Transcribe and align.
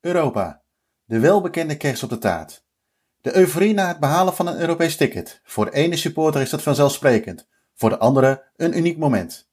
Europa. 0.00 0.62
De 1.04 1.18
welbekende 1.18 1.76
kers 1.76 2.02
op 2.02 2.08
de 2.08 2.18
taart. 2.18 2.64
De 3.20 3.36
euforie 3.36 3.74
na 3.74 3.88
het 3.88 4.00
behalen 4.00 4.34
van 4.34 4.46
een 4.46 4.60
Europees 4.60 4.96
ticket. 4.96 5.40
Voor 5.44 5.64
de 5.64 5.70
ene 5.70 5.96
supporter 5.96 6.40
is 6.40 6.50
dat 6.50 6.62
vanzelfsprekend, 6.62 7.48
voor 7.74 7.90
de 7.90 7.98
andere 7.98 8.44
een 8.56 8.78
uniek 8.78 8.98
moment. 8.98 9.50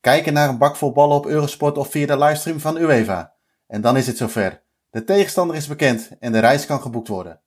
Kijken 0.00 0.32
naar 0.32 0.48
een 0.48 0.58
bak 0.58 0.76
vol 0.76 0.92
ballen 0.92 1.16
op 1.16 1.26
Eurosport 1.26 1.78
of 1.78 1.90
via 1.90 2.06
de 2.06 2.18
livestream 2.18 2.60
van 2.60 2.76
UEFA. 2.76 3.34
En 3.66 3.80
dan 3.80 3.96
is 3.96 4.06
het 4.06 4.16
zover. 4.16 4.62
De 4.90 5.04
tegenstander 5.04 5.56
is 5.56 5.66
bekend 5.66 6.10
en 6.20 6.32
de 6.32 6.38
reis 6.38 6.66
kan 6.66 6.80
geboekt 6.80 7.08
worden. 7.08 7.40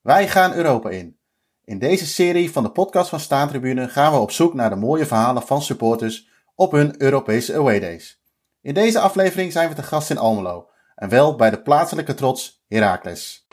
Wij 0.00 0.28
gaan 0.28 0.54
Europa 0.54 0.90
in. 0.90 1.18
In 1.64 1.78
deze 1.78 2.06
serie 2.06 2.52
van 2.52 2.62
de 2.62 2.70
podcast 2.70 3.08
van 3.08 3.20
Staantribune 3.20 3.88
gaan 3.88 4.12
we 4.12 4.18
op 4.18 4.30
zoek 4.30 4.54
naar 4.54 4.70
de 4.70 4.76
mooie 4.76 5.06
verhalen 5.06 5.42
van 5.42 5.62
supporters 5.62 6.28
op 6.54 6.72
hun 6.72 7.02
Europese 7.02 7.54
away 7.54 7.80
days. 7.80 8.22
In 8.60 8.74
deze 8.74 9.00
aflevering 9.00 9.52
zijn 9.52 9.68
we 9.68 9.74
te 9.74 9.82
gast 9.82 10.10
in 10.10 10.18
Almelo 10.18 10.69
en 11.00 11.08
wel 11.08 11.36
bij 11.36 11.50
de 11.50 11.62
plaatselijke 11.62 12.14
trots 12.14 12.62
Heracles. 12.68 13.46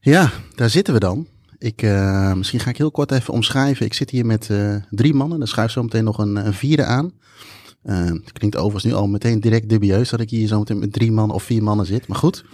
Ja, 0.00 0.30
daar 0.54 0.70
zitten 0.70 0.94
we 0.94 1.00
dan. 1.00 1.26
Ik, 1.58 1.82
uh, 1.82 2.34
misschien 2.34 2.60
ga 2.60 2.70
ik 2.70 2.76
heel 2.76 2.90
kort 2.90 3.12
even 3.12 3.34
omschrijven. 3.34 3.86
Ik 3.86 3.94
zit 3.94 4.10
hier 4.10 4.26
met 4.26 4.48
uh, 4.48 4.76
drie 4.90 5.14
mannen. 5.14 5.40
Er 5.40 5.48
schuift 5.48 5.72
zo 5.72 5.82
meteen 5.82 6.04
nog 6.04 6.18
een, 6.18 6.36
een 6.36 6.54
vierde 6.54 6.84
aan. 6.84 7.12
Uh, 7.84 8.04
het 8.04 8.32
klinkt 8.32 8.56
overigens 8.56 8.84
nu 8.84 8.92
al 8.92 9.06
meteen 9.06 9.40
direct 9.40 9.68
dubieus 9.68 10.10
dat 10.10 10.20
ik 10.20 10.30
hier 10.30 10.46
zo 10.46 10.58
meteen 10.58 10.78
met 10.78 10.92
drie 10.92 11.12
mannen 11.12 11.36
of 11.36 11.42
vier 11.42 11.62
mannen 11.62 11.86
zit. 11.86 12.06
Maar 12.06 12.18
goed, 12.18 12.44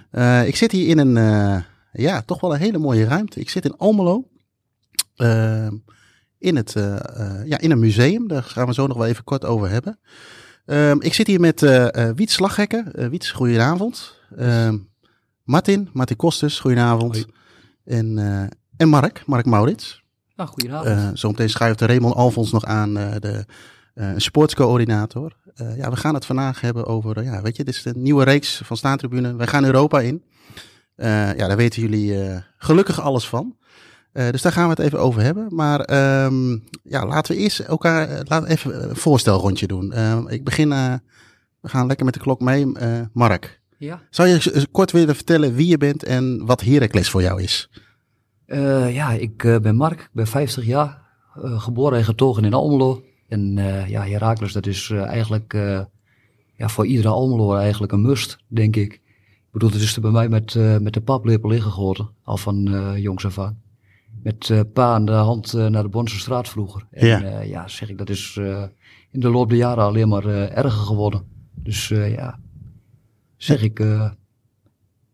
ik 0.50 0.56
zit 0.56 0.72
hier 0.72 0.88
in 0.88 0.98
een, 0.98 1.64
ja, 1.92 2.22
toch 2.22 2.40
wel 2.40 2.54
een 2.54 2.60
hele 2.60 2.78
mooie 2.78 3.04
ruimte. 3.04 3.40
Ik 3.40 3.50
zit 3.50 3.64
in 3.64 3.76
Almelo. 3.76 4.24
In, 6.40 6.56
het, 6.56 6.72
ja, 7.44 7.58
in 7.58 7.70
een 7.70 7.78
museum. 7.78 8.28
Daar 8.28 8.42
gaan 8.42 8.66
we 8.66 8.74
zo 8.74 8.86
nog 8.86 8.96
wel 8.96 9.06
even 9.06 9.24
kort 9.24 9.44
over 9.44 9.68
hebben. 9.68 9.98
Ehm, 10.66 10.96
ik 11.00 11.14
zit 11.14 11.26
hier 11.26 11.40
met 11.40 11.60
Wiets 12.14 12.34
Slaghekker. 12.34 13.10
Wiets, 13.10 13.30
goedenavond. 13.30 14.18
Ehm, 14.36 14.76
Martin, 15.44 15.88
Martin 15.92 16.16
Kostes, 16.16 16.60
goedenavond. 16.60 17.26
En, 17.84 18.16
uh, 18.16 18.42
en 18.76 18.88
Mark, 18.88 19.22
Mark 19.26 19.46
Maurits. 19.46 20.02
Ah, 20.36 20.46
goedenavond. 20.46 20.98
Uh, 20.98 21.08
zometeen 21.14 21.50
schuift 21.50 21.80
Raymond 21.80 22.14
Alfons 22.14 22.52
nog 22.52 22.64
aan, 22.64 22.98
uh, 22.98 23.14
de 23.18 23.44
sportscoördinator. 24.16 25.36
ja, 25.76 25.90
we 25.90 25.96
gaan 25.96 26.14
het 26.14 26.26
vandaag 26.26 26.60
hebben 26.60 26.86
over, 26.86 27.22
ja, 27.22 27.42
weet 27.42 27.56
je, 27.56 27.64
dit 27.64 27.74
is 27.74 27.82
de 27.82 27.92
nieuwe 27.96 28.24
reeks 28.24 28.60
van 28.64 28.76
Staantribune. 28.76 29.36
Wij 29.36 29.46
gaan 29.46 29.64
Europa 29.64 30.00
in. 30.00 30.24
ja, 30.96 31.34
daar 31.34 31.56
weten 31.56 31.82
jullie 31.82 32.42
gelukkig 32.56 33.00
alles 33.00 33.28
van. 33.28 33.56
Dus 34.12 34.42
daar 34.42 34.52
gaan 34.52 34.64
we 34.64 34.70
het 34.70 34.78
even 34.78 35.00
over 35.00 35.22
hebben. 35.22 35.46
Maar 35.50 35.80
um, 36.24 36.64
ja, 36.82 37.06
laten 37.06 37.34
we 37.34 37.40
eerst 37.40 37.58
elkaar 37.58 38.08
laten 38.08 38.42
we 38.42 38.48
even 38.48 38.90
een 38.90 38.96
voorstelrondje 38.96 39.66
doen. 39.66 39.92
ik 40.28 40.44
begin, 40.44 40.68
we 41.60 41.68
gaan 41.68 41.86
lekker 41.86 42.04
met 42.04 42.14
de 42.14 42.20
klok 42.20 42.40
mee. 42.40 42.72
Mark, 43.12 43.60
ja. 43.78 44.02
Zou 44.10 44.28
je 44.28 44.66
kort 44.70 44.90
willen 44.90 45.14
vertellen 45.14 45.54
wie 45.54 45.66
je 45.66 45.78
bent 45.78 46.04
en 46.04 46.46
wat 46.46 46.60
Heracles 46.60 47.10
voor 47.10 47.22
jou 47.22 47.42
is? 47.42 47.70
Ja, 48.92 49.12
ik 49.12 49.36
ben 49.36 49.76
Mark, 49.76 50.00
ik 50.00 50.10
ben 50.12 50.26
50 50.26 50.64
jaar, 50.64 51.02
geboren 51.36 51.98
en 51.98 52.04
getogen 52.04 52.44
in 52.44 52.54
Almelo. 52.54 53.02
En 53.28 53.54
ja, 53.88 54.06
Heracles, 54.06 54.52
dat 54.52 54.66
is 54.66 54.90
eigenlijk 54.90 55.52
ja, 56.56 56.68
voor 56.68 56.86
iedere 56.86 57.08
Almelo 57.08 57.54
eigenlijk 57.54 57.92
een 57.92 58.02
must, 58.02 58.38
denk 58.46 58.76
ik. 58.76 58.92
Ik 58.92 59.56
bedoel, 59.56 59.70
het 59.70 59.80
is 59.80 59.94
er 59.94 60.00
bij 60.00 60.10
mij 60.10 60.28
met, 60.28 60.54
met 60.80 60.92
de 60.92 61.00
paplepel 61.00 61.50
ingegoten, 61.50 62.08
al 62.22 62.36
van 62.36 62.94
jongs 63.00 63.26
af 63.26 63.38
aan. 63.38 63.68
Met 64.22 64.72
pa 64.72 64.94
aan 64.94 65.04
de 65.04 65.12
hand 65.12 65.52
naar 65.52 65.82
de 65.82 65.88
Bonse 65.88 66.18
straat 66.18 66.48
vroeger. 66.48 66.86
En 66.90 67.06
ja, 67.06 67.40
ja 67.40 67.68
zeg 67.68 67.88
ik, 67.88 67.98
dat 67.98 68.08
is 68.08 68.36
in 69.10 69.20
de 69.20 69.30
loop 69.30 69.48
der 69.48 69.58
jaren 69.58 69.84
alleen 69.84 70.08
maar 70.08 70.26
erger 70.26 70.80
geworden. 70.80 71.22
Dus 71.54 71.88
ja, 71.88 72.38
zeg 73.42 73.62
ik. 73.62 73.78
Uh, 73.78 74.10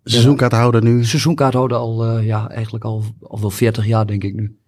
seizoenkaarthouder 0.04 0.82
nu? 0.82 1.04
Seizoenkaarthouder 1.04 1.76
al, 1.76 2.18
uh, 2.18 2.26
ja, 2.26 2.50
eigenlijk 2.50 2.84
al, 2.84 3.04
al 3.20 3.40
wel 3.40 3.50
40 3.50 3.86
jaar, 3.86 4.06
denk 4.06 4.24
ik 4.24 4.34
nu. 4.34 4.58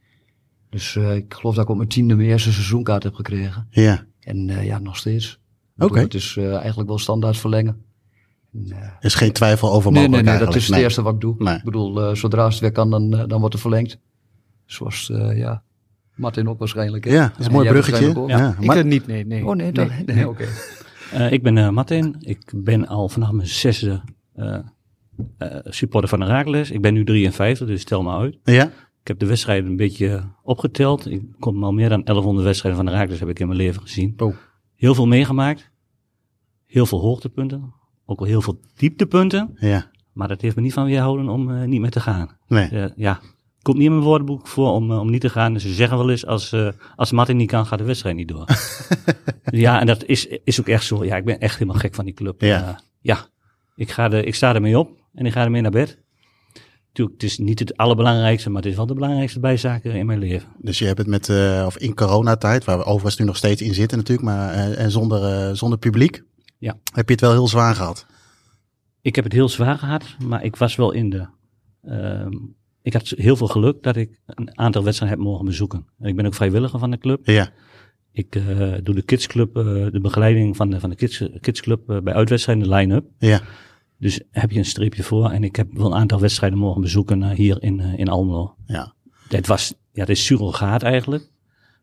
Dus 0.71 0.95
uh, 0.95 1.15
ik 1.15 1.35
geloof 1.35 1.55
dat 1.55 1.65
ik 1.65 1.71
op 1.71 1.77
mijn 1.77 1.89
tiende 1.89 2.15
mijn 2.15 2.29
eerste 2.29 2.53
seizoenkaart 2.53 3.03
heb 3.03 3.15
gekregen. 3.15 3.67
Ja. 3.71 4.07
En 4.21 4.65
ja, 4.65 4.79
nog 4.79 4.97
steeds. 4.97 5.41
Oké. 5.77 5.85
Okay. 5.85 6.03
Het 6.03 6.15
is 6.15 6.37
eigenlijk 6.37 6.89
wel 6.89 6.99
standaard 6.99 7.37
verlengen. 7.37 7.85
er 8.71 8.97
is 9.01 9.15
geen 9.15 9.33
twijfel 9.33 9.73
over 9.73 9.93
mogelijk 9.93 10.13
Nee, 10.13 10.23
nee, 10.23 10.39
nee, 10.39 10.47
dat 10.47 10.55
is 10.55 10.69
het 10.69 10.77
eerste 10.77 11.03
wat 11.03 11.15
ik 11.15 11.21
doe. 11.21 11.35
Nee. 11.39 11.57
Ik 11.57 11.65
bedoel, 11.65 12.17
zodra 12.17 12.49
het 12.49 12.59
weer 12.59 12.73
kan, 12.73 12.91
dan, 12.91 13.11
dan 13.11 13.39
wordt 13.39 13.53
het 13.53 13.63
verlengd. 13.63 13.99
Zoals, 14.69 15.11
ja, 15.35 15.63
Martin 16.19 16.49
ook 16.49 16.59
waarschijnlijk. 16.59 17.05
Hè? 17.05 17.13
Ja, 17.13 17.29
dat 17.29 17.39
is 17.39 17.47
een 17.47 17.53
mooi 17.53 17.69
bruggetje. 17.69 18.25
Ja. 18.27 18.57
Ik 18.61 18.67
maar... 18.67 18.85
niet, 18.85 19.07
nee. 19.07 19.27
nee. 19.27 19.47
Oh 19.47 19.57
nee, 19.57 19.73
nee, 19.73 19.89
nee, 19.89 20.05
nee 20.05 20.29
oké. 20.29 20.47
Uh, 21.15 21.33
ik 21.33 21.43
ben 21.43 21.57
uh, 21.57 21.69
Martin. 21.69 22.17
Ik 22.19 22.53
ben 22.57 22.87
al 22.87 23.09
vanaf 23.09 23.33
mijn 23.33 23.49
zesde 23.49 24.03
uh, 24.37 24.59
supporter 25.65 26.09
van 26.09 26.21
Herakles. 26.21 26.71
Ik 26.71 26.81
ben 26.81 26.95
nu 26.95 27.05
53, 27.05 27.67
dus 27.67 27.81
stel 27.81 28.03
me 28.03 28.11
uit. 28.11 28.39
Ja. 28.45 28.65
Ik 29.01 29.09
heb 29.15 29.19
de 29.19 29.27
wedstrijden 29.27 29.71
een 29.71 29.77
beetje 29.77 30.25
opgeteld. 30.43 31.11
Ik 31.11 31.23
kom 31.39 31.65
al 31.65 31.73
meer 31.73 31.89
dan 31.89 32.05
1100 32.05 32.47
wedstrijden 32.47 32.85
van 32.85 32.93
Herakles 32.93 33.21
heb 33.21 33.29
ik 33.29 33.39
in 33.39 33.47
mijn 33.47 33.59
leven 33.59 33.83
gezien. 33.83 34.15
Oh. 34.17 34.35
Heel 34.75 34.95
veel 34.95 35.07
meegemaakt. 35.07 35.71
Heel 36.67 36.87
veel 36.87 37.01
hoogtepunten. 37.01 37.73
Ook 38.05 38.19
wel 38.19 38.29
heel 38.29 38.43
veel 38.43 38.61
dieptepunten. 38.77 39.51
Ja. 39.55 39.91
Maar 40.13 40.29
dat 40.29 40.41
heeft 40.41 40.57
me 40.57 40.63
niet 40.63 40.73
van 40.73 40.85
weerhouden 40.85 41.29
om 41.29 41.69
niet 41.69 41.81
meer 41.81 41.91
te 41.91 42.01
gaan. 42.01 42.37
Nee. 42.49 42.91
ja, 42.97 43.21
komt 43.69 43.81
niet 43.81 43.89
in 43.89 43.97
mijn 43.97 44.09
woordenboek 44.09 44.47
voor 44.47 44.73
om, 44.73 44.91
om 44.91 45.11
niet 45.11 45.21
te 45.21 45.29
gaan. 45.29 45.53
Dus 45.53 45.63
ze 45.63 45.75
zeggen 45.75 45.99
wel 45.99 46.11
eens, 46.11 46.27
als, 46.27 46.53
uh, 46.53 46.69
als 46.97 47.13
Martin 47.13 47.37
niet 47.37 47.51
kan, 47.51 47.67
gaat 47.67 47.79
de 47.79 47.85
wedstrijd 47.85 48.17
niet 48.17 48.29
door. 48.29 48.45
ja, 49.65 49.81
en 49.81 49.87
dat 49.87 50.05
is, 50.05 50.27
is 50.27 50.61
ook 50.61 50.69
echt 50.69 50.85
zo. 50.85 51.05
Ja, 51.05 51.17
ik 51.17 51.25
ben 51.25 51.41
echt 51.41 51.59
helemaal 51.59 51.81
gek 51.81 51.95
van 51.95 52.05
die 52.05 52.15
club. 52.15 52.41
Ja, 52.41 52.69
uh, 52.69 52.77
ja 53.01 53.27
ik, 53.75 53.91
ga 53.91 54.09
de, 54.09 54.25
ik 54.25 54.35
sta 54.35 54.55
ermee 54.55 54.79
op 54.79 54.91
en 55.15 55.27
ik 55.27 55.33
ga 55.33 55.45
ermee 55.45 55.61
naar 55.61 55.71
bed. 55.71 55.99
Tuurlijk, 56.93 57.21
het 57.21 57.31
is 57.31 57.39
niet 57.39 57.59
het 57.59 57.77
allerbelangrijkste, 57.77 58.51
maar 58.51 58.63
het 58.63 58.71
is 58.71 58.77
wel 58.77 58.87
de 58.87 58.95
belangrijkste 58.95 59.41
bijzaken 59.41 59.95
in 59.95 60.07
mijn 60.07 60.19
leven. 60.19 60.49
Dus 60.59 60.79
je 60.79 60.85
hebt 60.85 60.99
het 60.99 61.07
met, 61.07 61.29
uh, 61.29 61.63
of 61.67 61.79
in 61.79 61.95
coronatijd, 61.95 62.65
waar 62.65 62.79
we 62.79 62.85
overigens 62.85 63.17
nu 63.17 63.25
nog 63.25 63.37
steeds 63.37 63.63
in 63.63 63.75
zitten 63.75 63.99
natuurlijk, 63.99 64.29
maar 64.29 64.53
en 64.55 64.91
zonder, 64.91 65.57
zonder 65.57 65.79
publiek. 65.79 66.23
Ja. 66.59 66.77
Heb 66.93 67.07
je 67.07 67.13
het 67.13 67.21
wel 67.21 67.33
heel 67.33 67.49
zwaar 67.49 67.75
gehad? 67.75 68.07
Ik 69.01 69.15
heb 69.15 69.25
het 69.25 69.33
heel 69.33 69.49
zwaar 69.49 69.79
gehad, 69.79 70.05
maar 70.25 70.45
ik 70.45 70.57
was 70.57 70.77
wel 70.77 70.93
in 70.93 71.11
de 71.11 71.27
ehm, 71.83 72.33
ik 72.89 72.95
had 72.95 73.09
heel 73.17 73.37
veel 73.37 73.47
geluk 73.47 73.83
dat 73.83 73.97
ik 73.97 74.21
een 74.27 74.59
aantal 74.59 74.85
wedstrijden 74.85 75.19
heb 75.19 75.27
mogen 75.27 75.45
bezoeken. 75.45 75.87
Ik 76.01 76.17
ben 76.17 76.27
ook 76.27 76.35
vrijwilliger 76.35 76.79
van 76.79 76.91
de 76.91 76.99
club. 76.99 77.27
Ja. 77.27 77.51
Ik 78.13 78.37
uh, 78.37 78.75
doe 78.83 78.95
de 78.95 79.03
kidsclub, 79.03 79.57
uh, 79.57 79.65
de 79.93 80.01
begeleiding 80.01 80.57
van 80.57 80.71
de, 80.71 80.81
van 80.81 80.91
de 80.91 80.97
kids, 80.97 81.23
kidsclub 81.41 81.91
uh, 81.91 82.01
bij 82.01 82.15
uitwedstrijden, 82.15 82.69
de 82.69 82.75
line-up. 82.75 83.05
Ja. 83.19 83.41
Dus 83.99 84.21
heb 84.31 84.51
je 84.51 84.59
een 84.59 84.65
streepje 84.65 85.03
voor. 85.03 85.31
En 85.31 85.45
ik 85.45 85.57
heb 85.57 85.69
wel 85.73 85.87
een 85.87 85.99
aantal 85.99 86.21
wedstrijden 86.21 86.59
mogen 86.59 86.81
bezoeken 86.81 87.31
hier 87.31 87.63
in, 87.63 87.81
in 87.81 88.09
Almelo. 88.09 88.55
Ja. 88.67 88.95
Het 89.29 89.47
was, 89.47 89.75
ja, 89.93 90.01
het 90.01 90.09
is 90.09 90.25
surrogaat 90.25 90.83
eigenlijk. 90.83 91.31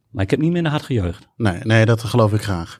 Maar 0.10 0.24
ik 0.24 0.30
heb 0.30 0.40
niet 0.40 0.52
minder 0.52 0.72
hard 0.72 0.84
gejuicht. 0.84 1.28
Nee, 1.38 1.60
nee 1.64 1.86
dat 1.86 2.04
geloof 2.04 2.34
ik 2.34 2.42
graag. 2.42 2.80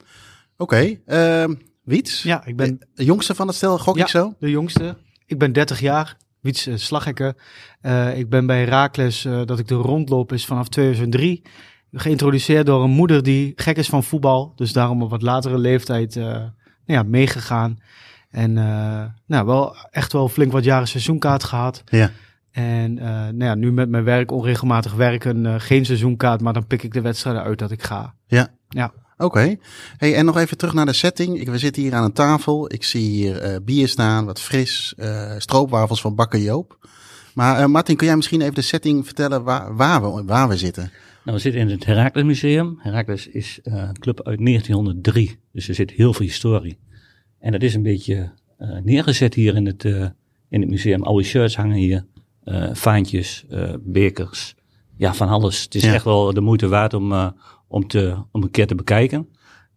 Oké, 0.56 0.98
okay, 1.06 1.46
uh, 1.48 1.54
Wiets? 1.82 2.22
Ja, 2.22 2.44
ik 2.44 2.56
ben... 2.56 2.78
De 2.94 3.04
jongste 3.04 3.34
van 3.34 3.46
het 3.46 3.56
stel, 3.56 3.78
gok 3.78 3.96
ja, 3.96 4.02
ik 4.02 4.08
zo? 4.08 4.34
de 4.38 4.50
jongste. 4.50 4.96
Ik 5.26 5.38
ben 5.38 5.52
30 5.52 5.80
jaar. 5.80 6.16
Wiets 6.46 6.68
Slaghekker. 6.74 7.36
Uh, 7.82 8.18
ik 8.18 8.28
ben 8.28 8.46
bij 8.46 8.58
Herakles, 8.58 9.24
uh, 9.24 9.40
dat 9.44 9.58
ik 9.58 9.68
de 9.68 9.74
rondloop 9.74 10.32
is 10.32 10.46
vanaf 10.46 10.68
2003. 10.68 11.42
Geïntroduceerd 11.92 12.66
door 12.66 12.82
een 12.82 12.90
moeder 12.90 13.22
die 13.22 13.52
gek 13.56 13.76
is 13.76 13.88
van 13.88 14.04
voetbal. 14.04 14.52
Dus 14.56 14.72
daarom 14.72 15.02
op 15.02 15.10
wat 15.10 15.22
latere 15.22 15.58
leeftijd 15.58 16.14
nou 16.14 16.50
ja, 16.84 17.02
meegegaan. 17.02 17.78
En 18.30 18.52
nou, 19.26 19.46
wel 19.46 19.76
echt 19.90 20.12
wel 20.12 20.28
flink 20.28 20.52
wat 20.52 20.64
jaren 20.64 20.88
seizoenkaart 20.88 21.44
gehad. 21.44 21.82
Ja. 21.86 22.10
En 22.50 22.94
nou 22.94 23.44
ja, 23.44 23.54
nu 23.54 23.72
met 23.72 23.88
mijn 23.88 24.04
werk, 24.04 24.30
onregelmatig 24.30 24.94
werken, 24.94 25.60
geen 25.60 25.84
seizoenkaart. 25.84 26.40
Maar 26.40 26.52
dan 26.52 26.66
pik 26.66 26.82
ik 26.82 26.92
de 26.92 27.00
wedstrijden 27.00 27.42
uit 27.42 27.58
dat 27.58 27.70
ik 27.70 27.82
ga. 27.82 28.14
Ja. 28.26 28.48
Ja. 28.68 28.92
Oké. 29.18 29.24
Okay. 29.24 29.58
Hey, 29.96 30.14
en 30.14 30.24
nog 30.24 30.36
even 30.38 30.56
terug 30.56 30.74
naar 30.74 30.86
de 30.86 30.92
setting. 30.92 31.40
Ik, 31.40 31.48
we 31.48 31.58
zitten 31.58 31.82
hier 31.82 31.94
aan 31.94 32.04
een 32.04 32.12
tafel. 32.12 32.72
Ik 32.72 32.84
zie 32.84 33.10
hier 33.10 33.52
uh, 33.52 33.56
bier 33.62 33.88
staan, 33.88 34.24
wat 34.24 34.40
fris. 34.40 34.94
Uh, 34.96 35.32
stroopwafels 35.38 36.00
van 36.00 36.14
Bakker 36.14 36.40
Joop. 36.40 36.88
Maar 37.34 37.60
uh, 37.60 37.66
Martin, 37.66 37.96
kun 37.96 38.06
jij 38.06 38.16
misschien 38.16 38.40
even 38.40 38.54
de 38.54 38.62
setting 38.62 39.04
vertellen 39.04 39.42
waar, 39.44 39.76
waar, 39.76 40.14
we, 40.14 40.24
waar 40.24 40.48
we 40.48 40.56
zitten? 40.56 40.90
Nou, 41.24 41.36
we 41.36 41.42
zitten 41.42 41.60
in 41.60 41.70
het 41.70 41.84
Herakles 41.84 42.24
Museum. 42.24 42.78
Herakles 42.78 43.26
is 43.26 43.60
een 43.62 43.98
club 43.98 44.22
uit 44.22 44.38
1903. 44.44 45.38
Dus 45.52 45.68
er 45.68 45.74
zit 45.74 45.90
heel 45.90 46.12
veel 46.12 46.26
historie. 46.26 46.78
En 47.40 47.52
dat 47.52 47.62
is 47.62 47.74
een 47.74 47.82
beetje 47.82 48.32
neergezet 48.82 49.34
hier 49.34 49.54
in 49.54 49.66
het, 49.66 49.84
in 50.48 50.60
het 50.60 50.68
museum. 50.70 51.02
Oude 51.02 51.24
shirts 51.24 51.56
hangen 51.56 51.76
hier. 51.76 52.06
vaantjes, 52.72 53.44
bekers. 53.80 54.54
Ja, 54.96 55.14
van 55.14 55.28
alles. 55.28 55.62
Het 55.62 55.74
is 55.74 55.82
ja. 55.82 55.94
echt 55.94 56.04
wel 56.04 56.34
de 56.34 56.40
moeite 56.40 56.68
waard 56.68 56.94
om 56.94 57.34
om, 57.68 57.86
te, 57.86 58.16
om 58.30 58.42
een 58.42 58.50
keer 58.50 58.66
te 58.66 58.74
bekijken. 58.74 59.28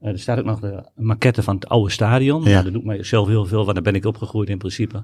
Uh, 0.02 0.10
er 0.10 0.20
staat 0.20 0.40
ook 0.40 0.46
nog 0.46 0.60
de 0.60 0.84
maquette 0.96 1.44
van 1.44 1.56
het 1.56 1.68
oude 1.68 1.92
stadion. 1.92 2.44
Ja. 2.44 2.50
Nou, 2.50 2.64
dat 2.64 2.74
doet 2.74 2.86
mij 2.86 3.04
zelf 3.04 3.28
heel 3.28 3.46
veel, 3.46 3.64
want 3.64 3.74
daar 3.74 3.84
ben 3.84 3.96
ik 3.96 4.06
opgegroeid 4.06 4.50
in 4.50 4.58
principe. 4.58 5.04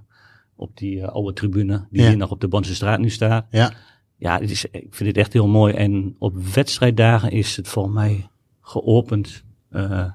Op 0.56 0.78
die 0.78 0.98
uh, 0.98 1.08
oude 1.08 1.34
tribune, 1.34 1.88
die 1.90 2.02
ja. 2.02 2.08
hier 2.08 2.18
nog 2.18 2.32
op 2.32 2.42
de 2.42 2.48
Bonse 2.48 2.76
straat 2.76 3.00
nu 3.00 3.10
staat. 3.10 3.46
Ja. 3.50 3.74
Ja, 4.18 4.40
het 4.40 4.52
is, 4.52 4.66
ik 4.66 4.88
vind 4.90 5.10
het 5.10 5.18
echt 5.18 5.34
heel 5.34 5.48
mooi. 5.48 5.74
En 5.74 6.16
op 6.20 6.38
wedstrijddagen 6.54 7.32
is 7.32 7.56
het 7.56 7.68
volgens 7.68 7.96
mij 7.96 8.28
geopend 8.62 9.44
uh, 9.72 10.06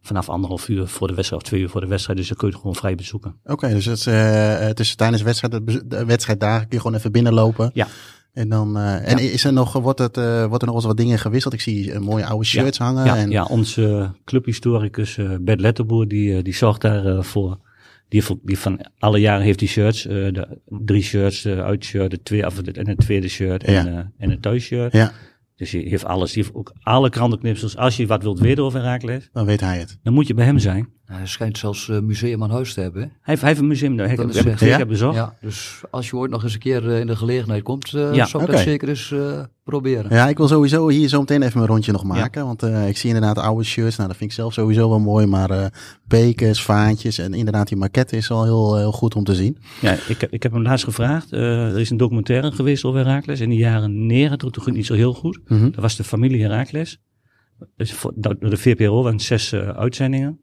vanaf 0.00 0.28
anderhalf 0.28 0.68
uur 0.68 0.86
voor 0.86 1.08
de 1.08 1.14
wedstrijd 1.14 1.42
of 1.42 1.48
twee 1.48 1.60
uur 1.60 1.68
voor 1.68 1.80
de 1.80 1.86
wedstrijd. 1.86 2.18
Dus 2.18 2.28
dan 2.28 2.36
kun 2.36 2.46
je 2.46 2.52
het 2.52 2.62
gewoon 2.62 2.76
vrij 2.76 2.94
bezoeken. 2.94 3.36
Oké, 3.44 3.68
dus 3.68 3.84
het, 3.84 3.98
is, 3.98 4.06
eh, 4.06 4.58
het 4.58 4.80
is 4.80 4.94
tijdens 4.94 5.18
de 5.18 5.24
wedstrijd, 5.24 5.66
de 5.90 6.04
wedstrijddagen 6.04 6.68
kun 6.68 6.76
je 6.76 6.82
gewoon 6.82 6.96
even 6.96 7.12
binnenlopen. 7.12 7.70
Ja. 7.74 7.86
En 8.32 8.48
dan, 8.48 8.76
eh, 8.76 9.10
en 9.12 9.18
is 9.18 9.44
er 9.44 9.52
nog, 9.52 9.72
wordt, 9.72 9.98
het, 9.98 10.16
eh, 10.16 10.44
wordt 10.44 10.62
er 10.62 10.66
nog 10.66 10.76
eens 10.76 10.84
wat 10.86 10.96
dingen 10.96 11.18
gewisseld? 11.18 11.54
Ik 11.54 11.60
zie 11.60 11.92
eh, 11.92 12.00
mooie 12.00 12.26
oude 12.26 12.44
shirts 12.44 12.78
hangen. 12.78 13.04
Ja, 13.04 13.16
en, 13.16 13.30
ja 13.30 13.44
onze 13.44 14.10
clubhistoricus 14.24 15.18
eh, 15.18 15.30
Bert 15.40 15.60
Letterboer, 15.60 16.08
die, 16.08 16.36
eh, 16.36 16.44
die 16.44 16.54
zorgt 16.54 16.80
daarvoor. 16.80 17.24
voor. 17.24 17.58
Die, 18.08 18.22
die 18.42 18.58
van 18.58 18.80
alle 18.98 19.18
jaren 19.18 19.44
heeft 19.44 19.58
die 19.58 19.68
shirts. 19.68 20.06
eh, 20.06 20.14
de 20.14 20.58
drie 20.66 21.02
shirts, 21.02 21.42
de 21.42 21.62
uitshirt, 21.62 22.10
de 22.10 22.22
twee, 22.22 22.46
of 22.46 22.54
de, 22.54 22.72
en 22.72 22.88
het 22.88 22.98
tweede 22.98 23.28
shirt 23.28 23.64
en, 23.64 23.86
eh, 23.86 24.04
en 24.18 24.30
het 24.30 24.42
thuisshirt. 24.42 24.92
Ja. 24.92 25.12
Dus 25.56 25.70
hij 25.70 25.80
heeft 25.80 26.04
alles. 26.04 26.32
Die 26.32 26.42
heeft 26.42 26.54
ook 26.54 26.72
alle 26.80 27.10
krantenknipsels. 27.10 27.76
Als 27.76 27.96
je 27.96 28.06
wat 28.06 28.22
wilt 28.22 28.40
weten 28.40 28.64
over 28.64 28.80
Herakles, 28.80 29.28
dan 29.32 29.44
weet 29.46 29.60
hij 29.60 29.78
het. 29.78 29.98
dan 30.02 30.12
moet 30.12 30.26
je 30.26 30.34
bij 30.34 30.44
hem 30.44 30.58
zijn. 30.58 30.88
Hij 31.10 31.26
schijnt 31.26 31.58
zelfs 31.58 31.88
een 31.88 32.06
museum 32.06 32.42
aan 32.42 32.50
huis 32.50 32.74
te 32.74 32.80
hebben. 32.80 33.02
hè? 33.02 33.06
Hij 33.08 33.18
heeft, 33.22 33.40
hij 33.40 33.48
heeft 33.50 33.60
een 33.62 33.68
museum, 33.68 33.96
daar 33.96 34.08
heb, 34.08 34.16
Dat 34.16 34.26
ik- 34.26 34.46
is 34.60 34.60
heb 34.60 34.80
ik 34.80 34.88
bezocht. 34.88 35.16
Ja, 35.16 35.34
dus 35.40 35.80
als 35.90 36.10
je 36.10 36.16
ooit 36.16 36.30
nog 36.30 36.42
eens 36.42 36.52
een 36.54 36.58
keer 36.60 36.90
eh, 36.90 37.00
in 37.00 37.06
de 37.06 37.16
gelegenheid 37.16 37.62
komt, 37.62 37.94
eh, 37.94 38.14
Ja, 38.14 38.26
zou 38.26 38.42
ik 38.42 38.48
oké. 38.48 38.56
dat 38.56 38.66
zeker 38.66 38.88
eens 38.88 39.10
eh, 39.12 39.42
proberen. 39.64 40.14
Ja, 40.14 40.28
ik 40.28 40.36
wil 40.36 40.48
sowieso 40.48 40.88
hier 40.88 41.08
zo 41.08 41.18
meteen 41.20 41.42
even 41.42 41.58
mijn 41.58 41.70
rondje 41.70 41.92
nog 41.92 42.04
maken. 42.04 42.46
Want 42.46 42.62
eh, 42.62 42.88
ik 42.88 42.96
zie 42.96 43.06
inderdaad 43.14 43.38
oude 43.38 43.64
shirts. 43.64 43.96
Nou, 43.96 44.08
dat 44.08 44.16
vind 44.16 44.30
ik 44.30 44.36
zelf 44.36 44.52
sowieso 44.52 44.88
wel 44.88 45.00
mooi. 45.00 45.26
Maar 45.26 45.50
eh 45.50 45.66
bekers, 46.04 46.62
vaantjes 46.62 47.18
en 47.18 47.34
inderdaad 47.34 47.68
die 47.68 47.76
maquette 47.76 48.16
is 48.16 48.28
wel 48.28 48.44
heel, 48.44 48.76
heel 48.76 48.92
goed 48.92 49.14
om 49.14 49.24
te 49.24 49.34
zien. 49.34 49.58
Ja, 49.80 49.92
ik, 50.08 50.20
heb, 50.20 50.32
ik 50.32 50.42
heb 50.42 50.52
hem 50.52 50.62
laatst 50.62 50.84
gevraagd. 50.84 51.32
eh, 51.32 51.70
er 51.72 51.78
is 51.80 51.90
een 51.90 51.96
documentaire 51.96 52.52
geweest 52.52 52.84
over 52.84 53.00
Herakles 53.06 53.40
in 53.40 53.48
de 53.48 53.56
jaren 53.56 54.06
90. 54.06 54.38
Toen 54.50 54.62
ging 54.62 54.66
het 54.66 54.74
niet 54.76 54.86
zo 54.86 54.94
heel 54.94 55.14
goed. 55.14 55.40
Mhm. 55.46 55.64
Dat 55.70 55.80
was 55.80 55.96
de 55.96 56.04
familie 56.04 56.42
Herakles. 56.42 56.98
Dus 57.76 57.92
voor- 57.92 58.12
de 58.38 58.56
VPRO 58.56 59.02
waren 59.02 59.20
zes 59.20 59.52
eh, 59.52 59.68
uitzendingen. 59.68 60.40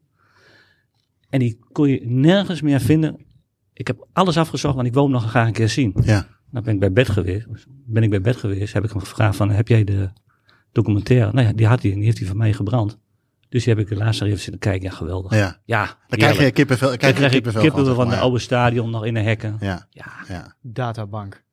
En 1.28 1.38
die 1.38 1.58
kon 1.72 1.88
je 1.88 2.00
nergens 2.04 2.60
meer 2.62 2.80
vinden. 2.80 3.26
Ik 3.72 3.86
heb 3.86 4.06
alles 4.12 4.36
afgezocht, 4.36 4.74
want 4.74 4.86
ik 4.86 4.94
wou 4.94 5.04
hem 5.06 5.14
nog 5.14 5.30
graag 5.30 5.46
een 5.46 5.52
keer 5.52 5.68
zien. 5.68 5.94
Ja. 6.00 6.26
Dan 6.50 6.62
ben 6.62 6.74
ik 6.74 6.80
bij 6.80 6.92
bed 6.92 7.08
geweest. 7.08 7.46
Ben 7.68 8.02
ik 8.02 8.10
bij 8.10 8.20
bed 8.20 8.36
geweest, 8.36 8.72
heb 8.72 8.84
ik 8.84 8.90
hem 8.90 9.00
gevraagd 9.00 9.36
van, 9.36 9.50
heb 9.50 9.68
jij 9.68 9.84
de 9.84 10.10
documentaire? 10.72 11.32
Nou 11.32 11.46
ja, 11.46 11.52
die 11.52 11.66
had 11.66 11.82
hij 11.82 11.90
en 11.90 11.96
die 11.96 12.04
heeft 12.06 12.18
hij 12.18 12.26
van 12.26 12.36
mij 12.36 12.52
gebrand. 12.52 12.98
Dus 13.48 13.64
die 13.64 13.74
heb 13.74 13.82
ik 13.82 13.88
de 13.88 13.96
laatste 13.96 14.24
even 14.24 14.38
zitten 14.38 14.58
kijken. 14.60 14.88
Ja, 14.90 14.96
geweldig. 14.96 15.34
ja. 15.34 15.60
Ja, 15.64 15.84
Dan 16.08 16.18
krijg 16.18 16.40
je 16.40 16.50
kippenvel. 16.50 16.88
Dan 16.88 16.96
Krijg 16.98 17.12
je 17.12 17.18
krijg 17.18 17.32
ik 17.34 17.42
kippenvel, 17.42 17.62
kippenvel 17.62 17.94
van, 17.94 18.04
van 18.04 18.14
de 18.14 18.20
oude 18.20 18.38
stadion 18.38 18.90
nog 18.90 19.04
in 19.04 19.14
de 19.14 19.20
hekken. 19.20 19.56
Ja, 19.60 19.86
Ja, 19.90 20.06
ja. 20.28 20.54
Databank. 20.62 21.44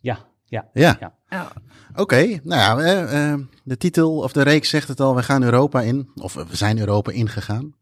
ja, 0.00 0.18
ja. 0.44 0.68
Ja. 0.72 1.14
Ja. 1.28 1.52
Oké, 1.94 2.38
nou 2.42 2.60
ja, 2.60 2.78
eh, 2.78 3.32
eh, 3.32 3.38
de 3.64 3.76
titel 3.76 4.16
of 4.18 4.32
de 4.32 4.42
reeks 4.42 4.68
zegt 4.68 4.88
het 4.88 5.00
al, 5.00 5.14
we 5.16 5.22
gaan 5.22 5.42
Europa 5.42 5.80
in. 5.80 6.10
Of 6.14 6.34
we 6.34 6.44
zijn 6.56 6.78
Europa 6.78 7.10
ingegaan. 7.12 7.74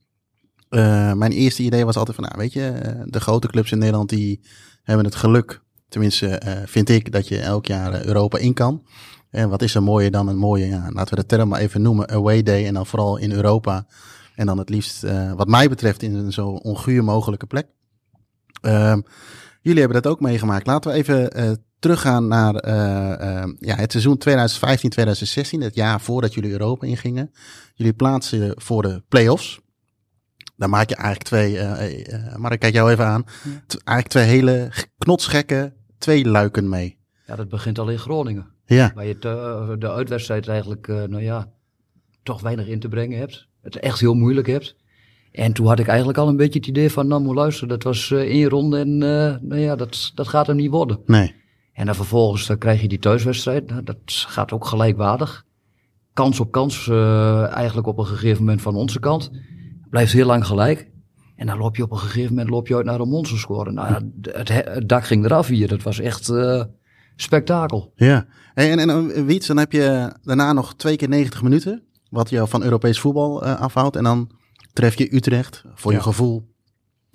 Eh, 0.69 1.13
mijn 1.13 1.33
eerste 1.33 1.63
idee 1.63 1.85
was 1.85 1.97
altijd 1.97 2.17
van, 2.17 2.25
nou 2.25 2.39
weet 2.39 2.53
je, 2.53 2.69
eh, 2.69 3.03
de 3.05 3.21
grote 3.21 3.49
clubs 3.49 3.73
in 3.73 3.79
Nederland 3.79 4.09
die 4.09 4.41
hebben 4.83 5.05
het 5.05 5.15
geluk, 5.15 5.61
tenminste 5.89 6.29
eh, 6.29 6.63
vind 6.65 6.89
ik, 6.89 7.13
dat 7.13 7.29
je 7.29 7.41
elk 7.41 7.67
jaar 7.67 8.05
Europa 8.07 8.39
in 8.39 8.55
kan. 8.55 8.87
En 9.31 9.49
wat 9.49 9.63
is 9.63 9.75
er 9.75 9.83
mooier 9.83 10.11
dan 10.11 10.29
een 10.29 10.39
mooie, 10.39 10.67
ja, 10.67 10.91
laten 10.93 11.15
we 11.15 11.21
de 11.21 11.27
term 11.27 11.49
maar 11.49 11.61
even 11.61 11.83
noemen, 11.83 12.09
away 12.09 12.43
day. 12.43 12.67
En 12.67 12.75
dan 12.75 12.87
vooral 12.87 13.17
in 13.17 13.33
Europa. 13.33 13.87
En 14.35 14.47
dan 14.47 14.59
het 14.59 14.69
liefst, 14.69 15.05
wat 15.37 15.49
mij 15.49 15.69
betreft, 15.69 16.03
in 16.03 16.15
een 16.15 16.33
zo 16.33 16.49
onguur 16.49 17.05
mogelijke 17.05 17.47
plek. 17.47 17.67
Ehm, 18.61 19.01
jullie 19.61 19.81
hebben 19.81 20.03
dat 20.03 20.13
ook 20.13 20.21
meegemaakt. 20.21 20.67
Laten 20.67 20.91
we 20.91 20.97
even 20.97 21.31
teruggaan 21.79 22.29
naar 22.29 22.55
eh, 22.55 23.43
eh, 23.43 23.49
ja, 23.59 23.75
het 23.75 23.91
seizoen 23.93 24.19
2015-2016, 24.19 25.63
het 25.63 25.75
jaar 25.75 26.01
voordat 26.01 26.35
jullie 26.35 26.51
Europa 26.51 26.87
ingingen. 26.87 27.31
Jullie 27.75 27.93
plaatsen 27.93 28.53
voor 28.57 28.83
de 28.83 29.03
play-offs. 29.09 29.61
Daar 30.59 30.69
maak 30.69 30.89
je 30.89 30.95
eigenlijk 30.95 31.25
twee, 31.25 31.59
eh 31.59 31.85
eh, 31.87 32.13
eh, 32.33 32.37
maar 32.37 32.53
ik 32.53 32.59
kijk 32.59 32.75
jou 32.75 32.91
even 32.91 33.05
aan, 33.07 33.25
eigenlijk 33.85 34.09
twee 34.09 34.25
hele 34.25 34.71
knotsgekke 34.99 35.73
twee 35.99 36.25
luiken 36.29 36.69
mee. 36.69 36.99
Ja, 37.27 37.37
dat 37.37 37.49
begint 37.49 37.79
al 37.79 37.89
in 37.89 37.99
Groningen. 37.99 38.47
Ja, 38.67 38.93
Waar 38.95 39.07
je 39.07 39.19
te- 39.19 39.77
de 39.79 39.91
uitwedstrijd 39.93 40.49
eigenlijk, 40.49 40.87
nou 40.87 41.23
ja, 41.23 41.49
toch 42.23 42.41
weinig 42.41 42.67
in 42.67 42.81
te 42.81 42.89
brengen 42.89 43.19
hebt. 43.19 43.47
Het 43.63 43.77
echt 43.77 44.01
heel 44.01 44.15
moeilijk 44.15 44.47
hebt. 44.47 44.77
En 45.33 45.53
toen 45.53 45.67
had 45.67 45.79
ik 45.79 45.87
eigenlijk 45.87 46.19
al 46.19 46.29
een 46.29 46.37
beetje 46.37 46.59
het 46.59 46.69
idee 46.69 46.91
van, 46.91 47.07
nou 47.07 47.23
moet 47.23 47.35
luisteren, 47.35 47.69
dat 47.69 47.83
was 47.83 48.11
één 48.11 48.49
ronde 48.49 48.79
en 48.79 48.99
nou 48.99 49.57
ja, 49.57 49.77
dat, 49.77 50.13
dat 50.15 50.29
gaat 50.29 50.47
hem 50.47 50.57
niet 50.57 50.71
worden. 50.71 51.01
nee. 51.07 51.35
En 51.73 51.87
dan 51.87 51.95
vervolgens 51.95 52.47
dan 52.47 52.59
krijg 52.59 52.81
je 52.81 52.89
die 52.89 52.99
thuiswedstrijd. 52.99 53.71
Nou, 53.71 53.83
dat 53.83 53.97
gaat 54.07 54.53
ook 54.53 54.65
gelijkwaardig. 54.67 55.45
Kans 56.13 56.41
op 56.41 56.51
kans, 56.53 56.89
eigenlijk 57.51 57.87
op 57.87 57.99
een 57.99 58.07
gegeven 58.07 58.39
moment 58.45 58.63
van 58.63 58.75
onze 58.75 59.01
kant. 59.01 59.31
Blijft 59.91 60.13
heel 60.13 60.27
lang 60.27 60.47
gelijk. 60.47 60.91
En 61.37 61.47
dan 61.47 61.59
loop 61.59 61.77
je 61.77 61.83
op 61.83 61.91
een 61.91 61.99
gegeven 61.99 62.31
moment 62.31 62.51
loop 62.51 62.67
je 62.67 62.77
uit 62.77 62.85
naar 62.85 63.01
een 63.01 63.09
monsterscore. 63.09 63.73
Nou, 63.73 64.13
het, 64.21 64.49
het 64.49 64.89
dak 64.89 65.05
ging 65.05 65.25
eraf 65.25 65.47
hier. 65.47 65.69
Dat 65.69 65.83
was 65.83 66.01
echt 66.01 66.29
eh, 66.29 66.65
spektakel. 67.17 67.93
Ja. 67.95 68.27
Hey, 68.55 68.71
en, 68.71 68.79
en 68.79 69.11
eh, 69.11 69.25
Wiets, 69.25 69.47
dan 69.47 69.57
heb 69.57 69.73
je 69.73 70.13
daarna 70.23 70.53
nog 70.53 70.75
twee 70.75 70.97
keer 70.97 71.09
90 71.09 71.43
minuten, 71.43 71.83
wat 72.11 72.31
jou 72.31 72.49
van 72.49 72.63
Europees 72.63 73.01
voetbal 73.01 73.45
eh, 73.45 73.61
afhoudt. 73.61 73.97
En 73.97 74.05
dan 74.05 74.31
tref 74.73 74.99
je 74.99 75.15
Utrecht, 75.15 75.65
voor 75.75 75.93
je 75.93 76.01
gevoel, 76.01 76.55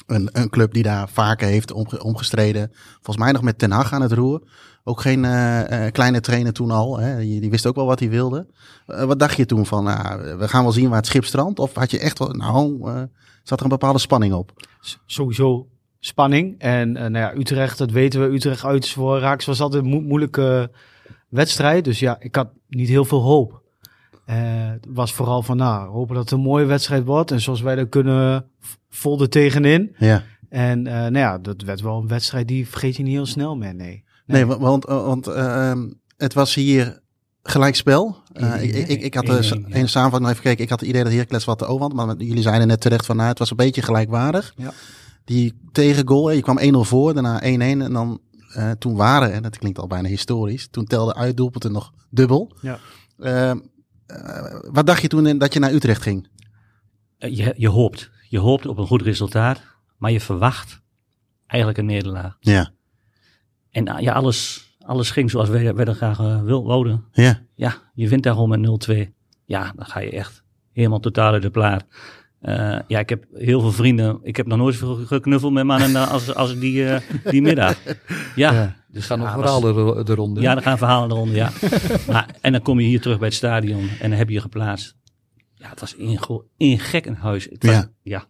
een, 0.05 0.29
een 0.31 0.49
club 0.49 0.73
die 0.73 0.83
daar 0.83 1.09
vaker 1.09 1.47
heeft 1.47 1.71
omge- 1.71 2.03
omgestreden. 2.03 2.71
Volgens 2.93 3.17
mij 3.17 3.31
nog 3.31 3.41
met 3.41 3.57
Ten 3.57 3.71
Hag 3.71 3.93
aan 3.93 4.01
het 4.01 4.11
roer. 4.11 4.47
Ook 4.83 5.01
geen 5.01 5.25
eh, 5.25 5.85
eh, 5.85 5.91
kleine 5.91 6.19
trainer 6.21 6.53
toen 6.53 6.71
al. 6.71 6.99
Hè? 6.99 7.17
Die, 7.19 7.41
die 7.41 7.49
wist 7.49 7.65
ook 7.65 7.75
wel 7.75 7.85
wat 7.85 7.99
hij 7.99 8.09
wilde. 8.09 8.47
Eh, 8.87 9.03
wat 9.03 9.19
dacht 9.19 9.37
je 9.37 9.45
toen 9.45 9.65
van, 9.65 9.83
nou, 9.83 10.37
we 10.37 10.47
gaan 10.47 10.63
wel 10.63 10.71
zien 10.71 10.87
waar 10.89 10.97
het 10.97 11.05
schip 11.07 11.25
strandt? 11.25 11.59
Of 11.59 11.73
had 11.75 11.91
je 11.91 11.99
echt 11.99 12.19
wel, 12.19 12.29
nou, 12.29 12.83
zat 13.43 13.57
er 13.59 13.63
een 13.63 13.69
bepaalde 13.71 13.99
spanning 13.99 14.33
op? 14.33 14.67
S- 14.79 14.99
Sowieso 15.05 15.67
spanning. 15.99 16.55
En 16.59 16.91
nou 16.91 17.17
ja, 17.17 17.33
Utrecht, 17.35 17.77
dat 17.77 17.91
weten 17.91 18.21
we. 18.21 18.35
Utrecht 18.35 18.63
uit 18.65 18.89
voor 18.89 19.19
Raaks 19.19 19.45
was 19.45 19.61
altijd 19.61 19.83
een 19.83 19.89
mo- 19.89 20.01
moeilijke 20.01 20.71
wedstrijd. 21.29 21.83
Dus 21.85 21.99
ja, 21.99 22.15
ik 22.19 22.35
had 22.35 22.49
niet 22.67 22.87
heel 22.89 23.05
veel 23.05 23.21
hoop. 23.21 23.61
Het 24.25 24.85
was 24.89 25.13
vooral 25.13 25.41
van, 25.41 25.57
nou, 25.57 25.89
hopen 25.89 26.15
dat 26.15 26.23
het 26.23 26.33
een 26.33 26.39
mooie 26.45 26.65
wedstrijd 26.65 27.03
wordt. 27.05 27.31
En 27.31 27.41
zoals 27.41 27.61
wij 27.61 27.77
er 27.77 27.87
kunnen, 27.87 28.45
vol 28.89 29.21
er 29.21 29.29
tegenin. 29.29 29.95
Ja. 29.97 30.23
En 30.49 30.81
nou 30.81 31.17
ja, 31.17 31.37
dat 31.37 31.61
werd 31.61 31.81
wel 31.81 31.97
een 32.01 32.07
wedstrijd 32.07 32.47
die 32.47 32.67
vergeet 32.67 32.95
je 32.95 33.03
niet 33.03 33.13
heel 33.13 33.25
snel 33.25 33.55
meer, 33.55 33.75
nee. 33.75 34.03
Nee, 34.25 34.45
wa- 34.45 34.57
want, 34.59 34.85
eh, 34.85 35.05
want 35.05 35.27
eh, 35.27 35.69
ehm, 35.69 35.89
het 36.17 36.33
was 36.33 36.53
hier 36.55 37.01
gelijkspel. 37.43 38.17
Eh, 38.33 38.63
ik, 38.63 38.75
ik, 38.87 39.01
ik, 39.01 39.13
had 39.13 39.25
de 39.25 39.41
sa- 39.41 39.55
1-1, 39.55 39.59
ja. 39.67 39.75
een 39.75 39.89
samenvatting 39.89 40.21
nog 40.21 40.29
even 40.29 40.41
gekeken. 40.41 40.63
Ik 40.63 40.69
had 40.69 40.79
het 40.79 40.89
idee 40.89 41.03
dat 41.03 41.11
Heracles 41.11 41.45
wat 41.45 41.59
de 41.59 41.65
overhand. 41.65 41.93
Maar 41.93 42.15
jullie 42.17 42.41
zeiden 42.41 42.67
net 42.67 42.81
terecht 42.81 43.05
van, 43.05 43.15
nou, 43.15 43.29
het 43.29 43.39
was 43.39 43.49
een 43.51 43.57
beetje 43.57 43.81
gelijkwaardig. 43.81 44.53
Ja. 44.55 44.73
Die 45.25 45.53
tegengoal, 45.71 46.31
je 46.31 46.41
kwam 46.41 46.59
1-0 46.59 46.77
voor, 46.83 47.13
daarna 47.13 47.41
1-1. 47.41 47.81
En 47.81 47.93
dan 47.93 48.19
eh, 48.53 48.71
toen 48.71 48.95
waren, 48.95 49.33
en 49.33 49.43
dat 49.43 49.57
klinkt 49.57 49.79
al 49.79 49.87
bijna 49.87 50.07
historisch, 50.07 50.67
toen 50.71 50.85
telde 50.85 51.15
uitdoelpunten 51.15 51.71
nog 51.71 51.91
dubbel. 52.09 52.55
Ja. 52.61 52.79
Ehm, 53.19 53.57
eh, 54.05 54.59
wat 54.71 54.85
dacht 54.85 55.01
je 55.01 55.07
toen 55.07 55.27
in- 55.27 55.37
dat 55.37 55.53
je 55.53 55.59
naar 55.59 55.73
Utrecht 55.73 56.01
ging? 56.01 56.27
Je, 57.17 57.53
je 57.57 57.69
hoopt. 57.69 58.11
Je 58.29 58.39
hoopt 58.39 58.65
op 58.65 58.77
een 58.77 58.87
goed 58.87 59.01
resultaat, 59.01 59.61
maar 59.97 60.11
je 60.11 60.19
verwacht 60.21 60.81
eigenlijk 61.47 61.79
een 61.79 61.85
nederlaag. 61.85 62.37
Ja, 62.39 62.71
En 63.73 63.87
eh, 63.87 63.99
ja, 63.99 64.13
alles, 64.13 64.67
alles 64.85 65.11
ging 65.11 65.31
zoals 65.31 65.49
wij, 65.49 65.73
wij 65.75 65.85
dat 65.85 65.95
graag 65.95 66.19
eh, 66.19 66.41
wil, 66.41 66.63
wouden. 66.65 67.03
ja, 67.11 67.41
Ja, 67.55 67.75
je 67.93 68.07
wint 68.09 68.23
daar 68.23 68.33
gewoon 68.33 68.49
met 68.61 68.89
0-2. 68.91 68.97
Ja, 69.45 69.73
dan 69.75 69.85
ga 69.85 69.99
je 69.99 70.11
echt 70.11 70.43
helemaal 70.71 70.99
totaal 70.99 71.33
uit 71.33 71.41
de 71.41 71.49
plaat. 71.49 71.85
Eh, 72.39 72.79
ja, 72.87 72.99
ik 72.99 73.09
heb 73.09 73.25
heel 73.33 73.61
veel 73.61 73.71
vrienden. 73.71 74.19
Ik 74.21 74.35
heb 74.35 74.47
nog 74.47 74.57
nooit 74.57 74.75
zoveel 74.75 75.05
geknuffeld 75.05 75.53
met 75.53 75.63
mannen 75.65 76.07
als, 76.09 76.35
als 76.35 76.59
die, 76.59 76.85
eh, 76.87 77.01
die 77.31 77.41
middag. 77.41 77.77
Ja, 78.35 78.53
Ja, 78.53 78.75
dus 78.87 79.05
gaan 79.05 79.19
nog 79.19 79.27
ja, 79.27 79.33
verhalen 79.33 79.95
de, 79.95 80.03
de 80.03 80.15
ronde. 80.15 80.41
ja, 80.41 80.53
dan 80.53 80.63
gaan 80.63 80.77
verhalen 80.77 81.11
eronder, 81.11 81.35
ja. 81.35 81.51
maar, 82.11 82.35
en 82.41 82.51
dan 82.51 82.61
kom 82.61 82.79
je 82.79 82.85
hier 82.87 83.01
terug 83.01 83.17
bij 83.17 83.27
het 83.27 83.37
stadion 83.37 83.89
en 83.99 84.09
dan 84.09 84.17
heb 84.17 84.27
je 84.27 84.33
je 84.33 84.41
geplaatst. 84.41 84.95
Ja, 85.55 85.69
het 85.69 85.79
was 85.79 85.95
in, 85.95 86.19
in 86.57 86.79
gek 86.79 87.05
een 87.05 87.15
huis. 87.15 87.47
Het 87.49 87.63
was, 87.65 87.73
Ja. 87.73 87.89
ja. 88.01 88.25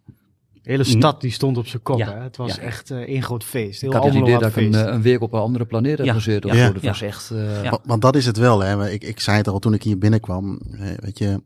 De 0.64 0.70
hele 0.70 0.84
stad 0.84 1.20
die 1.20 1.30
stond 1.30 1.56
op 1.58 1.66
zijn 1.66 1.82
kop. 1.82 1.98
Ja, 1.98 2.14
Hè? 2.14 2.22
Het 2.22 2.36
was 2.36 2.54
ja. 2.54 2.62
echt 2.62 2.90
eh, 2.90 2.98
één 2.98 3.22
groot 3.22 3.44
feest. 3.44 3.80
Heel 3.80 3.90
ik 3.90 3.96
had 3.96 4.04
het 4.06 4.14
idee 4.14 4.38
dat 4.38 4.48
ik 4.48 4.56
een, 4.56 4.74
eh, 4.74 4.92
een 4.92 5.02
week 5.02 5.20
op 5.20 5.32
een 5.32 5.40
andere 5.40 5.64
planeet 5.64 5.96
heb 5.98 6.06
Ja, 6.06 6.12
gezeten. 6.12 6.56
ja. 6.56 6.70
Dat 6.70 6.82
ja. 6.82 6.88
was 6.88 7.02
echt... 7.02 7.30
eh, 7.30 7.62
Ja. 7.62 7.70
Want, 7.70 7.82
want 7.84 8.02
dat 8.02 8.16
is 8.16 8.26
het 8.26 8.36
wel. 8.36 8.60
Hè. 8.60 8.90
Ik, 8.90 9.04
ik 9.04 9.20
zei 9.20 9.36
het 9.36 9.48
al 9.48 9.58
toen 9.58 9.74
ik 9.74 9.82
hier 9.82 9.98
binnenkwam. 9.98 10.60
eh, 10.78 10.86
Weet 10.96 11.18
je, 11.18 11.42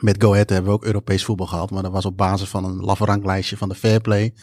met 0.00 0.22
Go 0.22 0.32
Ahead 0.32 0.48
hebben 0.50 0.70
we 0.70 0.76
ook 0.76 0.84
Europees 0.84 1.24
voetbal 1.24 1.46
gehad. 1.46 1.70
Maar 1.70 1.82
dat 1.82 1.92
was 1.92 2.04
op 2.04 2.16
basis 2.16 2.48
van 2.48 2.64
een 2.64 2.76
laffe 2.80 3.04
ranglijstje 3.04 3.56
van 3.56 3.68
de 3.68 3.74
Fairplay. 3.74 4.34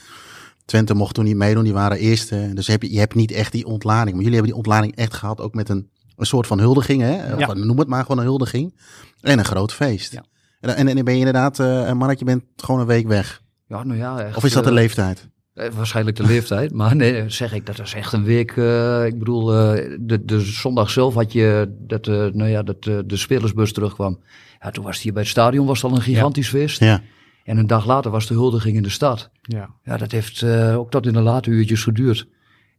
Twente 0.66 0.94
mocht 0.94 1.14
toen 1.14 1.26
niet 1.26 1.36
meedoen, 1.36 1.64
die 1.64 1.74
waren 1.74 1.98
eerste. 1.98 2.52
Dus 2.54 2.68
heb 2.68 2.82
je, 2.82 2.92
je 2.94 3.00
hebt 3.00 3.16
niet 3.16 3.32
echt 3.32 3.52
die 3.52 3.66
ontlading. 3.66 4.16
Maar 4.16 4.24
jullie 4.24 4.34
hebben 4.38 4.48
die 4.52 4.56
ontlading 4.66 4.96
echt 4.96 5.14
gehad, 5.14 5.42
ook 5.42 5.54
met 5.54 5.70
een, 5.70 5.90
een 6.16 6.26
soort 6.26 6.48
van 6.48 6.60
huldiging. 6.60 7.02
Hè? 7.02 7.34
Of 7.34 7.40
Ja. 7.40 7.54
noem 7.54 7.80
het 7.80 7.88
maar 7.88 8.02
gewoon 8.02 8.18
een 8.18 8.24
huldiging. 8.24 8.76
En 9.22 9.40
een 9.40 9.46
groot 9.46 9.74
feest. 9.74 10.12
Ja. 10.12 10.24
En, 10.60 10.76
en, 10.76 10.88
en 10.88 10.96
dan 10.96 11.04
ben 11.04 11.14
je 11.14 11.20
inderdaad, 11.20 11.60
eh, 11.60 11.88
een 11.88 11.98
mannetje 11.98 12.26
bent 12.26 12.44
gewoon 12.56 12.82
een 12.82 12.88
week 12.88 13.08
weg. 13.08 13.41
Ja, 13.72 13.84
nou 13.84 13.98
ja, 14.00 14.20
echt, 14.20 14.38
Of 14.38 14.44
is 14.44 14.54
dat 14.54 14.64
de 14.64 14.70
eh, 14.70 14.76
leeftijd? 14.76 15.30
eh, 15.54 15.70
Waarschijnlijk 15.70 16.18
de 16.18 16.24
leeftijd. 16.26 16.74
Maar 16.74 16.96
nee, 16.96 17.30
zeg 17.30 17.54
ik, 17.54 17.66
dat 17.66 17.78
was 17.78 17.94
echt 17.94 18.14
een 18.14 18.24
week. 18.24 18.52
eh, 18.58 19.06
ik 19.06 19.20
bedoel, 19.20 19.54
eh, 19.54 19.98
de, 20.00 20.26
de 20.26 20.40
zondag 20.40 20.90
zelf 20.90 21.14
had 21.14 21.32
je 21.34 21.76
dat, 21.80 22.08
eh, 22.08 22.16
nou 22.16 22.50
ja, 22.50 22.64
dat 22.64 22.86
eh, 22.86 22.98
de 23.06 23.18
spelersbus 23.18 23.74
terugkwam. 23.74 24.20
Ja, 24.60 24.72
toen 24.72 24.84
was 24.84 24.94
het 24.94 25.04
hier 25.04 25.14
bij 25.14 25.22
het 25.22 25.32
stadion 25.32 25.66
was 25.68 25.82
het 25.82 25.92
al 25.92 25.98
een 25.98 26.04
gigantisch 26.04 26.50
feest. 26.50 26.80
Ja. 26.80 27.02
En 27.44 27.58
een 27.58 27.68
dag 27.68 27.86
later 27.86 28.12
was 28.12 28.28
de 28.28 28.34
huldiging 28.34 28.76
in 28.76 28.84
de 28.84 28.90
stad. 28.90 29.30
Ja. 29.42 29.70
Ja, 29.84 29.98
dat 29.98 30.12
heeft 30.12 30.42
eh, 30.42 30.78
ook 30.78 30.92
tot 30.92 31.06
in 31.06 31.14
de 31.14 31.22
late 31.22 31.50
uurtjes 31.50 31.84
geduurd. 31.84 32.28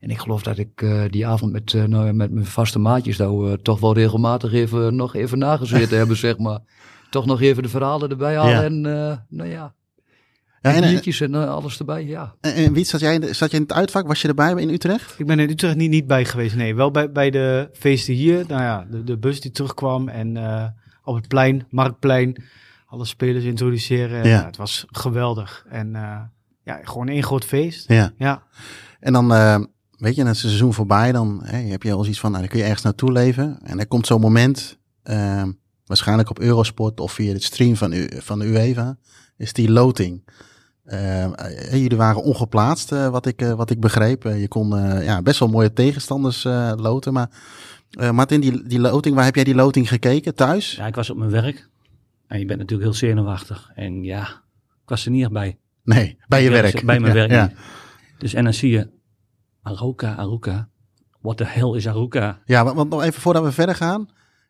En 0.00 0.10
ik 0.10 0.18
geloof 0.18 0.42
dat 0.42 0.58
ik 0.58 0.82
eh, 0.82 1.02
die 1.10 1.26
avond 1.26 1.52
met, 1.52 1.74
eh, 1.74 1.84
nou, 1.84 2.06
ja, 2.06 2.12
met 2.12 2.30
mijn 2.32 2.46
vaste 2.46 2.78
maatjes 2.78 3.18
eh, 3.18 3.52
toch 3.52 3.80
wel 3.80 3.94
regelmatig 3.94 4.52
even, 4.52 4.96
nog 4.96 5.14
even 5.14 5.38
nagezeten 5.38 5.98
hebben, 5.98 6.16
zeg 6.16 6.38
maar. 6.38 6.58
Toch 7.10 7.26
nog 7.26 7.40
even 7.40 7.62
de 7.62 7.68
verhalen 7.68 8.10
erbij 8.10 8.36
halen 8.36 8.52
Ja. 8.52 8.62
en 8.62 8.86
eh, 9.10 9.16
nou 9.28 9.48
ja, 9.50 9.74
Ja, 10.62 10.74
en, 10.74 10.82
en, 10.82 10.90
biertjes 10.90 11.20
en 11.20 11.34
eh, 11.34 11.48
alles 11.48 11.78
erbij, 11.78 12.04
ja. 12.06 12.34
en, 12.40 12.54
en 12.54 12.72
Wiet, 12.72 12.88
zat 12.88 13.00
jij, 13.00 13.14
in 13.14 13.20
de- 13.20 13.32
zat 13.32 13.50
jij 13.50 13.60
in 13.60 13.66
het 13.66 13.74
uitvak? 13.76 14.06
Was 14.06 14.22
je 14.22 14.28
erbij 14.28 14.54
in 14.54 14.68
Utrecht? 14.68 15.14
Ik 15.18 15.26
ben 15.26 15.38
in 15.38 15.50
Utrecht 15.50 15.76
niet, 15.76 15.90
niet 15.90 16.06
bij 16.06 16.24
geweest. 16.24 16.56
Nee, 16.56 16.74
wel 16.74 16.90
bij, 16.90 17.12
bij 17.12 17.30
de 17.30 17.70
feesten 17.72 18.14
hier. 18.14 18.44
Nou 18.48 18.62
ja, 18.62 18.86
de, 18.90 19.04
de 19.04 19.18
bus 19.18 19.40
die 19.40 19.50
terugkwam 19.50 20.08
en 20.08 20.36
eh, 20.36 20.64
op 21.04 21.14
het 21.14 21.28
plein, 21.28 21.66
Marktplein, 21.70 22.44
alle 22.86 23.04
spelers 23.04 23.44
introduceren. 23.44 24.28
Ja. 24.28 24.44
Het 24.44 24.56
was 24.56 24.84
geweldig. 24.88 25.64
En 25.68 25.94
eh, 25.96 26.20
ja, 26.64 26.80
gewoon 26.82 27.08
één 27.08 27.22
groot 27.22 27.44
feest. 27.44 27.88
Ja. 27.88 28.12
Ja, 28.18 28.42
En 29.00 29.12
dan, 29.12 29.32
eh, 29.34 29.60
weet 29.98 30.14
je, 30.14 30.22
is 30.22 30.28
het 30.28 30.36
seizoen 30.36 30.74
voorbij. 30.74 31.12
Dan 31.12 31.40
hè, 31.44 31.58
heb 31.58 31.82
je 31.82 31.92
al 31.92 32.06
iets 32.06 32.20
van, 32.20 32.30
nou, 32.30 32.42
dan 32.42 32.50
kun 32.50 32.58
je 32.60 32.64
ergens 32.66 32.84
naartoe 32.84 33.12
leven. 33.12 33.58
En 33.62 33.78
er 33.78 33.86
komt 33.86 34.06
zo'n 34.06 34.20
moment, 34.20 34.78
eh, 35.02 35.42
waarschijnlijk 35.86 36.30
op 36.30 36.38
Eurosport 36.40 37.00
of 37.00 37.12
via 37.12 37.32
het 37.32 37.42
stream 37.42 37.76
van, 37.76 37.92
U, 37.92 38.08
van 38.18 38.38
de 38.38 38.44
UEFA, 38.46 38.96
is 39.36 39.52
die 39.52 39.70
loting. 39.70 40.22
Eh, 40.82 41.24
eh, 41.24 41.72
jullie 41.82 41.96
waren 41.96 42.22
ongeplaatst, 42.22 42.92
eh, 42.92 43.08
wat, 43.08 43.26
ik, 43.26 43.40
wat 43.40 43.70
ik 43.70 43.80
begreep. 43.80 44.22
Je 44.22 44.48
kon 44.48 44.68
ja, 45.02 45.22
best 45.22 45.38
wel 45.38 45.48
mooie 45.48 45.72
tegenstanders 45.72 46.44
loten. 46.76 47.12
Maar 47.12 47.28
Martin, 48.12 48.40
die, 48.40 48.66
die 48.66 48.80
loting, 48.80 49.14
waar 49.14 49.24
heb 49.24 49.34
jij 49.34 49.44
die 49.44 49.54
loting 49.54 49.88
gekeken? 49.88 50.34
Thuis? 50.34 50.74
Ja, 50.74 50.86
ik 50.86 50.94
was 50.94 51.10
op 51.10 51.16
mijn 51.16 51.30
werk. 51.30 51.68
En 52.26 52.38
je 52.38 52.44
bent 52.44 52.58
natuurlijk 52.58 52.88
heel 52.88 52.98
zenuwachtig. 52.98 53.70
En 53.74 54.02
ja, 54.02 54.22
ik 54.82 54.88
was 54.88 55.04
er 55.04 55.10
niet 55.10 55.32
bij. 55.32 55.58
Nee, 55.84 56.18
bij 56.28 56.42
je 56.42 56.50
werk. 56.50 56.84
Bij 56.84 57.00
mijn 57.00 57.14
Ja, 57.14 57.18
werk 57.18 57.30
ja. 57.30 57.46
niet. 57.46 57.56
Dus 58.18 58.34
en 58.34 58.44
dan 58.44 58.54
zie 58.54 58.70
je 58.70 58.90
Aruka, 59.62 60.14
Aruka. 60.14 60.68
What 61.20 61.36
the 61.36 61.44
hell 61.44 61.76
is 61.76 61.88
Aruka? 61.88 62.40
Ja, 62.44 62.74
want 62.74 62.90
nog 62.90 63.02
even 63.02 63.20
voordat 63.20 63.44
we 63.44 63.52
verder 63.52 63.74
gaan. 63.74 64.08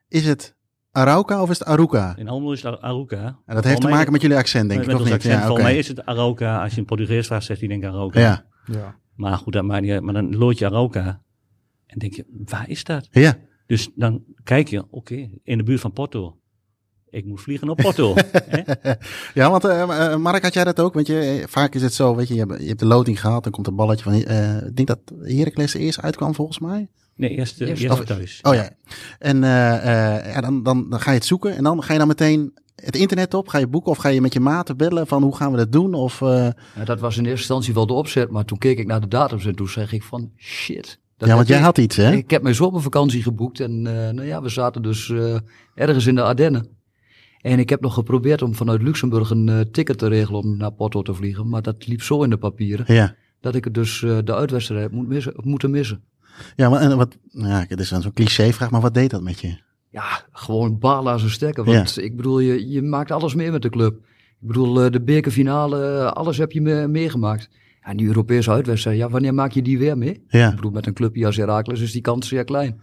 Is 0.09 0.27
het 0.27 0.57
Arauca 0.93 1.43
of 1.43 1.51
is 1.51 1.59
het 1.59 1.69
Aruca? 1.69 2.15
In 2.17 2.29
Almelo 2.29 2.53
is 2.53 2.63
het 2.63 2.81
Aruka. 2.81 3.39
En 3.47 3.55
dat 3.55 3.65
heeft 3.65 3.81
te 3.81 3.89
maken 3.89 4.13
met 4.13 4.21
jullie 4.21 4.37
accent, 4.37 4.69
denk 4.69 4.81
met 4.81 4.89
ik, 4.89 4.95
of 4.95 5.01
ons 5.01 5.11
niet? 5.11 5.19
accent. 5.19 5.35
Ja, 5.35 5.47
Volgens 5.47 5.61
oké. 5.61 5.69
mij 5.71 5.79
is 5.79 5.89
het 5.89 6.07
Aruka. 6.07 6.63
Als 6.63 6.75
je 6.75 6.81
een 6.81 6.87
Portugees 6.87 7.27
vraagt, 7.27 7.45
zegt 7.45 7.61
hij 7.61 7.69
denk 7.69 7.83
ik 7.83 7.89
Aruka. 7.89 8.21
Ja, 8.21 8.45
ja. 8.67 8.97
Maar 9.15 9.37
goed, 9.37 9.53
dat 9.53 9.65
maakt 9.65 9.83
niet 9.83 9.91
uit. 9.91 10.03
Maar 10.03 10.15
dan 10.15 10.37
lood 10.37 10.59
je 10.59 10.67
Aruka. 10.67 11.23
En 11.87 11.99
denk 11.99 12.15
je, 12.15 12.25
waar 12.47 12.69
is 12.69 12.85
dat? 12.85 13.09
ja. 13.11 13.39
Dus 13.67 13.91
dan 13.95 14.23
kijk 14.45 14.69
je, 14.69 14.85
oké, 14.91 15.31
in 15.43 15.59
de 15.59 15.65
buurt 15.65 15.81
van 15.81 15.93
Porto. 15.93 16.37
Ik 17.11 17.25
moet 17.25 17.41
vliegen 17.41 17.69
op 17.69 17.77
Porto. 17.77 18.15
hè? 18.55 18.63
ja, 19.35 19.51
want 19.51 19.65
eh, 19.65 20.13
eh, 20.13 20.17
Mark, 20.19 20.43
had 20.43 20.55
jij 20.55 20.65
dat 20.65 20.81
ook? 20.81 20.95
Want 20.95 21.07
je, 21.07 21.19
eh, 21.19 21.49
vaak 21.49 21.75
is 21.75 21.83
het 21.83 21.95
zo, 21.95 22.15
weet 22.17 22.29
je, 22.29 22.35
je 22.35 22.41
hebt, 22.41 22.61
je 22.61 22.67
hebt 22.67 22.79
de 22.79 22.87
loting 22.87 23.21
gehad, 23.21 23.43
dan 23.43 23.53
komt 23.53 23.67
een 23.67 23.77
balletje 23.77 24.05
van, 24.05 24.13
eh, 24.13 24.67
ik 24.67 24.77
denk 24.77 24.89
dat 24.89 24.99
Heracles 25.21 25.75
eerst 25.75 26.01
uitkwam 26.01 26.35
volgens 26.35 26.59
mij. 26.59 26.89
Nee, 27.23 27.31
eerst, 27.37 27.61
eh, 27.61 27.69
Eerst 27.69 28.07
thuis. 28.07 28.39
Oh 28.43 28.55
ja. 28.55 28.71
En 29.19 29.45
eh, 29.45 30.17
eh, 30.17 30.35
ja, 30.35 30.41
dan, 30.41 30.63
dan, 30.63 30.91
dan 30.91 31.01
ga 31.01 31.11
je 31.11 31.17
het 31.17 31.27
zoeken 31.27 31.57
en 31.57 31.65
dan 31.65 31.83
ga 31.83 31.93
je 31.93 31.99
dan 31.99 32.09
meteen 32.09 32.53
het 32.75 32.97
internet 32.97 33.35
op, 33.35 33.49
ga 33.49 33.59
je 33.59 33.67
boeken 33.67 33.91
of 33.91 33.99
ga 33.99 34.09
je 34.09 34.21
met 34.21 34.33
je 34.33 34.41
maten 34.41 34.77
bellen 34.77 35.07
van 35.07 35.23
hoe 35.23 35.37
gaan 35.37 35.51
we 35.51 35.57
dat 35.57 35.73
doen? 35.73 35.95
Of, 35.95 36.23
eh, 36.23 36.49
Ja, 36.77 36.85
dat 36.85 37.01
was 37.01 37.15
in 37.17 37.23
eerste 37.23 37.39
instantie 37.39 37.75
wel 37.75 37.87
de 37.87 37.93
opzet, 37.93 38.31
maar 38.31 38.45
toen 38.45 38.59
keek 38.59 38.79
ik 38.79 38.87
naar 38.87 39.01
de 39.01 39.09
datums 39.09 39.47
en 39.47 39.55
toen 39.55 39.69
zeg 39.69 39.93
ik 39.93 40.03
van 40.03 40.31
shit. 40.39 40.99
dat 41.17 41.29
ja, 41.29 41.35
want 41.35 41.49
jij 41.49 41.59
ik- 41.59 41.65
had 41.65 41.79
iets, 41.79 41.97
hè? 41.97 42.13
Ik 42.13 42.31
heb 42.31 42.43
mijn 42.43 42.55
zomervakantie 42.55 43.23
geboekt 43.23 43.61
en 43.61 43.87
eh, 43.87 43.93
nou 44.13 44.25
ja, 44.25 44.43
we 44.43 44.49
zaten 44.49 44.83
dus 44.83 45.11
eh, 45.11 45.37
ergens 45.75 46.07
in 46.07 46.15
de 46.15 46.23
Ardennen. 46.23 46.69
En 47.41 47.59
ik 47.59 47.69
heb 47.69 47.81
nog 47.81 47.95
geprobeerd 47.95 48.43
om 48.43 48.55
vanuit 48.55 48.83
Luxemburg 48.83 49.31
een 49.31 49.69
ticket 49.73 49.99
te 49.99 50.09
regelen 50.09 50.41
om 50.41 50.57
naar 50.57 50.73
Porto 50.73 51.03
te 51.03 51.15
vliegen. 51.15 51.49
Maar 51.49 51.63
dat 51.63 51.87
liep 51.87 52.03
zo 52.03 52.23
in 52.23 52.31
de 52.31 52.37
papieren 52.37 52.95
Ja. 52.95 53.15
dat 53.41 53.55
ik 53.55 53.65
het 53.65 53.75
dus 53.75 54.03
eh, 54.03 54.19
de 54.25 54.35
uitwedstrijd 54.35 54.91
moet 54.93 55.09
missen, 55.09 55.33
heb 55.37 55.45
moeten 55.45 55.71
missen. 55.71 56.03
Ja, 56.57 56.69
maar 56.69 56.81
en 56.81 56.97
wat, 56.97 57.17
nou 57.31 57.49
ja, 57.49 57.65
het 57.69 57.81
is 57.81 57.89
dan 57.89 58.03
zo'n 58.03 58.13
cliché 58.13 58.53
vraag, 58.53 58.71
maar 58.71 58.81
wat 58.81 58.95
deed 58.95 59.11
dat 59.11 59.23
met 59.23 59.41
je? 59.41 59.57
Ja, 59.91 60.25
gewoon 60.33 60.79
balen 60.79 61.13
aan 61.13 61.19
zijn 61.19 61.31
stekken. 61.31 61.65
Want 61.65 61.99
ik 62.03 62.17
bedoel, 62.17 62.39
je, 62.39 62.69
je 62.71 62.83
maakt 62.83 63.11
alles 63.11 63.35
mee 63.35 63.51
met 63.51 63.63
de 63.63 63.71
club. 63.71 63.95
Ik 64.41 64.47
bedoel, 64.49 64.83
eh, 64.85 64.91
de 64.91 65.03
bekerfinale, 65.03 65.99
eh, 65.99 66.07
alles 66.07 66.39
heb 66.39 66.53
je 66.53 66.61
me- 66.61 66.89
meegemaakt. 66.89 67.49
En 67.83 67.97
die 67.97 68.07
Europese 68.07 68.51
uitwedstrijd, 68.51 68.97
ja, 68.99 69.09
wanneer 69.09 69.35
maak 69.35 69.53
je 69.53 69.63
die 69.63 69.79
weer 69.79 69.99
mee? 69.99 70.11
Ik 70.11 70.21
Ja. 70.29 70.55
bedoel, 70.55 70.71
met 70.71 70.87
een 70.87 70.93
clubje 70.95 71.27
als 71.27 71.37
Heracles 71.37 71.81
is 71.81 71.93
die 71.93 72.01
kans 72.01 72.29
zeer 72.29 72.45
klein. 72.45 72.81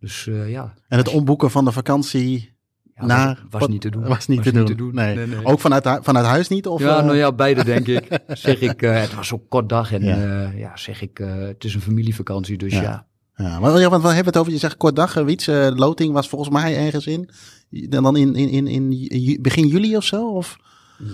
Dus 0.00 0.26
eh, 0.26 0.50
ja, 0.50 0.74
En 0.88 0.98
het 0.98 1.08
omboeken 1.08 1.50
van 1.50 1.64
de 1.64 1.72
vakantie 1.72 2.52
ja 3.00 3.06
naar... 3.06 3.42
was, 3.50 3.60
was 3.60 3.68
niet 3.68 3.80
te 3.80 3.90
doen. 3.90 4.02
Was 4.06 4.26
niet, 4.26 4.42
te, 4.42 4.74
doen. 4.74 4.94
Nee. 4.94 5.16
Nee, 5.16 5.26
nee. 5.26 5.44
Ook 5.44 5.60
vanuit, 5.60 5.98
vanuit 6.02 6.26
huis 6.26 6.48
niet? 6.48 6.66
Of, 6.66 6.80
ja, 6.80 6.98
eh, 6.98 7.04
nou 7.04 7.16
ja, 7.16 7.32
beide 7.32 7.64
denk 7.64 7.86
ik. 7.86 8.20
zeg 8.28 8.60
ik, 8.60 8.82
eh, 8.82 9.00
het 9.00 9.14
was 9.14 9.32
ook 9.32 9.42
kort 9.48 9.68
dag 9.68 9.92
en 9.92 10.04
Ja. 10.04 10.16
ja, 10.16 10.50
ja 10.56 10.76
zeg 10.76 11.02
ik, 11.02 11.18
eh, 11.18 11.34
het 11.34 11.64
is 11.64 11.74
een 11.74 11.80
familievakantie, 11.80 12.58
dus 12.58 12.72
Ja. 12.72 12.82
ja. 12.82 13.08
Ja, 13.42 13.60
maar 13.60 13.80
ja, 13.80 13.88
want 13.88 14.02
we 14.02 14.08
hebben 14.08 14.26
het 14.26 14.36
over, 14.36 14.52
je 14.52 14.58
zegt 14.58 14.76
kort 14.76 14.96
dag, 14.96 15.16
eh, 15.16 15.24
Wiets, 15.24 15.46
eh, 15.46 15.68
loting 15.74 16.12
was 16.12 16.28
volgens 16.28 16.50
mij 16.50 16.76
ergens 16.76 17.06
in. 17.06 17.28
Dan 17.70 18.02
dan 18.02 18.16
in, 18.16 18.34
in, 18.34 18.66
in, 18.66 18.66
in 18.66 19.38
begin 19.42 19.66
juli 19.66 19.96
of 19.96 20.04
zo? 20.04 20.28
Of? 20.28 20.56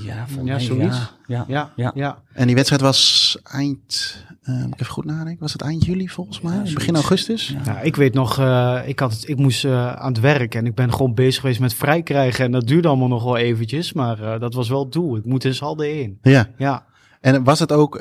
Ja, 0.04 0.26
volgens 0.26 0.36
Ja, 0.36 0.42
mij, 0.44 0.60
zoiets. 0.60 0.96
Ja, 0.98 1.10
ja. 1.26 1.44
Ja, 1.48 1.72
Ja. 1.76 1.90
ja. 1.94 2.22
En 2.32 2.46
die 2.46 2.54
wedstrijd 2.54 2.82
was 2.82 3.38
eind, 3.42 4.16
eh, 4.42 4.54
moet 4.64 4.74
ik 4.74 4.80
even 4.80 4.92
goed 4.92 5.04
nadenken, 5.04 5.40
was 5.42 5.52
het 5.52 5.62
eind 5.62 5.84
juli 5.84 6.08
volgens 6.08 6.40
mij? 6.40 6.52
zoiets. 6.54 6.72
begin 6.72 6.94
augustus? 6.94 7.48
Ja. 7.48 7.60
Ja, 7.64 7.80
ik 7.80 7.96
weet 7.96 8.14
nog, 8.14 8.38
eh, 8.38 8.80
ik, 8.86 8.98
had 8.98 9.12
het, 9.12 9.28
ik 9.28 9.36
moest 9.36 9.64
eh, 9.64 9.92
aan 9.94 10.12
het 10.12 10.20
werk 10.20 10.54
en 10.54 10.66
ik 10.66 10.74
ben 10.74 10.92
gewoon 10.92 11.14
bezig 11.14 11.40
geweest 11.40 11.60
met 11.60 11.74
vrij 11.74 12.02
krijgen. 12.02 12.44
En 12.44 12.50
dat 12.52 12.66
duurde 12.66 12.88
allemaal 12.88 13.08
nog 13.08 13.24
wel 13.24 13.36
eventjes, 13.36 13.92
maar 13.92 14.22
eh, 14.22 14.40
dat 14.40 14.54
was 14.54 14.68
wel 14.68 14.82
het 14.82 14.92
doel. 14.92 15.16
Ik 15.16 15.24
moet 15.24 15.44
in 15.44 15.54
Salde 15.54 16.00
in. 16.00 16.18
Ja. 16.22 16.48
Ja, 16.56 16.86
En 17.20 17.44
was 17.44 17.58
het 17.58 17.72
ook, 17.72 17.98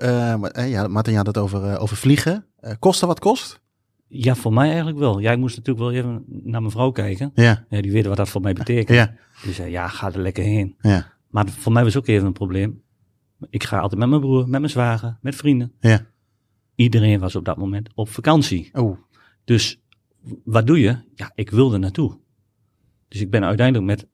ja, 0.67 0.87
Martin 0.87 1.11
je 1.11 1.17
had 1.17 1.27
het 1.27 1.37
over, 1.37 1.79
over 1.79 1.97
vliegen. 1.97 2.45
Eh 2.59 2.71
kosten 2.79 3.07
wat 3.07 3.19
kost? 3.19 3.63
Ja, 4.07 4.35
voor 4.35 4.53
mij 4.53 4.67
eigenlijk 4.67 4.97
wel. 4.97 5.19
Ja, 5.19 5.31
ik 5.31 5.37
moest 5.37 5.57
natuurlijk 5.57 5.85
wel 5.85 5.95
even 5.95 6.23
naar 6.43 6.59
mijn 6.61 6.71
vrouw 6.73 6.91
kijken. 6.91 7.31
Ja, 7.33 7.65
Ja, 7.69 7.81
die 7.81 7.91
weet 7.91 8.05
wat 8.05 8.17
dat 8.17 8.29
voor 8.29 8.41
mij 8.41 8.53
betekent. 8.53 8.97
ja, 8.97 9.13
Die 9.43 9.53
zei, 9.53 9.71
ja, 9.71 9.87
ga 9.87 10.11
er 10.13 10.19
lekker 10.19 10.43
heen. 10.43 10.75
ja, 10.81 11.13
Maar 11.35 11.49
voor 11.49 11.71
mij 11.71 11.83
was 11.83 11.97
ook 11.97 12.07
even 12.07 12.27
een 12.27 12.33
probleem. 12.33 12.81
Ik 13.49 13.63
ga 13.63 13.79
altijd 13.79 13.99
met 13.99 14.09
mijn 14.09 14.21
broer, 14.21 14.41
met 14.41 14.59
mijn 14.59 14.69
zwager, 14.69 15.17
met 15.21 15.35
vrienden. 15.35 15.71
ja. 15.79 16.05
Iedereen 16.75 17.19
was 17.19 17.35
op 17.35 17.45
dat 17.45 17.57
moment 17.57 17.89
op 17.95 18.09
vakantie. 18.09 18.69
Oh, 18.73 18.97
Dus 19.43 19.81
wat 20.43 20.67
doe 20.67 20.79
je? 20.79 20.97
Ja, 21.15 21.31
ik 21.35 21.49
wilde 21.49 21.77
naartoe. 21.77 22.17
Dus 23.07 23.21
ik 23.21 23.29
ben 23.29 23.43
uiteindelijk 23.43 23.85
met 23.87 24.07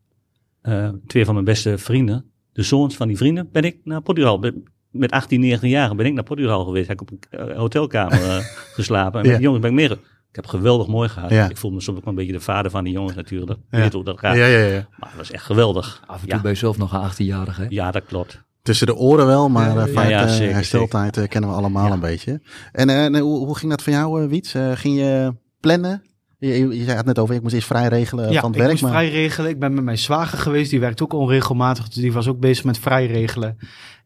eh, 0.61 0.89
twee 1.07 1.25
van 1.25 1.33
mijn 1.33 1.45
beste 1.45 1.77
vrienden, 1.77 2.31
de 2.51 2.61
zoons 2.63 2.95
van 2.95 3.07
die 3.07 3.17
vrienden, 3.17 3.49
ben 3.51 3.63
ik 3.63 3.77
naar 3.83 4.01
Portugal. 4.01 4.39
Ben- 4.39 4.63
Met 4.89 5.11
18, 5.11 5.39
19 5.39 5.69
jaar 5.69 5.95
ben 5.95 6.05
ik 6.05 6.13
naar 6.13 6.23
Portugal 6.23 6.65
geweest. 6.65 6.87
Heb 6.87 7.01
ik 7.01 7.11
op 7.11 7.17
een 7.29 7.39
eh, 7.49 7.57
hotelkamer 7.57 8.21
eh, 8.29 8.37
geslapen. 8.73 9.19
En 9.21 9.25
met 9.27 9.35
die 9.35 9.43
jongens 9.45 9.61
ben 9.61 9.71
ik 9.71 9.75
meer. 9.77 9.99
Ik 10.31 10.35
heb 10.38 10.47
geweldig 10.47 10.88
mooi 10.88 11.09
gehad. 11.09 11.29
Ja. 11.29 11.50
Ik 11.50 11.57
voel 11.57 11.71
me 11.71 11.81
soms 11.81 11.97
ook 12.00 12.05
een 12.05 12.15
beetje 12.15 12.31
de 12.31 12.39
vader 12.39 12.71
van 12.71 12.83
die 12.83 12.93
jongens 12.93 13.15
natuurlijk. 13.15 13.59
Je 13.69 13.77
Ja. 13.77 13.83
weet 13.83 13.93
hoe 13.93 14.03
dat 14.03 14.19
gaat. 14.19 14.35
ja, 14.35 14.45
ja, 14.45 14.65
ja. 14.65 14.88
Maar 15.00 15.09
het 15.09 15.17
was 15.17 15.31
echt 15.31 15.43
geweldig. 15.43 16.01
Af 16.07 16.15
en 16.21 16.27
toe 16.27 16.35
Ja. 16.35 16.41
ben 16.41 16.51
je 16.51 16.57
zelf 16.57 16.77
nog 16.77 16.93
een 16.93 17.00
18-jarige. 17.01 17.61
hè? 17.61 17.67
Ja, 17.69 17.91
dat 17.91 18.03
klopt. 18.05 18.41
Tussen 18.61 18.88
de 18.88 18.95
oren 18.95 19.25
wel, 19.25 19.50
maar 19.50 19.73
Ja, 19.77 19.85
eh, 19.85 19.93
vaak 19.93 20.09
ja, 20.09 20.23
eh, 20.25 20.31
zeker, 20.33 20.53
hersteltijd 20.53 21.17
eh, 21.17 21.27
kennen 21.27 21.50
we 21.50 21.55
allemaal 21.55 21.88
Ja. 21.88 21.93
een 21.93 22.00
beetje. 22.00 22.41
En 22.71 22.89
eh, 22.89 23.21
hoe, 23.21 23.45
hoe 23.45 23.57
ging 23.57 23.71
dat 23.71 23.81
voor 23.81 23.93
jou, 23.93 24.23
eh, 24.23 24.29
Wiets? 24.29 24.53
Eh, 24.53 24.71
ging 24.73 24.97
je 24.97 25.35
plannen? 25.59 26.03
Je, 26.38 26.47
je, 26.77 26.83
zei 26.83 26.97
het 26.97 27.05
net 27.05 27.19
over, 27.19 27.35
ik 27.35 27.41
moest 27.41 27.53
eerst 27.53 27.67
vrij 27.67 27.88
regelen 27.88 28.25
eh, 28.27 28.31
ja 28.31 28.39
van 28.39 28.50
het 28.50 28.55
ik 28.59 28.65
werk. 28.65 28.71
moest 28.81 28.83
maar... 28.93 29.01
vrij 29.01 29.09
regelen. 29.11 29.50
Ik 29.50 29.59
ben 29.59 29.73
met 29.73 29.83
mijn 29.83 29.97
zwager 29.97 30.38
geweest, 30.38 30.69
die 30.69 30.79
werkt 30.79 31.01
ook 31.01 31.13
onregelmatig. 31.13 31.85
Dus 31.85 31.95
die 31.95 32.13
was 32.13 32.27
ook 32.27 32.39
bezig 32.39 32.63
met 32.63 32.77
vrij 32.79 33.05
regelen. 33.07 33.57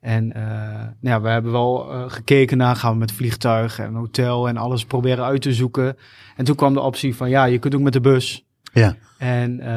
En 0.06 0.34
eh, 0.34 0.44
nou 0.44 0.96
ja, 1.00 1.22
we 1.22 1.30
hebben 1.30 1.52
wel 1.52 1.92
eh, 1.92 2.04
gekeken 2.08 2.58
naar, 2.58 2.76
gaan 2.76 2.92
we 2.92 2.98
met 2.98 3.12
vliegtuig 3.12 3.80
en 3.80 3.94
hotel 3.94 4.48
en 4.48 4.58
alles 4.58 4.86
proberen 4.86 5.26
uit 5.26 5.42
te 5.42 5.54
zoeken. 5.54 5.98
En 6.36 6.46
toen 6.46 6.56
kwam 6.56 6.74
de 6.74 6.80
optie 6.80 7.16
van, 7.16 7.30
ja, 7.30 7.46
je 7.46 7.58
kunt 7.58 7.76
ook 7.76 7.82
met 7.82 7.94
de 7.94 8.02
bus. 8.02 8.46
Ja. 8.74 8.96
En 9.18 9.60
eh, 9.60 9.68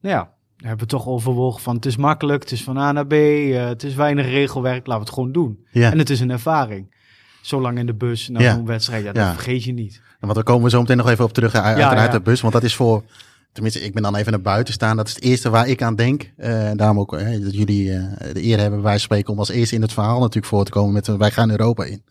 nou 0.00 0.14
ja, 0.14 0.30
we 0.56 0.66
hebben 0.66 0.86
toch 0.86 1.06
overwogen 1.06 1.62
van, 1.62 1.74
het 1.74 1.86
is 1.86 1.96
makkelijk, 1.96 2.42
het 2.42 2.52
is 2.52 2.62
van 2.62 2.78
A 2.78 2.92
naar 2.92 3.06
B, 3.06 3.12
het 3.52 3.82
is 3.82 3.94
weinig 3.94 4.26
regelwerk, 4.26 4.86
laten 4.86 4.94
we 4.94 5.08
het 5.08 5.14
gewoon 5.14 5.32
doen. 5.32 5.66
Ja. 5.70 5.90
En 5.90 5.98
het 5.98 6.10
is 6.10 6.20
een 6.20 6.30
ervaring. 6.30 6.94
Zo 7.42 7.60
lang 7.60 7.78
in 7.78 7.86
de 7.86 7.94
bus 7.94 8.28
naar 8.28 8.42
Ja. 8.42 8.54
zo'n 8.54 8.66
wedstrijd, 8.66 9.04
ja, 9.04 9.12
dat 9.12 9.32
vergeet 9.32 9.64
je 9.64 9.72
niet. 9.72 9.94
En 9.94 10.16
want 10.20 10.34
daar 10.34 10.44
komen 10.44 10.64
we 10.64 10.70
zo 10.70 10.80
meteen 10.80 10.96
nog 10.96 11.08
even 11.08 11.24
op 11.24 11.32
terug, 11.32 11.54
uit, 11.54 11.78
ja. 11.78 12.08
de 12.08 12.20
bus. 12.20 12.40
Want 12.40 12.52
dat 12.52 12.62
is 12.62 12.74
voor, 12.74 13.02
tenminste, 13.56 13.84
ik 13.84 13.94
ben 13.94 14.02
dan 14.02 14.16
even 14.16 14.32
naar 14.32 14.40
buiten 14.40 14.74
staan. 14.74 14.96
Dat 14.96 15.06
is 15.08 15.14
het 15.14 15.22
eerste 15.22 15.50
waar 15.50 15.68
ik 15.68 15.82
aan 15.82 15.94
denk. 15.94 16.32
Eh, 16.36 16.68
en 16.68 16.76
daarom 16.76 16.98
ook 16.98 17.14
eh, 17.14 17.42
dat 17.42 17.54
jullie 17.54 17.92
eh, 17.92 18.04
de 18.32 18.44
eer 18.44 18.58
hebben, 18.58 18.82
wij 18.82 18.98
spreken 18.98 19.32
om 19.32 19.38
als 19.38 19.48
eerste 19.50 19.74
in 19.74 19.82
het 19.82 19.92
verhaal 19.92 20.20
natuurlijk 20.20 20.46
voor 20.46 20.64
te 20.64 20.70
komen 20.70 20.92
met 20.92 21.08
eh, 21.08 21.14
wij 21.14 21.30
gaan 21.30 21.50
Europa 21.50 21.84
in. 21.84 22.02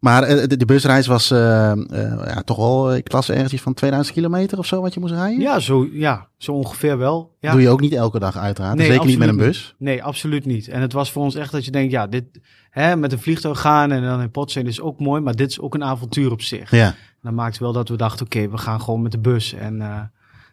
Maar 0.00 0.22
eh, 0.22 0.48
de, 0.48 0.56
de 0.56 0.64
busreis 0.64 1.06
was 1.06 1.30
eh, 1.30 1.70
eh, 1.70 1.78
ja, 2.26 2.42
toch 2.42 2.56
wel, 2.56 2.94
ik 2.94 3.12
las 3.12 3.30
ergens 3.30 3.52
iets 3.52 3.62
van 3.62 3.74
2000 3.74 4.14
kilometer 4.16 4.58
of 4.58 4.66
zo 4.66 4.80
wat 4.80 4.94
je 4.94 5.00
moest 5.00 5.12
rijden. 5.14 5.40
Ja, 5.40 5.58
zo, 5.58 5.88
ja, 5.92 6.28
zo 6.36 6.52
ongeveer 6.52 6.98
wel. 6.98 7.36
Ja. 7.40 7.52
Doe 7.52 7.60
je 7.60 7.68
ook 7.68 7.80
niet 7.80 7.92
elke 7.92 8.18
dag 8.18 8.36
uiteraard. 8.36 8.76
Nee, 8.76 8.86
Zeker 8.86 9.06
niet 9.06 9.18
met 9.18 9.28
een 9.28 9.36
bus. 9.36 9.74
Nee, 9.78 10.02
absoluut 10.02 10.44
niet. 10.44 10.68
En 10.68 10.80
het 10.80 10.92
was 10.92 11.12
voor 11.12 11.22
ons 11.22 11.34
echt 11.34 11.52
dat 11.52 11.64
je 11.64 11.70
denkt, 11.70 11.92
ja, 11.92 12.06
dit 12.06 12.24
hè, 12.70 12.96
met 12.96 13.12
een 13.12 13.18
vliegtuig 13.20 13.60
gaan 13.60 13.92
en 13.92 14.02
dan 14.02 14.20
in 14.20 14.30
pot 14.30 14.50
zijn 14.50 14.66
is 14.66 14.80
ook 14.80 15.00
mooi, 15.00 15.20
maar 15.20 15.34
dit 15.34 15.50
is 15.50 15.60
ook 15.60 15.74
een 15.74 15.84
avontuur 15.84 16.30
op 16.30 16.42
zich. 16.42 16.70
Ja, 16.70 16.94
Dat 17.22 17.32
maakt 17.32 17.58
wel 17.58 17.72
dat 17.72 17.88
we 17.88 17.96
dachten, 17.96 18.26
oké, 18.26 18.48
we 18.48 18.58
gaan 18.58 18.80
gewoon 18.80 19.02
met 19.02 19.12
de 19.12 19.18
bus. 19.18 19.52
En 19.52 19.80
eh, 19.80 20.00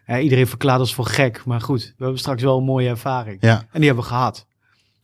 ja, 0.06 0.18
iedereen 0.20 0.46
verklaart 0.46 0.80
ons 0.80 0.94
voor 0.94 1.06
gek, 1.06 1.44
maar 1.44 1.60
goed, 1.60 1.82
we 1.96 2.02
hebben 2.04 2.18
straks 2.18 2.42
wel 2.42 2.58
een 2.58 2.64
mooie 2.64 2.88
ervaring. 2.88 3.36
ja. 3.40 3.58
En 3.70 3.80
die 3.80 3.86
hebben 3.86 4.04
we 4.04 4.10
gehad. 4.10 4.46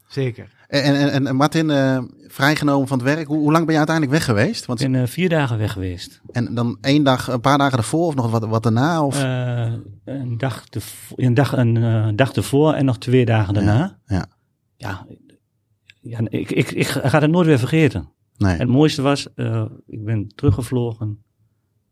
zeker. 0.09 0.61
En, 0.69 1.11
en, 1.11 1.27
en 1.27 1.37
Martin, 1.37 1.71
eh, 1.71 1.99
vrijgenomen 2.27 2.89
van 2.89 2.99
het 2.99 3.07
werk. 3.07 3.27
Hoe, 3.27 3.39
hoe 3.39 3.53
lang 3.53 3.63
ben 3.65 3.73
je 3.73 3.79
uiteindelijk 3.79 4.17
weg 4.17 4.25
geweest? 4.25 4.67
Want, 4.67 4.81
Ik 4.81 4.91
ben 4.91 5.03
eh, 5.03 5.09
vier 5.09 5.29
dagen 5.29 5.59
weg 5.59 5.73
geweest. 5.73 6.21
En 6.33 6.55
dan 6.55 6.79
één 6.81 7.03
dag, 7.05 7.29
een 7.29 7.41
paar 7.41 7.59
dagen 7.59 7.79
ervoor 7.79 8.07
of 8.07 8.15
nog 8.15 8.31
wat, 8.31 8.45
wat 8.45 8.63
daarna? 8.63 9.05
Of? 9.05 9.23
Eh, 9.23 9.73
een, 10.05 10.39
dag 10.39 10.67
te, 10.69 10.81
een, 11.17 11.35
dag, 11.35 11.57
een 11.57 12.17
dag 12.17 12.33
ervoor 12.33 12.73
en 12.73 12.85
nog 12.85 12.99
twee 12.99 13.25
dagen 13.25 13.55
daarna. 13.55 13.99
ja. 14.07 14.27
Ja, 14.77 15.07
ja 16.01 16.19
ik, 16.29 16.51
ik, 16.51 16.71
ik 16.71 16.87
ga 16.87 17.21
het 17.21 17.31
nooit 17.31 17.47
weer 17.47 17.59
vergeten. 17.59 18.09
nee. 18.37 18.53
En 18.53 18.59
het 18.59 18.69
mooiste 18.69 19.03
was, 19.03 19.35
eh, 19.35 19.65
ik 19.87 20.05
ben 20.05 20.33
teruggevlogen 20.35 21.23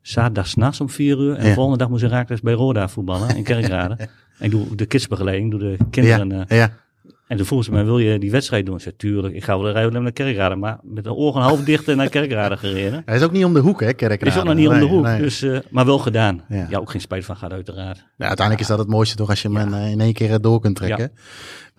zaterdag 0.02 0.46
s'nachts 0.46 0.80
om 0.80 0.90
vier 0.90 1.18
uur. 1.18 1.34
En 1.36 1.44
de 1.44 1.52
volgende 1.52 1.78
dag 1.78 1.88
moest 1.88 2.02
ik 2.04 2.10
Raakles 2.10 2.40
bij 2.40 2.52
Roda 2.52 2.88
voetballen 2.88 3.36
in 3.36 3.44
Kerkrade. 3.50 3.96
en 4.38 4.44
ik 4.44 4.50
doe 4.50 4.74
de 4.76 4.86
kidsbegeleiding, 4.86 5.50
doe 5.50 5.60
de 5.60 5.76
kinderen. 5.90 6.46
eh, 6.48 6.58
ja. 6.58 6.72
En 7.30 7.36
toen 7.36 7.46
vroegen 7.46 7.66
ze 7.66 7.72
mij, 7.72 7.84
wil 7.84 7.98
je 7.98 8.18
die 8.18 8.30
wedstrijd 8.30 8.66
doen? 8.66 8.74
Ik 8.74 8.80
zei, 8.80 8.96
tuurlijk, 8.96 9.34
ik 9.34 9.44
ga 9.44 9.58
wel 9.58 9.72
rijden 9.72 10.02
naar 10.02 10.12
Kerkrade. 10.12 10.56
Maar 10.56 10.78
met 10.82 11.04
de 11.04 11.16
ogen 11.16 11.40
half 11.40 11.64
dicht 11.64 11.86
naar 11.86 12.08
Kerkrade 12.08 12.56
gereden. 12.66 13.02
Hij 13.04 13.16
is 13.16 13.22
ook 13.22 13.32
niet 13.32 13.44
om 13.44 13.54
de 13.54 13.60
hoek, 13.60 13.80
hè, 13.80 13.92
Kerkrade? 13.92 14.30
Is 14.30 14.38
ook 14.38 14.44
nog 14.44 14.54
niet 14.54 14.68
om 14.68 14.78
de 14.78 14.86
hoek, 14.86 15.02
nee. 15.02 15.20
dus, 15.20 15.42
eh, 15.42 15.58
maar 15.70 15.86
wel 15.86 15.98
gedaan. 15.98 16.44
Ja. 16.48 16.66
Ja. 16.70 16.78
ook 16.78 16.90
geen 16.90 17.00
spijt 17.00 17.24
van 17.24 17.36
gaat 17.36 17.52
uiteraard. 17.52 17.96
Ja, 17.96 18.26
uiteindelijk 18.26 18.60
is 18.60 18.66
dat 18.66 18.78
het 18.78 18.88
mooiste 18.88 19.16
toch 19.16 19.28
als 19.28 19.42
je 19.42 19.50
hem 19.52 19.74
eh, 19.74 19.90
in 19.90 20.00
één 20.00 20.12
keer 20.12 20.30
eh, 20.30 20.36
door 20.40 20.60
kunt 20.60 20.76
trekken. 20.76 21.12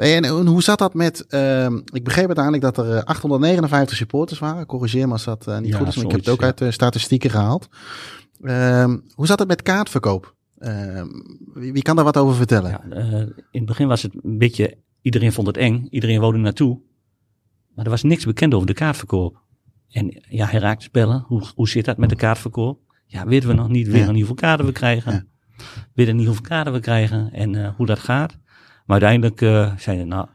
En, 0.01 0.23
en 0.23 0.45
hoe 0.45 0.63
zat 0.63 0.79
dat 0.79 0.93
met, 0.93 1.25
ehm, 1.27 1.75
ik 1.75 2.03
begreep 2.03 2.25
uiteindelijk 2.25 2.63
dat 2.63 2.85
er 2.85 2.95
eh, 2.95 3.03
859 3.03 3.97
supporters 3.97 4.39
waren. 4.39 4.65
Corrigeer 4.65 5.07
me 5.07 5.13
als 5.13 5.23
dat 5.23 5.47
eh, 5.47 5.57
niet 5.57 5.75
goed 5.75 5.87
is, 5.87 5.95
maar 5.95 6.05
ik 6.05 6.11
heb 6.11 6.19
het 6.19 6.29
ook 6.29 6.43
uit 6.43 6.57
de 6.57 6.71
statistieken 6.71 7.29
gehaald. 7.29 7.67
Ehm, 8.41 8.97
hoe 9.15 9.25
zat 9.25 9.39
het 9.39 9.47
met 9.47 9.61
kaartverkoop? 9.61 10.35
Ehm, 10.57 11.07
wie, 11.53 11.73
wie 11.73 11.81
kan 11.81 11.95
daar 11.95 12.05
wat 12.05 12.17
over 12.17 12.35
vertellen? 12.35 12.69
Ja, 12.69 12.95
eh, 12.95 13.19
in 13.21 13.47
het 13.51 13.65
begin 13.65 13.87
was 13.87 14.01
het 14.01 14.13
een 14.23 14.37
beetje, 14.37 14.77
iedereen 15.01 15.31
vond 15.33 15.47
het 15.47 15.57
eng. 15.57 15.87
Iedereen 15.89 16.21
er 16.23 16.39
naartoe. 16.39 16.79
Maar 17.75 17.85
er 17.85 17.91
was 17.91 18.03
niks 18.03 18.25
bekend 18.25 18.53
over 18.53 18.67
de 18.67 18.73
kaartverkoop. 18.73 19.41
En 19.91 20.21
ja, 20.29 20.45
hij 20.45 20.59
raakte 20.59 20.83
spellen. 20.83 21.23
Hoe, 21.27 21.43
hoe 21.55 21.69
zit 21.69 21.85
dat 21.85 21.97
met 21.97 22.09
de 22.09 22.15
kaartverkoop? 22.15 22.79
Ja, 23.05 23.25
weten 23.25 23.49
we 23.49 23.55
nog 23.55 23.67
niet. 23.69 23.85
We 23.85 23.91
weten 23.91 23.99
Ja. 23.99 24.05
nog 24.05 24.15
niet 24.15 24.25
hoeveel 24.27 24.47
kaarten 24.47 24.65
we 24.65 24.71
krijgen. 24.71 25.11
Ja. 25.11 25.23
We 25.57 25.63
weten 25.93 26.15
niet 26.15 26.25
hoeveel 26.25 26.43
kaarten 26.45 26.73
we 26.73 26.79
krijgen 26.79 27.31
en 27.33 27.55
eh, 27.55 27.75
hoe 27.75 27.85
dat 27.85 27.99
gaat. 27.99 28.37
Maar 28.85 29.01
uiteindelijk 29.01 29.41
eh 29.41 29.77
zeiden 29.77 30.07
nou, 30.07 30.27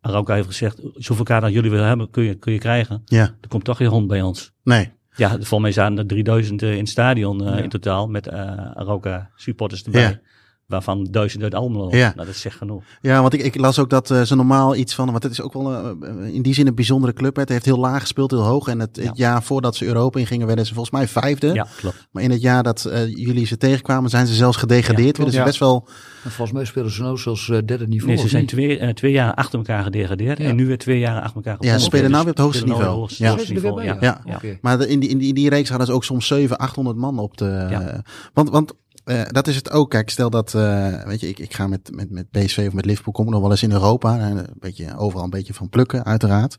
Arauca 0.00 0.34
heeft 0.34 0.46
gezegd, 0.46 0.80
zoveel 0.94 1.24
kaarten 1.24 1.46
als 1.46 1.54
jullie 1.56 1.70
willen 1.70 1.86
hebben, 1.86 2.10
kun 2.10 2.22
je, 2.24 2.34
kun 2.34 2.52
je 2.52 2.58
krijgen. 2.58 3.02
Ja, 3.04 3.34
Er 3.40 3.48
komt 3.48 3.64
toch 3.64 3.76
geen 3.76 3.88
hond 3.88 4.06
bij 4.06 4.22
ons. 4.22 4.52
nee. 4.64 4.90
Ja, 5.16 5.28
volgens 5.30 5.60
mij 5.60 5.72
zaten 5.72 5.98
er 5.98 6.06
3000 6.06 6.62
eh, 6.62 6.72
in 6.72 6.78
het 6.78 6.88
stadion 6.88 7.38
Ja. 7.42 7.56
in 7.56 7.68
totaal 7.68 8.06
met 8.08 8.28
Arauca 8.30 9.30
supporters 9.34 9.82
erbij. 9.82 10.02
Ja. 10.02 10.20
Waarvan 10.70 11.08
1000 11.10 11.42
uit 11.42 11.54
Almelo. 11.54 11.88
Ja. 11.90 12.12
Nou, 12.14 12.26
dat 12.26 12.36
zegt 12.36 12.56
genoeg. 12.56 12.82
Ja, 13.00 13.20
want 13.20 13.34
ik, 13.34 13.42
ik 13.42 13.56
las 13.56 13.78
ook 13.78 13.90
dat 13.90 14.10
eh, 14.10 14.22
ze 14.22 14.34
normaal 14.36 14.76
iets 14.76 14.94
van, 14.94 15.10
want 15.10 15.22
het 15.22 15.32
is 15.32 15.40
ook 15.40 15.52
wel 15.52 15.74
eh, 15.74 16.34
in 16.34 16.42
die 16.42 16.54
zin 16.54 16.66
een 16.66 16.74
bijzondere 16.74 17.12
club. 17.12 17.34
hè. 17.34 17.40
Het 17.40 17.50
heeft 17.50 17.64
heel 17.64 17.78
laag 17.78 18.00
gespeeld, 18.00 18.30
heel 18.30 18.42
hoog. 18.44 18.68
En 18.68 18.80
het, 18.80 18.96
het 18.96 19.04
Ja. 19.04 19.12
jaar 19.14 19.42
voordat 19.42 19.76
ze 19.76 19.84
Europa 19.86 20.18
ingingen, 20.18 20.46
werden 20.46 20.66
ze 20.66 20.74
volgens 20.74 20.94
mij 20.94 21.08
vijfde. 21.08 21.52
Ja, 21.52 21.66
klopt. 21.76 22.08
Maar 22.10 22.22
in 22.22 22.30
het 22.30 22.40
jaar 22.40 22.62
dat 22.62 22.84
eh, 22.84 23.08
jullie 23.08 23.46
ze 23.46 23.56
tegenkwamen, 23.56 24.10
zijn 24.10 24.26
ze 24.26 24.34
zelfs 24.34 24.56
gedegradeerd. 24.56 25.16
Ja, 25.16 25.22
werden 25.22 25.32
ze 25.32 25.38
ja. 25.38 25.44
best 25.44 25.58
wel. 25.58 25.88
En 26.24 26.30
volgens 26.30 26.52
mij 26.56 26.64
spelen 26.64 26.90
ze 26.90 27.02
nou 27.02 27.18
zelfs 27.18 27.48
eh, 27.48 27.58
derde 27.64 27.86
niveau. 27.88 28.12
Nee, 28.12 28.22
ze 28.22 28.28
zijn 28.28 28.46
twee, 28.46 28.94
twee 28.94 29.12
jaar 29.12 29.34
achter 29.34 29.58
elkaar 29.58 29.82
gedegradeerd. 29.82 30.38
Ja. 30.38 30.44
En 30.44 30.56
nu 30.56 30.66
weer 30.66 30.78
twee 30.78 30.98
jaar 30.98 31.20
achter 31.20 31.36
elkaar 31.36 31.56
Ja, 31.60 31.78
ze 31.78 31.84
spelen 31.84 32.10
nou 32.10 32.24
weer 32.24 32.32
op 32.32 32.36
het 32.36 32.44
hoogste 32.44 32.60
spelen 32.60 32.78
nou 32.78 33.00
niveau. 33.00 33.24
Ja. 33.24 33.30
hoogste 33.30 33.52
niveau, 33.52 33.84
ja. 33.84 34.20
Maar 34.60 34.80
in, 34.86 35.00
die, 35.00 35.08
in, 35.08 35.18
die, 35.18 35.28
in 35.28 35.34
die 35.34 35.48
reeks 35.48 35.68
hadden 35.68 35.86
ze 35.86 35.92
ook 35.92 36.04
soms 36.04 36.26
700, 36.26 36.60
800 36.60 36.96
man 36.96 37.18
op 37.18 37.36
de. 37.36 37.66
Ja. 37.70 38.02
Want, 38.32 38.50
want 38.50 38.72
eh, 39.10 39.22
dat 39.30 39.46
is 39.46 39.56
het 39.56 39.70
ook. 39.70 39.90
Kijk, 39.90 40.10
stel 40.10 40.30
dat, 40.30 40.54
eh, 40.54 41.02
weet 41.04 41.20
je, 41.20 41.28
ik, 41.28 41.38
ik 41.38 41.54
ga 41.54 41.66
met, 41.66 41.90
met, 41.94 42.10
met 42.10 42.30
PSV 42.30 42.64
of 42.66 42.72
met 42.72 42.84
Liverpool, 42.84 43.12
kom 43.12 43.24
ik 43.24 43.30
nog 43.30 43.40
wel 43.40 43.50
eens 43.50 43.62
in 43.62 43.72
Europa. 43.72 44.18
En 44.18 44.36
een 44.36 44.46
beetje, 44.58 44.96
overal 44.96 45.24
een 45.24 45.30
beetje 45.30 45.54
van 45.54 45.68
plukken, 45.68 46.04
uiteraard. 46.04 46.56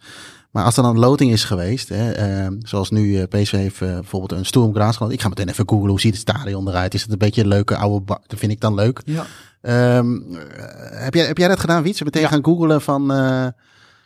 Maar 0.51 0.63
als 0.63 0.77
er 0.77 0.83
dan 0.83 0.91
een 0.91 0.99
loting 0.99 1.31
is 1.31 1.43
geweest, 1.43 1.89
hè, 1.89 2.11
eh, 2.11 2.47
zoals 2.59 2.89
nu 2.89 3.17
eh, 3.17 3.23
PSV 3.27 3.51
heeft 3.51 3.79
bijvoorbeeld 3.79 4.31
een 4.31 4.45
Sturm 4.45 4.73
Graz. 4.73 4.99
Ik 5.09 5.21
ga 5.21 5.27
meteen 5.27 5.49
even 5.49 5.69
googlen, 5.69 5.89
hoe 5.89 5.99
ziet 5.99 6.11
het 6.11 6.21
stadion 6.21 6.67
eruit? 6.67 6.93
Is 6.93 7.01
het 7.01 7.11
een 7.11 7.17
beetje 7.17 7.41
een 7.41 7.47
leuke 7.47 7.75
oude 7.75 8.05
bar? 8.05 8.21
Dat 8.27 8.39
vind 8.39 8.51
ik 8.51 8.59
dan 8.59 8.73
leuk. 8.73 9.01
Ja. 9.05 9.25
Ehm, 9.61 10.15
eh, 10.15 11.03
heb, 11.03 11.13
jij, 11.13 11.25
heb 11.25 11.37
jij 11.37 11.47
dat 11.47 11.59
gedaan, 11.59 11.83
Wiets? 11.83 12.03
Meteen 12.03 12.21
Ja. 12.21 12.27
gaan 12.27 12.43
googlen 12.45 12.81
van, 12.81 13.11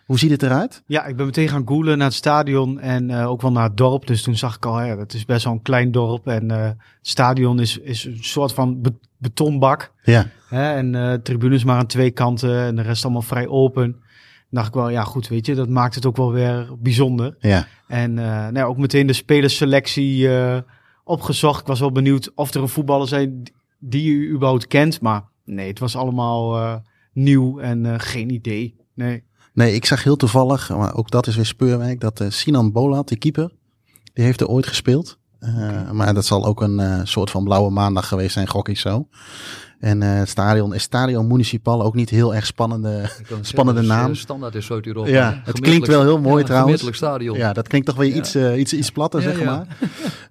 hoe 0.05 0.19
ziet 0.19 0.31
het 0.31 0.43
eruit? 0.43 0.83
Ja, 0.85 1.05
ik 1.05 1.15
ben 1.15 1.25
meteen 1.25 1.47
gaan 1.47 1.67
googlen 1.67 1.97
naar 1.97 2.07
het 2.07 2.15
stadion 2.15 2.79
en 2.79 3.09
eh, 3.09 3.29
ook 3.29 3.41
wel 3.41 3.51
naar 3.51 3.63
het 3.67 3.77
dorp. 3.77 4.07
Dus 4.07 4.21
toen 4.21 4.35
zag 4.35 4.55
ik 4.55 4.65
al, 4.65 4.81
ja, 4.81 4.97
het 4.97 5.13
is 5.13 5.25
best 5.25 5.43
wel 5.43 5.53
een 5.53 5.61
klein 5.61 5.91
dorp. 5.91 6.27
En 6.27 6.51
eh, 6.51 6.63
het 6.63 6.77
stadion 7.01 7.59
is, 7.59 7.77
is 7.77 8.03
een 8.05 8.23
soort 8.23 8.53
van 8.53 8.81
be- 8.81 8.93
betonbak. 9.17 9.91
Ja, 10.03 10.27
Hè? 10.49 10.73
En 10.73 10.95
eh 10.95 11.13
tribunes 11.13 11.63
maar 11.63 11.77
aan 11.77 11.85
twee 11.85 12.11
kanten 12.11 12.59
en 12.59 12.75
de 12.75 12.81
rest 12.81 13.03
allemaal 13.03 13.21
vrij 13.21 13.47
open. 13.47 13.91
Dan 13.91 13.99
dacht 14.49 14.67
ik 14.67 14.73
wel, 14.73 14.89
ja 14.89 15.03
goed, 15.03 15.27
weet 15.27 15.45
je, 15.45 15.55
dat 15.55 15.69
maakt 15.69 15.95
het 15.95 16.05
ook 16.05 16.17
wel 16.17 16.31
weer 16.31 16.69
bijzonder. 16.79 17.35
ja. 17.39 17.67
En 17.87 18.13
nou 18.13 18.53
ja, 18.55 18.63
ook 18.63 18.77
meteen 18.77 19.07
de 19.07 19.13
spelerselectie 19.13 20.29
opgezocht. 21.03 21.61
Ik 21.61 21.67
was 21.67 21.79
wel 21.79 21.91
benieuwd 21.91 22.31
of 22.35 22.53
er 22.53 22.61
een 22.61 22.69
voetballer 22.69 23.07
zijn 23.07 23.51
die 23.79 24.11
u 24.13 24.29
überhaupt 24.33 24.67
kent. 24.67 25.01
Maar 25.01 25.23
nee, 25.45 25.67
het 25.67 25.79
was 25.79 25.95
allemaal 25.95 26.81
nieuw 27.13 27.59
en 27.59 27.99
geen 27.99 28.29
idee. 28.29 28.75
Nee. 28.93 29.23
Nee, 29.55 29.73
ik 29.73 29.85
zag 29.85 30.03
heel 30.03 30.15
toevallig, 30.15 30.69
maar 30.69 30.95
ook 30.95 31.09
dat 31.11 31.27
is 31.27 31.35
weer 31.35 31.45
speurwerk, 31.45 31.99
dat 31.99 32.19
eh, 32.19 32.29
Sinan 32.29 32.71
Bolat, 32.71 33.07
de 33.07 33.15
keeper, 33.15 33.51
die 34.13 34.23
heeft 34.23 34.41
er 34.41 34.47
ooit 34.47 34.67
gespeeld. 34.67 35.17
Eh, 35.39 35.91
Maar 35.91 36.13
dat 36.13 36.25
zal 36.25 36.45
ook 36.45 36.61
een 36.61 36.79
eh, 36.79 36.99
soort 37.03 37.31
van 37.31 37.43
blauwe 37.43 37.69
maandag 37.71 38.07
geweest 38.07 38.33
zijn, 38.33 38.47
gok 38.47 38.69
ik 38.69 38.77
zo. 38.77 39.07
En 39.85 40.01
eh, 40.01 40.17
het 40.17 40.29
stadion 40.29 40.73
is 40.73 40.83
Stadion 40.83 41.27
Municipal, 41.27 41.83
ook 41.83 41.95
niet 41.95 42.09
heel 42.09 42.35
erg 42.35 42.45
spannende. 42.45 43.09
Spannende 43.41 43.81
zeggen, 43.83 43.99
naam. 44.01 44.11
is, 44.11 44.19
standaard 44.19 44.55
in 44.55 44.63
Zuid-Europa. 44.63 45.09
Ja, 45.09 45.41
het 45.43 45.59
klinkt 45.59 45.87
wel 45.87 46.01
heel 46.01 46.19
mooi 46.19 46.39
ja, 46.41 46.45
trouwens. 46.47 46.87
Stadion. 46.91 47.37
Ja, 47.37 47.53
dat 47.53 47.67
klinkt 47.67 47.87
toch 47.87 47.95
weer 47.95 48.09
Ja. 48.09 48.15
iets, 48.15 48.35
eh, 48.35 48.59
iets, 48.59 48.73
iets 48.73 48.91
platter, 48.91 49.21
Ja, 49.21 49.29
zeg 49.29 49.39
ja. 49.39 49.45
maar. 49.45 49.67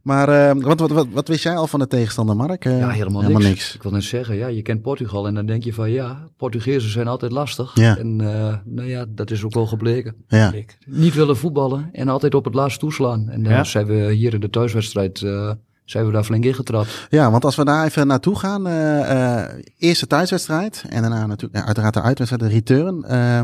Maar 0.03 0.29
eh, 0.29 0.63
wat, 0.63 0.81
wat, 0.81 0.91
wat, 0.91 1.07
wat 1.13 1.29
wist 1.29 1.43
jij 1.43 1.57
al 1.57 1.67
van 1.67 1.81
de 1.81 1.87
tegenstander, 1.87 2.37
Mark? 2.37 2.65
Ja, 2.65 2.89
helemaal, 2.89 3.23
niks. 3.23 3.75
Ik 3.75 3.83
wil 3.83 3.93
net 3.93 4.05
zeggen, 4.05 4.37
ja, 4.37 4.47
je 4.47 4.63
kent 4.63 4.83
Portugal 4.83 5.27
en 5.27 5.35
dan 5.35 5.47
denk 5.47 5.65
je 5.65 5.75
van 5.75 5.91
ja, 5.91 6.29
Portugezen 6.37 6.91
zijn 6.91 7.09
altijd 7.09 7.33
lastig. 7.33 7.71
Ja. 7.75 7.97
En 7.99 8.21
eh, 8.21 8.55
nou 8.65 8.89
ja, 8.89 9.05
dat 9.09 9.31
is 9.31 9.45
ook 9.45 9.55
wel 9.55 9.67
gebleken. 9.67 10.15
Ja, 10.29 10.53
Niet 10.87 11.15
willen 11.15 11.37
voetballen 11.37 11.89
en 11.93 12.09
altijd 12.09 12.35
op 12.35 12.45
het 12.45 12.55
laatst 12.55 12.79
toeslaan. 12.79 13.29
En 13.29 13.43
daar 13.43 13.53
Ja. 13.53 13.65
zijn 13.65 13.87
we 13.87 14.13
hier 14.13 14.35
in 14.35 14.41
de 14.41 14.51
thuiswedstrijd, 14.51 15.23
eh, 15.23 15.51
zijn 15.85 16.07
we 16.07 16.13
daar 16.13 16.25
flink 16.25 16.45
in 16.45 16.55
getrapt. 16.55 17.07
ja, 17.11 17.31
want 17.31 17.45
als 17.45 17.57
we 17.57 17.65
daar 17.65 17.85
even 17.85 18.07
naartoe 18.07 18.39
gaan. 18.39 18.67
eh 18.67 19.43
eh, 19.45 19.63
eerste 19.79 20.07
thuiswedstrijd 20.07 20.85
en 20.89 21.01
daarna 21.01 21.27
natuurlijk 21.27 21.61
ja, 21.61 21.67
uiteraard 21.67 21.95
de 21.95 22.03
uitwedstrijd, 22.03 22.43
de 22.43 22.49
return. 22.57 23.05
Eh, 23.05 23.41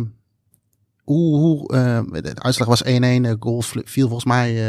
hoe, 1.04 1.36
hoe, 1.38 1.68
de 2.22 2.32
uitslag 2.34 2.68
was 2.68 2.84
1-1. 2.84 2.86
De 2.86 3.36
goal 3.40 3.62
viel 3.62 4.06
volgens 4.06 4.24
mij 4.24 4.62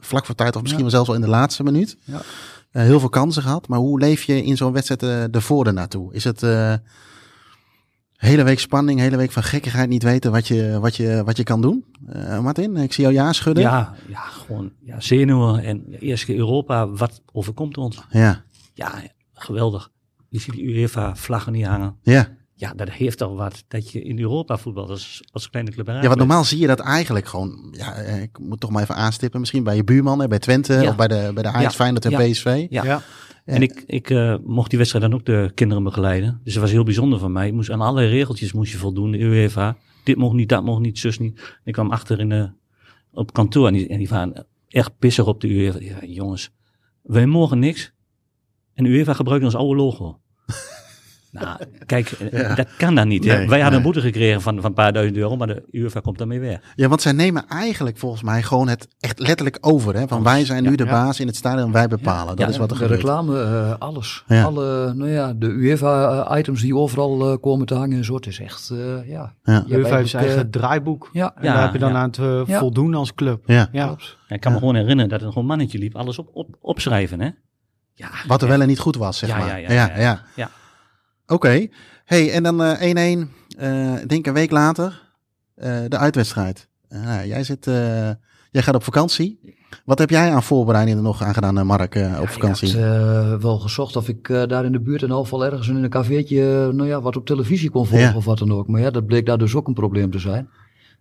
vlak 0.00 0.26
voor 0.26 0.34
tijd 0.34 0.56
of 0.56 0.62
misschien 0.62 0.84
Ja. 0.84 0.90
wel 0.90 0.94
zelfs 1.04 1.06
wel 1.08 1.16
in 1.18 1.24
de 1.24 1.36
laatste 1.36 1.62
minuut. 1.62 1.96
Ja. 2.04 2.20
Heel 2.70 3.00
veel 3.00 3.08
kansen 3.08 3.42
gehad. 3.42 3.68
Maar 3.68 3.78
hoe 3.78 3.98
leef 4.00 4.22
je 4.22 4.44
in 4.44 4.56
zo'n 4.56 4.72
wedstrijd 4.72 5.02
eh 5.02 5.34
ervoor 5.34 5.66
ernaartoe? 5.66 6.14
Is 6.14 6.24
het 6.24 6.42
hele 8.24 8.42
week 8.42 8.58
spanning, 8.60 9.00
hele 9.00 9.16
week 9.16 9.32
van 9.32 9.42
gekkigheid 9.42 9.88
niet 9.88 10.02
weten 10.02 10.30
wat 10.32 10.46
je, 10.48 10.78
wat 10.80 10.96
je, 10.96 11.22
wat 11.24 11.36
je 11.36 11.42
kan 11.42 11.60
doen? 11.60 11.84
Eh, 12.06 12.40
Martin, 12.40 12.76
ik 12.76 12.92
zie 12.92 13.02
jou 13.02 13.14
ja 13.14 13.32
schudden. 13.32 13.62
Ja, 13.62 13.94
ja, 14.08 14.20
gewoon 14.20 14.72
ja, 14.84 15.00
zenuwen. 15.00 15.62
En 15.64 15.84
ja, 15.90 15.98
eerst 15.98 16.24
keer 16.24 16.36
Europa, 16.36 16.88
wat 16.88 17.22
overkomt 17.32 17.76
ons? 17.78 18.02
Ja, 18.10 18.42
Ja, 18.74 18.92
geweldig. 19.34 19.90
Je 20.28 20.40
ziet 20.40 20.54
die 20.54 20.64
UEFA-vlaggen 20.64 21.52
niet 21.52 21.66
hangen. 21.66 21.96
ja. 22.02 22.28
Ja, 22.56 22.72
dat 22.76 22.90
heeft 22.90 23.18
toch 23.18 23.36
wat 23.36 23.64
dat 23.68 23.90
je 23.90 24.02
in 24.02 24.18
Europa 24.18 24.56
voetbalt 24.56 24.90
als, 24.90 25.22
als 25.32 25.50
kleine 25.50 25.70
club. 25.72 25.86
Ja, 25.86 26.00
want 26.02 26.16
normaal 26.16 26.44
zie 26.44 26.58
je 26.58 26.66
dat 26.66 26.80
eigenlijk 26.80 27.26
gewoon. 27.26 27.68
Ja, 27.76 27.94
eh, 27.94 28.22
ik 28.22 28.38
moet 28.38 28.60
toch 28.60 28.70
maar 28.70 28.82
even 28.82 28.94
aanstippen. 28.94 29.40
Misschien 29.40 29.64
bij 29.64 29.76
je 29.76 29.84
buurman, 29.84 30.20
hè, 30.20 30.28
bij 30.28 30.38
Twente 30.38 30.72
Ja. 30.74 30.88
of 30.88 30.96
bij 30.96 31.08
de, 31.08 31.30
bij 31.34 31.42
de 31.42 31.48
Ajax, 31.48 31.62
Ja. 31.62 31.70
Feyenoord 31.70 32.04
en 32.04 32.10
Ja. 32.10 32.18
PSV. 32.18 32.66
Ja. 32.70 33.02
En 33.44 33.62
ik, 33.62 33.84
ik 33.86 34.10
eh, 34.10 34.36
mocht 34.44 34.68
die 34.68 34.78
wedstrijd 34.78 35.10
dan 35.10 35.14
ook 35.14 35.26
de 35.26 35.50
kinderen 35.54 35.82
begeleiden. 35.82 36.40
Dus 36.44 36.52
dat 36.52 36.62
was 36.62 36.72
heel 36.72 36.84
bijzonder 36.84 37.18
van 37.18 37.32
mij. 37.32 37.46
Ik 37.46 37.52
moest 37.52 37.70
aan 37.70 37.80
allerlei 37.80 38.08
regeltjes 38.08 38.52
moest 38.52 38.72
je 38.72 38.78
voldoen, 38.78 39.10
de 39.10 39.18
UEFA. 39.18 39.76
Dit 40.04 40.16
mocht 40.16 40.34
niet, 40.34 40.48
dat 40.48 40.64
mocht 40.64 40.80
niet, 40.80 40.98
zus 40.98 41.18
niet. 41.18 41.56
Ik 41.64 41.72
kwam 41.72 41.90
achter 41.90 42.20
in 42.20 42.28
de, 42.28 42.50
op 43.12 43.32
kantoor 43.32 43.66
en 43.66 43.72
die, 43.72 43.88
en 43.88 43.98
die 43.98 44.08
waren 44.08 44.46
echt 44.68 44.98
pissig 44.98 45.26
op 45.26 45.40
de 45.40 45.48
UEFA. 45.48 45.80
Ja, 45.80 45.98
jongens, 46.06 46.50
wij 47.02 47.26
mogen 47.26 47.58
niks. 47.58 47.92
En 48.74 48.84
UEFA 48.84 49.12
gebruikt 49.12 49.44
ons 49.44 49.54
oude 49.54 49.76
logo. 49.76 50.20
Nou, 51.42 51.56
kijk, 51.86 52.10
eh, 52.10 52.40
Ja. 52.40 52.54
dat 52.54 52.68
kan 52.76 52.94
dan 52.94 53.08
niet. 53.08 53.24
hè. 53.24 53.36
Nee, 53.36 53.48
wij 53.48 53.60
hadden 53.60 53.66
nee. 53.68 53.76
een 53.76 53.82
boete 53.92 54.00
gekregen 54.00 54.40
van, 54.40 54.54
van 54.56 54.64
een 54.64 54.72
paar 54.74 54.92
duizend 54.92 55.16
euro, 55.18 55.36
maar 55.36 55.46
de 55.46 55.62
UEFA 55.72 56.00
komt 56.00 56.18
daarmee 56.18 56.40
weg. 56.40 56.60
Ja, 56.74 56.88
want 56.88 57.02
zij 57.02 57.12
nemen 57.12 57.44
eigenlijk 57.48 57.98
volgens 57.98 58.22
mij 58.22 58.42
gewoon 58.42 58.68
het 58.68 58.88
echt 59.00 59.18
letterlijk 59.18 59.58
over. 59.60 59.94
Hè? 59.94 60.08
Van 60.08 60.22
wij 60.22 60.44
zijn 60.44 60.62
nu 60.62 60.70
Ja. 60.70 60.76
de 60.76 60.84
Ja. 60.84 60.90
baas 60.90 61.20
in 61.20 61.26
het 61.26 61.36
stadion, 61.36 61.72
wij 61.72 61.88
bepalen. 61.88 62.26
Dat 62.36 62.38
Ja, 62.38 62.48
is 62.52 62.56
wat 62.56 62.70
er 62.70 62.76
de 62.76 62.82
gebeurt. 62.82 63.00
reclame, 63.00 63.42
eh, 63.42 63.74
alles. 63.78 64.24
Ja. 64.26 64.42
Alle, 64.44 64.92
nou 64.94 65.10
ja, 65.10 65.32
de 65.32 65.46
UEFA-items 65.46 66.60
die 66.60 66.76
overal 66.76 67.30
eh, 67.30 67.36
komen 67.40 67.66
te 67.66 67.74
hangen 67.74 67.96
en 67.98 68.04
zo. 68.04 68.14
Het 68.14 68.26
is 68.26 68.40
echt, 68.40 68.70
eh, 68.70 69.08
ja. 69.08 69.34
UEFA 69.44 69.56
heeft 69.56 69.70
zijn 69.74 69.96
eigenlijk, 69.96 70.14
eigen 70.24 70.40
eh, 70.44 70.50
draaiboek. 70.50 71.08
Ja, 71.12 71.32
En 71.36 71.42
daar 71.42 71.62
heb 71.62 71.72
je 71.72 71.78
dan 71.78 71.92
ja. 71.92 71.98
aan 71.98 72.10
te 72.10 72.44
Ja. 72.46 72.58
voldoen 72.58 72.94
als 72.94 73.14
club. 73.14 73.42
Ja. 73.46 73.68
Ja. 73.72 73.90
ik 74.28 74.40
kan 74.40 74.50
Ja. 74.50 74.50
me 74.50 74.58
gewoon 74.58 74.74
herinneren 74.74 75.10
dat 75.10 75.20
er 75.20 75.26
gewoon 75.28 75.42
een 75.42 75.48
mannetje 75.48 75.78
liep, 75.78 75.96
alles 75.96 76.18
op, 76.18 76.28
op, 76.32 76.56
opschrijven, 76.60 77.20
hè? 77.20 77.28
Ja, 77.94 78.08
Wat 78.26 78.42
er 78.42 78.48
wel 78.48 78.60
en 78.60 78.66
niet 78.68 78.78
goed 78.78 78.96
was, 78.96 79.18
zeg 79.18 79.28
Ja, 79.28 79.38
maar. 79.38 79.46
ja, 79.60 79.72
ja, 79.72 79.90
ja, 79.96 80.20
ja. 80.36 80.50
Oké. 81.26 81.66
Hey, 82.04 82.30
en 82.32 82.42
dan 82.42 82.62
eh, 82.62 83.18
1-1. 83.18 83.28
eh, 83.58 84.02
ik 84.02 84.08
denk 84.08 84.26
een 84.26 84.32
week 84.34 84.50
later. 84.50 85.02
eh, 85.54 85.78
de 85.88 85.98
uitwedstrijd. 85.98 86.68
Eh, 86.88 87.02
nou, 87.04 87.26
jij, 87.26 87.44
zit, 87.44 87.66
eh, 87.66 87.74
jij 88.50 88.62
gaat 88.62 88.74
op 88.74 88.82
vakantie. 88.84 89.40
Wat 89.84 89.98
heb 89.98 90.10
jij 90.10 90.32
aan 90.32 90.42
voorbereidingen 90.42 91.02
nog 91.02 91.22
aan 91.22 91.34
gedaan, 91.34 91.58
eh, 91.58 91.64
Mark, 91.64 91.94
eh, 91.94 92.18
op 92.20 92.28
vakantie? 92.28 92.68
Ik 92.68 92.74
had 92.74 92.84
eh, 92.84 93.34
wel 93.34 93.58
gezocht 93.58 93.96
of 93.96 94.08
ik 94.08 94.28
eh, 94.28 94.46
daar 94.46 94.64
in 94.64 94.72
de 94.72 94.80
buurt 94.80 95.02
half 95.02 95.30
wel 95.30 95.44
ergens 95.44 95.68
in 95.68 95.76
een 95.76 95.90
cafeetje, 95.90 96.40
eh, 96.40 96.74
nou 96.74 96.86
ja, 96.86 97.00
wat 97.00 97.16
op 97.16 97.26
televisie 97.26 97.70
kon 97.70 97.86
volgen 97.86 98.08
Ja. 98.08 98.14
of 98.16 98.24
wat 98.24 98.38
dan 98.38 98.52
ook. 98.52 98.68
Maar 98.68 98.80
ja, 98.80 98.90
dat 98.90 99.06
bleek 99.06 99.26
daar 99.26 99.38
dus 99.38 99.54
ook 99.54 99.66
een 99.66 99.74
probleem 99.74 100.10
te 100.10 100.18
zijn. 100.18 100.48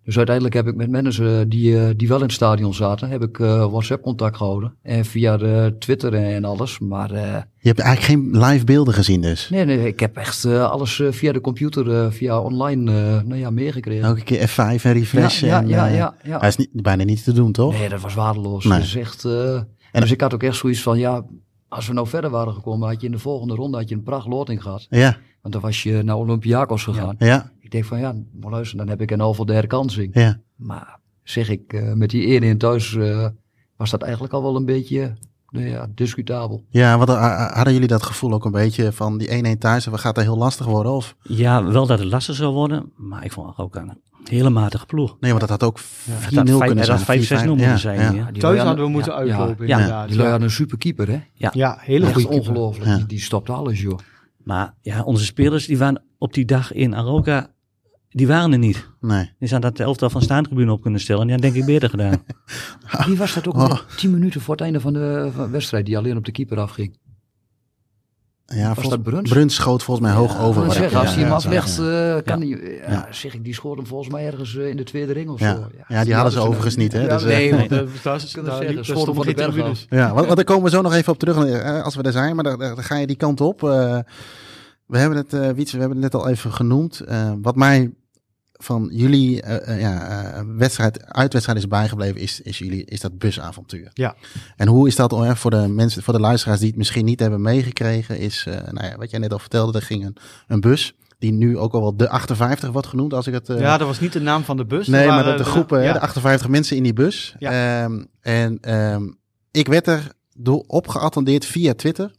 Dus 0.05 0.17
uiteindelijk 0.17 0.55
heb 0.55 0.67
ik 0.67 0.75
met 0.75 0.89
mensen 0.89 1.49
die, 1.49 1.79
eh, 1.79 1.89
die 1.97 2.07
wel 2.07 2.17
in 2.17 2.23
het 2.23 2.31
stadion 2.31 2.73
zaten, 2.73 3.09
heb 3.09 3.21
ik 3.23 3.39
eh, 3.39 3.65
WhatsApp 3.71 4.01
contact 4.03 4.37
gehouden. 4.37 4.75
En 4.81 5.05
via 5.05 5.37
de 5.37 5.75
Twitter 5.79 6.13
en 6.13 6.45
alles. 6.45 6.79
Maar 6.79 7.11
eh, 7.11 7.21
Je 7.57 7.67
hebt 7.67 7.79
eigenlijk 7.79 8.01
geen 8.33 8.43
live 8.45 8.65
beelden 8.65 8.93
gezien 8.93 9.21
dus. 9.21 9.49
nee, 9.49 9.65
nee, 9.65 9.87
ik 9.87 9.99
heb 9.99 10.17
echt 10.17 10.43
eh, 10.45 10.69
alles 10.71 10.99
eh, 10.99 11.11
via 11.11 11.31
de 11.31 11.41
computer, 11.41 11.91
eh, 12.03 12.11
via 12.11 12.39
online, 12.39 12.91
eh, 12.91 13.21
nou 13.23 13.35
ja, 13.39 13.49
meegekregen. 13.49 14.03
Elke 14.05 14.23
keer 14.23 14.47
F5 14.49 14.83
en 14.83 14.93
refresh. 14.93 15.39
ja, 15.39 15.47
ja, 15.47 15.61
en, 15.61 15.67
ja, 15.67 15.87
eh, 15.87 15.95
ja, 15.95 16.15
ja. 16.23 16.39
Hij 16.39 16.47
is 16.49 16.55
niet, 16.57 16.69
bijna 16.71 17.03
niet 17.03 17.23
te 17.23 17.33
doen, 17.33 17.51
toch? 17.51 17.73
Nee, 17.73 17.89
dat 17.89 18.01
was 18.01 18.13
waardeloos. 18.13 18.65
Nee. 18.65 18.79
Is 18.79 18.95
echt, 18.95 19.25
eh, 19.25 19.61
dus 19.91 20.11
ik 20.11 20.21
had 20.21 20.33
ook 20.33 20.43
echt 20.43 20.55
zoiets 20.57 20.81
van, 20.81 20.99
ja, 20.99 21.25
als 21.67 21.87
we 21.87 21.93
nou 21.93 22.07
verder 22.07 22.29
waren 22.29 22.53
gekomen, 22.53 22.87
had 22.87 22.99
je 23.01 23.05
in 23.05 23.11
de 23.13 23.19
volgende 23.19 23.55
ronde 23.55 23.77
had 23.77 23.89
je 23.89 23.95
een 23.95 24.03
pracht 24.03 24.27
loting 24.27 24.61
gehad. 24.61 24.87
Ja, 24.89 25.17
Want 25.41 25.53
dan 25.53 25.63
was 25.63 25.83
je 25.83 26.01
naar 26.03 26.15
Olympiakos 26.15 26.83
gegaan. 26.83 27.15
ja, 27.19 27.51
denk 27.73 27.85
van, 27.85 27.99
ja, 27.99 28.15
maar 28.41 28.51
luister, 28.51 28.77
dan 28.77 28.87
heb 28.87 29.01
ik 29.01 29.11
een 29.11 29.19
halve 29.19 29.45
de 29.45 29.53
herkansing. 29.53 30.09
ja. 30.13 30.39
Maar 30.55 30.99
zeg 31.23 31.49
ik, 31.49 31.73
eh, 31.73 31.93
met 31.93 32.09
die 32.09 32.27
1-1 32.53 32.57
thuis 32.57 32.95
eh, 32.95 33.27
was 33.77 33.89
dat 33.89 34.01
eigenlijk 34.01 34.33
al 34.33 34.41
wel 34.41 34.55
een 34.55 34.65
beetje, 34.65 35.13
nou 35.49 35.65
ja, 35.67 35.87
discutabel. 35.95 36.63
Ja, 36.69 36.97
wat, 36.97 37.09
eh, 37.09 37.51
hadden 37.53 37.73
jullie 37.73 37.87
dat 37.87 38.03
gevoel 38.03 38.33
ook 38.33 38.45
een 38.45 38.51
beetje 38.51 38.91
van 38.91 39.17
die 39.17 39.31
1-1 39.55 39.57
thuis? 39.59 39.85
Wat 39.85 39.99
gaat 39.99 40.15
dat 40.15 40.23
heel 40.23 40.37
lastig 40.37 40.65
worden? 40.65 40.91
Of? 40.91 41.15
Ja, 41.21 41.63
wel 41.65 41.87
dat 41.87 41.99
het 41.99 42.07
lastig 42.07 42.35
zou 42.35 42.53
worden, 42.53 42.91
maar 42.95 43.25
ik 43.25 43.31
vond 43.31 43.57
ook 43.57 43.75
een 43.75 44.01
hele 44.29 44.49
matige 44.49 44.85
ploeg. 44.85 45.17
Nee, 45.19 45.29
want 45.33 45.41
dat 45.41 45.49
had 45.49 45.63
ook 45.63 45.79
4-0 45.79 46.13
Het 46.15 46.35
had 46.35 46.47
vijf- 46.49 46.65
kunnen 46.65 46.85
zijn. 46.85 46.97
had 46.97 47.05
5-6-0 47.05 47.55
4-5, 47.55 47.57
moeten 47.57 47.79
zijn. 47.79 47.99
ja. 47.99 48.11
Ja. 48.11 48.31
Die 48.31 48.41
Thuis 48.41 48.57
hadden 48.59 48.75
we 48.77 48.83
ja, 48.83 48.89
moeten 48.89 49.11
ja, 49.11 49.17
uitlopen, 49.17 49.67
ja. 49.67 49.75
inderdaad. 49.77 50.07
Die 50.07 50.15
lui 50.15 50.25
Ja, 50.25 50.31
hadden 50.31 50.47
een 50.49 50.53
super 50.55 50.77
keeper, 50.77 51.07
hè? 51.09 51.21
ja 51.33 51.77
hele 51.79 52.05
Echt 52.05 52.13
goede 52.13 52.27
keeper. 52.29 52.49
ongelooflijk. 52.49 52.85
Ja. 52.89 52.95
Die, 52.95 53.05
die 53.05 53.19
stopte 53.21 53.51
alles, 53.51 53.81
joh. 53.81 53.97
Maar 54.43 54.73
ja, 54.81 55.03
onze 55.03 55.25
spelers 55.25 55.65
die 55.67 55.77
waren 55.77 56.01
op 56.17 56.33
die 56.33 56.45
dag 56.45 56.71
in 56.73 56.95
Aroca, 56.95 57.49
die 58.13 58.27
waren 58.27 58.51
er 58.51 58.57
niet. 58.57 58.89
Nee. 59.01 59.31
Die 59.39 59.47
zouden 59.47 59.69
dat 59.69 59.77
de 59.77 59.83
elftal 59.83 60.09
van 60.09 60.21
staantribune 60.21 60.71
op 60.71 60.81
kunnen 60.81 60.99
stellen. 60.99 61.21
En 61.21 61.27
die 61.27 61.35
had 61.35 61.43
denk 61.43 61.55
ik 61.55 61.65
beter 61.65 61.89
gedaan. 61.89 62.23
Wie 63.07 63.17
was 63.17 63.33
dat 63.33 63.47
ook 63.47 63.55
Oh. 63.55 63.79
tien 63.97 64.11
minuten 64.11 64.41
voor 64.41 64.53
het 64.53 64.63
einde 64.63 64.79
van 64.79 64.93
de 64.93 65.29
van 65.35 65.51
wedstrijd, 65.51 65.85
die 65.85 65.97
alleen 65.97 66.17
op 66.17 66.25
de 66.25 66.31
keeper 66.31 66.59
afging? 66.59 66.97
Ja, 68.45 68.55
Was 68.67 68.73
volgens- 68.73 68.89
dat 68.89 69.03
Bruns? 69.03 69.29
Bruns 69.29 69.55
schoot 69.55 69.83
volgens 69.83 70.07
mij 70.07 70.15
hoog 70.15 70.33
Ja, 70.33 70.39
over. 70.39 70.71
zeg, 70.71 70.89
ik- 70.91 70.97
als 70.97 71.03
ja, 71.07 71.09
hij 71.13 71.19
hem 71.19 71.29
ja, 71.29 71.35
aflegt, 71.35 71.75
ja. 71.75 72.15
eh, 72.17 72.23
kan 72.23 72.47
Ja. 72.47 72.57
hij, 72.57 72.73
ja, 72.87 72.91
Ja. 72.91 73.07
zeg 73.11 73.33
ik, 73.33 73.43
die 73.43 73.53
schoot 73.53 73.77
hem 73.77 73.87
volgens 73.87 74.09
mij 74.09 74.25
ergens 74.25 74.57
eh, 74.57 74.69
in 74.69 74.77
de 74.77 74.83
tweede 74.83 75.13
ring 75.13 75.29
of 75.29 75.39
Ja. 75.39 75.55
zo. 75.55 75.67
Ja, 75.87 76.03
die 76.03 76.13
hadden 76.13 76.31
ze 76.33 76.39
overigens 76.39 76.75
niet, 76.75 76.91
hè, 76.91 77.07
dus, 77.07 77.21
eh, 77.23 77.27
nee, 77.27 77.51
want, 77.55 77.63
uh, 77.71 77.77
daar, 77.77 77.87
kunnen 78.31 78.51
daar, 78.51 78.61
zeggen, 78.63 78.85
schoten 78.85 78.85
stonden 78.85 79.15
van 79.15 79.25
de 79.25 79.33
berg 79.33 79.51
tribunes. 79.51 79.85
Ja, 79.89 80.13
want, 80.13 80.25
want 80.25 80.35
daar 80.35 80.45
komen 80.51 80.63
we 80.63 80.69
zo 80.69 80.81
nog 80.81 80.93
even 80.93 81.13
op 81.13 81.19
terug 81.19 81.45
eh, 81.45 81.83
als 81.83 81.95
we 81.95 82.01
er 82.03 82.11
zijn. 82.11 82.35
Maar 82.35 82.43
dan, 82.43 82.77
ga 82.83 82.95
je 82.95 83.07
die 83.07 83.15
kant 83.15 83.41
op. 83.41 83.63
Eh, 83.63 83.99
we 84.85 84.97
hebben 84.97 85.17
het, 85.17 85.33
eh 85.33 85.49
Wietse, 85.49 85.73
we 85.75 85.79
hebben 85.83 86.01
het 86.01 86.13
net 86.13 86.21
al 86.21 86.29
even 86.29 86.53
genoemd. 86.53 86.99
Eh, 86.99 87.31
wat 87.41 87.55
mij 87.55 87.91
van 88.63 88.89
jullie 88.91 89.41
eh, 89.41 89.81
ja, 89.81 90.07
eh, 90.07 90.41
wedstrijd, 90.57 91.05
uitwedstrijd 91.05 91.59
is 91.59 91.67
bijgebleven, 91.67 92.21
is, 92.21 92.41
is, 92.41 92.57
jullie, 92.57 92.85
is 92.85 92.99
dat 92.99 93.17
busavontuur. 93.17 93.89
Ja. 93.93 94.15
En 94.55 94.67
hoe 94.67 94.87
is 94.87 94.95
dat 94.95 95.13
oh, 95.13 95.35
voor 95.35 95.51
de 95.51 95.67
mensen, 95.67 96.03
voor 96.03 96.13
de 96.13 96.19
luisteraars 96.19 96.59
die 96.59 96.67
het 96.67 96.77
misschien 96.77 97.05
niet 97.05 97.19
hebben 97.19 97.41
meegekregen, 97.41 98.17
is, 98.17 98.47
nou 98.71 98.87
ja, 98.87 98.97
wat 98.97 99.11
jij 99.11 99.19
net 99.19 99.33
al 99.33 99.39
vertelde, 99.39 99.77
er 99.79 99.85
ging 99.85 100.05
een, 100.05 100.15
een 100.47 100.61
bus. 100.61 100.93
Die 101.19 101.31
nu 101.31 101.57
ook 101.57 101.73
al 101.73 101.81
wel 101.81 101.97
de 101.97 102.09
58 102.09 102.71
wordt 102.71 102.87
genoemd, 102.87 103.13
als 103.13 103.27
ik 103.27 103.33
het. 103.33 103.47
Ja, 103.47 103.77
dat 103.77 103.87
was 103.87 103.99
niet 103.99 104.13
de 104.13 104.21
naam 104.21 104.43
van 104.43 104.57
de 104.57 104.65
bus. 104.65 104.87
Nee, 104.87 105.07
maar 105.07 105.23
de, 105.23 105.35
de 105.35 105.43
groepen, 105.43 105.83
ja. 105.83 105.93
de 105.93 105.99
58 105.99 106.47
mensen 106.47 106.77
in 106.77 106.83
die 106.83 106.93
bus. 106.93 107.35
Ehm, 107.39 108.03
en 108.21 108.57
ehm, 108.61 109.03
ik 109.51 109.67
werd 109.67 109.87
er 109.87 110.11
door 110.37 110.63
op 110.67 110.87
geattendeerd 110.87 111.45
via 111.45 111.73
Twitter. 111.73 112.11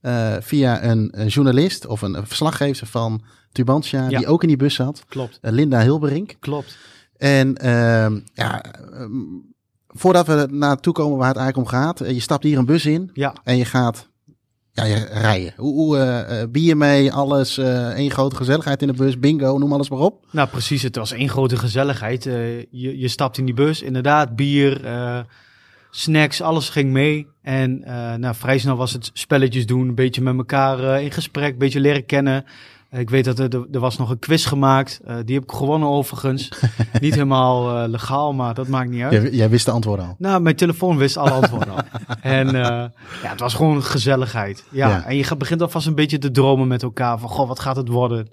Eh, 0.00 0.36
via 0.40 0.82
een, 0.84 1.08
een 1.12 1.26
journalist 1.26 1.86
of 1.86 2.02
een, 2.02 2.14
een 2.14 2.26
verslaggever 2.26 2.86
van 2.86 3.22
Tubantia, 3.52 4.08
Ja. 4.08 4.18
die 4.18 4.26
ook 4.26 4.42
in 4.42 4.48
die 4.48 4.56
bus 4.56 4.74
zat. 4.74 5.04
Klopt, 5.08 5.38
eh, 5.42 5.52
Linda 5.52 5.80
Hilberink. 5.82 6.34
klopt. 6.40 6.76
En 7.16 7.56
ehm, 7.56 8.20
ja, 8.34 8.62
ehm, 8.62 9.10
voordat 9.86 10.26
we 10.26 10.46
naartoe 10.50 10.92
komen 10.92 11.18
waar 11.18 11.28
het 11.28 11.36
eigenlijk 11.36 11.72
om 11.72 11.78
gaat. 11.78 12.00
eh, 12.00 12.10
je 12.12 12.20
stapt 12.20 12.42
hier 12.44 12.58
een 12.58 12.64
bus 12.66 12.86
in 12.86 13.10
Ja, 13.12 13.34
en 13.44 13.56
je 13.56 13.64
gaat 13.64 14.08
ja, 14.72 14.84
je 14.84 15.04
rijden. 15.12 15.52
Hoe, 15.56 15.74
hoe 15.74 15.96
eh, 15.98 16.40
eh, 16.42 16.48
bier 16.50 16.76
mee, 16.76 17.12
alles, 17.12 17.58
eh 17.58 17.88
één 17.90 18.10
grote 18.10 18.36
gezelligheid 18.36 18.82
in 18.82 18.88
de 18.88 18.94
bus, 18.94 19.18
bingo, 19.18 19.58
noem 19.58 19.72
alles 19.72 19.88
maar 19.90 19.98
op. 19.98 20.26
nou 20.32 20.48
precies. 20.48 20.82
Het 20.82 20.96
was 20.96 21.12
één 21.12 21.28
grote 21.28 21.56
gezelligheid. 21.56 22.26
Eh, 22.26 22.58
je, 22.58 22.98
je 22.98 23.08
stapt 23.08 23.38
in 23.38 23.44
die 23.44 23.54
bus, 23.54 23.82
inderdaad, 23.82 24.36
bier, 24.36 24.84
eh, 24.84 25.20
snacks, 25.90 26.40
alles 26.42 26.68
ging 26.68 26.90
mee. 26.90 27.26
En 27.42 27.84
eh, 27.84 28.14
nou, 28.14 28.34
vrij 28.34 28.58
snel 28.58 28.76
was 28.76 28.92
het 28.92 29.10
spelletjes 29.12 29.66
doen, 29.66 29.88
een 29.88 29.94
beetje 29.94 30.22
met 30.22 30.36
elkaar 30.36 30.78
eh, 30.84 31.04
in 31.04 31.10
gesprek, 31.10 31.52
een 31.52 31.58
beetje 31.58 31.80
leren 31.80 32.06
kennen. 32.06 32.44
Ik 32.90 33.10
weet 33.10 33.24
dat 33.24 33.38
er, 33.38 33.66
er 33.72 33.80
was 33.80 33.98
nog 33.98 34.10
een 34.10 34.18
quiz 34.18 34.48
gemaakt. 34.48 35.00
Eh, 35.04 35.16
die 35.24 35.34
heb 35.34 35.44
ik 35.44 35.50
gewonnen 35.50 35.88
overigens. 35.88 36.48
Niet 37.00 37.12
helemaal 37.14 37.88
legaal, 37.88 38.32
maar 38.32 38.54
dat 38.54 38.68
maakt 38.68 38.90
niet 38.90 39.02
uit. 39.02 39.12
Jij, 39.12 39.30
jij 39.30 39.50
wist 39.50 39.64
de 39.64 39.70
antwoorden 39.70 40.06
al. 40.06 40.14
Nou, 40.18 40.40
mijn 40.42 40.56
telefoon 40.56 40.96
wist 40.96 41.16
alle 41.16 41.30
antwoorden 41.30 41.74
al. 41.74 41.78
En 42.20 42.48
ja, 42.52 42.92
het 43.22 43.40
was 43.40 43.54
gewoon 43.54 43.82
gezelligheid. 43.82 44.64
Ja, 44.70 44.88
Ja. 44.88 45.04
en 45.06 45.16
je 45.16 45.24
gaat- 45.24 45.38
begint 45.38 45.62
alvast 45.62 45.86
een 45.86 45.94
beetje 45.94 46.18
te 46.18 46.30
dromen 46.30 46.68
met 46.68 46.82
elkaar. 46.82 47.18
Van, 47.18 47.28
goh, 47.28 47.48
wat 47.48 47.60
gaat 47.60 47.76
het 47.76 47.88
worden? 47.88 48.28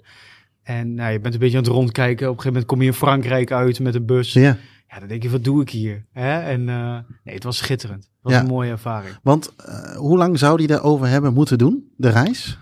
En 0.62 0.94
nou, 0.94 1.12
je 1.12 1.20
bent 1.20 1.34
een 1.34 1.40
beetje 1.40 1.56
aan 1.58 1.62
het 1.64 1.72
rondkijken. 1.72 2.26
Op 2.30 2.36
een 2.36 2.40
gegeven 2.42 2.52
moment 2.52 2.66
kom 2.66 2.80
je 2.80 2.86
in 2.86 2.94
Frankrijk 2.94 3.52
uit 3.52 3.80
met 3.80 3.94
een 3.94 4.06
bus. 4.06 4.32
Ja, 4.32 4.56
Ja. 4.88 4.98
dan 4.98 5.08
denk 5.08 5.22
je, 5.22 5.30
wat 5.30 5.44
doe 5.44 5.62
ik 5.62 5.70
hier? 5.70 6.04
Hè? 6.12 6.38
En 6.40 6.68
eh, 6.68 6.98
nee, 7.24 7.34
het 7.34 7.44
was 7.44 7.56
schitterend. 7.56 8.02
Het 8.02 8.12
was 8.22 8.32
Ja. 8.32 8.40
een 8.40 8.46
mooie 8.46 8.70
ervaring. 8.70 9.16
Want 9.22 9.52
eh, 9.56 9.96
hoe 9.96 10.16
lang 10.18 10.38
zou 10.38 10.56
die 10.56 10.70
erover 10.70 11.06
hebben 11.08 11.32
moeten 11.34 11.58
doen, 11.58 11.92
de 11.96 12.08
reis? 12.08 12.58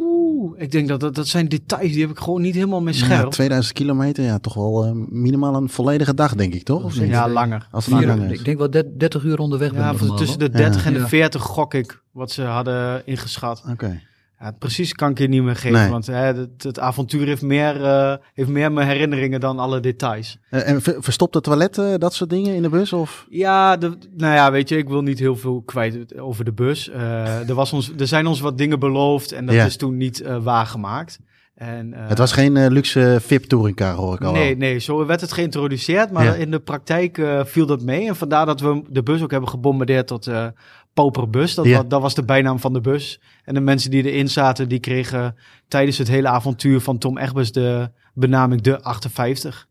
Oeh, 0.00 0.60
ik 0.60 0.70
denk 0.70 0.88
dat, 0.88 1.00
dat 1.00 1.14
dat 1.14 1.26
zijn 1.26 1.48
details, 1.48 1.92
die 1.92 2.00
heb 2.00 2.10
ik 2.10 2.18
gewoon 2.18 2.42
niet 2.42 2.54
helemaal 2.54 2.80
meer 2.82 2.94
Ja, 2.94 3.04
scherp. 3.04 3.30
2000 3.30 3.74
kilometer, 3.74 4.24
ja, 4.24 4.38
toch 4.38 4.54
wel 4.54 4.84
eh, 4.84 4.90
minimaal 5.08 5.54
een 5.54 5.68
volledige 5.68 6.14
dag, 6.14 6.34
denk 6.34 6.54
ik, 6.54 6.62
toch? 6.62 6.84
Of 6.84 6.98
niet? 7.00 7.08
Ja, 7.08 7.28
langer. 7.28 7.68
Als 7.70 7.86
het 7.86 7.94
langer 7.94 8.30
is. 8.30 8.38
ik 8.38 8.44
denk 8.44 8.58
wel 8.58 8.70
der- 8.70 8.98
30 8.98 9.22
uur 9.24 9.38
onderweg 9.38 9.72
Ja, 9.72 9.92
tussen 10.16 10.38
de 10.38 10.50
30 10.50 10.86
en 10.86 10.92
de 10.92 10.98
Ja. 10.98 11.08
40 11.08 11.42
gok 11.42 11.74
ik 11.74 12.02
wat 12.10 12.30
ze 12.30 12.42
hadden 12.42 13.06
ingeschat. 13.06 13.64
Oké. 13.70 14.00
Ja, 14.44 14.50
precies 14.58 14.92
kan 14.92 15.10
ik 15.10 15.18
je 15.18 15.28
niet 15.28 15.42
meer 15.42 15.56
geven, 15.56 15.78
Nee. 15.80 15.90
want 15.90 16.06
hè, 16.06 16.14
het, 16.14 16.62
het 16.62 16.78
avontuur 16.80 17.26
heeft 17.26 17.42
meer, 17.42 17.84
eh, 17.84 18.14
heeft 18.34 18.48
meer 18.48 18.72
mijn 18.72 18.88
herinneringen 18.88 19.40
dan 19.40 19.58
alle 19.58 19.80
details. 19.80 20.38
Eh, 20.50 20.68
en 20.68 20.82
ver- 20.82 20.96
verstopte 21.02 21.40
toiletten, 21.40 22.00
dat 22.00 22.14
soort 22.14 22.30
dingen 22.30 22.54
in 22.54 22.62
de 22.62 22.68
bus? 22.68 22.92
Of? 22.92 23.26
Ja, 23.28 23.76
de, 23.76 23.98
nou 24.16 24.34
ja, 24.34 24.50
weet 24.50 24.68
je, 24.68 24.76
ik 24.76 24.88
wil 24.88 25.02
niet 25.02 25.18
heel 25.18 25.36
veel 25.36 25.62
kwijt 25.62 26.18
over 26.18 26.44
de 26.44 26.52
bus. 26.52 26.88
Eh, 26.90 27.48
er, 27.48 27.54
was 27.54 27.72
ons, 27.72 27.92
er 27.98 28.06
zijn 28.06 28.26
ons 28.26 28.40
wat 28.40 28.58
dingen 28.58 28.78
beloofd 28.78 29.32
en 29.32 29.46
dat 29.46 29.54
Ja. 29.54 29.64
is 29.64 29.76
toen 29.76 29.96
niet 29.96 30.20
eh, 30.20 30.36
waargemaakt. 30.42 31.18
En, 31.54 31.94
eh, 31.94 32.08
het 32.08 32.18
was 32.18 32.32
geen 32.32 32.56
eh, 32.56 32.70
luxe 32.70 33.18
VIP-touringcar, 33.20 33.94
hoor 33.94 34.14
ik 34.14 34.22
al. 34.24 34.32
Nee, 34.32 34.56
nee, 34.56 34.78
zo 34.78 35.06
werd 35.06 35.20
het 35.20 35.32
geïntroduceerd, 35.32 36.10
maar 36.10 36.24
Ja. 36.24 36.34
in 36.34 36.50
de 36.50 36.60
praktijk 36.60 37.18
eh, 37.18 37.44
viel 37.44 37.66
dat 37.66 37.82
mee. 37.82 38.08
En 38.08 38.16
vandaar 38.16 38.46
dat 38.46 38.60
we 38.60 38.82
de 38.90 39.02
bus 39.02 39.22
ook 39.22 39.30
hebben 39.30 39.48
gebombardeerd 39.48 40.06
tot 40.06 40.26
eh 40.26 40.46
Pauperbus. 40.94 41.54
Dat, 41.54 41.64
Ja. 41.64 41.82
dat 41.82 42.00
was 42.00 42.14
de 42.14 42.24
bijnaam 42.24 42.58
van 42.58 42.72
de 42.72 42.80
bus. 42.80 43.20
En 43.44 43.54
de 43.54 43.60
mensen 43.60 43.90
die 43.90 44.02
erin 44.12 44.28
zaten, 44.28 44.68
die 44.68 44.78
kregen 44.80 45.36
tijdens 45.68 45.98
het 45.98 46.08
hele 46.08 46.28
avontuur 46.28 46.80
van 46.80 46.98
Tom 46.98 47.18
Egbers 47.18 47.52
de 47.52 47.90
benaming 48.14 48.60
de 48.60 48.82
58. 48.82 49.66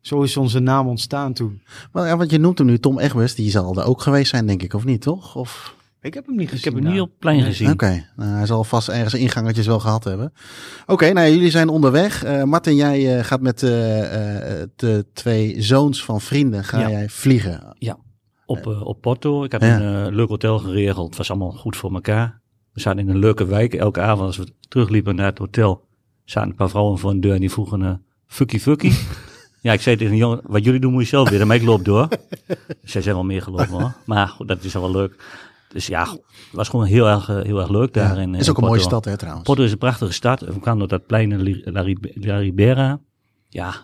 Zo 0.00 0.22
is 0.22 0.36
onze 0.36 0.58
naam 0.58 0.88
ontstaan 0.88 1.32
toen. 1.32 1.62
Maar, 1.92 2.06
ja, 2.06 2.16
want 2.16 2.30
je 2.30 2.38
noemt 2.38 2.58
hem 2.58 2.66
nu 2.66 2.78
Tom 2.78 2.98
Egbers, 2.98 3.34
die 3.34 3.50
zal 3.50 3.76
er 3.78 3.84
ook 3.84 4.02
geweest 4.02 4.30
zijn, 4.30 4.46
denk 4.46 4.62
ik, 4.62 4.74
of 4.74 4.84
niet, 4.84 5.00
toch? 5.00 5.36
Of... 5.36 5.74
Ik 6.00 6.14
heb 6.14 6.26
hem 6.26 6.36
niet 6.36 6.48
gezien. 6.48 6.58
Ik 6.58 6.64
heb 6.64 6.74
hem 6.74 6.82
nou. 6.82 6.94
niet 6.94 7.02
op 7.04 7.08
het 7.10 7.18
plein 7.18 7.42
gezien. 7.42 7.70
Oké, 7.70 8.06
nou, 8.16 8.30
hij 8.30 8.46
zal 8.46 8.64
vast 8.64 8.88
ergens 8.88 9.14
ingangetjes 9.14 9.66
wel 9.66 9.80
gehad 9.80 10.04
hebben. 10.04 10.32
Oké, 10.86 11.12
nou, 11.12 11.30
jullie 11.30 11.50
zijn 11.50 11.68
onderweg. 11.68 12.24
Eh 12.24 12.42
Martin, 12.42 12.74
jij 12.76 13.18
eh, 13.18 13.24
gaat 13.24 13.40
met 13.40 13.62
eh, 13.62 14.60
eh, 14.62 14.68
de 14.76 15.06
twee 15.12 15.62
zoons 15.62 16.04
van 16.04 16.20
vrienden 16.20 16.64
ga 16.64 16.80
Ja. 16.80 16.90
jij 16.90 17.08
vliegen. 17.08 17.76
Op, 18.58 18.66
eh, 18.66 18.86
op 18.86 19.00
Porto. 19.00 19.44
Ik 19.44 19.60
Ja. 19.60 19.80
een 19.80 20.06
eh, 20.06 20.12
leuk 20.14 20.28
hotel 20.28 20.58
geregeld. 20.58 21.06
Het 21.08 21.16
was 21.16 21.30
allemaal 21.30 21.50
goed 21.52 21.76
voor 21.76 21.92
elkaar. 21.94 22.40
We 22.72 22.80
zaten 22.80 22.98
in 23.00 23.08
een 23.08 23.18
leuke 23.18 23.44
wijk. 23.46 23.74
Elke 23.74 24.00
avond 24.00 24.26
als 24.26 24.36
we 24.36 24.52
terugliepen 24.68 25.14
naar 25.14 25.26
het 25.26 25.38
hotel, 25.38 25.84
zaten 26.24 26.50
een 26.50 26.56
paar 26.56 26.68
vrouwen 26.70 26.98
voor 26.98 27.10
een 27.10 27.20
deur 27.20 27.34
en 27.34 27.40
die 27.40 27.50
vroegen, 27.50 27.82
eh 27.82 27.92
fucky 28.26 28.58
fucky. 28.58 28.92
ja, 29.62 29.72
ik 29.72 29.80
zei 29.80 29.96
tegen 29.96 30.12
een 30.12 30.18
jongen, 30.18 30.40
wat 30.46 30.64
jullie 30.64 30.80
doen 30.80 30.92
moet 30.92 31.02
je 31.02 31.08
zelf 31.08 31.28
weer, 31.30 31.46
maar 31.46 31.56
ik 31.56 31.62
loop 31.62 31.84
door. 31.84 32.08
Zij 32.82 33.02
zijn 33.02 33.14
wel 33.14 33.24
meer 33.24 33.42
gelopen 33.42 33.68
hoor. 33.68 33.92
Maar 34.06 34.28
goed, 34.28 34.48
dat 34.48 34.64
is 34.64 34.72
wel 34.72 34.90
leuk. 34.90 35.24
Dus 35.68 35.86
ja, 35.86 36.02
het 36.10 36.20
was 36.52 36.68
gewoon 36.68 36.86
heel 36.86 37.08
erg, 37.08 37.26
heel 37.26 37.60
erg 37.60 37.68
leuk 37.68 37.94
daar. 37.94 38.18
in, 38.18 38.34
is 38.34 38.44
in 38.46 38.50
ook 38.50 38.58
een 38.58 38.64
mooie 38.68 38.80
stad, 38.80 39.04
hè, 39.04 39.16
trouwens. 39.16 39.46
Porto 39.46 39.62
is 39.62 39.72
een 39.72 39.78
prachtige 39.78 40.12
stad. 40.12 40.40
We 40.40 40.60
kwamen 40.60 40.78
door 40.78 40.88
dat 40.88 41.06
plein 41.06 41.32
in 41.32 41.62
La, 41.72 41.80
Rib- 41.80 42.24
La 42.24 42.36
Ribera. 42.38 43.00
Ja, 43.48 43.74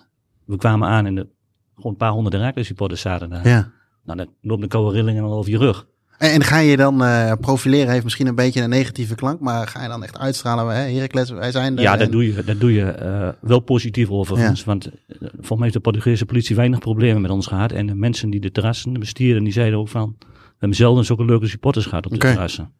we 0.44 0.56
kwamen 0.56 0.88
aan 0.88 1.06
en 1.06 1.14
de, 1.14 1.28
gewoon 1.74 1.92
een 1.92 1.98
paar 1.98 2.10
honderd 2.10 2.34
Herakles 2.34 2.66
supporters 2.66 3.00
zaten 3.00 3.30
daar. 3.30 3.48
Ja. 3.48 3.70
Nou, 4.08 4.18
dan 4.20 4.28
loopt 4.40 4.62
de 4.62 4.68
koude 4.68 4.96
rilling 4.96 5.20
al 5.20 5.32
over 5.32 5.50
je 5.50 5.58
rug. 5.58 5.86
En, 6.18 6.30
en 6.30 6.44
ga 6.44 6.58
je 6.58 6.76
dan 6.76 7.04
eh, 7.04 7.32
profileren, 7.40 7.90
heeft 7.92 8.04
misschien 8.04 8.26
een 8.26 8.34
beetje 8.34 8.62
een 8.62 8.68
negatieve 8.68 9.14
klank, 9.14 9.40
maar 9.40 9.68
ga 9.68 9.82
je 9.82 9.88
dan 9.88 10.02
echt 10.02 10.18
uitstralen, 10.18 10.76
hè, 10.76 10.92
Heracles, 10.92 11.30
wij 11.30 11.50
zijn 11.50 11.76
er. 11.76 11.82
Ja, 11.82 11.92
en- 11.92 11.98
dat 11.98 12.10
doe 12.12 12.26
je, 12.34 12.44
dat 12.44 12.60
doe 12.60 12.72
je 12.72 12.84
eh, 12.84 13.28
wel 13.40 13.60
positief 13.60 14.10
overigens. 14.10 14.64
Want 14.64 14.86
eh, 14.86 14.92
volgens 15.20 15.48
mij 15.48 15.58
heeft 15.60 15.72
de 15.72 15.80
Portugese 15.80 16.26
politie 16.26 16.56
weinig 16.56 16.78
problemen 16.78 17.22
met 17.22 17.30
ons 17.30 17.46
gehad. 17.46 17.72
En 17.72 17.86
de 17.86 17.94
mensen 17.94 18.30
die 18.30 18.40
de 18.40 18.50
terrassen 18.50 18.92
besturen, 18.92 19.44
die 19.44 19.52
zeiden 19.52 19.78
ook 19.78 19.88
van... 19.88 20.16
We 20.18 20.64
hebben 20.64 20.76
zelden 20.78 21.04
zulke 21.04 21.24
leuke 21.24 21.46
supporters 21.46 21.86
gehad 21.86 22.06
op 22.06 22.12
de 22.12 22.18
terrassen. 22.18 22.72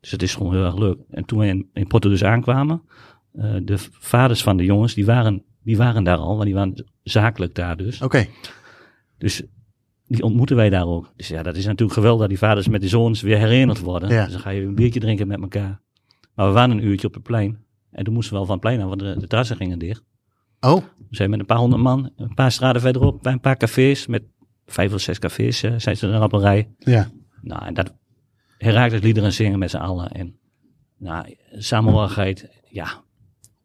Dus 0.00 0.10
het 0.10 0.22
is 0.22 0.34
gewoon 0.34 0.52
heel 0.54 0.64
erg 0.64 0.76
leuk. 0.78 0.98
En 1.10 1.24
toen 1.24 1.38
wij 1.38 1.48
in, 1.48 1.68
in 1.72 1.86
Porto 1.86 2.08
dus 2.08 2.24
aankwamen, 2.24 2.82
de 3.62 3.74
vaders 3.90 4.42
van 4.42 4.56
de 4.56 4.64
jongens, 4.64 4.94
die 4.94 5.04
waren, 5.06 5.42
die 5.62 5.76
waren 5.76 6.04
daar 6.04 6.16
al. 6.16 6.32
Want 6.32 6.44
die 6.44 6.54
waren 6.54 6.84
zakelijk 7.02 7.54
daar 7.54 7.76
dus. 7.76 8.02
Oké, 8.02 8.26
Dus 9.18 9.42
die 10.06 10.22
ontmoeten 10.22 10.56
wij 10.56 10.70
daar 10.70 10.86
ook. 10.86 11.12
Dus 11.16 11.28
ja, 11.28 11.42
dat 11.42 11.56
is 11.56 11.64
natuurlijk 11.64 11.92
geweldig 11.92 12.20
dat 12.20 12.28
die 12.28 12.38
vaders 12.38 12.68
met 12.68 12.80
die 12.80 12.90
zoons 12.90 13.20
weer 13.20 13.38
herenigd 13.38 13.80
worden. 13.80 14.08
Ja. 14.08 14.22
Dus 14.24 14.32
dan 14.32 14.40
ga 14.42 14.50
je 14.50 14.62
een 14.62 14.74
biertje 14.74 15.00
drinken 15.00 15.26
met 15.28 15.40
elkaar. 15.40 15.80
Maar 16.34 16.46
we 16.46 16.52
waren 16.52 16.70
een 16.76 16.84
uurtje 16.84 17.06
op 17.06 17.14
het 17.14 17.22
plein. 17.22 17.64
En 17.90 18.04
toen 18.04 18.14
moesten 18.14 18.32
we 18.32 18.38
wel 18.38 18.46
van 18.46 18.56
het 18.56 18.64
plein 18.64 18.80
af, 18.80 18.88
want 18.88 19.00
de, 19.00 19.16
de 19.20 19.26
terrassen 19.26 19.56
gingen 19.56 19.78
dicht. 19.78 20.02
oh, 20.60 20.76
We 21.08 21.16
zijn 21.16 21.30
met 21.30 21.40
een 21.40 21.46
paar 21.46 21.58
honderd 21.58 21.82
man, 21.82 22.10
een 22.16 22.34
paar 22.34 22.52
straten 22.52 22.80
verderop, 22.80 23.22
bij 23.22 23.32
een 23.32 23.40
paar 23.40 23.56
cafés, 23.56 24.06
met 24.06 24.22
vijf 24.66 24.92
of 24.92 25.00
zes 25.00 25.18
cafés, 25.18 25.62
eh, 25.62 25.72
zijn 25.76 25.96
ze 25.96 26.10
dan 26.10 26.22
op 26.22 26.32
een 26.32 26.40
rij. 26.40 26.70
ja. 26.78 27.10
Nou, 27.42 27.64
en 27.64 27.74
dat 27.74 27.94
Herakles 28.58 29.00
liederen 29.00 29.32
zingen 29.32 29.58
met 29.58 29.70
z'n 29.70 29.76
allen. 29.76 30.10
En 30.10 30.36
nou, 30.98 31.36
samenhorigheid, 31.52 32.48
ja, 32.70 33.02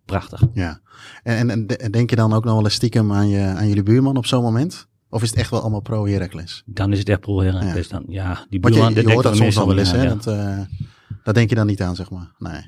prachtig. 0.06 0.42
Ja. 0.54 0.80
En, 1.24 1.38
en, 1.38 1.50
en 1.50 1.68
de- 1.68 1.90
denk 1.90 2.10
je 2.10 2.16
dan 2.16 2.34
ook 2.34 2.44
nog 2.44 2.54
wel 2.54 2.64
eens 2.64 2.74
stiekem 2.74 3.14
aan, 3.14 3.28
je, 3.30 3.40
aan 3.40 3.68
jullie 3.68 3.84
buurman 3.84 4.18
op 4.18 4.26
zo'n 4.26 4.44
moment? 4.44 4.88
Of 5.10 5.24
is 5.24 5.30
het 5.30 5.40
echt 5.40 5.50
wel 5.50 5.62
allemaal 5.62 5.80
pro-Heracles? 5.82 6.64
Dan 6.66 6.92
is 6.92 7.00
het 7.00 7.10
echt 7.10 7.20
pro 7.20 7.42
Herakles. 7.42 7.88
Ja. 7.88 7.98
Dan, 7.98 8.04
ja, 8.08 8.46
die 8.50 8.60
Want 8.62 8.76
je, 8.76 8.82
je, 8.82 8.94
dat 8.94 9.04
hoort 9.14 9.24
dat 9.24 9.36
soms 9.36 9.56
we 9.56 9.66
wel 9.66 9.78
eens, 9.78 9.92
hè? 9.92 9.98
ja, 9.98 10.04
ja. 10.04 10.10
Dat, 10.10 10.28
eh, 10.28 10.60
dat 11.24 11.36
denk 11.36 11.50
je 11.50 11.56
dan 11.56 11.68
niet 11.68 11.82
aan, 11.82 11.96
zeg 11.96 12.10
maar. 12.10 12.32
Nee. 12.38 12.62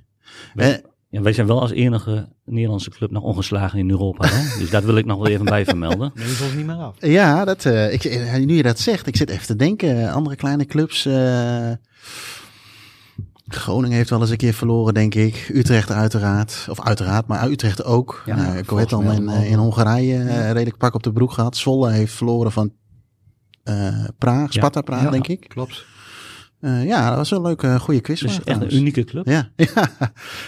Wij- 0.53 0.73
Eh, 0.75 0.83
Ja, 1.11 1.21
wij 1.21 1.33
zijn 1.33 1.47
wel 1.47 1.61
als 1.61 1.71
enige 1.71 2.27
Nederlandse 2.45 2.89
club 2.89 3.11
nog 3.11 3.23
ongeslagen 3.23 3.79
in 3.79 3.89
Europa. 3.89 4.27
Hè? 4.27 4.57
dus 4.59 4.69
dat 4.69 4.83
wil 4.83 4.95
ik 4.97 5.05
nog 5.05 5.17
wel 5.17 5.27
even 5.27 5.45
bij 5.45 5.65
vermelden. 5.65 6.11
Ze 6.37 6.43
ons 6.43 6.53
niet 6.53 6.65
meer 6.65 6.75
af. 6.75 6.95
Ja, 6.99 7.45
dat, 7.45 7.65
eh, 7.65 7.93
ik, 7.93 8.03
nu 8.45 8.55
je 8.55 8.63
dat 8.63 8.79
zegt, 8.79 9.07
ik 9.07 9.15
zit 9.15 9.29
even 9.29 9.45
te 9.45 9.55
denken. 9.55 10.11
Andere 10.11 10.35
kleine 10.35 10.65
clubs. 10.65 11.05
eh, 11.05 11.71
Groningen 13.49 13.97
heeft 13.97 14.09
wel 14.09 14.21
eens 14.21 14.29
een 14.29 14.37
keer 14.37 14.53
verloren, 14.53 14.93
denk 14.93 15.15
ik. 15.15 15.51
Utrecht 15.53 15.91
uiteraard. 15.91 16.67
Of 16.69 16.81
uiteraard, 16.81 17.27
maar 17.27 17.49
Utrecht 17.49 17.83
ook. 17.83 18.21
Ja, 18.25 18.35
volgens 18.35 18.61
ik 18.61 18.69
weet 18.69 18.93
al 18.93 19.01
mij 19.01 19.47
in, 19.47 19.57
Hongarije 19.57 20.17
eh, 20.17 20.51
redelijk 20.51 20.77
pak 20.77 20.93
op 20.93 21.03
de 21.03 21.11
broek 21.11 21.31
gehad. 21.31 21.57
Zwolle 21.57 21.91
heeft 21.91 22.13
verloren 22.13 22.51
van 22.51 22.71
eh 23.63 24.03
Praag, 24.17 24.53
Sparta 24.53 24.81
Praag, 24.81 25.03
Ja, 25.03 25.09
denk 25.09 25.27
ik. 25.27 25.45
Klopt. 25.47 25.85
Eh, 26.59 26.85
ja, 26.85 27.07
dat 27.07 27.17
was 27.17 27.31
een 27.31 27.41
leuke, 27.41 27.79
goede 27.79 27.99
quiz. 28.01 28.21
Dus 28.21 28.39
een 28.43 28.75
unieke 28.75 29.03
club. 29.03 29.27
Ja, 29.27 29.49
ja. 29.55 29.91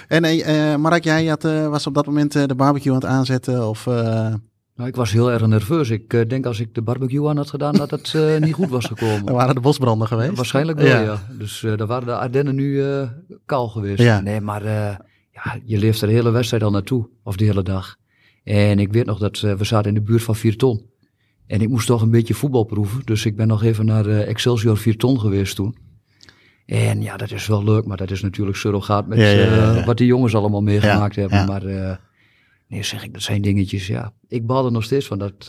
En 0.07 0.23
eh, 0.23 0.75
Mark, 0.75 1.03
jij 1.03 1.25
had, 1.25 1.45
eh, 1.45 1.67
was 1.67 1.87
op 1.87 1.93
dat 1.93 2.05
moment 2.05 2.35
eh, 2.35 2.43
de 2.45 2.55
barbecue 2.55 2.93
aan 2.93 2.99
het 2.99 3.09
aanzetten? 3.09 3.69
Of, 3.69 3.87
eh, 3.87 4.33
Nou, 4.81 4.93
ik 4.93 4.99
was 4.99 5.11
heel 5.11 5.31
erg 5.31 5.45
nerveus. 5.47 5.89
Ik 5.89 6.13
eh, 6.13 6.27
denk 6.27 6.45
als 6.45 6.59
ik 6.59 6.73
de 6.75 6.81
barbecue 6.81 7.27
aan 7.29 7.37
had 7.37 7.49
gedaan, 7.49 7.73
dat 7.75 7.91
het 7.91 8.13
eh, 8.15 8.37
niet 8.37 8.53
goed 8.53 8.69
was 8.69 8.85
gekomen. 8.85 9.25
er 9.27 9.33
waren 9.33 9.55
de 9.55 9.61
bosbranden 9.61 10.07
geweest? 10.07 10.35
Waarschijnlijk 10.35 10.77
wel, 10.77 10.87
Ja. 10.87 11.01
ja. 11.01 11.21
Dus 11.37 11.63
eh 11.63 11.77
daar 11.77 11.87
waren 11.87 12.05
de 12.07 12.15
Ardennen 12.15 12.55
nu 12.55 12.83
kaal 13.45 13.67
geweest. 13.67 14.01
Ja. 14.01 14.19
Nee, 14.21 14.41
maar 14.41 14.63
ja, 15.33 15.59
je 15.65 15.77
leeft 15.77 16.01
er 16.01 16.07
de 16.07 16.13
hele 16.13 16.29
wedstrijd 16.31 16.63
al 16.63 16.71
naartoe. 16.71 17.09
Of 17.23 17.35
de 17.35 17.45
hele 17.45 17.63
dag. 17.63 17.95
En 18.43 18.79
ik 18.79 18.91
weet 18.93 19.05
nog 19.05 19.19
dat 19.19 19.39
we 19.39 19.63
zaten 19.63 19.89
in 19.89 19.95
de 19.95 20.01
buurt 20.01 20.23
van 20.23 20.35
Vierton. 20.35 20.85
En 21.47 21.61
ik 21.61 21.69
moest 21.69 21.87
toch 21.87 22.01
een 22.01 22.11
beetje 22.11 22.33
voetbal 22.33 22.63
proeven. 22.63 23.01
Dus 23.05 23.25
ik 23.25 23.35
ben 23.35 23.47
nog 23.47 23.63
even 23.63 23.85
naar 23.85 24.05
Excelsior 24.05 24.77
Vierton 24.77 25.19
geweest 25.19 25.55
toen. 25.55 25.75
En 26.65 27.01
ja, 27.01 27.17
dat 27.17 27.31
is 27.31 27.47
wel 27.47 27.63
leuk. 27.63 27.85
Maar 27.85 27.97
dat 27.97 28.11
is 28.11 28.21
natuurlijk 28.21 28.57
surrogaat 28.57 29.07
met 29.07 29.19
Ja, 29.19 29.85
wat 29.85 29.97
die 29.97 30.07
jongens 30.07 30.35
allemaal 30.35 30.61
meegemaakt 30.61 31.15
hebben. 31.15 31.37
ja. 31.37 31.45
Maar 31.45 31.99
nee, 32.71 32.83
zeg 32.83 33.03
ik, 33.03 33.13
dat 33.13 33.21
zijn 33.21 33.41
dingetjes, 33.41 33.87
ja. 33.87 34.13
Ik 34.27 34.45
baal 34.45 34.65
er 34.65 34.71
nog 34.71 34.83
steeds 34.83 35.07
van 35.07 35.17
dat, 35.19 35.33
eh, 35.41 35.47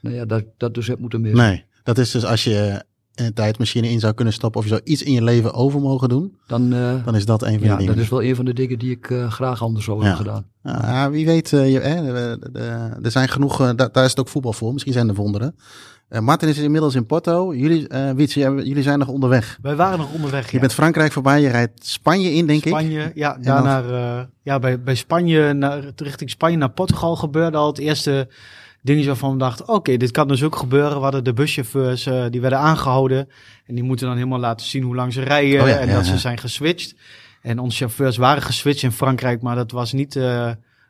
nou 0.00 0.14
ja, 0.16 0.24
dat, 0.24 0.44
dat 0.56 0.74
dus 0.74 0.86
heb 0.86 0.98
moeten 0.98 1.20
missen. 1.20 1.40
Nee, 1.40 1.64
dat 1.82 1.98
is 1.98 2.10
dus 2.10 2.24
als 2.24 2.44
je 2.44 2.84
een 3.14 3.32
tijdmachine 3.32 3.88
in 3.88 4.00
zou 4.00 4.12
kunnen 4.14 4.34
stappen 4.34 4.60
of 4.60 4.66
je 4.66 4.72
zou 4.72 4.82
iets 4.84 5.02
in 5.02 5.12
je 5.12 5.22
leven 5.22 5.52
over 5.54 5.80
mogen 5.80 6.08
doen, 6.08 6.36
Dan, 6.46 6.72
eh, 6.72 7.04
dan 7.04 7.14
is 7.16 7.24
dat 7.24 7.42
een 7.42 7.58
van 7.58 7.66
ja, 7.66 7.72
de 7.72 7.78
dingen. 7.78 7.94
dat 7.94 8.04
is 8.04 8.10
wel 8.10 8.22
een 8.22 8.36
van 8.36 8.44
de 8.44 8.52
dingen 8.54 8.78
die 8.78 8.90
ik 8.90 9.10
eh, 9.10 9.30
graag 9.30 9.62
anders 9.62 9.84
zou 9.84 9.98
Ja. 10.00 10.04
hebben 10.06 10.24
gedaan. 10.26 10.46
Ah, 10.62 11.06
wie 11.10 11.26
weet, 11.26 11.52
eh, 11.52 11.72
je, 11.72 11.80
de- 12.52 12.98
er 13.02 13.10
zijn 13.10 13.28
genoeg, 13.28 13.60
eh, 13.60 13.70
da- 13.76 13.88
daar 13.88 14.04
is 14.04 14.10
het 14.10 14.20
ook 14.20 14.28
voetbal 14.28 14.52
voor. 14.52 14.72
Misschien 14.72 14.92
zijn 14.92 15.08
er 15.08 15.14
wonderen. 15.14 15.56
Eh, 16.12 16.20
Martin 16.20 16.48
is 16.48 16.58
inmiddels 16.58 16.94
in 16.94 17.06
Porto. 17.06 17.54
Jullie, 17.54 17.86
Wietse, 18.14 18.38
jij- 18.38 18.54
jullie 18.54 18.82
zijn 18.82 18.98
nog 18.98 19.08
onderweg. 19.08 19.58
Wij 19.62 19.76
waren 19.76 19.98
nog 19.98 20.12
onderweg. 20.12 20.46
Je 20.46 20.52
ja. 20.52 20.60
bent 20.60 20.72
Frankrijk 20.72 21.12
voorbij, 21.12 21.40
je 21.40 21.48
rijdt 21.48 21.86
Spanje 21.86 22.32
in, 22.32 22.46
denk 22.46 22.64
ik. 22.64 22.68
Spanje, 22.68 23.12
ja, 23.14 23.38
daarna 23.40 23.82
eh, 23.82 24.24
ja, 24.42 24.58
bij, 24.58 24.82
bij 24.82 24.94
Spanje, 24.94 25.52
naar, 25.52 25.82
richting 25.96 26.30
Spanje 26.30 26.56
naar 26.56 26.70
Portugal 26.70 27.16
gebeurde 27.16 27.56
al 27.56 27.66
het 27.66 27.78
eerste 27.78 28.28
dingetje 28.82 29.08
waarvan 29.08 29.32
we 29.32 29.38
dachten, 29.38 29.68
oké, 29.68 29.96
dit 29.96 30.10
kan 30.10 30.28
dus 30.28 30.42
ook 30.42 30.56
gebeuren. 30.56 30.96
We 30.96 31.02
hadden 31.02 31.24
de 31.24 31.32
buschauffeurs, 31.32 32.08
die 32.30 32.40
werden 32.40 32.58
aangehouden 32.58 33.28
en 33.66 33.74
die 33.74 33.84
moeten 33.84 34.06
dan 34.06 34.16
helemaal 34.16 34.38
laten 34.38 34.66
zien 34.66 34.82
hoe 34.82 34.94
lang 34.94 35.12
ze 35.12 35.20
rijden 35.20 35.60
Oh 35.62 35.68
ja, 35.68 35.78
en 35.78 35.88
ja, 35.88 35.94
dat 35.94 36.06
ze 36.06 36.18
zijn 36.18 36.38
geswitcht. 36.38 36.94
En 37.42 37.58
onze 37.58 37.76
chauffeurs 37.76 38.16
waren 38.16 38.42
geswitcht 38.42 38.82
in 38.82 38.92
Frankrijk, 38.92 39.42
maar 39.42 39.56
dat 39.56 39.70
was 39.70 39.92
niet 39.92 40.14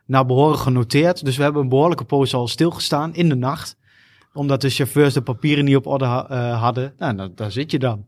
naar 0.07 0.27
behoren 0.27 0.59
genoteerd. 0.59 1.25
Dus 1.25 1.37
we 1.37 1.43
hebben 1.43 1.63
een 1.63 1.69
behoorlijke 1.69 2.05
poos 2.05 2.35
al 2.35 2.49
stilgestaan 2.49 3.15
in 3.15 3.29
de 3.29 3.35
nacht, 3.35 3.77
omdat 4.33 4.61
de 4.61 4.71
chauffeurs 4.71 5.14
de 5.14 5.23
papieren 5.23 5.64
niet 5.64 5.77
op 5.77 5.87
orde 5.87 6.05
ha- 6.05 6.29
eh, 6.29 6.61
hadden. 6.61 6.95
Nou, 6.99 7.16
daar, 7.16 7.29
daar 7.35 7.53
zit 7.53 7.71
je 7.71 7.79
dan. 7.79 8.07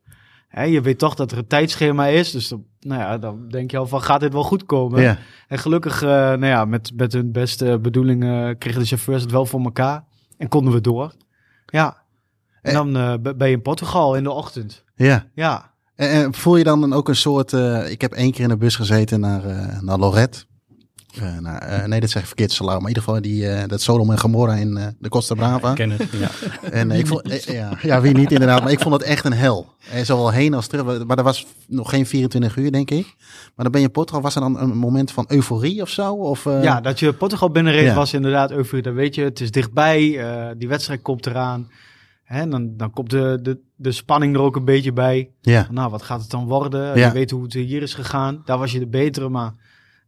Hè, 0.49 0.63
je 0.63 0.81
weet 0.81 0.99
toch 0.99 1.15
dat 1.15 1.33
er 1.33 1.39
een 1.39 1.47
tijdschema 1.47 2.07
is. 2.07 2.31
Dus 2.31 2.49
dan, 2.49 2.65
nou 2.81 3.01
ja, 3.01 3.19
dan 3.19 3.49
denk 3.49 3.71
je 3.71 3.77
al 3.79 3.87
van, 3.87 4.03
gaat 4.03 4.21
dit 4.21 4.33
wel 4.33 4.43
goed 4.45 4.67
komen? 4.67 5.03
Ja. 5.03 5.19
En 5.49 5.59
gelukkig, 5.59 6.03
eh, 6.03 6.09
nou 6.09 6.47
ja, 6.47 6.65
met, 6.65 6.93
met 6.97 7.13
hun 7.13 7.33
beste 7.33 7.79
bedoelingen 7.83 8.59
kregen 8.59 8.81
de 8.81 8.87
chauffeurs 8.87 9.23
het 9.23 9.31
wel 9.31 9.47
voor 9.47 9.61
elkaar. 9.61 10.05
En 10.39 10.49
konden 10.49 10.73
we 10.73 10.81
door. 10.81 11.13
Ja. 11.67 11.97
En 12.63 12.71
Eh. 12.73 12.93
dan 12.93 13.23
ben 13.37 13.49
je 13.49 13.55
in 13.55 13.63
Portugal 13.63 14.17
in 14.17 14.23
de 14.23 14.31
ochtend. 14.33 14.85
ja. 14.97 15.27
Ja. 15.35 15.73
En, 15.95 16.35
voel 16.35 16.57
je 16.57 16.65
dan 16.65 16.93
ook 16.93 17.09
een 17.09 17.17
soort... 17.17 17.53
ik 17.91 18.01
heb 18.01 18.13
één 18.13 18.33
keer 18.33 18.43
in 18.43 18.49
de 18.49 18.57
bus 18.57 18.77
gezeten 18.77 19.21
naar, 19.21 19.43
naar 19.81 19.99
Lorette. 19.99 20.45
Eh, 21.21 21.39
naar, 21.39 21.59
eh, 21.63 21.85
nee, 21.87 22.01
dat 22.01 22.11
zeg 22.11 22.21
ik 22.23 22.27
verkeerd, 22.27 22.53
Salau. 22.53 22.73
Maar 22.81 22.91
in 22.91 22.97
ieder 22.97 23.03
geval 23.03 23.21
die, 23.23 23.49
eh, 23.49 23.69
dat 23.69 23.81
Sodom 23.83 24.11
en 24.11 24.19
Gomorra 24.19 24.55
in 24.55 24.77
eh, 24.77 24.87
de 24.99 25.09
Costa 25.09 25.35
Brava. 25.35 25.69
Ik 25.71 25.75
ken 25.75 25.91
het, 25.91 26.09
ja. 26.13 26.31
En 26.71 26.91
eh, 26.91 26.99
ik 26.99 27.07
vond, 27.07 27.45
ja, 27.45 27.79
ja, 27.83 28.01
wie 28.01 28.15
niet 28.15 28.33
inderdaad. 28.33 28.63
Maar 28.63 28.73
ik 28.73 28.81
vond 28.81 28.95
het 28.95 29.03
echt 29.03 29.25
een 29.25 29.33
hel. 29.33 29.73
En 29.91 30.07
zowel 30.07 30.31
heen 30.31 30.55
als 30.55 30.67
terug. 30.67 31.05
Maar 31.07 31.19
er 31.19 31.25
was 31.25 31.47
nog 31.69 31.91
geen 31.91 32.07
24 32.07 32.57
uur, 32.57 32.73
denk 32.73 32.91
ik. 32.91 33.15
Maar 33.55 33.65
dan 33.65 33.71
ben 33.71 33.81
je 33.81 33.87
in 33.87 33.93
Portugal. 33.93 34.23
Was 34.23 34.35
er 34.35 34.41
dan 34.41 34.59
een 34.61 34.77
moment 34.77 35.11
van 35.13 35.25
euforie 35.29 35.83
of 35.83 35.89
zo? 35.89 36.15
Of, 36.15 36.47
eh, 36.47 36.63
ja, 36.63 36.81
dat 36.81 36.99
je 36.99 37.13
Portugal 37.13 37.51
binnenreed 37.51 37.85
Ja. 37.85 37.95
was 37.95 38.13
inderdaad 38.13 38.51
euforie. 38.51 38.83
Dan 38.83 38.95
weet 38.95 39.15
je, 39.15 39.23
het 39.23 39.41
is 39.41 39.51
dichtbij. 39.51 40.19
eh, 40.19 40.47
die 40.59 40.69
wedstrijd 40.69 41.03
komt 41.03 41.27
eraan. 41.27 41.69
Hè, 42.25 42.49
dan, 42.49 42.77
dan 42.77 42.91
komt 42.91 43.11
de, 43.11 43.39
de, 43.43 43.59
de 43.77 43.93
spanning 43.93 44.35
er 44.35 44.41
ook 44.41 44.57
een 44.57 44.65
beetje 44.65 44.93
bij. 44.93 45.31
Ja, 45.41 45.67
Nou, 45.71 45.91
wat 45.91 46.03
gaat 46.03 46.21
het 46.21 46.31
dan 46.31 46.45
worden? 46.47 46.99
Ja. 46.99 47.07
Je 47.07 47.13
weet 47.13 47.31
hoe 47.31 47.43
het 47.43 47.53
hier 47.53 47.83
is 47.83 47.95
gegaan. 47.95 48.43
Daar 48.45 48.59
was 48.59 48.73
je 48.73 48.79
de 48.79 48.87
betere, 48.87 49.29
maar 49.29 49.53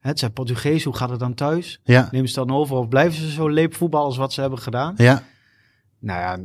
het 0.06 0.18
zijn 0.18 0.32
Portugees. 0.32 0.84
Hoe 0.84 0.96
gaat 0.96 1.10
het 1.10 1.18
dan 1.18 1.34
thuis? 1.34 1.80
ja, 1.84 2.08
Nemen 2.10 2.28
ze 2.28 2.34
dan 2.34 2.50
over 2.50 2.76
of 2.76 2.88
blijven 2.88 3.20
ze 3.20 3.30
zo 3.30 3.48
leep 3.48 3.74
voetbal 3.74 4.04
als 4.04 4.16
wat 4.16 4.32
ze 4.32 4.40
hebben 4.40 4.58
gedaan? 4.58 4.94
ja. 4.96 5.22
Nou 5.98 6.20
ja, 6.20 6.38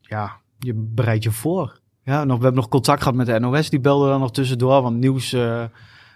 ja 0.00 0.40
je 0.58 0.74
bereidt 0.74 1.24
je 1.24 1.30
voor. 1.30 1.80
Ja, 2.02 2.24
nog, 2.24 2.36
we 2.36 2.42
hebben 2.42 2.60
nog 2.60 2.70
contact 2.70 3.02
gehad 3.02 3.16
met 3.16 3.26
de 3.26 3.38
NOS. 3.40 3.70
Die 3.70 3.80
belde 3.80 4.08
dan 4.08 4.20
nog 4.20 4.32
tussendoor. 4.32 4.82
Want 4.82 4.96
nieuws, 4.96 5.32
eh 5.32 5.64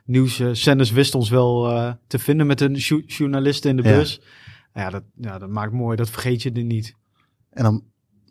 nieuwszenders 0.04 0.90
wist 0.90 1.14
ons 1.14 1.30
wel 1.30 1.70
eh, 1.70 1.92
te 2.06 2.18
vinden 2.18 2.46
met 2.46 2.60
een 2.60 2.74
jo- 2.74 3.02
journalist 3.06 3.64
in 3.64 3.76
de 3.76 3.82
bus. 3.82 4.20
Ja, 4.74 4.90
dat, 4.90 5.02
ja, 5.16 5.38
dat 5.38 5.48
maakt 5.48 5.72
mooi. 5.72 5.96
Dat 5.96 6.10
vergeet 6.10 6.42
je 6.42 6.52
er 6.52 6.64
niet. 6.64 6.96
En 7.50 7.62
dan... 7.62 7.82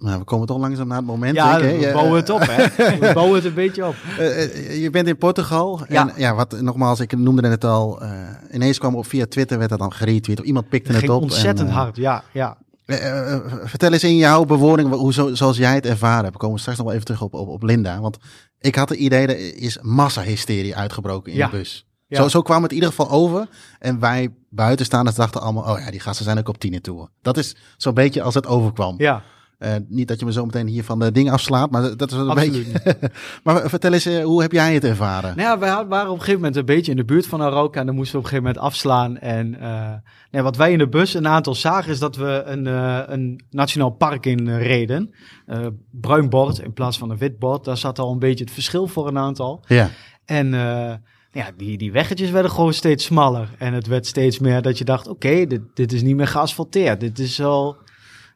Nou, 0.01 0.19
we 0.19 0.23
komen 0.25 0.47
toch 0.47 0.57
langzaam 0.57 0.87
naar 0.87 0.97
het 0.97 1.05
moment. 1.05 1.35
Ja, 1.35 1.57
denk 1.59 1.79
we 1.85 1.91
bouwen 1.93 2.15
het 2.15 2.29
op, 2.29 2.41
hè. 2.47 2.65
We 3.07 3.11
bouwen 3.13 3.35
het 3.35 3.45
een 3.45 3.53
beetje 3.53 3.87
op. 3.87 3.95
Eh, 4.17 4.43
eh, 4.43 4.81
je 4.81 4.89
bent 4.89 5.07
in 5.07 5.17
Portugal. 5.17 5.81
Ja. 5.89 6.07
En 6.07 6.13
ja, 6.21 6.35
wat 6.35 6.61
nogmaals, 6.61 6.99
ik 6.99 7.17
noemde 7.17 7.47
het 7.47 7.63
al. 7.63 8.01
eh, 8.01 8.11
ineens 8.51 8.77
kwam 8.77 8.95
op 8.95 9.05
via 9.05 9.25
Twitter, 9.25 9.57
werd 9.57 9.69
dat 9.69 9.79
dan 9.79 9.93
geretweet. 9.93 10.39
Of 10.39 10.45
iemand 10.45 10.69
pikte 10.69 10.91
Het 10.91 11.01
het 11.01 11.09
op. 11.09 11.21
ontzettend 11.21 11.67
en, 11.67 11.73
eh, 11.75 11.79
hard, 11.81 11.95
ja. 11.95 12.23
ja. 12.33 12.57
eh, 12.85 13.33
eh, 13.33 13.39
vertel 13.63 13.91
eens 13.93 14.03
in 14.03 14.15
jouw 14.17 14.43
bewoording, 14.45 14.93
hoe, 14.93 15.13
zo, 15.13 15.35
zoals 15.35 15.57
jij 15.57 15.73
het 15.75 15.85
ervaren 15.85 16.21
hebt. 16.23 16.33
We 16.33 16.39
komen 16.39 16.59
straks 16.59 16.77
nog 16.77 16.85
wel 16.87 16.95
even 16.95 17.07
terug 17.07 17.21
op, 17.21 17.33
op, 17.33 17.47
op 17.47 17.63
Linda. 17.63 17.99
Want 17.99 18.17
ik 18.59 18.75
had 18.75 18.89
het 18.89 18.97
idee, 18.97 19.27
er 19.27 19.55
is 19.61 19.77
massahysterie 19.81 20.75
uitgebroken 20.75 21.31
in 21.31 21.37
Ja. 21.37 21.47
de 21.49 21.57
bus. 21.57 21.85
Ja. 22.07 22.21
Zo, 22.21 22.27
zo 22.27 22.41
kwam 22.41 22.61
het 22.61 22.71
in 22.71 22.77
ieder 22.77 22.89
geval 22.93 23.09
over. 23.09 23.47
En 23.79 23.99
wij 23.99 24.29
buitenstaanders 24.49 25.15
dachten 25.15 25.41
allemaal, 25.41 25.73
oh 25.73 25.79
ja, 25.79 25.91
die 25.91 25.99
gasten 25.99 26.25
zijn 26.25 26.37
ook 26.37 26.47
op 26.47 26.57
tienertour. 26.57 27.09
Dat 27.21 27.37
is 27.37 27.55
zo'n 27.77 27.93
beetje 27.93 28.21
als 28.21 28.33
het 28.33 28.47
overkwam. 28.47 28.95
Ja, 28.97 29.23
Eh, 29.61 29.75
niet 29.87 30.07
dat 30.07 30.19
je 30.19 30.25
me 30.25 30.31
zo 30.31 30.45
meteen 30.45 30.67
hier 30.67 30.83
van 30.83 30.99
de 30.99 31.11
ding 31.11 31.31
afslaat, 31.31 31.71
maar 31.71 31.97
dat 31.97 32.11
is 32.11 32.17
een 32.17 32.29
Absoluut 32.29 32.73
beetje... 32.83 33.11
maar 33.43 33.69
vertel 33.69 33.93
eens, 33.93 34.05
eh, 34.05 34.23
hoe 34.23 34.41
heb 34.41 34.51
jij 34.51 34.73
het 34.73 34.83
ervaren? 34.83 35.35
Nou 35.37 35.49
ja, 35.49 35.59
wij 35.59 35.69
had- 35.69 35.87
waren 35.87 36.07
op 36.07 36.13
een 36.13 36.19
gegeven 36.19 36.39
moment 36.39 36.55
een 36.57 36.65
beetje 36.65 36.91
in 36.91 36.97
de 36.97 37.05
buurt 37.05 37.27
van 37.27 37.41
Aroca 37.41 37.79
en 37.79 37.85
dan 37.85 37.95
moesten 37.95 38.13
we 38.13 38.17
op 38.19 38.23
een 38.23 38.29
gegeven 38.37 38.53
moment 38.53 38.73
afslaan. 38.73 39.17
En 39.17 39.59
eh, 39.61 39.93
nee, 40.31 40.41
wat 40.41 40.55
wij 40.57 40.71
in 40.71 40.77
de 40.77 40.87
bus 40.89 41.13
een 41.13 41.27
aantal 41.27 41.55
zagen 41.55 41.91
is 41.91 41.99
dat 41.99 42.15
we 42.15 42.43
een, 42.45 42.67
eh, 42.67 42.99
een 43.05 43.43
nationaal 43.49 43.89
park 43.89 44.25
in 44.25 44.47
eh, 44.47 44.61
reden. 44.67 45.13
Eh, 45.45 45.59
bruin 45.91 46.29
bord 46.29 46.59
in 46.59 46.73
plaats 46.73 46.97
van 46.97 47.09
een 47.09 47.17
wit 47.17 47.39
bord. 47.39 47.63
Daar 47.65 47.77
zat 47.77 47.99
al 47.99 48.11
een 48.11 48.19
beetje 48.19 48.43
het 48.43 48.53
verschil 48.53 48.87
voor 48.87 49.07
een 49.07 49.17
aantal. 49.17 49.63
Ja, 49.67 49.89
En 50.25 50.53
eh, 50.53 50.93
ja, 51.31 51.49
die, 51.57 51.77
die 51.77 51.91
weggetjes 51.91 52.29
werden 52.29 52.51
gewoon 52.51 52.73
steeds 52.73 53.05
smaller. 53.05 53.49
En 53.57 53.73
het 53.73 53.87
werd 53.87 54.05
steeds 54.07 54.39
meer 54.39 54.61
dat 54.61 54.77
je 54.77 54.83
dacht, 54.85 55.07
oké, 55.07 55.45
dit, 55.45 55.61
dit 55.73 55.93
is 55.93 56.01
niet 56.01 56.15
meer 56.15 56.27
geasfalteerd. 56.27 56.99
Dit 56.99 57.19
is 57.19 57.41
al, 57.41 57.75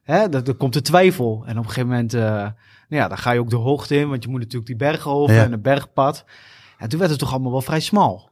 hè, 0.06 0.30
dat, 0.30 0.58
komt 0.58 0.74
de 0.74 0.82
twijfel. 0.82 1.44
En 1.46 1.52
op 1.58 1.64
een 1.64 1.70
gegeven 1.70 1.90
moment, 1.90 2.14
eh, 2.14 2.22
nou 2.22 3.02
ja, 3.02 3.08
dan 3.08 3.18
ga 3.18 3.32
je 3.32 3.40
ook 3.40 3.50
de 3.50 3.56
hoogte 3.56 3.96
in, 3.96 4.10
want 4.10 4.24
je 4.24 4.30
moet 4.30 4.40
natuurlijk 4.40 4.68
die 4.68 4.76
bergen 4.76 5.12
over 5.12 5.36
Ja. 5.36 5.44
en 5.44 5.52
een 5.54 5.62
bergpad. 5.62 6.26
En 6.78 6.90
toen 6.90 7.00
werd 7.00 7.12
het 7.12 7.20
toch 7.20 7.32
allemaal 7.32 7.52
wel 7.52 7.62
vrij 7.62 7.80
smal. 7.80 8.30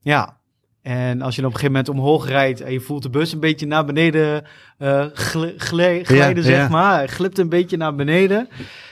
Ja. 0.00 0.36
En 0.82 1.22
als 1.22 1.34
je 1.34 1.40
dan 1.40 1.50
op 1.50 1.56
een 1.56 1.60
gegeven 1.60 1.84
moment 1.84 1.88
omhoog 1.88 2.26
rijdt 2.28 2.60
en 2.60 2.72
je 2.72 2.80
voelt 2.80 3.02
de 3.02 3.10
bus 3.10 3.32
een 3.32 3.40
beetje 3.40 3.66
naar 3.66 3.84
beneden 3.84 4.44
eh, 4.78 5.04
gli- 5.12 5.54
glijden, 5.58 6.16
Ja, 6.16 6.42
zeg 6.42 6.56
ja. 6.56 6.68
maar. 6.68 7.08
Glipt 7.08 7.38
een 7.38 7.48
beetje 7.48 7.76
naar 7.76 7.94
beneden. 7.94 8.48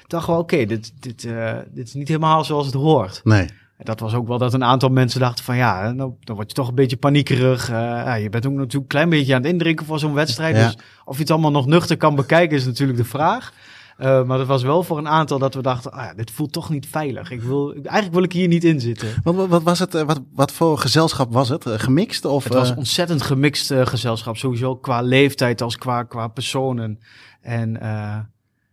dachten 0.07 0.33
we, 0.35 0.39
oké, 0.41 0.65
dit, 0.65 0.93
dit, 1.03 1.25
eh, 1.25 1.59
dit 1.71 1.87
is 1.87 1.95
niet 1.95 2.09
helemaal 2.09 2.45
zoals 2.45 2.67
het 2.67 2.75
hoort. 2.75 3.21
nee. 3.25 3.47
En 3.77 3.85
dat 3.85 4.01
was 4.01 4.15
ook 4.15 4.29
wel 4.29 4.39
dat 4.39 4.55
een 4.55 4.65
aantal 4.65 4.89
mensen 4.89 5.21
dachten 5.21 5.45
van 5.45 5.57
ja, 5.57 5.91
nou, 5.91 6.13
dan 6.21 6.37
word 6.37 6.49
je 6.49 6.55
toch 6.55 6.69
een 6.69 6.75
beetje 6.75 6.97
paniekerig. 6.97 7.69
Eh, 7.69 7.77
ja, 7.77 8.15
je 8.15 8.31
bent 8.31 8.47
ook 8.47 8.53
natuurlijk 8.53 8.75
een 8.75 8.87
klein 8.87 9.09
beetje 9.09 9.35
aan 9.35 9.43
het 9.43 9.51
indrinken 9.51 9.87
voor 9.87 9.99
zo'n 9.99 10.15
wedstrijd. 10.15 10.57
Ja. 10.57 10.65
Dus 10.65 10.77
of 11.05 11.15
je 11.15 11.21
het 11.21 11.31
allemaal 11.31 11.51
nog 11.51 11.67
nuchter 11.67 11.97
kan 11.97 12.15
bekijken 12.15 12.57
is 12.57 12.65
natuurlijk 12.65 12.99
de 12.99 13.05
vraag. 13.05 13.53
Eh, 13.97 14.25
maar 14.25 14.39
dat 14.39 14.47
was 14.47 14.63
wel 14.63 14.83
voor 14.83 14.99
een 14.99 15.09
aantal 15.09 15.39
dat 15.39 15.55
we 15.55 15.63
dachten, 15.63 15.93
ah, 15.93 16.05
ja, 16.05 16.15
dit 16.15 16.31
voelt 16.31 16.53
toch 16.53 16.71
niet 16.71 16.87
veilig. 16.87 17.31
Ik 17.31 17.43
wil, 17.43 17.73
eigenlijk 17.73 18.15
wil 18.15 18.23
ik 18.23 18.33
hier 18.33 18.49
niet 18.49 18.65
in 18.65 18.81
zitten. 18.81 19.09
Wat, 19.23 19.49
wat, 19.49 19.63
was 19.63 19.79
het, 19.79 19.95
eh, 19.95 20.03
wat, 20.03 20.21
wat 20.33 20.53
voor 20.53 20.79
gezelschap 20.79 21.33
was 21.33 21.49
het? 21.49 21.65
Gemixt? 21.67 22.25
Of, 22.25 22.45
Het 22.45 22.53
was 22.53 22.75
ontzettend 22.75 23.23
gemixt 23.23 23.73
gezelschap, 23.75 24.37
sowieso 24.37 24.77
qua 24.77 25.01
leeftijd 25.01 25.63
als 25.63 25.77
qua, 25.77 26.03
qua 26.03 26.29
personen. 26.29 26.99
En 27.41 27.79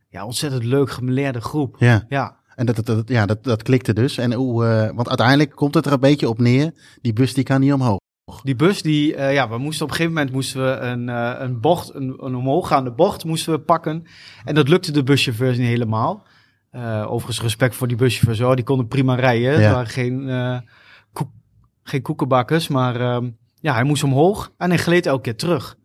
ja, 0.10 0.26
ontzettend 0.26 0.64
leuk 0.64 0.92
gemeleerde 0.92 1.42
groep. 1.42 1.76
ja, 1.80 2.06
Ja, 2.10 2.38
en 2.56 2.66
dat, 2.66 2.76
dat, 2.76 2.86
dat- 2.86 3.08
ja, 3.10 3.26
dat, 3.26 3.44
dat 3.44 3.64
klikte 3.64 3.94
dus. 3.94 4.18
En 4.18 4.34
hoe, 4.34 4.66
eh, 4.66 4.96
want 4.96 5.08
uiteindelijk 5.08 5.52
komt 5.52 5.74
het 5.74 5.86
er 5.86 5.92
een 5.94 6.00
beetje 6.00 6.30
op 6.30 6.40
neer, 6.40 6.72
die 7.02 7.14
bus 7.14 7.34
die 7.34 7.44
kan 7.44 7.60
niet 7.60 7.74
omhoog. 7.74 8.00
Die 8.44 8.56
bus, 8.56 8.82
die, 8.82 9.16
eh, 9.16 9.34
ja, 9.34 9.50
we 9.50 9.58
moesten 9.58 9.84
op 9.86 9.90
een 9.92 9.96
gegeven 9.96 10.16
moment 10.18 10.34
moesten 10.36 10.62
we 10.64 10.70
een, 10.80 11.10
eh, 11.10 11.34
een 11.38 11.60
bocht, 11.60 11.94
een, 11.94 12.14
een 12.26 12.36
omhooggaande 12.36 12.92
bocht 12.92 13.26
moesten 13.26 13.54
we 13.54 13.60
pakken. 13.60 14.04
En 14.46 14.56
dat 14.56 14.68
lukte 14.70 14.92
de 14.92 15.04
buschauffeurs 15.04 15.58
niet 15.58 15.68
helemaal. 15.68 16.26
Overigens 17.06 17.42
respect 17.42 17.76
voor 17.76 17.88
die 17.88 17.98
buschauffeurs 17.98 18.40
hoor, 18.40 18.56
die 18.56 18.66
konden 18.66 18.88
prima 18.88 19.16
rijden. 19.16 19.52
Het 19.52 19.62
Ja. 19.62 19.72
waren 19.72 19.88
geen, 19.90 20.30
koek, 21.14 21.30
geen 21.84 22.02
koekenbakkers, 22.02 22.68
maar 22.68 23.02
ehm, 23.02 23.30
ja, 23.60 23.74
hij 23.74 23.84
moest 23.84 24.04
omhoog 24.04 24.52
en 24.58 24.70
hij 24.70 24.78
gleed 24.80 25.06
elke 25.06 25.22
keer 25.22 25.36
terug. 25.36 25.78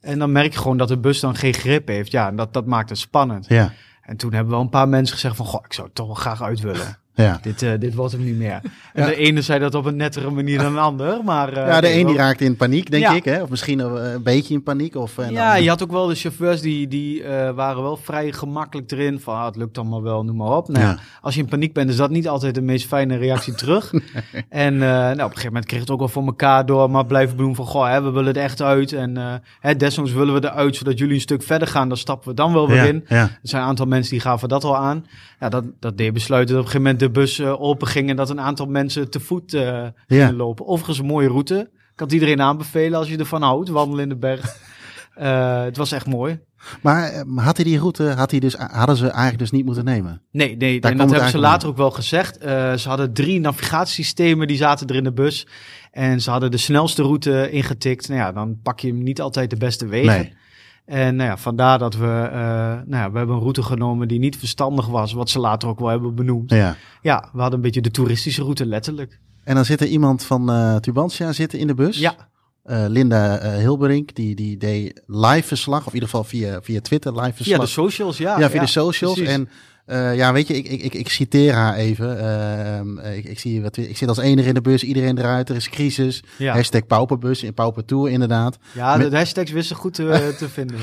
En 0.00 0.18
dan 0.18 0.32
merk 0.32 0.52
je 0.52 0.58
gewoon 0.58 0.76
dat 0.76 0.88
de 0.88 0.98
bus 0.98 1.20
dan 1.20 1.34
geen 1.34 1.54
grip 1.54 1.88
heeft. 1.88 2.10
Ja, 2.12 2.28
en 2.28 2.36
dat, 2.36 2.52
dat 2.52 2.66
maakt 2.66 2.88
het 2.88 2.98
spannend. 2.98 3.46
Ja, 3.48 3.72
En 4.02 4.16
toen 4.16 4.32
hebben 4.32 4.52
wel 4.52 4.60
een 4.62 4.68
paar 4.68 4.88
mensen 4.88 5.14
gezegd 5.14 5.36
van, 5.36 5.46
goh, 5.46 5.64
ik 5.64 5.72
zou 5.72 5.86
het 5.86 5.96
toch 5.96 6.06
wel 6.06 6.14
graag 6.14 6.42
uit 6.42 6.60
willen. 6.60 6.98
Ja. 7.14 7.38
dit, 7.42 7.62
eh, 7.62 7.70
dit 7.78 7.94
wordt 7.94 8.12
hem 8.12 8.24
niet 8.24 8.36
meer. 8.36 8.60
En 8.92 9.02
Ja. 9.02 9.06
de 9.06 9.16
ene 9.16 9.42
zei 9.42 9.58
dat 9.60 9.74
op 9.74 9.84
een 9.84 9.96
nettere 9.96 10.30
manier 10.30 10.58
dan 10.58 10.72
een 10.72 10.78
ander, 10.90 11.24
maar... 11.24 11.48
eh, 11.52 11.66
ja, 11.66 11.80
de 11.80 11.92
een 11.98 12.06
die 12.06 12.16
raakte 12.16 12.44
in 12.44 12.56
paniek, 12.56 12.90
denk 12.90 13.02
Ja. 13.02 13.12
ik. 13.14 13.24
Hè? 13.24 13.42
Of 13.42 13.48
misschien 13.48 13.80
eh, 13.80 14.12
een 14.12 14.22
beetje 14.22 14.54
in 14.54 14.62
paniek. 14.62 14.96
Of, 14.96 15.18
en 15.18 15.32
Ja, 15.32 15.52
dan- 15.52 15.62
je 15.62 15.68
had 15.68 15.82
ook 15.82 15.90
wel 15.90 16.06
de 16.06 16.14
chauffeurs 16.14 16.60
die, 16.60 16.88
die 16.88 17.22
waren 17.54 17.82
wel 17.82 17.96
vrij 17.96 18.32
gemakkelijk 18.32 18.90
erin. 18.90 19.20
Van 19.20 19.34
ah, 19.36 19.44
het 19.46 19.56
lukt 19.56 19.78
allemaal 19.78 20.02
wel, 20.02 20.24
noem 20.24 20.36
maar 20.36 20.56
op. 20.56 20.68
Nou, 20.68 20.84
Ja. 20.86 20.98
Als 21.20 21.34
je 21.34 21.40
in 21.40 21.48
paniek 21.48 21.72
bent, 21.72 21.90
is 21.90 21.96
dat 21.96 22.10
niet 22.10 22.28
altijd 22.28 22.54
de 22.54 22.62
meest 22.62 22.86
fijne 22.86 23.16
reactie 23.16 23.54
terug. 23.62 23.92
En 24.48 24.76
nou, 24.76 25.12
op 25.12 25.18
een 25.18 25.20
gegeven 25.26 25.46
moment 25.46 25.66
kreeg 25.66 25.80
het 25.80 25.90
ook 25.90 25.98
wel 25.98 26.08
voor 26.08 26.24
elkaar 26.26 26.66
door. 26.66 26.90
Maar 26.90 27.06
blijven 27.06 27.36
benoemen 27.36 27.56
van, 27.56 27.66
goh, 27.66 27.88
hè, 27.90 28.02
we 28.02 28.10
willen 28.10 28.34
er 28.34 28.42
echt 28.42 28.62
uit. 28.62 28.92
En 28.92 29.40
hè, 29.60 29.76
desondanks 29.76 30.18
willen 30.18 30.34
we 30.40 30.48
eruit, 30.48 30.76
zodat 30.76 30.98
jullie 30.98 31.14
een 31.14 31.20
stuk 31.20 31.42
verder 31.42 31.68
gaan. 31.68 31.88
Dan 31.88 31.96
stappen 31.96 32.28
we 32.28 32.34
dan 32.34 32.52
wel 32.52 32.68
weer 32.68 32.84
in. 32.86 33.04
Er 33.08 33.30
zijn 33.42 33.62
een 33.62 33.68
aantal 33.68 33.86
mensen 33.86 34.10
die 34.10 34.20
gaven 34.20 34.48
dat 34.48 34.64
al 34.64 34.76
aan. 34.76 35.06
Ja, 35.40 35.48
dat, 35.48 35.64
dat 35.80 35.98
deed 35.98 36.12
besluiten 36.12 36.54
op 36.54 36.60
een 36.60 36.66
gegeven 36.66 36.82
moment 36.90 37.01
de 37.02 37.10
bus 37.10 37.40
open 37.40 37.86
ging 37.86 38.10
en 38.10 38.16
dat 38.16 38.30
een 38.30 38.40
aantal 38.40 38.66
mensen 38.66 39.10
te 39.10 39.20
voet 39.20 39.54
eh 39.54 39.86
gingen 40.06 40.36
lopen. 40.36 40.66
Overigens 40.66 40.98
een 40.98 41.06
mooie 41.06 41.28
route. 41.28 41.58
Ik 41.72 41.98
kan 41.98 42.06
het 42.06 42.14
iedereen 42.14 42.40
aanbevelen 42.40 42.98
als 42.98 43.08
je 43.08 43.16
ervan 43.16 43.42
houdt, 43.42 43.68
wandelen 43.68 44.02
in 44.02 44.08
de 44.08 44.16
berg. 44.16 44.44
Eh, 45.12 45.62
het 45.62 45.76
was 45.76 45.92
echt 45.92 46.06
mooi. 46.06 46.40
Maar 46.82 47.10
eh, 47.10 47.36
had 47.36 47.56
hij 47.56 47.64
die 47.64 47.78
route, 47.78 48.02
had 48.02 48.30
hij 48.30 48.40
dus, 48.40 48.54
hadden 48.54 48.96
ze 48.96 49.06
eigenlijk 49.06 49.38
dus 49.38 49.50
niet 49.50 49.64
moeten 49.64 49.84
nemen? 49.84 50.22
Nee, 50.30 50.56
nee 50.56 50.80
Daar 50.80 50.90
en 50.90 50.96
dat 50.96 51.10
hebben 51.10 51.30
ze 51.30 51.38
later 51.38 51.68
ook 51.68 51.76
wel 51.76 51.90
gezegd. 51.90 52.38
Ze 52.80 52.82
hadden 52.84 53.12
drie 53.12 53.40
navigatiesystemen, 53.40 54.46
die 54.46 54.56
zaten 54.56 54.86
er 54.86 54.94
in 54.94 55.04
de 55.04 55.12
bus. 55.12 55.46
En 55.90 56.20
ze 56.20 56.30
hadden 56.30 56.50
de 56.50 56.56
snelste 56.56 57.02
route 57.02 57.50
ingetikt. 57.50 58.08
Nou 58.08 58.20
ja, 58.20 58.32
dan 58.32 58.58
pak 58.62 58.80
je 58.80 58.88
hem 58.88 59.02
niet 59.02 59.20
altijd 59.20 59.50
de 59.50 59.56
beste 59.56 59.86
wegen. 59.86 60.12
Nee. 60.12 60.34
En 60.84 61.16
nou 61.16 61.28
ja, 61.28 61.36
vandaar 61.36 61.78
dat 61.78 61.94
we, 61.96 62.28
eh, 62.32 62.38
nou 62.86 62.96
ja, 62.96 63.10
we 63.10 63.18
hebben 63.18 63.36
een 63.36 63.42
route 63.42 63.62
genomen 63.62 64.08
die 64.08 64.18
niet 64.18 64.36
verstandig 64.36 64.86
was, 64.86 65.12
wat 65.12 65.30
ze 65.30 65.38
later 65.38 65.68
ook 65.68 65.78
wel 65.78 65.88
hebben 65.88 66.14
benoemd. 66.14 66.50
Ja. 66.50 66.76
Ja, 67.02 67.28
we 67.32 67.40
hadden 67.40 67.56
een 67.58 67.64
beetje 67.64 67.80
de 67.80 67.90
toeristische 67.90 68.42
route, 68.42 68.66
letterlijk. 68.66 69.20
En 69.44 69.54
dan 69.54 69.64
zit 69.64 69.80
er 69.80 69.86
iemand 69.86 70.24
van 70.24 70.50
eh 70.50 70.76
Tubantia 70.76 71.32
zitten 71.32 71.58
in 71.58 71.66
de 71.66 71.74
bus. 71.74 71.98
Ja, 71.98 72.14
Eh, 72.62 72.84
Linda 72.88 73.38
eh, 73.38 73.56
Hilberink, 73.56 74.14
die, 74.14 74.34
die 74.34 74.56
deed 74.56 75.02
live 75.06 75.46
verslag, 75.46 75.80
of 75.80 75.86
in 75.86 75.92
ieder 75.94 76.08
geval 76.08 76.24
via, 76.24 76.62
via 76.62 76.80
Twitter 76.80 77.12
live 77.12 77.32
verslag. 77.32 77.56
via 77.56 77.64
de 77.64 77.70
socials, 77.70 78.18
ja. 78.18 78.38
ja, 78.38 78.50
via 78.50 78.60
de 78.60 78.66
socials. 78.66 79.14
precies. 79.14 79.34
En 79.34 79.48
eh, 79.86 80.16
ja, 80.16 80.32
weet 80.32 80.46
je, 80.48 80.54
ik, 80.56 80.68
ik, 80.68 80.82
ik, 80.82 80.94
ik 80.94 81.08
citeer 81.08 81.52
haar 81.52 81.74
even. 81.74 82.18
Ehm, 82.18 82.98
ik, 82.98 83.24
ik, 83.24 83.38
zie 83.38 83.62
wat, 83.62 83.76
ik 83.76 83.96
zit 83.96 84.08
als 84.08 84.18
enige 84.18 84.48
in 84.48 84.54
de 84.54 84.60
bus, 84.60 84.82
iedereen 84.84 85.18
eruit, 85.18 85.48
er 85.48 85.56
is 85.56 85.68
crisis. 85.68 86.22
ja. 86.38 86.52
Hashtag 86.54 86.86
pauperbus, 86.86 87.42
in 87.42 87.54
paupertour 87.54 88.10
inderdaad. 88.10 88.56
ja, 88.74 88.96
met- 88.96 89.10
de 89.10 89.16
hashtags 89.16 89.50
wisten 89.50 89.76
goed 89.76 89.94
te, 89.94 90.34
te 90.38 90.48
vinden. 90.48 90.76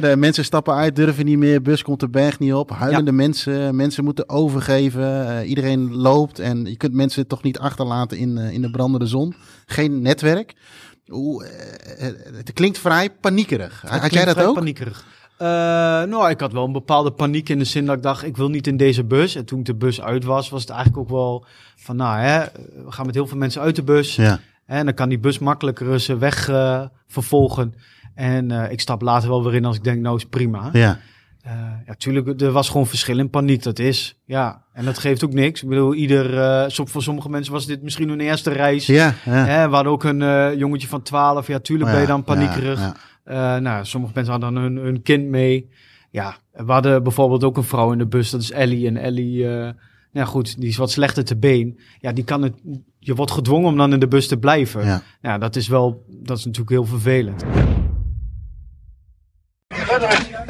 de 0.00 0.16
mensen 0.16 0.44
stappen 0.44 0.74
uit, 0.74 0.96
durven 0.96 1.24
niet 1.24 1.38
meer, 1.38 1.62
bus 1.62 1.82
komt 1.82 2.00
de 2.00 2.08
berg 2.08 2.38
niet 2.38 2.52
op. 2.54 2.70
Huilende 2.70 3.12
mensen, 3.12 3.76
mensen 3.76 4.04
moeten 4.04 4.28
overgeven. 4.28 5.28
eh, 5.38 5.48
iedereen 5.48 5.94
loopt 5.94 6.38
en 6.38 6.64
je 6.64 6.76
kunt 6.76 6.92
mensen 6.92 7.26
toch 7.26 7.42
niet 7.42 7.58
achterlaten 7.58 8.18
in, 8.18 8.38
eh, 8.38 8.52
in 8.52 8.62
de 8.62 8.70
brandende 8.70 9.06
zon. 9.06 9.34
Geen 9.66 10.02
netwerk. 10.02 10.54
Hoe, 11.06 11.44
eh, 11.44 12.06
het 12.36 12.52
klinkt 12.52 12.78
vrij 12.78 13.10
paniekerig. 13.10 13.82
Had 13.86 14.12
jij 14.12 14.24
dat 14.24 14.34
vrij 14.34 14.46
ook? 14.46 14.54
paniekerig. 14.54 15.04
Eh, 15.38 15.46
nou, 16.02 16.30
ik 16.30 16.40
had 16.40 16.52
wel 16.52 16.64
een 16.64 16.72
bepaalde 16.72 17.10
paniek 17.10 17.48
in 17.48 17.58
de 17.58 17.64
zin 17.64 17.86
dat 17.86 17.96
ik 17.96 18.02
dacht, 18.02 18.24
ik 18.24 18.36
wil 18.36 18.48
niet 18.48 18.66
in 18.66 18.76
deze 18.76 19.04
bus. 19.04 19.34
En 19.34 19.44
toen 19.44 19.62
de 19.62 19.74
bus 19.74 20.00
uit 20.00 20.24
was, 20.24 20.48
was 20.48 20.60
het 20.60 20.70
eigenlijk 20.70 21.00
ook 21.00 21.08
wel 21.08 21.44
van, 21.76 21.96
nou 21.96 22.18
hè, 22.18 22.44
we 22.84 22.92
gaan 22.92 23.06
met 23.06 23.14
heel 23.14 23.26
veel 23.26 23.36
mensen 23.38 23.60
uit 23.62 23.76
de 23.76 23.82
bus. 23.82 24.16
Ja, 24.16 24.38
En 24.66 24.84
dan 24.84 24.94
kan 24.94 25.08
die 25.08 25.18
bus 25.18 25.38
makkelijker 25.38 26.00
zijn 26.00 26.18
weg 26.18 26.48
eh, 26.48 26.80
vervolgen. 27.06 27.74
En 28.14 28.50
eh, 28.50 28.72
ik 28.72 28.80
stap 28.80 29.02
later 29.02 29.28
wel 29.28 29.44
weer 29.44 29.54
in 29.54 29.64
als 29.64 29.76
ik 29.76 29.84
denk, 29.84 30.00
nou 30.00 30.16
is 30.16 30.24
prima. 30.24 30.70
ja, 30.72 30.98
Eh, 31.42 31.52
ja, 31.86 31.94
tuurlijk, 31.94 32.40
er 32.40 32.50
was 32.52 32.68
gewoon 32.68 32.86
verschil 32.86 33.18
in 33.18 33.30
paniek, 33.30 33.62
dat 33.62 33.78
is. 33.78 34.16
Ja, 34.24 34.62
en 34.72 34.84
dat 34.84 34.98
geeft 34.98 35.24
ook 35.24 35.32
niks. 35.32 35.62
Ik 35.62 35.68
bedoel, 35.68 35.94
ieder, 35.94 36.38
eh, 36.38 36.64
voor 36.84 37.02
sommige 37.02 37.28
mensen 37.28 37.52
was 37.52 37.66
dit 37.66 37.82
misschien 37.82 38.08
hun 38.08 38.20
eerste 38.20 38.50
reis. 38.50 38.86
ja. 38.86 39.14
ja. 39.24 39.32
Hè, 39.32 39.68
we 39.68 39.74
hadden 39.74 39.92
ook 39.92 40.04
een 40.04 40.22
eh, 40.22 40.54
jongetje 40.58 40.88
van 40.88 41.02
12. 41.02 41.46
Ja, 41.46 41.58
tuurlijk 41.58 41.90
ben 41.90 42.00
je 42.00 42.06
dan 42.06 42.24
paniekerig. 42.24 42.80
Ja, 42.80 42.86
Eh, 42.86 42.92
nou, 43.34 43.84
sommige 43.84 44.12
mensen 44.14 44.32
hadden 44.32 44.54
dan 44.54 44.62
hun, 44.62 44.76
hun 44.76 45.02
kind 45.02 45.28
mee. 45.28 45.70
Ja, 46.10 46.36
we 46.52 46.72
hadden 46.72 47.02
bijvoorbeeld 47.02 47.44
ook 47.44 47.56
een 47.56 47.62
vrouw 47.62 47.92
in 47.92 47.98
de 47.98 48.06
bus, 48.06 48.30
dat 48.30 48.40
is 48.40 48.50
Ellie. 48.50 48.86
En 48.86 48.96
Ellie, 48.96 49.48
eh, 49.48 49.70
nou 50.12 50.26
goed, 50.26 50.60
die 50.60 50.68
is 50.68 50.76
wat 50.76 50.90
slechter 50.90 51.24
te 51.24 51.36
been. 51.36 51.78
Ja, 52.00 52.12
die 52.12 52.24
kan 52.24 52.42
het, 52.42 52.54
je 52.98 53.14
wordt 53.14 53.32
gedwongen 53.32 53.68
om 53.68 53.76
dan 53.76 53.92
in 53.92 54.00
de 54.00 54.08
bus 54.08 54.28
te 54.28 54.36
blijven. 54.36 54.84
ja. 54.84 55.02
Ja, 55.22 55.38
dat 55.38 55.56
is 55.56 55.68
wel, 55.68 56.04
dat 56.08 56.38
is 56.38 56.44
natuurlijk 56.44 56.70
heel 56.70 56.84
vervelend. 56.84 57.44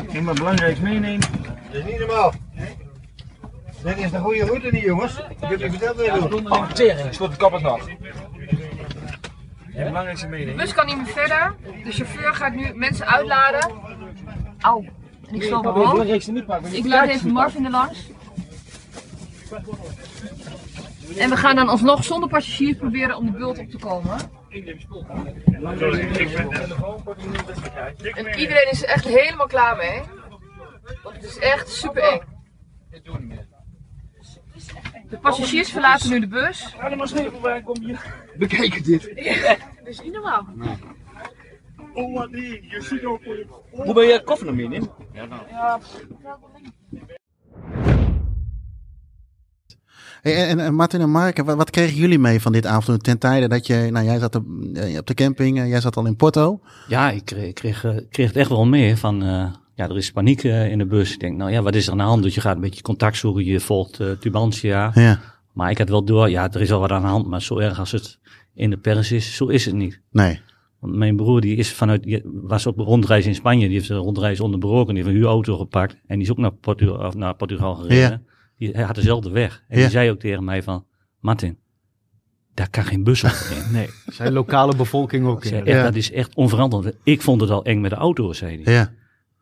Ik 0.09 0.23
maar 0.23 0.35
belangrijk 0.35 0.81
meenemen. 0.81 1.21
Dat 1.21 1.31
is 1.73 1.85
niet 1.85 1.99
normaal. 1.99 2.33
Dit 3.83 3.99
is 3.99 4.11
de 4.11 4.19
goede 4.19 4.45
route 4.45 4.69
niet, 4.71 4.83
jongens. 4.83 5.19
Ik 5.19 5.49
heb 5.49 5.61
je 5.61 5.71
verteld 5.71 5.97
wat 5.97 6.05
je 6.05 6.29
doet. 6.29 6.51
Oh, 6.51 6.71
tering, 6.71 7.15
slot 7.15 7.31
de 7.31 7.37
kappers 7.37 7.63
nog. 7.63 7.89
Belangrijkste 9.85 10.27
De 10.27 10.33
meenemen. 10.33 10.57
bus 10.57 10.75
kan 10.75 10.87
niet 10.87 10.97
meer 10.97 11.07
verder. 11.07 11.55
De 11.85 11.93
chauffeur 11.93 12.35
gaat 12.35 12.55
nu 12.55 12.75
mensen 12.75 13.07
uitladen. 13.07 13.71
Au. 14.61 14.89
En 15.29 15.35
ik 15.35 15.43
Het 15.43 15.53
omhoog. 15.53 16.05
niet. 16.05 16.73
Ik 16.73 16.87
laat 16.87 17.09
even 17.09 17.33
Marvin 17.33 17.65
er 17.65 17.71
langs. 17.71 18.11
En 21.19 21.31
we 21.31 21.37
gaan 21.37 21.57
dan 21.57 21.69
alsnog 21.69 22.05
zonder 22.05 22.29
passagiers 22.29 22.77
proberen 22.77 23.17
om 23.17 23.27
de 23.27 23.39
bult 23.39 23.59
op 23.59 23.71
te 23.71 23.79
komen. 23.79 24.19
En 28.15 28.39
iedereen 28.39 28.71
is 28.71 28.83
er 28.83 28.89
echt 28.89 29.05
helemaal 29.05 29.47
klaar 29.47 29.77
mee. 29.77 30.03
Want 31.03 31.17
het 31.17 31.25
is 31.25 31.39
echt 31.39 31.69
super 31.69 32.03
eng. 32.03 32.21
De 35.11 35.19
passagiers 35.19 35.71
verlaten 35.71 36.11
nu 36.11 36.21
de 36.21 36.27
bus. 36.27 36.75
Ga 36.79 36.91
er 36.91 36.97
maar 36.97 37.09
schepen 37.09 37.41
waar 37.41 37.63
kom 37.63 37.87
je. 37.87 37.97
Bekijk 38.39 38.85
dit. 38.85 39.03
Dat 39.79 39.87
is 39.89 40.03
niet 40.03 40.13
normaal. 40.13 40.47
Hoe 43.71 43.95
ben 43.95 44.07
je 44.07 44.23
koffie 44.25 44.47
nog 44.47 44.55
mee 44.55 44.71
in? 44.71 44.89
Hey, 50.23 50.49
en, 50.49 50.61
en 50.61 50.75
Martin 50.75 51.01
en 51.01 51.11
Mark, 51.11 51.43
wat, 51.43 51.57
wat 51.57 51.71
kregen 51.71 51.97
jullie 51.97 52.19
mee 52.19 52.41
van 52.41 52.53
dit 52.53 52.67
avond 52.67 53.05
ten 53.05 53.19
tijde 53.19 53.49
dat 53.49 53.67
je, 53.67 53.89
nou 53.91 54.05
jij 54.05 54.19
zat 54.19 54.35
op, 54.35 54.45
eh, 54.75 54.99
op 54.99 55.07
de 55.07 55.15
camping, 55.15 55.59
jij 55.69 55.81
zat 55.81 55.97
al 55.97 56.07
in 56.07 56.17
Porto. 56.17 56.61
Ja, 56.89 57.11
ik 57.11 57.25
kreeg, 57.25 57.53
kreeg, 57.53 57.85
eh, 57.85 57.97
kreeg 58.11 58.27
het 58.27 58.37
echt 58.37 58.49
wel 58.49 58.67
mee 58.67 58.97
van, 58.97 59.23
eh, 59.23 59.53
ja, 59.77 59.89
er 59.89 59.97
is 59.97 60.13
paniek 60.13 60.45
eh, 60.45 60.71
in 60.71 60.79
de 60.79 60.87
bus. 60.87 61.13
Ik 61.13 61.21
denk, 61.21 61.37
nou 61.37 61.51
ja, 61.51 61.63
wat 61.63 61.75
is 61.75 61.87
er 61.87 61.93
aan 61.93 61.99
de 61.99 62.05
hand? 62.05 62.23
Dus 62.23 62.35
je 62.35 62.41
gaat 62.41 62.55
een 62.55 62.61
beetje 62.61 62.83
contact 62.83 63.17
zoeken, 63.17 63.45
je 63.45 63.61
volgt 63.61 64.01
eh, 64.01 64.11
Tubantia. 64.11 64.91
Ja, 64.95 65.21
Maar 65.53 65.71
ik 65.71 65.79
had 65.79 65.89
wel 65.89 66.05
door, 66.05 66.31
ja, 66.31 66.53
er 66.53 66.61
is 66.61 66.73
al 66.73 66.81
wat 66.81 66.91
aan 66.91 67.03
de 67.03 67.09
hand, 67.09 67.27
maar 67.27 67.43
zo 67.43 67.59
erg 67.59 67.79
als 67.79 67.93
het 67.93 68.19
in 68.55 68.71
de 68.71 68.77
pers 68.77 69.13
is, 69.13 69.37
zo 69.37 69.47
is 69.47 69.65
het 69.65 69.75
niet. 69.75 70.01
nee. 70.11 70.41
Want 70.81 70.95
mijn 70.95 71.17
broer 71.17 71.41
die 71.41 71.57
is 71.57 71.73
vanuit, 71.73 72.03
die 72.03 72.23
was 72.25 72.67
op 72.67 72.79
een 72.79 72.85
rondreis 72.85 73.27
in 73.27 73.35
Spanje, 73.35 73.67
die 73.69 73.77
heeft 73.77 73.89
een 73.89 73.97
rondreis 73.97 74.41
onderbroken, 74.41 74.95
die 74.95 75.03
heeft 75.03 75.15
een 75.15 75.21
huurauto 75.21 75.57
gepakt 75.57 75.93
en 76.07 76.15
die 76.19 76.25
is 76.25 76.31
ook 76.31 76.39
naar, 76.39 76.53
Portu 76.53 76.89
of 76.89 77.15
naar 77.15 77.35
Portugal 77.35 77.75
gereden. 77.75 77.99
Ja. 78.11 78.21
Die, 78.59 78.71
hij 78.71 78.83
had 78.85 78.95
dezelfde 78.95 79.31
weg. 79.31 79.65
En 79.69 79.77
Ja. 79.77 79.83
die 79.83 79.93
zei 79.93 80.11
ook 80.11 80.19
tegen 80.21 80.45
mij 80.45 80.63
van, 80.63 80.85
Martin, 81.21 81.59
daar 82.55 82.71
kan 82.71 82.85
geen 82.85 83.05
bus 83.05 83.25
overheen. 83.25 83.73
Nee, 83.79 83.89
zijn 84.07 84.33
lokale 84.33 84.77
bevolking 84.77 85.27
ook. 85.27 85.45
In. 85.45 85.65
Ja. 85.65 85.83
Dat 85.83 85.95
is 85.95 86.13
echt 86.13 86.35
onverantwoord. 86.35 86.95
Ik 87.03 87.23
vond 87.23 87.41
het 87.41 87.51
al 87.51 87.65
eng 87.65 87.81
met 87.81 87.91
de 87.91 87.97
auto, 87.97 88.33
zei 88.33 88.63
hij. 88.63 88.73
Ja. 88.75 88.93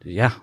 Dus 0.05 0.13
ja, 0.13 0.43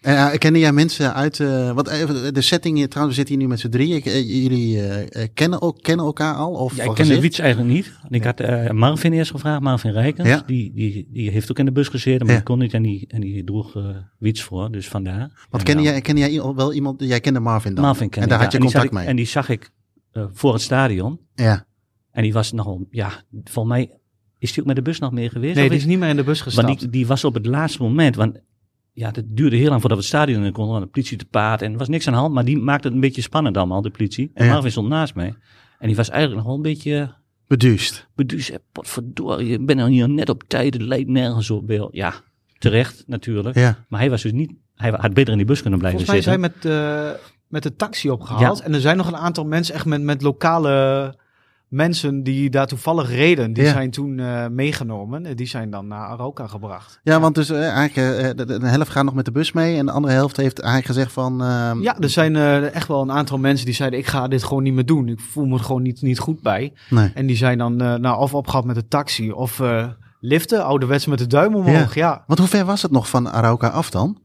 En 0.00 0.14
uh, 0.14 0.32
kennen 0.38 0.60
jij 0.60 0.72
mensen 0.72 1.14
uit, 1.14 1.40
eh, 1.40 1.72
wat, 1.72 1.88
even, 1.88 2.34
de 2.34 2.40
setting 2.40 2.76
hier, 2.76 2.88
trouwens, 2.88 3.16
we 3.16 3.22
zitten 3.22 3.34
hier 3.38 3.44
nu 3.48 3.50
met 3.50 3.60
z'n 3.60 3.68
drieën. 3.68 4.02
Eh, 4.02 4.42
jullie 4.42 4.80
eh, 4.80 5.22
eh, 5.22 5.28
kennen, 5.34 5.62
ook, 5.62 5.82
kennen 5.82 6.04
elkaar 6.06 6.34
al? 6.34 6.52
Of 6.52 6.70
ja 6.76 6.78
ik 6.78 6.84
kende 6.84 7.00
gezicht? 7.02 7.20
Wiets 7.20 7.38
eigenlijk 7.38 7.72
niet. 7.72 7.92
En 8.02 8.10
ik 8.10 8.24
had 8.24 8.40
eh, 8.40 8.70
Marvin 8.70 9.12
eerst 9.12 9.30
gevraagd, 9.30 9.60
Marvin 9.60 9.90
Rijkens. 9.92 10.28
Ja. 10.28 10.42
Die, 10.46 10.72
die, 10.74 11.08
die 11.12 11.30
heeft 11.30 11.50
ook 11.50 11.58
in 11.58 11.64
de 11.64 11.72
bus 11.72 11.88
gezeten, 11.88 12.18
maar 12.26 12.34
Ja. 12.34 12.40
die 12.40 12.46
kon 12.48 12.58
niet 12.58 12.72
en 12.74 12.82
die, 12.82 13.04
en 13.08 13.20
die 13.20 13.44
droeg 13.44 13.76
eh 13.76 13.96
Wiets 14.18 14.42
voor, 14.42 14.70
dus 14.72 14.88
vandaar. 14.88 15.46
Want 15.50 15.68
En, 15.68 15.74
ken 15.74 15.82
ja, 15.84 15.90
jij, 15.90 16.00
ken 16.00 16.16
jij 16.16 16.42
wel 16.54 16.72
iemand, 16.72 17.00
jij 17.02 17.20
kende 17.20 17.40
Marvin 17.40 17.74
dan? 17.74 17.84
Marvin 17.84 18.08
kende 18.08 18.20
En 18.28 18.28
daar 18.28 18.42
had 18.42 18.52
je 18.52 18.58
ja. 18.58 18.64
Contact 18.64 18.84
ik- 18.84 18.92
mee? 18.92 19.06
En 19.06 19.16
die 19.16 19.26
zag 19.26 19.48
ik 19.48 19.70
eh, 20.12 20.24
voor 20.32 20.52
het 20.52 20.62
stadion. 20.62 21.20
Ja, 21.34 21.66
En 22.10 22.22
die 22.22 22.32
was 22.32 22.52
nogal, 22.52 22.86
ja, 22.90 23.22
volgens 23.44 23.74
mij 23.74 23.97
is 24.38 24.50
die 24.52 24.60
ook 24.60 24.66
met 24.66 24.76
de 24.76 24.82
bus 24.82 24.98
nog 24.98 25.12
mee 25.12 25.28
geweest. 25.30 25.54
Nee, 25.56 25.68
die 25.68 25.78
is 25.78 25.84
niet 25.84 25.98
meer 25.98 26.08
in 26.08 26.16
de 26.16 26.24
bus 26.24 26.40
gestapt. 26.40 26.66
Want 26.66 26.80
die, 26.80 26.90
die 26.90 27.06
was 27.06 27.24
op 27.24 27.34
het 27.34 27.46
laatste 27.46 27.82
moment, 27.82 28.16
want 28.16 28.38
ja, 28.92 29.10
het 29.12 29.24
duurde 29.36 29.56
heel 29.56 29.68
lang 29.68 29.80
voordat 29.80 29.98
we 29.98 30.04
het 30.04 30.14
stadion 30.14 30.44
in 30.44 30.52
konden, 30.52 30.72
want 30.72 30.84
de 30.84 30.90
politie 30.90 31.16
te 31.16 31.24
paard 31.24 31.62
en 31.62 31.72
er 31.72 31.78
was 31.78 31.88
niks 31.88 32.06
aan 32.06 32.12
de 32.12 32.18
hand, 32.18 32.34
maar 32.34 32.44
die 32.44 32.58
maakte 32.58 32.86
het 32.86 32.94
een 32.96 33.00
beetje 33.02 33.22
spannend 33.22 33.56
allemaal, 33.56 33.82
de 33.82 33.90
politie. 33.90 34.30
En 34.34 34.44
Ja. 34.46 34.52
Marvin 34.52 34.70
stond 34.70 34.88
naast 34.88 35.14
mij. 35.14 35.34
En 35.78 35.86
die 35.86 35.96
was 35.96 36.08
eigenlijk 36.08 36.36
nog 36.38 36.46
wel 36.46 36.56
een 36.56 36.72
beetje 36.72 37.14
beduust. 37.46 38.08
beduusd. 38.14 38.48
hè, 38.48 38.56
Potverdorie, 38.72 39.48
je 39.48 39.58
bent 39.60 39.80
er 39.80 39.86
hier 39.86 40.08
net 40.08 40.28
op 40.28 40.42
tijd, 40.46 40.74
het 40.74 40.82
lijkt 40.82 41.08
nergens 41.08 41.50
op. 41.50 41.88
Ja, 41.90 42.14
terecht 42.58 43.04
natuurlijk. 43.06 43.56
Ja, 43.56 43.84
Maar 43.88 44.00
hij 44.00 44.10
was 44.10 44.22
dus 44.22 44.32
niet, 44.32 44.52
hij 44.74 44.90
had 44.90 45.14
beter 45.14 45.32
in 45.32 45.38
die 45.38 45.46
bus 45.46 45.60
kunnen 45.60 45.78
blijven 45.78 46.04
Volgens 46.04 46.26
mij 46.26 46.34
zijn 46.38 46.52
zitten. 46.52 46.70
met, 46.70 47.14
eh, 47.14 47.20
met 47.48 47.62
de 47.62 47.74
taxi 47.76 48.10
opgehaald. 48.10 48.58
Ja. 48.58 48.64
En 48.64 48.74
er 48.74 48.80
zijn 48.80 48.96
nog 48.96 49.06
een 49.06 49.16
aantal 49.16 49.44
mensen, 49.44 49.74
echt 49.74 49.84
met, 49.84 50.02
met 50.02 50.22
lokale 50.22 51.14
mensen 51.68 52.22
die 52.22 52.50
daar 52.50 52.66
toevallig 52.66 53.08
reden. 53.10 53.52
Die 53.52 53.64
Ja. 53.64 53.72
zijn 53.72 53.90
toen 53.90 54.18
eh, 54.18 54.46
meegenomen. 54.46 55.26
En 55.26 55.36
die 55.36 55.46
zijn 55.46 55.70
dan 55.70 55.86
naar 55.86 56.06
Aroca 56.08 56.46
gebracht. 56.46 57.00
ja 57.02 57.20
want 57.20 57.34
dus 57.34 57.50
eh, 57.50 57.68
eigenlijk, 57.70 58.38
eh, 58.38 58.46
de, 58.60 58.66
helft 58.66 58.90
gaat 58.90 59.04
nog 59.04 59.14
met 59.14 59.24
de 59.24 59.32
bus 59.32 59.52
mee 59.52 59.76
en 59.78 59.86
de 59.86 59.92
andere 59.92 60.14
helft 60.14 60.36
heeft 60.36 60.58
eigenlijk 60.58 60.86
gezegd 60.92 61.12
van... 61.12 61.42
ehm, 61.42 61.80
Ja, 61.82 61.98
er 61.98 62.10
zijn 62.10 62.36
eh, 62.36 62.74
echt 62.74 62.88
wel 62.88 63.02
een 63.02 63.12
aantal 63.12 63.38
mensen 63.38 63.66
die 63.66 63.74
zeiden: 63.74 63.98
Ik 63.98 64.06
ga 64.06 64.28
dit 64.28 64.44
gewoon 64.44 64.62
niet 64.62 64.74
meer 64.74 64.86
doen. 64.86 65.08
Ik 65.08 65.20
voel 65.20 65.44
me 65.46 65.54
er 65.54 65.64
gewoon 65.64 65.82
niet, 65.82 66.02
niet 66.02 66.18
goed 66.18 66.42
bij. 66.42 66.72
Nee. 66.90 67.10
En 67.14 67.26
die 67.26 67.36
zijn 67.36 67.58
dan 67.58 67.80
eh, 67.80 67.94
nou, 67.94 68.18
of 68.20 68.34
opgehaald 68.34 68.64
met 68.64 68.74
de 68.74 68.88
taxi 68.88 69.30
of 69.32 69.60
eh, 69.60 69.86
liften, 70.20 70.64
ouderwets 70.64 71.06
met 71.06 71.18
de 71.18 71.26
duim 71.26 71.54
omhoog. 71.54 71.94
Ja. 71.94 72.24
Want 72.26 72.38
hoe 72.38 72.48
ver 72.48 72.64
was 72.64 72.82
het 72.82 72.90
nog 72.90 73.08
van 73.08 73.30
Arauca 73.30 73.68
af 73.68 73.90
dan? 73.90 74.18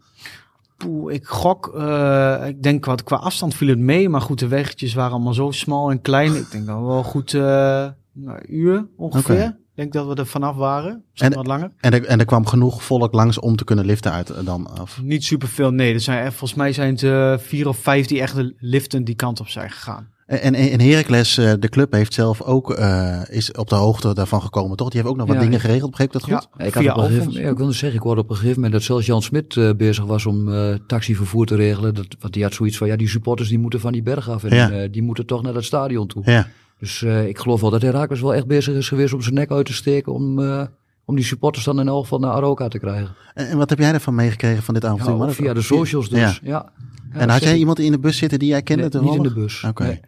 Poeh, 0.86 1.13
ik 1.13 1.25
gok, 1.25 1.67
eh, 1.75 2.43
ik 2.47 2.63
denk 2.63 2.86
wat 2.86 3.03
qua 3.03 3.15
afstand 3.15 3.55
viel 3.55 3.67
het 3.67 3.79
mee. 3.79 4.09
Maar 4.09 4.21
goed, 4.21 4.39
de 4.39 4.47
weggetjes 4.47 4.93
waren 4.93 5.11
allemaal 5.11 5.34
zo 5.34 5.51
smal 5.51 5.91
en 5.91 6.01
klein. 6.01 6.36
Ik 6.36 6.51
denk 6.51 6.65
dat 6.65 6.77
we 6.79 6.84
wel 6.86 7.03
goed 7.03 7.34
eh 7.34 7.41
nou, 7.41 8.38
een 8.38 8.55
uur 8.55 8.88
ongeveer. 8.97 9.43
Ik 9.75 9.79
denk 9.79 9.93
dat 9.93 10.07
we 10.07 10.15
er 10.15 10.25
vanaf 10.27 10.55
waren. 10.55 11.03
Misschien 11.11 11.31
En- 11.31 11.38
wat 11.38 11.47
langer. 11.47 11.71
En 11.79 11.93
er, 11.93 12.05
en 12.05 12.19
er 12.19 12.25
kwam 12.25 12.45
genoeg 12.45 12.84
volk 12.84 13.13
langs 13.13 13.39
om 13.39 13.55
te 13.55 13.63
kunnen 13.63 13.86
liften 13.86 14.11
uit 14.11 14.29
eh, 14.29 14.45
dan 14.45 14.67
af. 14.79 15.01
Niet 15.01 15.23
superveel, 15.23 15.71
nee. 15.71 15.93
Er 15.93 15.99
zijn, 15.99 16.31
volgens 16.31 16.53
mij 16.53 16.73
zijn 16.73 16.95
het 16.95 17.41
vier 17.41 17.67
of 17.67 17.77
vijf 17.77 18.05
die 18.05 18.21
echt 18.21 18.36
liften 18.57 19.03
die 19.03 19.15
kant 19.15 19.39
op 19.39 19.47
zijn 19.47 19.71
gegaan. 19.71 20.11
En, 20.26 20.39
en, 20.41 20.53
en 20.55 20.80
Heracles, 20.82 21.38
eh, 21.38 21.53
de 21.59 21.69
club, 21.69 21.91
heeft 21.91 22.13
zelf 22.13 22.41
ook, 22.41 22.71
eh, 22.74 23.21
is 23.30 23.51
op 23.51 23.69
de 23.69 23.76
hoogte 23.76 24.13
daarvan 24.13 24.41
gekomen, 24.41 24.78
toch? 24.78 24.89
Die 24.89 24.97
heeft 24.99 25.11
ook 25.11 25.17
nog 25.19 25.28
wat 25.28 25.36
Ja, 25.36 25.41
dingen 25.41 25.59
geregeld, 25.59 25.89
begreep 25.89 26.07
ik 26.07 26.13
dat 26.13 26.24
goed? 26.24 26.47
Ja, 26.57 26.65
ik, 26.65 26.74
had 26.74 26.86
op 26.86 26.97
een 26.97 27.03
gegeven, 27.09 27.32
ja, 27.32 27.49
ik 27.49 27.57
wilde 27.57 27.71
zeggen, 27.74 27.97
ik 27.99 28.03
hoorde 28.05 28.21
op 28.21 28.30
een 28.30 28.36
gegeven 28.36 28.55
moment 28.55 28.74
dat 28.74 28.84
zelfs 28.84 29.05
Jan 29.05 29.21
Smit 29.21 29.57
eh, 29.57 29.69
bezig 29.78 30.05
was 30.05 30.26
om 30.26 30.53
eh, 30.53 30.76
taxivervoer 30.88 31.45
te 31.45 31.55
regelen. 31.55 31.93
Dat, 31.93 32.05
want 32.19 32.34
die 32.34 32.43
had 32.43 32.53
zoiets 32.53 32.78
van, 32.78 32.88
ja, 32.88 32.95
die 32.95 33.09
supporters 33.09 33.49
die 33.49 33.59
moeten 33.59 33.80
van 33.80 33.91
die 33.91 34.03
berg 34.03 34.30
af 34.30 34.43
en 34.43 34.55
Ja. 34.55 34.69
eh, 34.71 34.91
die 34.91 35.01
moeten 35.03 35.26
toch 35.26 35.41
naar 35.41 35.53
dat 35.53 35.63
stadion 35.63 36.07
toe. 36.07 36.21
Ja. 36.26 36.47
Dus 36.80 37.01
eh, 37.03 37.28
ik 37.28 37.38
geloof 37.39 37.61
wel 37.61 37.69
dat 37.69 37.82
Herakles 37.82 38.21
wel 38.21 38.34
echt 38.34 38.47
bezig 38.47 38.76
is 38.76 38.88
geweest 38.88 39.13
om 39.13 39.21
zijn 39.21 39.36
nek 39.36 39.51
uit 39.51 39.65
te 39.65 39.74
steken 39.74 40.13
om, 40.13 40.39
eh, 40.39 40.63
om 41.05 41.15
die 41.15 41.26
supporters 41.26 41.65
dan 41.65 41.80
in 41.80 41.88
elk 41.88 42.01
geval 42.01 42.19
naar 42.19 42.32
Aroca 42.32 42.67
te 42.67 42.80
krijgen. 42.80 43.15
En, 43.34 43.47
en 43.47 43.57
wat 43.57 43.69
heb 43.69 43.80
jij 43.80 43.93
ervan 43.93 44.15
meegekregen 44.15 44.63
van 44.63 44.74
dit 44.74 44.86
avontuur? 44.86 45.15
Mark? 45.15 45.32
via 45.32 45.53
de 45.53 45.61
socials 45.61 46.09
dus. 46.09 46.19
Ja. 46.19 46.34
Ja. 46.43 46.71
Ja, 47.13 47.19
En 47.19 47.30
had 47.30 47.41
jij 47.43 47.53
ik. 47.53 47.59
iemand 47.59 47.80
in 47.80 47.91
de 47.91 47.99
bus 47.99 48.17
zitten 48.17 48.39
die 48.39 48.47
jij 48.49 48.61
kende 48.61 48.89
Nee, 48.91 49.01
niet 49.01 49.15
in 49.15 49.24
de 49.24 49.34
bus. 49.34 49.63
Oké. 49.67 49.84
Nee. 49.84 49.99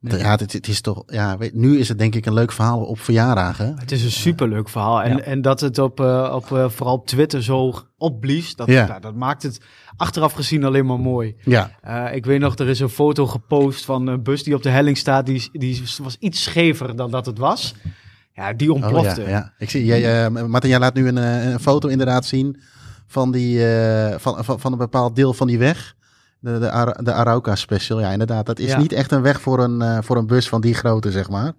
Nee. 0.00 0.18
Ja, 0.18 0.30
het, 0.36 0.52
het 0.52 0.68
is 0.68 0.80
toch, 0.80 1.02
ja, 1.06 1.36
weet, 1.38 1.54
nu 1.54 1.78
is 1.78 1.88
het 1.88 1.98
denk 1.98 2.14
ik 2.14 2.26
een 2.26 2.32
leuk 2.34 2.52
verhaal 2.52 2.84
op 2.84 3.00
verjaardagen. 3.00 3.78
Het 3.78 3.92
is 3.92 4.04
een 4.04 4.10
superleuk 4.10 4.68
verhaal. 4.68 5.02
En, 5.02 5.16
Ja. 5.16 5.22
en 5.22 5.42
dat 5.42 5.60
het 5.60 5.78
op, 5.78 6.00
eh, 6.00 6.32
op, 6.34 6.52
eh, 6.52 6.68
vooral 6.68 6.94
op 6.94 7.06
Twitter 7.06 7.42
zo 7.42 7.74
opblies, 7.96 8.54
dat, 8.56 8.66
Ja. 8.68 8.86
nou, 8.86 9.00
dat 9.00 9.14
maakt 9.14 9.42
het 9.42 9.60
achteraf 9.96 10.32
gezien 10.32 10.64
alleen 10.64 10.86
maar 10.86 11.00
mooi. 11.00 11.36
Ja, 11.44 11.70
Eh, 11.80 12.14
ik 12.14 12.24
weet 12.26 12.40
nog, 12.40 12.58
er 12.58 12.68
is 12.68 12.80
een 12.80 12.88
foto 12.88 13.26
gepost 13.26 13.84
van 13.84 14.06
een 14.06 14.22
bus 14.22 14.42
die 14.42 14.54
op 14.54 14.62
de 14.62 14.68
helling 14.70 14.96
staat. 14.98 15.26
Die, 15.26 15.48
die 15.52 15.82
was 16.02 16.16
iets 16.18 16.42
schever 16.42 16.96
dan 16.96 17.10
dat 17.10 17.26
het 17.26 17.38
was. 17.38 17.74
Ja, 18.32 18.52
die 18.52 18.72
oh, 18.72 18.82
ontplofte. 18.82 19.20
ja, 19.22 19.28
ja. 19.28 19.52
Ik 19.58 19.70
zie, 19.70 19.84
jij, 19.84 20.30
Martin, 20.30 20.70
jij 20.70 20.78
laat 20.78 20.94
nu 20.94 21.08
een, 21.08 21.16
een 21.52 21.60
foto 21.60 21.88
inderdaad 21.88 22.24
zien 22.26 22.60
van, 23.06 23.32
die, 23.32 23.60
van, 24.16 24.44
van, 24.44 24.60
van 24.60 24.72
een 24.72 24.78
bepaald 24.78 25.16
deel 25.16 25.32
van 25.34 25.46
die 25.46 25.58
weg. 25.58 25.94
De, 26.40 26.58
de, 26.58 26.96
de 27.02 27.12
Arauca 27.12 27.54
Special, 27.54 28.00
ja 28.00 28.10
inderdaad. 28.12 28.46
Dat 28.46 28.58
is 28.58 28.70
Ja. 28.70 28.78
niet 28.78 28.92
echt 28.92 29.12
een 29.12 29.22
weg 29.22 29.40
voor 29.40 29.62
een, 29.62 29.82
eh, 29.82 29.98
voor 30.02 30.16
een 30.16 30.26
bus 30.26 30.48
van 30.48 30.60
die 30.60 30.74
grootte, 30.74 31.10
zeg 31.10 31.28
maar. 31.30 31.52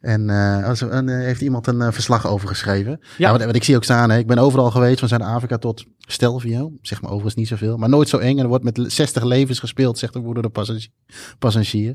En 0.00 0.30
eh, 0.30 0.82
eh, 0.82 1.06
heeft 1.06 1.40
iemand 1.40 1.66
een 1.66 1.92
verslag 1.92 2.26
over 2.26 2.48
geschreven. 2.48 3.00
Ja, 3.18 3.38
Ja. 3.38 3.46
ik 3.46 3.64
zie 3.64 3.76
ook 3.76 3.84
staan, 3.84 4.10
hè, 4.10 4.18
ik 4.18 4.26
ben 4.26 4.38
overal 4.38 4.70
geweest, 4.70 4.98
van 4.98 5.08
Zuid-Afrika 5.08 5.58
tot 5.58 5.84
Stelvio. 6.06 6.72
Zeg 6.82 7.00
maar 7.00 7.10
overigens 7.10 7.34
niet 7.36 7.48
zoveel, 7.48 7.76
maar 7.76 7.88
nooit 7.88 8.08
zo 8.08 8.18
eng. 8.18 8.36
En 8.36 8.42
er 8.42 8.48
wordt 8.48 8.64
met 8.64 8.80
60 8.86 9.24
levens 9.24 9.58
gespeeld, 9.58 9.98
zegt 9.98 10.12
de 10.12 10.18
woede 10.18 10.48
passagier. 10.48 10.88
passagier. 11.38 11.94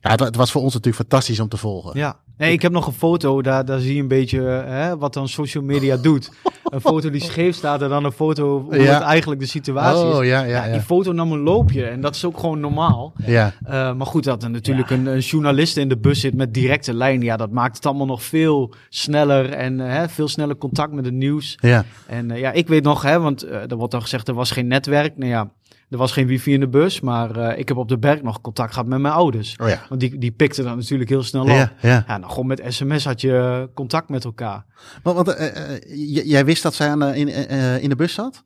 Ja, 0.00 0.10
het, 0.10 0.20
wa- 0.20 0.26
het 0.26 0.36
was 0.36 0.50
voor 0.50 0.62
ons 0.62 0.74
natuurlijk 0.74 1.02
fantastisch 1.08 1.40
om 1.40 1.48
te 1.48 1.56
volgen. 1.56 1.98
Ja, 1.98 2.16
nee, 2.36 2.52
ik 2.52 2.62
heb 2.62 2.72
nog 2.72 2.86
een 2.86 2.92
foto, 2.92 3.42
daar, 3.42 3.64
daar 3.64 3.78
zie 3.80 3.94
je 3.94 4.00
een 4.00 4.08
beetje 4.08 4.40
hè, 4.66 4.96
wat 4.98 5.14
dan 5.14 5.28
social 5.28 5.64
media 5.64 5.96
doet. 6.08 6.30
Een 6.64 6.80
foto 6.80 7.10
die 7.10 7.20
scheef 7.20 7.56
staat 7.56 7.82
en 7.82 7.88
dan 7.88 8.04
een 8.04 8.12
foto 8.12 8.60
hoe 8.62 8.76
Ja. 8.82 8.92
het 8.94 9.02
eigenlijk 9.02 9.40
de 9.40 9.46
situatie 9.46 10.08
is. 10.08 10.14
Oh, 10.14 10.24
ja, 10.24 10.42
ja, 10.42 10.64
Die 10.64 10.72
ja. 10.74 10.80
foto 10.80 11.12
nam 11.12 11.32
een 11.32 11.40
loopje 11.40 11.84
en 11.84 12.00
dat 12.00 12.14
is 12.14 12.24
ook 12.24 12.38
gewoon 12.38 12.60
normaal. 12.60 13.12
Ja, 13.26 13.52
Eh, 13.64 13.94
maar 13.94 14.06
goed, 14.06 14.24
dat 14.24 14.42
er 14.42 14.50
natuurlijk 14.50 14.90
een, 14.90 15.06
een 15.06 15.18
journalist 15.18 15.76
in 15.76 15.88
de 15.88 15.96
bus 15.98 16.20
zit 16.20 16.34
met 16.34 16.54
directe 16.54 16.94
lijn, 16.94 17.20
ja, 17.22 17.36
dat 17.36 17.50
maakt 17.50 17.76
het 17.76 17.86
allemaal 17.86 18.06
nog 18.06 18.22
veel 18.22 18.74
sneller 18.88 19.50
en 19.52 19.78
hè, 19.78 20.08
veel 20.08 20.28
sneller 20.28 20.56
contact 20.56 20.92
met 20.92 21.04
het 21.04 21.14
nieuws. 21.14 21.58
ja. 21.60 21.84
En 22.06 22.30
eh, 22.30 22.40
ja, 22.40 22.52
ik 22.52 22.68
weet 22.68 22.82
nog, 22.84 23.02
hè, 23.02 23.20
want 23.20 23.42
er 23.52 23.76
wordt 23.76 23.92
dan 23.92 24.02
gezegd 24.02 24.28
er 24.28 24.34
was 24.34 24.50
geen 24.50 24.66
netwerk. 24.66 25.16
Nou 25.16 25.30
ja, 25.30 25.50
er 25.90 25.98
was 25.98 26.12
geen 26.12 26.26
wifi 26.26 26.52
in 26.52 26.60
de 26.60 26.68
bus, 26.68 27.00
maar 27.00 27.36
eh, 27.36 27.58
ik 27.58 27.68
heb 27.68 27.76
op 27.76 27.88
de 27.88 27.98
berg 27.98 28.22
nog 28.22 28.40
contact 28.40 28.72
gehad 28.72 28.88
met 28.88 29.00
mijn 29.00 29.14
ouders. 29.14 29.56
Oh 29.62 29.68
ja. 29.68 29.80
Want 29.88 30.00
die, 30.00 30.18
die 30.18 30.30
pikten 30.32 30.64
dan 30.64 30.76
natuurlijk 30.76 31.10
heel 31.10 31.22
snel 31.22 31.42
op. 31.42 31.48
Ja, 31.48 31.72
ja. 31.80 32.04
Ja, 32.06 32.18
nou 32.18 32.30
gewoon 32.30 32.46
met 32.46 32.62
sms 32.68 33.04
had 33.04 33.20
je 33.20 33.68
contact 33.74 34.08
met 34.08 34.24
elkaar. 34.24 34.64
Want, 35.02 35.16
want 35.16 35.28
eh, 35.28 35.74
eh, 35.74 35.80
jij 36.26 36.44
wist 36.44 36.62
dat 36.62 36.74
zij 36.74 36.88
aan, 36.88 37.14
in, 37.14 37.28
eh, 37.28 37.74
eh, 37.74 37.82
in 37.82 37.88
de 37.88 37.96
bus 37.96 38.14
zat? 38.14 38.44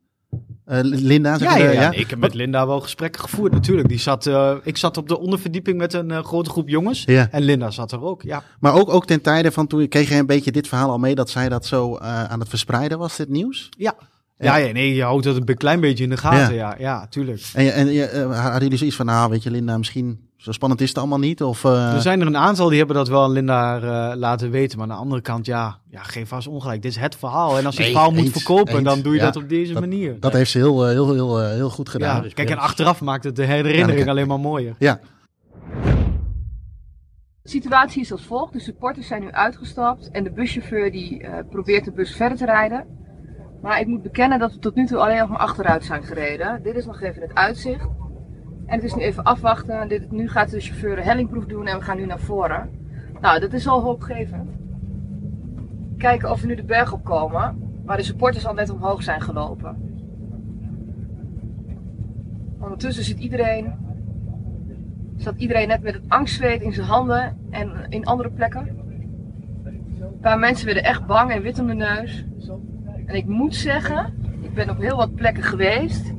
Eh, 0.65 0.79
Linda, 0.81 1.37
zeg 1.37 1.47
Ja, 1.47 1.53
maar, 1.53 1.63
ja, 1.63 1.69
eh, 1.69 1.73
ja. 1.73 1.91
ik 1.91 2.09
heb 2.09 2.19
met 2.19 2.33
Linda 2.33 2.67
wel 2.67 2.79
gesprekken 2.79 3.21
gevoerd 3.21 3.51
natuurlijk. 3.51 3.87
Die 3.87 3.99
zat, 3.99 4.25
eh, 4.25 4.55
ik 4.63 4.77
zat 4.77 4.97
op 4.97 5.07
de 5.07 5.19
onderverdieping 5.19 5.77
met 5.77 5.93
een 5.93 6.11
eh, 6.11 6.23
grote 6.23 6.49
groep 6.49 6.69
jongens. 6.69 7.05
En 7.05 7.41
Linda 7.41 7.71
zat 7.71 7.91
er 7.91 8.01
ook, 8.01 8.21
ja. 8.21 8.43
Maar 8.59 8.73
ook, 8.73 8.89
ook 8.89 9.05
ten 9.05 9.21
tijde 9.21 9.51
van 9.51 9.67
toen 9.67 9.87
kreeg 9.87 10.09
je 10.09 10.15
een 10.15 10.25
beetje 10.25 10.51
dit 10.51 10.67
verhaal 10.67 10.89
al 10.89 10.97
mee 10.97 11.15
dat 11.15 11.29
zij 11.29 11.49
dat 11.49 11.65
zo 11.65 11.95
eh, 11.95 12.23
aan 12.23 12.39
het 12.39 12.49
verspreiden 12.49 12.97
was, 12.97 13.15
dit 13.17 13.29
nieuws? 13.29 13.69
Ja. 13.77 13.95
Ja, 14.39 14.55
ja, 14.55 14.71
nee, 14.71 14.95
je 14.95 15.03
houdt 15.03 15.25
het 15.25 15.49
een 15.49 15.57
klein 15.57 15.79
beetje 15.79 16.03
in 16.03 16.09
de 16.09 16.17
gaten, 16.17 16.55
ja, 16.55 16.75
ja, 16.79 17.07
tuurlijk. 17.07 17.49
En, 17.53 17.63
je- 17.63 17.71
en 17.71 17.91
je, 17.91 18.03
eh, 18.05 18.41
hadden 18.41 18.61
jullie 18.61 18.77
zoiets 18.77 18.95
van, 18.95 19.05
nou 19.05 19.29
weet 19.29 19.43
je 19.43 19.51
Linda, 19.51 19.77
misschien 19.77 20.19
zo 20.37 20.51
spannend 20.51 20.81
is 20.81 20.87
het 20.89 20.97
allemaal 20.97 21.19
niet? 21.19 21.43
Of, 21.43 21.63
eh, 21.65 21.93
Er 21.93 22.01
zijn 22.01 22.21
er 22.21 22.27
een 22.27 22.37
aantal 22.37 22.69
die 22.69 22.77
hebben 22.77 22.95
dat 22.95 23.07
wel 23.07 23.23
aan 23.23 23.31
Linda 23.31 23.75
eh, 23.77 24.15
laten 24.17 24.51
weten. 24.51 24.77
Maar 24.77 24.87
aan 24.87 24.93
de 24.95 24.99
andere 25.01 25.21
kant, 25.21 25.45
ja, 25.45 25.79
ja 25.89 26.03
geef 26.03 26.27
vast 26.27 26.47
ongelijk. 26.47 26.81
Dit 26.81 26.91
is 26.91 26.97
het 26.97 27.15
verhaal. 27.15 27.57
En 27.57 27.65
als 27.65 27.75
je 27.75 27.81
Nee, 27.81 27.89
het 27.89 27.99
verhaal 27.99 28.21
moet 28.23 28.31
verkopen, 28.31 28.73
eens. 28.75 28.83
dan 28.83 29.01
doe 29.01 29.13
je 29.13 29.19
Ja, 29.19 29.25
dat 29.25 29.35
op 29.43 29.49
deze 29.49 29.73
dat- 29.73 29.81
manier. 29.81 30.19
Dat 30.19 30.33
heeft 30.33 30.51
ze 30.51 30.57
heel, 30.57 30.85
heel, 30.87 31.13
heel, 31.13 31.39
heel 31.49 31.69
goed 31.69 31.89
gedaan. 31.89 32.23
ja, 32.23 32.29
kijk, 32.33 32.49
en 32.49 32.57
achteraf 32.57 33.01
maakt 33.01 33.23
het 33.23 33.35
de 33.35 33.43
herinnering 33.45 33.89
Ja, 33.91 33.95
dat- 33.97 34.07
alleen 34.07 34.27
maar 34.27 34.39
mooier. 34.39 34.75
Ja. 34.79 34.99
De 37.41 37.49
situatie 37.49 38.01
is 38.01 38.11
als 38.11 38.21
volgt. 38.25 38.53
De 38.53 38.59
supporters 38.59 39.07
zijn 39.07 39.21
nu 39.21 39.31
uitgestapt 39.31 40.09
en 40.11 40.23
de 40.23 40.31
buschauffeur 40.31 40.91
die 40.91 41.21
eh, 41.21 41.33
probeert 41.49 41.85
de 41.85 41.91
bus 41.91 42.15
verder 42.15 42.37
te 42.37 42.45
rijden. 42.45 42.85
Maar 43.67 43.79
ik 43.79 43.87
moet 43.87 44.01
bekennen 44.01 44.39
dat 44.39 44.53
we 44.53 44.59
tot 44.59 44.75
nu 44.75 44.85
toe 44.85 44.97
alleen 44.97 45.17
nog 45.17 45.29
maar 45.29 45.39
achteruit 45.39 45.83
zijn 45.83 46.03
gereden. 46.03 46.63
Dit 46.63 46.75
is 46.75 46.85
nog 46.85 47.01
even 47.01 47.21
het 47.21 47.33
uitzicht. 47.33 47.87
En 48.65 48.75
het 48.75 48.83
is 48.83 48.95
nu 48.95 49.01
even 49.01 49.23
afwachten. 49.23 49.87
Dit, 49.87 50.11
nu 50.11 50.29
gaat 50.29 50.49
de 50.49 50.59
chauffeur 50.59 50.97
een 50.97 51.03
hellingproef 51.03 51.45
doen 51.45 51.67
en 51.67 51.77
we 51.77 51.83
gaan 51.83 51.97
nu 51.97 52.05
naar 52.05 52.19
voren. 52.19 52.69
Nou, 53.21 53.39
dat 53.39 53.53
is 53.53 53.67
al 53.67 53.81
hoopgevend. 53.81 54.49
Kijken 55.97 56.31
of 56.31 56.41
we 56.41 56.47
nu 56.47 56.55
de 56.55 56.63
berg 56.63 56.93
op 56.93 57.03
komen, 57.03 57.71
waar 57.85 57.97
de 57.97 58.03
supporters 58.03 58.45
al 58.45 58.53
net 58.53 58.69
omhoog 58.69 59.03
zijn 59.03 59.21
gelopen. 59.21 59.75
Ondertussen 62.59 63.03
zit 63.03 63.19
iedereen, 63.19 63.73
zat 65.15 65.37
iedereen 65.37 65.67
net 65.67 65.81
met 65.81 65.93
het 65.93 66.03
angstzweet 66.07 66.61
in 66.61 66.73
zijn 66.73 66.87
handen 66.87 67.37
en 67.49 67.85
in 67.89 68.05
andere 68.05 68.29
plekken. 68.29 68.67
Een 69.99 70.19
paar 70.21 70.39
mensen 70.39 70.65
werden 70.65 70.83
echt 70.83 71.05
bang 71.05 71.31
en 71.31 71.41
wit 71.41 71.59
om 71.59 71.67
de 71.67 71.73
neus. 71.73 72.25
En 73.07 73.15
ik 73.15 73.25
moet 73.25 73.55
zeggen, 73.55 74.13
ik 74.41 74.53
ben 74.53 74.69
op 74.69 74.77
heel 74.77 74.97
wat 74.97 75.15
plekken 75.15 75.43
geweest. 75.43 76.13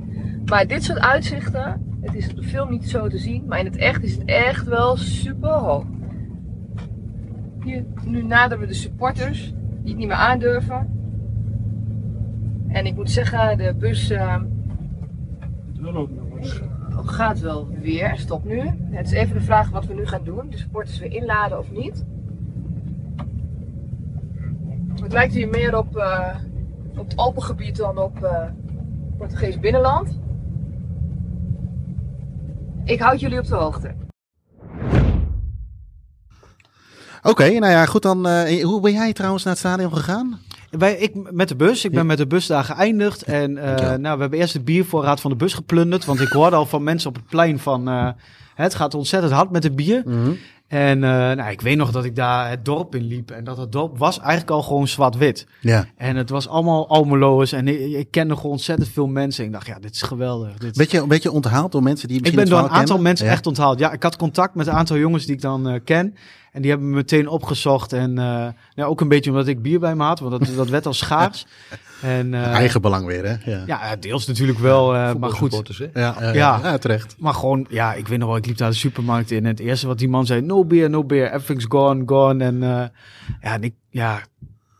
Maar 0.45 0.67
dit 0.67 0.85
soort 0.85 0.99
uitzichten, 0.99 1.97
het 2.01 2.15
is 2.15 2.31
op 2.31 2.37
de 2.37 2.43
film 2.43 2.71
niet 2.71 2.89
zo 2.89 3.09
te 3.09 3.19
zien, 3.19 3.45
maar 3.47 3.59
in 3.59 3.65
het 3.65 3.77
echt 3.77 4.03
is 4.03 4.13
het 4.15 4.25
echt 4.25 4.67
wel 4.67 4.97
super 4.97 5.51
hoog. 5.51 5.85
Hier, 7.65 7.85
nu 8.05 8.23
naderen 8.23 8.59
we 8.59 8.67
de 8.67 8.75
supporters, 8.75 9.55
die 9.83 9.89
het 9.89 9.97
niet 9.97 10.07
meer 10.07 10.17
aandurven. 10.17 10.97
En 12.69 12.87
ik 12.87 12.95
moet 12.95 13.11
zeggen, 13.11 13.59
de 13.59 13.75
bus 13.79 14.11
eh, 14.11 14.43
gaat 17.05 17.41
wel 17.41 17.69
weer. 17.81 18.17
Stop 18.17 18.45
nu. 18.45 18.61
Het 18.91 19.07
is 19.07 19.13
even 19.13 19.35
de 19.35 19.41
vraag 19.41 19.71
wat 19.71 19.87
we 19.87 19.95
nu 19.95 20.07
gaan 20.07 20.25
doen. 20.25 20.51
De 20.51 20.57
supporters 20.59 20.99
weer 20.99 21.13
inladen 21.13 21.59
of 21.59 21.71
niet. 21.71 22.05
Het 25.03 25.13
lijkt 25.13 25.35
hier 25.35 25.49
meer 25.49 25.79
op, 25.79 25.97
eh, 25.97 26.37
op 26.99 27.09
het 27.09 27.17
Alpengebied 27.17 27.77
dan 27.77 27.99
op 27.99 28.23
eh 28.25 28.43
Portugees 29.19 29.61
binnenland. 29.61 30.19
Ik 32.85 33.01
houd 33.01 33.21
jullie 33.21 33.39
op 33.39 33.47
de 33.47 33.55
hoogte. 33.55 33.95
Oké, 37.23 37.49
nou 37.49 37.73
ja, 37.73 37.87
goed 37.87 38.03
dan. 38.03 38.27
eh, 38.29 38.65
hoe 38.65 38.81
ben 38.81 38.93
jij 38.93 39.13
trouwens 39.13 39.45
naar 39.45 39.53
het 39.53 39.63
stadion 39.63 39.93
gegaan? 39.97 40.39
Wij, 40.71 40.95
ik 40.97 41.33
met 41.33 41.49
de 41.49 41.57
bus. 41.57 41.85
Ik 41.85 41.91
ben 41.91 42.01
Ja. 42.01 42.07
met 42.07 42.17
de 42.19 42.27
bus 42.27 42.47
daar 42.47 42.65
geëindigd. 42.65 43.23
En 43.23 43.59
eh, 43.59 43.77
nou, 43.97 44.15
we 44.17 44.21
hebben 44.21 44.39
eerst 44.39 44.53
de 44.53 44.61
biervoorraad 44.61 45.21
van 45.21 45.31
de 45.31 45.37
bus 45.37 45.55
geplunderd. 45.55 46.05
Want 46.05 46.21
ik 46.21 46.29
hoorde 46.29 46.57
al 46.57 46.67
van 46.67 46.83
mensen 46.83 47.09
op 47.09 47.15
het 47.17 47.27
plein 47.27 47.59
van... 47.59 47.89
eh, 47.89 48.09
het 48.55 48.75
gaat 48.75 48.95
ontzettend 48.95 49.33
hard 49.33 49.51
met 49.51 49.63
de 49.63 49.71
bier. 49.73 50.05
En 50.69 51.05
eh, 51.05 51.11
nou, 51.11 51.51
ik 51.51 51.61
weet 51.61 51.77
nog 51.77 51.91
dat 51.91 52.05
ik 52.05 52.17
daar 52.17 52.49
het 52.49 52.65
dorp 52.65 52.95
in 52.95 53.03
liep. 53.03 53.31
En 53.31 53.45
dat 53.45 53.57
het 53.57 53.73
dorp 53.73 53.99
was 53.99 54.19
eigenlijk 54.19 54.51
al 54.51 54.63
gewoon 54.63 54.89
zwart-wit. 54.89 55.47
Ja. 55.61 55.87
En 55.97 56.17
het 56.17 56.31
was 56.31 56.49
allemaal 56.49 56.89
Almeloers. 56.89 57.53
En 57.53 57.69
ik, 57.69 57.81
ik 57.81 58.11
kende 58.11 58.37
gewoon 58.37 58.51
ontzettend 58.51 58.89
veel 58.89 59.07
mensen. 59.07 59.45
Ik 59.45 59.53
dacht, 59.53 59.67
ja, 59.67 59.79
dit 59.79 59.95
is 59.95 60.03
geweldig. 60.03 60.59
Dit... 60.59 60.77
Werd 60.77 60.91
je, 60.91 61.07
werd 61.07 61.23
je 61.23 61.31
onthaald 61.31 61.73
door 61.73 61.83
mensen 61.83 62.09
die 62.09 62.17
Ik 62.17 62.23
misschien 62.23 62.45
ben 62.45 62.53
door 62.53 62.65
een 62.65 62.77
aantal 62.77 62.99
mensen 62.99 63.29
echt 63.29 63.47
onthaald. 63.47 63.79
Ja, 63.79 63.93
ik 63.93 64.03
had 64.03 64.17
contact 64.17 64.55
met 64.55 64.67
een 64.67 64.73
aantal 64.73 64.97
jongens 64.97 65.27
die 65.27 65.35
ik 65.35 65.41
dan 65.41 65.69
eh, 65.69 65.81
ken. 65.85 66.15
En 66.59 66.65
die 66.65 66.73
hebben 66.73 66.91
me 66.91 66.97
meteen 66.97 67.29
opgezocht. 67.29 67.93
En 67.93 68.19
eh, 68.19 68.25
nou, 68.75 68.91
ook 68.91 69.01
een 69.01 69.09
beetje 69.09 69.31
omdat 69.31 69.47
ik 69.47 69.63
bier 69.63 69.81
bij 69.81 69.95
me 69.95 70.03
had. 70.03 70.21
Want 70.21 70.31
dat, 70.47 70.57
dat 70.57 70.69
werd 70.69 70.87
al 70.87 70.93
schaars. 71.05 71.47
En, 72.03 72.35
eh, 72.35 72.41
Ja. 72.41 72.53
Eigen 72.53 72.81
belang 72.81 73.07
weer, 73.07 73.25
hè? 73.27 73.51
Ja, 73.53 73.63
Ja, 73.67 73.97
deels 73.97 74.27
natuurlijk 74.27 74.59
wel. 74.59 74.95
eh, 74.95 75.15
maar 75.15 75.31
goed. 75.31 75.73
Ja, 75.79 75.91
ja, 75.95 76.33
Ja. 76.33 76.61
ja, 76.63 76.79
terecht. 76.79 77.15
Maar 77.19 77.35
gewoon, 77.35 77.67
ja, 77.71 77.95
ik 77.95 78.09
weet 78.09 78.19
nog 78.19 78.29
wel, 78.29 78.37
ik 78.37 78.47
liep 78.47 78.57
daar 78.57 78.71
de 78.71 78.77
supermarkt 78.77 79.31
in. 79.31 79.39
En 79.39 79.45
het 79.51 79.61
eerste 79.61 79.87
wat 79.87 79.99
die 79.99 80.09
man 80.09 80.27
zei, 80.27 80.41
no 80.41 80.65
beer, 80.65 80.91
no 80.91 81.05
beer. 81.05 81.27
Everything's 81.27 81.65
gone, 81.69 82.03
gone. 82.07 82.45
En 82.45 82.63
eh, 82.63 82.69
ja, 83.41 83.55
en 83.55 83.63
ik, 83.63 83.75
ja, 83.91 84.23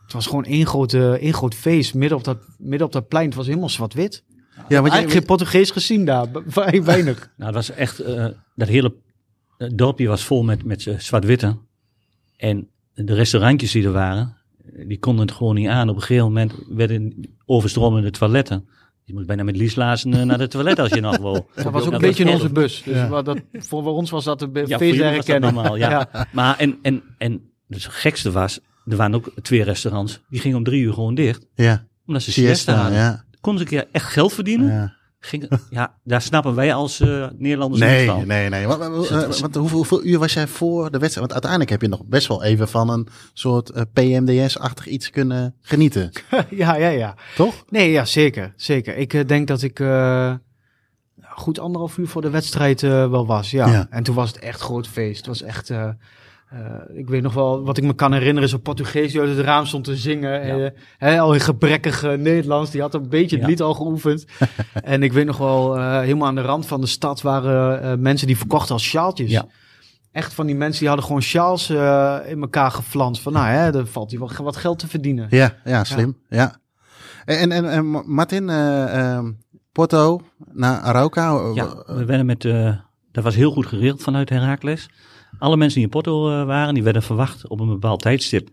het 0.03 0.13
was 0.13 0.25
gewoon 0.27 0.45
één, 0.45 0.65
grote, 0.65 1.17
één 1.21 1.33
groot 1.33 1.55
feest 1.55 1.93
midden 1.93 2.17
op, 2.17 2.23
dat, 2.23 2.37
midden 2.57 2.87
op 2.87 2.93
dat 2.93 3.07
plein. 3.07 3.25
Het 3.25 3.35
was 3.35 3.47
helemaal 3.47 3.69
zwart-wit. 3.69 4.23
Ja, 4.27 4.61
want 4.61 4.69
Eigenlijk 4.71 5.05
je, 5.07 5.17
geen 5.17 5.25
Portugees 5.25 5.71
gezien 5.71 6.05
daar. 6.05 6.25
Vrij 6.47 6.83
weinig. 6.83 7.17
Nou, 7.37 7.55
het 7.55 7.67
was 7.67 7.71
echt, 7.77 7.99
eh, 7.99 8.25
dat 8.55 8.67
hele 8.67 8.93
dorpje 9.73 10.07
was 10.07 10.23
vol 10.23 10.43
met, 10.43 10.63
met 10.63 10.87
eh, 10.87 10.97
zwart-witte. 10.97 11.57
En 12.39 12.67
de 12.93 13.13
restaurantjes 13.13 13.71
die 13.71 13.83
er 13.85 13.91
waren, 13.91 14.37
die 14.87 14.99
konden 14.99 15.25
het 15.27 15.35
gewoon 15.35 15.55
niet 15.55 15.67
aan. 15.67 15.89
Op 15.89 15.95
een 15.95 16.01
gegeven 16.01 16.25
moment 16.25 16.53
werden 16.69 17.29
overstromende 17.45 18.11
toiletten. 18.11 18.67
Je 19.03 19.13
moet 19.13 19.25
bijna 19.25 19.43
met 19.43 19.55
lieslazen 19.57 20.13
eh, 20.13 20.23
naar 20.23 20.37
de 20.37 20.47
toilet 20.47 20.79
als 20.79 20.89
je 20.89 21.01
nog 21.01 21.17
wil. 21.17 21.33
Dat 21.55 21.71
was 21.71 21.85
ook 21.85 21.93
een 21.93 21.99
beetje 22.01 22.23
in 22.23 22.29
onze 22.29 22.49
bus. 22.49 22.81
Dus 22.83 22.93
Ja. 22.95 23.07
wat 23.07 23.25
dat, 23.25 23.41
voor 23.53 23.83
ons 23.85 24.09
was 24.09 24.23
dat 24.23 24.41
een 24.41 24.49
Ja, 24.65 24.77
feest 24.77 24.99
herkennen. 24.99 25.53
normaal, 25.53 25.75
ja. 25.75 26.27
Maar 26.31 26.57
en, 26.57 26.77
en, 26.81 27.03
en 27.17 27.41
dus 27.67 27.83
het 27.83 27.93
gekste 27.93 28.31
was, 28.31 28.59
er 28.85 28.95
waren 28.95 29.15
ook 29.15 29.31
twee 29.41 29.63
restaurants, 29.63 30.19
die 30.29 30.39
gingen 30.39 30.57
om 30.57 30.63
drie 30.63 30.81
uur 30.81 30.93
gewoon 30.93 31.15
dicht. 31.15 31.45
ja, 31.55 31.87
Omdat 32.05 32.21
ze 32.21 32.31
siesta 32.31 32.53
siesta, 32.53 32.73
hadden. 32.75 32.97
ja. 32.99 33.23
Konden 33.41 33.67
ze 33.67 33.73
een 33.75 33.81
keer 33.81 33.89
echt 33.91 34.05
geld 34.11 34.33
verdienen. 34.33 34.93
Ja. 35.21 35.27
Ging, 35.27 35.49
ja, 35.69 35.95
daar 36.03 36.21
snappen 36.21 36.55
wij 36.55 36.73
als 36.73 36.99
eh, 36.99 37.27
Nederlanders 37.37 37.81
niet 37.81 37.89
Nee, 37.91 38.05
van. 38.07 38.27
nee, 38.27 38.49
nee. 38.49 38.67
Wat, 38.67 38.77
wat, 38.77 38.93
Dus 38.93 39.09
eh, 39.09 39.41
want 39.41 39.55
hoeveel, 39.55 39.77
hoeveel 39.77 40.03
uur 40.03 40.19
was 40.19 40.33
jij 40.33 40.47
voor 40.47 40.91
de 40.91 40.97
wedstrijd? 40.99 41.15
Want 41.19 41.31
uiteindelijk 41.31 41.71
heb 41.71 41.81
je 41.81 41.87
nog 41.87 42.05
best 42.05 42.27
wel 42.27 42.43
even 42.43 42.67
van 42.67 42.89
een 42.89 43.07
soort 43.33 43.69
eh, 43.69 43.81
PMDS-achtig 43.93 44.87
iets 44.87 45.09
kunnen 45.09 45.55
genieten. 45.61 46.11
ja, 46.49 46.75
ja, 46.75 46.87
ja. 46.89 47.15
Toch? 47.35 47.63
Nee, 47.69 47.91
ja, 47.91 48.05
zeker. 48.05 48.53
Zeker. 48.55 48.97
Ik 48.97 49.27
denk 49.27 49.47
dat 49.47 49.61
ik 49.61 49.79
eh, 49.79 50.33
goed 51.21 51.59
anderhalf 51.59 51.97
uur 51.97 52.07
voor 52.07 52.21
de 52.21 52.29
wedstrijd 52.29 52.83
eh, 52.83 52.89
wel 53.09 53.25
was. 53.25 53.51
Ja. 53.51 53.67
Ja. 53.71 53.87
En 53.89 54.03
toen 54.03 54.15
was 54.15 54.27
het 54.29 54.39
echt 54.39 54.61
groot 54.61 54.87
feest. 54.87 55.17
Het 55.17 55.27
was 55.27 55.41
echt. 55.41 55.71
Eh, 56.49 56.97
ik 56.97 57.09
weet 57.09 57.21
nog 57.21 57.33
wel, 57.33 57.63
wat 57.63 57.77
ik 57.77 57.83
me 57.83 57.93
kan 57.93 58.13
herinneren, 58.13 58.43
is 58.43 58.51
een 58.51 58.61
Portugees 58.61 59.11
die 59.11 59.21
uit 59.21 59.29
het 59.37 59.45
raam 59.45 59.65
stond 59.65 59.83
te 59.83 59.95
zingen. 59.95 60.47
Ja. 60.47 60.65
eh, 60.65 60.71
hè, 60.97 61.19
al 61.19 61.33
in 61.33 61.39
gebrekkig 61.39 62.03
eh, 62.03 62.17
Nederlands. 62.17 62.71
Die 62.71 62.81
had 62.81 62.93
een 62.93 63.09
beetje 63.09 63.35
het 63.35 63.45
Ja. 63.45 63.51
lied 63.51 63.61
al 63.61 63.73
geoefend. 63.73 64.25
en 64.83 65.03
ik 65.03 65.13
weet 65.13 65.25
nog 65.25 65.37
wel, 65.37 65.77
eh, 65.77 65.99
helemaal 65.99 66.27
aan 66.27 66.35
de 66.35 66.41
rand 66.41 66.65
van 66.65 66.81
de 66.81 66.87
stad 66.87 67.21
waren 67.21 67.81
eh, 67.81 67.97
mensen 67.97 68.27
die 68.27 68.37
verkochten 68.37 68.73
als 68.73 68.83
sjaaltjes. 68.83 69.31
Ja. 69.31 69.45
Echt 70.11 70.33
van 70.33 70.45
die 70.45 70.55
mensen 70.55 70.79
die 70.79 70.87
hadden 70.87 71.05
gewoon 71.05 71.21
sjaals 71.21 71.69
eh, 71.69 72.17
in 72.25 72.41
elkaar 72.41 72.71
geflanst. 72.71 73.21
Van 73.21 73.33
nou, 73.33 73.45
hè, 73.47 73.77
er 73.77 73.87
valt 73.87 74.11
hier 74.11 74.19
wat, 74.19 74.35
wat 74.37 74.55
geld 74.57 74.79
te 74.79 74.87
verdienen. 74.87 75.27
Ja, 75.29 75.53
ja, 75.65 75.83
slim. 75.83 76.17
Ja. 76.29 76.55
En, 77.25 77.51
en, 77.51 77.69
en 77.71 77.85
Martin, 78.13 78.49
eh, 78.49 79.13
ehm, 79.15 79.31
Porto 79.71 80.21
naar 80.51 80.79
Arauca. 80.79 81.51
Ja, 81.53 81.83
we 81.85 82.05
werden 82.05 82.25
met, 82.25 82.45
eh, 82.45 82.75
dat 83.11 83.23
was 83.23 83.35
heel 83.35 83.51
goed 83.51 83.65
geregeld 83.65 84.01
vanuit 84.03 84.29
Heracles. 84.29 84.89
Alle 85.39 85.57
mensen 85.57 85.75
die 85.75 85.83
in 85.83 85.89
Porto 85.89 86.29
eh, 86.29 86.45
waren, 86.45 86.73
die 86.73 86.83
werden 86.83 87.03
verwacht 87.03 87.47
op 87.47 87.59
een 87.59 87.67
bepaald 87.69 88.01
tijdstip 88.01 88.49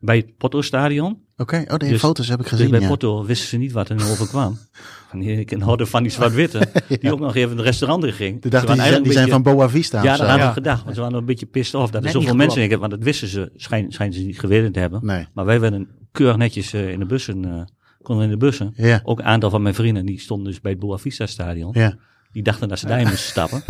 bij 0.00 0.16
het 0.16 0.36
Porto-stadion. 0.36 1.22
Oké, 1.36 1.64
oh, 1.68 1.76
die 1.76 1.88
Dus- 1.88 2.00
foto's 2.00 2.28
heb 2.28 2.36
ik 2.38 2.42
Dus 2.44 2.52
gezien. 2.52 2.70
bij 2.70 2.80
ja. 2.80 2.86
Porto 2.88 3.24
wisten 3.24 3.48
ze 3.48 3.56
niet 3.56 3.72
wat 3.72 3.88
er 3.88 3.96
nu 3.96 4.02
overkwam. 4.02 4.58
Van 5.10 5.22
ik 5.22 5.50
hoorde 5.52 5.86
van 5.86 6.02
die 6.02 6.12
zwart-witte, 6.12 6.68
die 7.00 7.12
ook 7.12 7.20
nog 7.20 7.34
even 7.34 7.50
in 7.50 7.56
het 7.56 7.66
restaurant 7.66 8.04
in 8.04 8.12
ging. 8.12 8.42
Die, 8.42 8.50
dachten, 8.50 8.74
die, 8.74 8.82
zijn, 8.84 9.02
die 9.02 9.12
zijn 9.12 9.28
van 9.28 9.42
Boa 9.42 9.68
Vista. 9.68 9.98
een 9.98 10.04
Ja, 10.04 10.10
dat 10.10 10.20
hadden 10.20 10.38
Ja. 10.38 10.46
we 10.48 10.52
gedacht. 10.54 10.82
Want 10.84 10.94
ze 10.94 11.00
waren 11.00 11.18
een 11.18 11.24
beetje 11.24 11.46
pissed 11.46 11.74
off 11.80 11.90
dat 11.90 12.04
er 12.04 12.10
zoveel 12.10 12.34
mensen 12.34 12.70
in. 12.70 12.78
Want 12.78 12.90
dat 12.90 13.02
wisten 13.02 13.28
ze, 13.28 13.50
schijn, 13.56 13.92
schijnen 13.92 14.16
ze 14.16 14.22
niet 14.22 14.38
geweten 14.40 14.72
te 14.72 14.78
hebben. 14.78 15.00
Nee. 15.06 15.26
Maar 15.34 15.44
wij 15.44 15.60
werden 15.60 15.88
keurig 16.12 16.36
netjes 16.36 16.72
eh, 16.72 16.90
in 16.90 16.98
de 16.98 17.06
bussen, 17.06 17.44
eh, 17.44 17.60
konden 18.02 18.24
in 18.24 18.30
de 18.30 18.36
bussen. 18.36 18.74
Ook 19.02 19.18
een 19.18 19.24
aantal 19.24 19.50
van 19.50 19.62
mijn 19.62 19.74
vrienden, 19.74 20.06
die 20.06 20.20
stonden 20.20 20.46
dus 20.46 20.60
bij 20.60 20.70
het 20.70 20.80
Boa 20.80 20.96
Vista 20.98 21.26
stadion. 21.26 21.70
ja. 21.72 21.96
Die 22.32 22.42
dachten 22.42 22.68
dat 22.68 22.78
ze 22.78 22.86
daarin 22.86 23.06
moesten 23.12 23.28
stappen. 23.30 23.62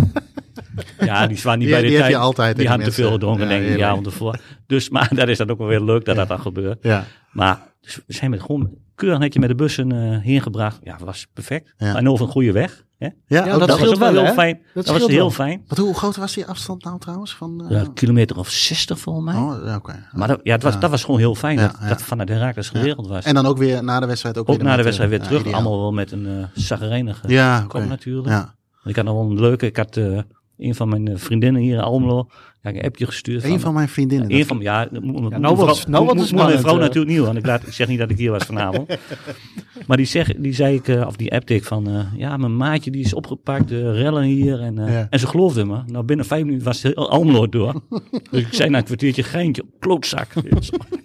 Ja, 1.01 1.27
die 1.27 1.41
waren 1.43 1.59
niet 1.59 1.69
Die- 1.69 1.77
bij 1.77 1.81
de 1.81 1.87
die 1.87 1.97
heb 1.97 2.05
tijd. 2.05 2.11
je 2.11 2.17
altijd 2.17 2.57
Die 2.57 2.69
hadden 2.69 2.87
te 2.87 2.93
veel 2.93 3.11
gedronken, 3.13 3.43
Ja, 3.43 3.49
denk 3.49 3.61
ik, 3.61 3.67
de 3.67 3.73
heerlijk. 3.73 3.91
avond 3.93 4.07
ervoor. 4.07 4.39
Dus, 4.67 4.89
maar 4.91 5.09
dat 5.15 5.29
is 5.29 5.39
dan 5.39 5.51
ook 5.51 5.59
wel 5.59 5.67
weer 5.67 5.81
leuk 5.81 6.05
dat 6.05 6.17
dat 6.17 6.29
dan 6.29 6.41
gebeurt. 6.41 6.79
ja. 6.83 7.05
Maar 7.33 7.73
dus 7.81 8.01
we 8.07 8.13
zijn 8.15 8.31
met 8.31 8.41
gewoon 8.41 8.71
keurig 8.95 9.19
netje 9.19 9.41
met 9.41 9.49
de 9.49 9.55
bussen 9.55 9.93
eh 9.93 10.19
heen 10.19 10.41
gebracht. 10.43 10.79
Ja, 10.83 10.97
dat 10.97 11.07
was 11.07 11.27
perfect. 11.33 11.75
Ja. 11.77 11.97
En 11.97 12.09
over 12.09 12.27
een 12.27 12.33
goede 12.33 12.53
weg. 12.53 12.85
Hè? 12.99 13.09
Ja, 13.27 13.45
dat 13.45 13.59
Dat, 13.69 13.79
was 13.81 13.89
ook 13.89 13.97
wel 13.99 14.13
wel, 14.13 14.25
heel 14.25 14.33
fijn. 14.33 14.61
Dat, 14.75 14.87
Dat 14.87 14.99
was 15.01 15.07
heel 15.11 15.17
wel. 15.19 15.31
fijn. 15.31 15.65
Wat, 15.69 15.79
hoe 15.79 15.95
groot 15.95 16.17
was 16.17 16.35
die 16.35 16.47
afstand 16.47 16.85
nou 16.85 16.99
trouwens? 16.99 17.35
Van, 17.35 17.65
eh, 17.69 17.71
Ja, 17.71 17.85
kilometer 17.95 18.39
of 18.39 18.49
60 18.51 18.99
volgens 18.99 19.25
mij. 19.25 19.35
oh, 19.43 19.57
ja, 19.65 19.77
oké. 19.77 20.07
Maar 20.13 20.29
dat, 20.29 20.41
ja, 20.43 20.53
het 20.53 20.63
was, 20.63 20.75
Ja. 20.75 20.81
dat 20.81 20.91
was 20.91 21.05
gewoon 21.05 21.21
heel 21.21 21.35
fijn. 21.35 21.59
Ja, 21.59 21.67
dat, 21.67 21.77
ja. 21.81 21.89
dat 21.89 22.03
vanuit 22.03 22.29
Herakles 22.29 22.69
geregeld 22.69 23.07
was. 23.09 23.25
En 23.25 23.35
dan 23.35 23.47
ook 23.47 23.59
weer 23.59 23.85
na 23.85 24.01
de 24.01 24.07
wedstrijd 24.07 24.39
ook, 24.39 24.49
ook 24.49 24.57
weer 24.57 24.65
na 24.65 24.77
de 24.77 24.83
wedstrijd 24.83 25.11
eh, 25.13 25.19
weer 25.19 25.29
ja, 25.31 25.37
terug. 25.39 25.55
Allemaal 25.55 25.81
wel 25.81 25.93
met 25.93 26.13
een 26.13 26.27
uh, 26.27 26.45
zagrijnige 26.55 27.29
Ja, 27.29 27.67
natuurlijk. 27.89 28.29
Ja. 28.29 28.55
Want 28.73 28.87
ik 28.87 28.97
had 28.97 29.05
nog 29.05 29.15
wel 29.15 29.31
een 29.31 29.41
leuke. 29.41 29.67
Ik 29.67 29.77
had 29.77 29.97
eh, 29.97 30.19
een 30.59 30.75
van 30.75 30.89
mijn 30.89 31.09
eh, 31.09 31.17
vriendinnen 31.17 31.63
hier 31.63 31.75
in 31.75 31.81
Almelo. 31.81 32.29
Ja, 32.63 32.71
een 32.71 32.83
appje 32.83 33.07
gestuurd. 33.07 33.45
Een 33.45 33.61
van 33.61 33.75
mijn 33.75 33.89
vriendinnen. 33.89 34.31
Een 34.33 34.39
dat- 34.39 34.47
van, 34.47 34.59
ja, 34.61 34.89
nou 34.91 35.57
vrouw- 35.57 35.75
nou 35.89 36.07
het 36.07 36.17
moet 36.17 36.33
mijn 36.35 36.59
vrouw 36.59 36.75
eh. 36.75 36.81
natuurlijk 36.81 37.13
niet, 37.17 37.25
want 37.25 37.37
ik, 37.37 37.47
laat, 37.47 37.67
ik 37.67 37.73
zeg 37.73 37.89
niet 37.89 37.99
dat 37.99 38.11
ik 38.11 38.19
hier 38.19 38.31
was 38.31 38.45
vanavond. 38.45 38.97
maar 39.87 39.97
die, 39.97 40.07
zeg, 40.07 40.33
die 40.37 40.55
zei 40.55 40.75
ik, 40.75 40.89
eh, 40.89 41.07
of 41.07 41.17
die 41.17 41.33
appte 41.33 41.55
ik 41.55 41.65
van, 41.65 41.89
eh, 41.89 42.01
ja, 42.17 42.37
mijn 42.37 42.57
maatje 42.57 42.91
die 42.91 43.05
is 43.05 43.15
opgepakt, 43.15 43.69
de 43.69 43.93
rellen 43.93 44.23
hier. 44.23 44.61
En, 44.61 44.79
eh, 44.79 44.93
Ja. 44.93 45.07
en 45.11 45.19
ze 45.19 45.27
geloofde 45.27 45.65
me. 45.65 45.79
Nou, 45.87 46.05
binnen 46.05 46.27
vijf 46.27 46.45
minuten 46.45 46.65
was 46.65 46.83
heel 46.83 47.11
Almelo 47.11 47.49
door. 47.49 47.83
dus 48.31 48.41
ik 48.41 48.49
zei 48.55 48.71
na 48.71 48.79
een 48.79 48.85
kwartiertje, 48.85 49.23
geintje, 49.23 49.65
klootzak. 49.79 50.29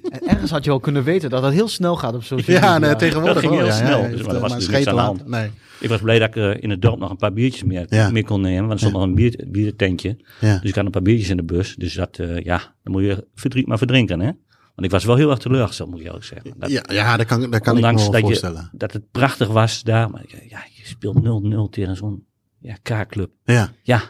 En 0.09 0.27
ergens 0.27 0.51
had 0.51 0.63
je 0.63 0.69
wel 0.69 0.79
kunnen 0.79 1.03
weten 1.03 1.29
dat 1.29 1.43
het 1.43 1.53
heel 1.53 1.67
snel 1.67 1.95
gaat 1.95 2.13
op 2.13 2.23
social 2.23 2.55
media. 2.55 2.73
Ja, 2.73 2.77
nee, 2.77 2.95
tegenwoordig 2.95 3.33
Dat 3.41 3.43
ging 3.43 3.55
heel 3.55 3.65
ja, 3.65 3.75
snel, 3.75 4.01
Ja, 4.01 4.07
dus 4.07 4.19
ja, 4.19 4.25
maar 4.25 4.35
er 4.35 4.41
was 4.41 4.51
natuurlijk 4.51 4.87
aan 4.87 4.95
de 4.95 5.01
hand. 5.01 5.27
Nee. 5.27 5.49
Ik 5.79 5.89
was 5.89 6.01
blij 6.01 6.19
dat 6.19 6.27
ik 6.27 6.35
eh, 6.35 6.63
in 6.63 6.69
het 6.69 6.81
dorp 6.81 6.99
nog 6.99 7.09
een 7.09 7.17
paar 7.17 7.33
biertjes 7.33 7.63
meer, 7.63 7.85
Ja. 7.89 8.09
meer 8.09 8.23
kon 8.23 8.41
nemen. 8.41 8.59
Want 8.67 8.71
er 8.71 8.79
stond 8.79 8.93
nog 8.93 9.03
een 9.03 9.15
bier, 9.15 9.43
biertentje. 9.47 10.17
Ja. 10.41 10.57
Dus 10.59 10.69
ik 10.69 10.75
had 10.75 10.85
een 10.85 10.91
paar 10.91 11.01
biertjes 11.01 11.29
in 11.29 11.37
de 11.37 11.43
bus. 11.43 11.75
Dus 11.75 11.93
dat, 11.93 12.17
eh, 12.19 12.39
ja, 12.43 12.57
dan 12.83 12.93
moet 12.93 13.03
je 13.03 13.27
verdriet 13.35 13.67
maar 13.67 13.77
verdrinken, 13.77 14.19
hè. 14.19 14.31
Want 14.75 14.91
ik 14.91 14.91
was 14.91 15.03
wel 15.05 15.15
heel 15.15 15.29
erg 15.29 15.39
teleurgesteld, 15.39 15.89
moet 15.89 15.99
ik 15.99 16.05
eerlijk 16.05 16.23
zeggen. 16.25 16.53
Dat, 16.57 16.69
Ja, 16.69 16.83
ja 16.87 17.17
dat 17.17 17.25
kan, 17.25 17.39
dat 17.51 17.61
kan 17.61 17.77
ik 17.77 17.83
me 17.83 17.93
wel 17.93 18.11
dat, 18.11 18.21
voorstellen. 18.21 18.69
je, 18.71 18.77
dat 18.77 18.93
het 18.93 19.11
prachtig 19.11 19.47
was 19.47 19.83
daar. 19.83 20.09
Maar 20.09 20.23
ja, 20.47 20.59
je 20.73 20.85
speelt 20.85 21.23
0-0 21.23 21.69
tegen 21.69 21.95
zo'n 21.95 22.25
ja, 22.59 22.75
K-club. 22.81 23.31
Ja. 23.43 23.69
Ja, 23.83 24.01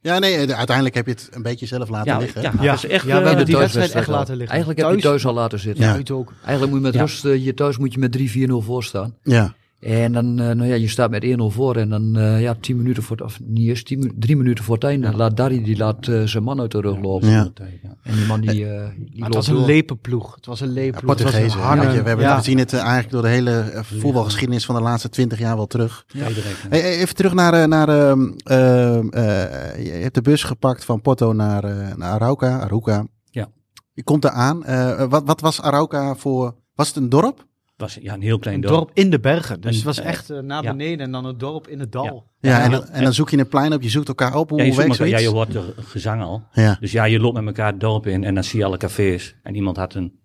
ja, 0.00 0.18
nee, 0.18 0.34
eh, 0.34 0.56
uiteindelijk 0.58 0.96
heb 0.96 1.06
je 1.06 1.12
het 1.12 1.28
een 1.32 1.42
beetje 1.42 1.66
zelf 1.66 1.88
laten 1.88 2.12
ja, 2.12 2.18
liggen. 2.18 2.42
ja, 2.42 2.52
Ja. 2.60 2.72
echt... 2.72 3.04
Ja, 3.06 3.20
we 3.20 3.26
hebben 3.28 3.46
die 3.46 3.56
wedstrijd 3.56 3.90
echt 3.92 4.08
laten 4.08 4.32
liggen. 4.36 4.50
Eigenlijk 4.54 4.80
heb 4.80 4.94
je 4.96 5.00
thuis 5.02 5.26
al 5.26 5.34
laten 5.34 5.58
zitten. 5.58 5.84
Ja. 5.84 6.14
Ook. 6.14 6.32
Eigenlijk 6.44 6.70
moet 6.72 6.80
je 6.80 6.86
met 6.86 6.94
Ja. 6.94 7.00
rust, 7.00 7.22
je 7.44 7.54
thuis 7.54 7.78
moet 7.78 7.92
je 7.92 7.98
met 7.98 8.12
3-4-0 8.12 8.62
voor 8.62 8.84
staan. 8.84 9.16
Ja. 9.22 9.54
En 9.80 10.12
dan, 10.12 10.26
eh, 10.40 10.46
nou 10.46 10.64
ja, 10.66 10.74
je 10.74 10.88
staat 10.88 11.10
met 11.10 11.24
1-0 11.24 11.50
voor 11.50 11.76
en 11.76 11.88
dan, 11.88 12.16
eh, 12.16 12.40
ja, 12.40 12.54
10 12.60 12.76
minuten 12.76 13.02
voor, 13.02 13.16
het- 13.16 13.26
of 13.26 13.40
niet 13.44 13.68
eens, 13.68 13.82
10, 13.82 13.98
mi- 13.98 14.12
drie 14.18 14.36
minuten 14.36 14.64
voor 14.64 14.74
het 14.74 14.84
einde, 14.84 15.16
laat 15.16 15.36
Darry, 15.36 15.62
die 15.62 15.76
laat 15.76 16.06
eh, 16.08 16.22
zijn 16.22 16.42
man 16.42 16.60
uit 16.60 16.70
de 16.70 16.80
rug 16.80 17.00
lopen. 17.00 17.28
Ja. 17.28 17.50
ja. 17.82 17.94
En 18.02 18.14
die 18.14 18.26
man 18.26 18.40
die, 18.40 18.66
eh 18.66 18.88
die 18.98 19.18
Maar 19.18 19.26
het 19.28 19.34
was 19.34 19.46
een 19.48 19.64
lepenploeg. 19.64 20.34
Het 20.34 20.46
was 20.46 20.60
een 20.60 20.68
lepenploeg. 20.72 21.10
Het 21.14 21.22
was 21.22 21.34
een 21.34 21.40
we, 21.88 21.94
hebben, 22.08 22.18
Ja. 22.24 22.36
we 22.36 22.42
zien 22.42 22.58
het 22.58 22.72
eigenlijk 22.74 23.10
door 23.10 23.22
de 23.22 23.28
hele 23.28 23.70
voetbalgeschiedenis 23.82 24.64
van 24.64 24.74
de 24.74 24.80
laatste 24.80 25.08
twintig 25.08 25.38
jaar 25.38 25.56
wel 25.56 25.66
terug. 25.66 26.04
Ja. 26.06 26.26
Hey, 26.68 26.82
even 26.82 27.14
terug 27.14 27.34
naar, 27.34 27.52
eh, 27.54 27.66
naar 27.66 27.88
ehm, 27.88 28.30
ehm, 28.44 29.08
eh, 29.08 29.84
je 29.84 29.90
hebt 29.90 30.14
de 30.14 30.22
bus 30.22 30.42
gepakt 30.42 30.84
van 30.84 31.00
Porto 31.00 31.32
naar, 31.32 31.64
eh, 31.64 31.94
naar 31.96 32.10
Arauca. 32.12 32.58
Aruca. 32.60 33.06
Ja. 33.24 33.48
Je 33.92 34.02
komt 34.02 34.24
er 34.24 34.30
aan. 34.30 34.64
Eh, 34.64 35.04
wat, 35.08 35.22
wat 35.24 35.40
was 35.40 35.60
Arauca 35.62 36.14
voor? 36.14 36.54
Was 36.74 36.88
het 36.88 36.96
een 36.96 37.08
dorp? 37.08 37.48
Was 37.80 37.98
ja, 38.00 38.14
een 38.14 38.22
heel 38.22 38.38
klein 38.38 38.56
Een 38.56 38.62
dorp. 38.62 38.74
dorp 38.74 38.90
in 38.94 39.10
de 39.10 39.20
bergen. 39.20 39.60
Dus 39.60 39.70
En, 39.70 39.76
het 39.76 39.84
was 39.84 40.00
eh, 40.00 40.06
echt 40.06 40.30
eh, 40.30 40.38
naar 40.38 40.62
ja. 40.62 40.70
beneden 40.70 41.06
en 41.06 41.12
dan 41.12 41.24
een 41.24 41.38
dorp 41.38 41.68
in 41.68 41.80
het 41.80 41.92
dal. 41.92 42.26
Ja, 42.40 42.50
Ja, 42.50 42.64
en, 42.64 42.70
dan, 42.70 42.88
en 42.88 43.02
dan 43.02 43.12
zoek 43.12 43.30
je 43.30 43.38
een 43.38 43.48
plein 43.48 43.72
op. 43.72 43.82
Je 43.82 43.88
zoekt 43.88 44.08
elkaar 44.08 44.34
op. 44.34 44.50
Hoe 44.50 44.58
Ja, 44.58 44.64
je, 44.64 44.74
werkt 44.74 44.90
elkaar, 44.90 45.08
ja, 45.08 45.18
je 45.18 45.28
hoort 45.28 45.52
de 45.52 45.74
gezang 45.76 46.22
al. 46.22 46.42
Ja. 46.52 46.76
Dus 46.80 46.92
ja, 46.92 47.04
je 47.04 47.20
loopt 47.20 47.34
met 47.34 47.46
elkaar 47.46 47.70
het 47.70 47.80
dorp 47.80 48.06
in 48.06 48.24
en 48.24 48.34
dan 48.34 48.44
zie 48.44 48.58
je 48.58 48.64
alle 48.64 48.76
cafés. 48.76 49.36
En 49.42 49.54
iemand 49.54 49.76
had 49.76 49.94
een 49.94 50.20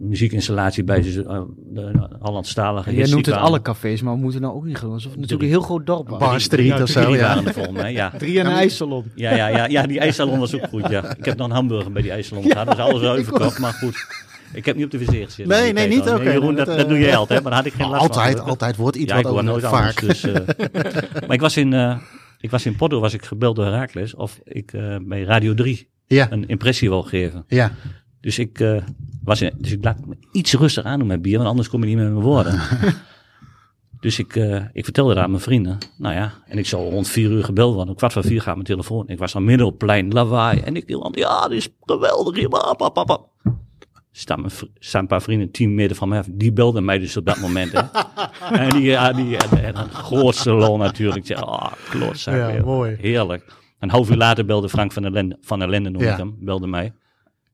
muziekinstallatie 0.00 0.84
bij 0.84 1.02
ze, 1.02 1.22
uh, 1.22 1.40
de 1.58 2.08
Hollandstalige 2.20 2.90
die 2.90 3.08
noemt 3.08 3.26
het 3.26 3.34
alle 3.34 3.62
cafés, 3.62 4.02
maar 4.02 4.14
we 4.14 4.20
moeten 4.20 4.40
nou 4.40 4.54
ook 4.54 4.64
niet. 4.64 4.82
Alsof 4.82 5.10
het 5.10 5.20
natuurlijk 5.20 5.42
een 5.42 5.48
heel 5.48 5.60
groot 5.60 5.86
dorp. 5.86 6.16
Bar 6.18 6.40
Street 6.40 6.82
of 6.82 6.88
zo. 6.88 7.04
Drie 7.04 7.92
Ja. 7.92 8.10
Drie 8.18 8.40
en 8.40 8.46
een 8.46 8.52
ijssalon. 8.52 9.04
Ja, 9.14 9.34
ja, 9.34 9.48
ja, 9.48 9.66
ja, 9.66 9.86
die 9.86 9.98
ijssalon 9.98 10.38
was 10.38 10.54
ook 10.54 10.68
goed, 10.68 10.88
ja. 10.88 11.16
Ik 11.16 11.24
heb 11.24 11.40
een 11.40 11.50
hamburger 11.50 11.92
bij 11.92 12.02
die 12.02 12.10
ijssalon 12.10 12.44
gehad. 12.50 12.66
Dat 12.66 12.78
is 12.78 12.84
alles 12.84 13.02
uitverkocht, 13.16 13.58
maar 13.58 13.72
goed. 13.72 14.28
Ik 14.52 14.64
heb 14.64 14.76
niet 14.76 14.84
op 14.84 14.90
de 14.90 14.98
wc 14.98 15.06
gezeten. 15.10 15.48
Nee, 15.48 15.72
nee, 15.72 15.88
niet? 15.88 16.10
Oké, 16.10 16.22
Jeroen, 16.30 16.54
dat, 16.54 16.66
dat, 16.66 16.74
eh, 16.74 16.80
dat 16.80 16.88
doe 16.88 16.98
jij 16.98 17.16
altijd, 17.16 17.42
maar 17.42 17.52
daar 17.52 17.62
had 17.62 17.72
ik 17.72 17.78
geen 17.78 17.88
last 17.88 18.06
van. 18.06 18.10
Altijd, 18.22 18.40
altijd 18.40 18.76
wordt 18.76 18.96
iets 18.96 19.12
Ja, 19.12 19.18
ik 19.18 19.26
ook 19.26 19.42
nooit 19.42 19.64
vaak. 19.64 20.00
anders. 20.00 20.20
Dus, 20.20 20.32
eh, 20.32 20.46
maar 21.26 21.32
ik 21.32 21.40
was 21.40 21.56
in, 21.56 21.72
eh, 21.72 21.98
ik 22.40 22.50
was 22.50 22.66
in 22.66 22.76
Porto, 22.76 23.00
was 23.00 23.14
ik 23.14 23.24
gebeld 23.24 23.56
door 23.56 23.64
Herakles 23.64 24.14
of 24.14 24.40
ik 24.44 24.72
eh, 24.72 24.96
bij 25.02 25.22
Radio 25.22 25.54
3 25.54 25.88
Ja, 26.06 26.30
een 26.32 26.48
impressie 26.48 26.88
wil 26.88 27.02
geven. 27.02 27.44
ja. 27.48 27.72
Dus 28.20 28.38
ik, 28.38 28.60
eh, 28.60 28.82
was 29.24 29.40
in, 29.42 29.52
dus 29.58 29.72
ik 29.72 29.84
laat 29.84 30.06
me 30.06 30.16
iets 30.32 30.54
rustig 30.54 30.84
aan 30.84 30.98
doen 30.98 31.08
met 31.08 31.22
bier, 31.22 31.36
want 31.36 31.48
anders 31.48 31.68
kom 31.68 31.80
je 31.80 31.86
niet 31.86 31.96
met 31.96 32.10
mijn 32.12 32.24
woorden. 32.24 32.60
dus 34.00 34.18
ik, 34.18 34.36
eh, 34.36 34.64
ik 34.72 34.84
vertelde 34.84 35.14
dat 35.14 35.22
aan 35.24 35.30
mijn 35.30 35.42
vrienden. 35.42 35.78
Nou 35.98 36.14
ja, 36.14 36.32
en 36.46 36.58
ik 36.58 36.66
zou 36.66 36.90
rond 36.90 37.08
vier 37.08 37.30
uur 37.30 37.44
gebeld 37.44 37.74
worden. 37.74 37.90
Om 37.90 37.96
kwart 37.96 38.12
voor 38.12 38.24
vier 38.24 38.40
gaat 38.40 38.54
mijn 38.54 38.66
telefoon. 38.66 39.08
Ik 39.08 39.18
was 39.18 39.32
dan 39.32 39.44
midden 39.44 39.66
op 39.66 39.78
plein, 39.78 40.12
lawaai. 40.12 40.60
En 40.60 40.76
ik 40.76 40.94
aan, 41.02 41.12
ja, 41.14 41.48
dit 41.48 41.58
is 41.58 41.68
geweldig. 41.80 42.36
hier, 42.36 42.48
pap, 42.48 42.76
pap, 42.78 42.94
pap, 42.94 43.06
pap. 43.06 43.28
Staan, 44.12 44.40
mijn, 44.40 44.52
staan 44.78 45.00
een 45.00 45.06
paar 45.06 45.22
vrienden 45.22 45.50
tien 45.50 45.74
meter 45.74 45.96
van 45.96 46.08
mij 46.08 46.18
af. 46.18 46.26
Die 46.30 46.52
belden 46.52 46.84
mij 46.84 46.98
dus 46.98 47.16
op 47.16 47.26
dat 47.26 47.38
moment. 47.40 47.72
Hè. 47.72 47.80
en 48.62 48.68
die, 48.70 48.82
ja, 48.82 49.12
die 49.12 49.36
en, 49.36 49.64
en 49.64 49.76
een 49.76 49.90
grootste 49.90 50.50
lol 50.52 50.76
natuurlijk. 50.76 51.18
Ik 51.18 51.26
zei, 51.26 51.40
ah, 51.40 51.72
klootzak. 51.90 52.34
Ja, 52.34 52.46
weer. 52.52 52.64
mooi. 52.64 52.96
Heerlijk. 53.00 53.52
Een 53.78 53.90
half 53.90 54.10
uur 54.10 54.16
later 54.16 54.44
belde 54.44 54.68
Frank 54.68 54.92
van 54.92 55.02
der 55.02 55.12
Lende, 55.12 55.36
van 55.40 55.58
der 55.58 55.68
Lende 55.68 55.90
noem 55.90 56.02
Ja. 56.02 56.12
ik 56.12 56.16
hem, 56.18 56.34
belde 56.38 56.66
mij. 56.66 56.92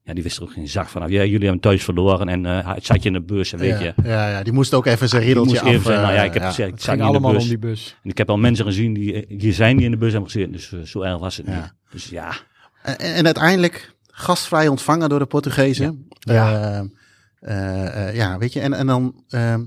Ja, 0.03 0.15
die 0.15 0.23
wist 0.23 0.37
er 0.37 0.43
ook 0.43 0.53
geen 0.53 0.69
zak 0.69 0.89
vanaf. 0.89 1.09
Ja, 1.09 1.25
jullie 1.25 1.43
hebben 1.43 1.61
thuis 1.61 1.85
verloren 1.85 2.29
en 2.29 2.47
eh, 2.47 2.75
het 2.75 2.87
zat 2.87 3.03
je 3.03 3.09
in 3.09 3.13
de 3.15 3.23
bus, 3.23 3.53
en 3.53 3.59
weet 3.59 3.79
ja, 3.79 3.85
je. 3.85 3.95
Ja, 4.03 4.29
ja, 4.29 4.43
die 4.43 4.53
moest 4.53 4.75
ook 4.75 4.87
even 4.87 5.09
zijn 5.09 5.37
moest 5.39 5.61
af. 5.61 5.67
even 5.67 5.93
nou 5.93 6.13
ja, 6.13 6.19
eh, 6.21 6.25
ik 6.25 6.33
heb 6.33 6.43
ja. 6.43 6.49
gezegd, 6.49 6.69
ik 6.69 6.75
Het 6.75 6.83
zat 6.85 6.95
ging 6.95 7.07
niet 7.07 7.17
in 7.17 7.23
de 7.23 7.33
bus. 7.33 7.43
om 7.43 7.49
die 7.49 7.59
bus. 7.59 7.97
En 8.03 8.11
ik 8.11 8.19
heb 8.19 8.31
al 8.31 8.37
mensen 8.39 8.65
gezien 8.65 8.95
die 8.95 9.25
hier 9.29 9.53
zijn 9.53 9.77
die 9.77 9.85
in 9.85 9.91
de 9.91 9.97
bus 9.97 10.13
hebben 10.13 10.31
gezeten. 10.31 10.53
Dus 10.53 10.73
eh, 10.73 10.81
zo 10.81 11.01
erg 11.03 11.19
was 11.19 11.37
het 11.37 11.47
Ja. 11.47 11.55
niet. 11.55 11.73
Dus 11.91 12.09
ja, 12.09 12.33
En, 12.83 12.99
en 12.99 13.25
uiteindelijk 13.25 13.95
gastvrij 14.19 14.69
ontvangen 14.69 15.09
door 15.09 15.19
de 15.19 15.27
Portugezen. 15.27 16.09
Ja, 16.19 16.85
ja 18.13 18.39
weet 18.39 18.53
je. 18.53 18.61
En, 18.61 18.73
en 18.73 18.87
dan 18.87 19.25
ehm, 19.29 19.65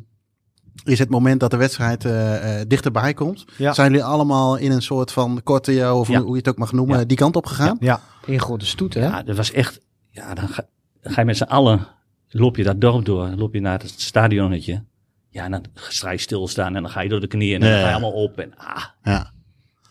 is 0.83 0.99
het 0.99 1.09
moment 1.09 1.39
dat 1.39 1.51
de 1.51 1.57
wedstrijd 1.57 2.05
eh, 2.05 2.59
eh, 2.61 2.67
dichterbij 2.67 3.13
komt. 3.13 3.45
Ja. 3.57 3.73
Zijn 3.73 3.89
jullie 3.91 4.05
allemaal 4.05 4.55
in 4.57 4.71
een 4.71 4.81
soort 4.81 5.11
van 5.11 5.41
korte, 5.43 5.93
of 5.93 6.07
Ja. 6.07 6.19
hoe 6.21 6.31
je 6.31 6.37
het 6.37 6.49
ook 6.49 6.57
mag 6.57 6.71
noemen, 6.71 6.99
Ja. 6.99 7.05
die 7.05 7.17
kant 7.17 7.35
op 7.35 7.45
gegaan? 7.45 7.77
Ja, 7.79 8.01
één 8.25 8.39
grote 8.39 8.65
stoet, 8.65 8.93
hè? 8.93 9.01
ja, 9.01 9.23
dat 9.23 9.35
was 9.35 9.51
echt... 9.51 9.79
Ja, 10.11 10.33
dan 10.33 10.47
ga, 10.47 10.65
dan 11.01 11.13
ga 11.13 11.19
je 11.21 11.25
met 11.27 11.37
z'n 11.37 11.43
allen, 11.43 11.87
loop 12.29 12.55
je 12.55 12.63
dat 12.63 12.81
dorp 12.81 13.05
door. 13.05 13.27
Loop 13.27 13.53
je 13.53 13.61
naar 13.61 13.79
het 13.79 13.93
stadionnetje. 13.97 14.83
Ja, 15.29 15.43
en 15.43 15.51
dan 15.51 15.65
ga 15.73 16.09
je 16.11 16.17
stilstaan 16.17 16.75
en 16.75 16.81
dan 16.81 16.91
ga 16.91 17.01
je 17.01 17.09
door 17.09 17.19
de 17.19 17.27
knieën 17.27 17.61
en 17.61 17.69
dan 17.71 17.79
ga 17.79 17.85
je 17.87 17.91
allemaal 17.91 18.11
op. 18.23 18.37
En 18.39 18.53
ah, 18.57 18.83
Ja. 19.03 19.31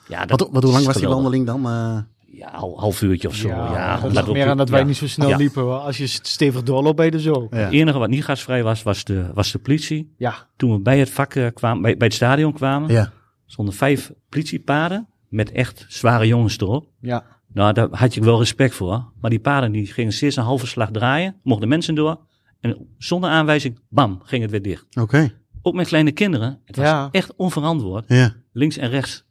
ja, 0.09 0.27
dat 0.27 0.41
Wat, 0.41 0.49
wat, 0.53 0.63
hoe 0.63 0.73
lang 0.73 0.85
was 0.85 0.97
die 0.97 1.09
wandeling 1.09 1.47
dan? 1.47 1.67
eh? 1.67 1.99
Ja, 2.31 2.51
half, 2.53 2.79
half 2.79 3.03
uurtje 3.03 3.29
of 3.29 3.35
zo. 3.35 3.49
Ja, 3.49 3.93
dat 3.95 4.03
laten 4.03 4.13
lag 4.13 4.33
meer 4.33 4.49
aan 4.49 4.57
dat 4.57 4.69
wij 4.69 4.81
ja. 4.81 4.87
niet 4.87 4.97
zo 4.97 5.07
snel 5.09 5.29
Ja. 5.29 5.37
liepen. 5.37 5.63
hoor. 5.63 5.79
Als 5.79 5.97
je 5.97 6.07
stevig 6.07 6.63
doorloopt, 6.63 6.97
ben 6.97 7.07
je 7.07 7.11
er 7.13 7.21
zo. 7.21 7.47
ja. 7.51 7.57
Het 7.57 7.73
enige 7.73 7.99
wat 7.99 8.09
niet 8.09 8.25
gastvrij 8.25 8.63
was, 8.63 8.83
was 8.83 9.05
de, 9.05 9.31
was 9.35 9.53
de 9.53 9.59
politie. 9.59 10.15
Ja, 10.17 10.35
Toen 10.57 10.73
we 10.73 10.81
bij 10.81 10.99
het 10.99 11.11
vak 11.11 11.35
eh, 11.35 11.47
kwamen, 11.55 11.83
bij, 11.83 11.97
bij 11.97 12.07
het 12.07 12.17
stadion 12.17 12.53
kwamen, 12.53 12.91
Ja. 12.91 13.13
stonden 13.47 13.75
vijf 13.75 14.13
politiepaarden 14.29 15.09
met 15.29 15.53
echt 15.53 15.85
zware 15.89 16.27
jongens 16.27 16.59
erop. 16.59 16.87
ja. 17.01 17.25
Nou, 17.53 17.73
daar 17.73 17.89
had 17.91 18.15
je 18.15 18.21
wel 18.21 18.39
respect 18.39 18.75
voor. 18.75 19.05
Maar 19.21 19.31
die 19.31 19.41
paarden 19.41 19.73
die 19.73 19.87
gingen 19.87 20.13
steeds 20.13 20.37
een 20.37 20.43
halve 20.45 20.67
slag 20.67 20.91
draaien, 20.91 21.37
mochten 21.43 21.69
mensen 21.69 21.95
door. 21.95 22.19
En 22.61 22.87
zonder 22.99 23.31
aanwijzing, 23.31 23.79
bam, 23.89 24.21
ging 24.25 24.43
het 24.43 24.51
weer 24.51 24.63
dicht. 24.63 24.87
Oké. 25.01 25.33
Ook 25.63 25.75
met 25.75 25.87
kleine 25.87 26.13
kinderen. 26.13 26.61
Het 26.65 26.77
was 26.77 26.85
Ja. 26.87 27.09
echt 27.11 27.35
onverantwoord. 27.37 28.05
Ja. 28.09 28.35
Links 28.53 28.77
en 28.77 28.89
rechts 28.91 29.25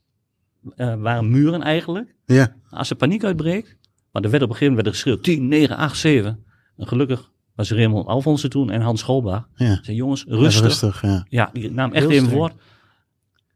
eh, 0.76 0.96
waren 0.96 1.30
muren 1.30 1.62
eigenlijk. 1.62 2.16
Ja. 2.26 2.56
Als 2.70 2.90
er 2.90 2.96
paniek 2.96 3.24
uitbreekt, 3.24 3.78
maar 4.12 4.24
er 4.24 4.30
werd 4.30 4.44
op 4.44 4.50
een 4.50 4.56
gegeven 4.56 4.76
moment 4.76 4.76
werd 4.76 4.88
er 4.88 4.94
geschreeuwd 4.94 5.24
10, 5.24 5.48
9, 5.48 5.78
8, 5.78 5.98
7. 5.98 6.44
En 6.78 6.88
gelukkig 6.88 7.32
was 7.56 7.72
Raymond 7.72 8.08
Alfonsen 8.08 8.50
toen 8.50 8.70
en 8.70 8.82
Hans 8.82 9.00
Scholbach. 9.00 9.48
Ja. 9.56 9.80
Zei 9.82 9.98
jongens, 9.98 10.26
rustig. 10.28 10.64
rustig, 10.64 11.02
ja. 11.02 11.26
Ja, 11.30 11.50
die 11.54 11.72
naam 11.72 11.94
echt 11.94 12.08
Heel 12.08 12.18
even 12.18 12.30
woord. 12.30 12.54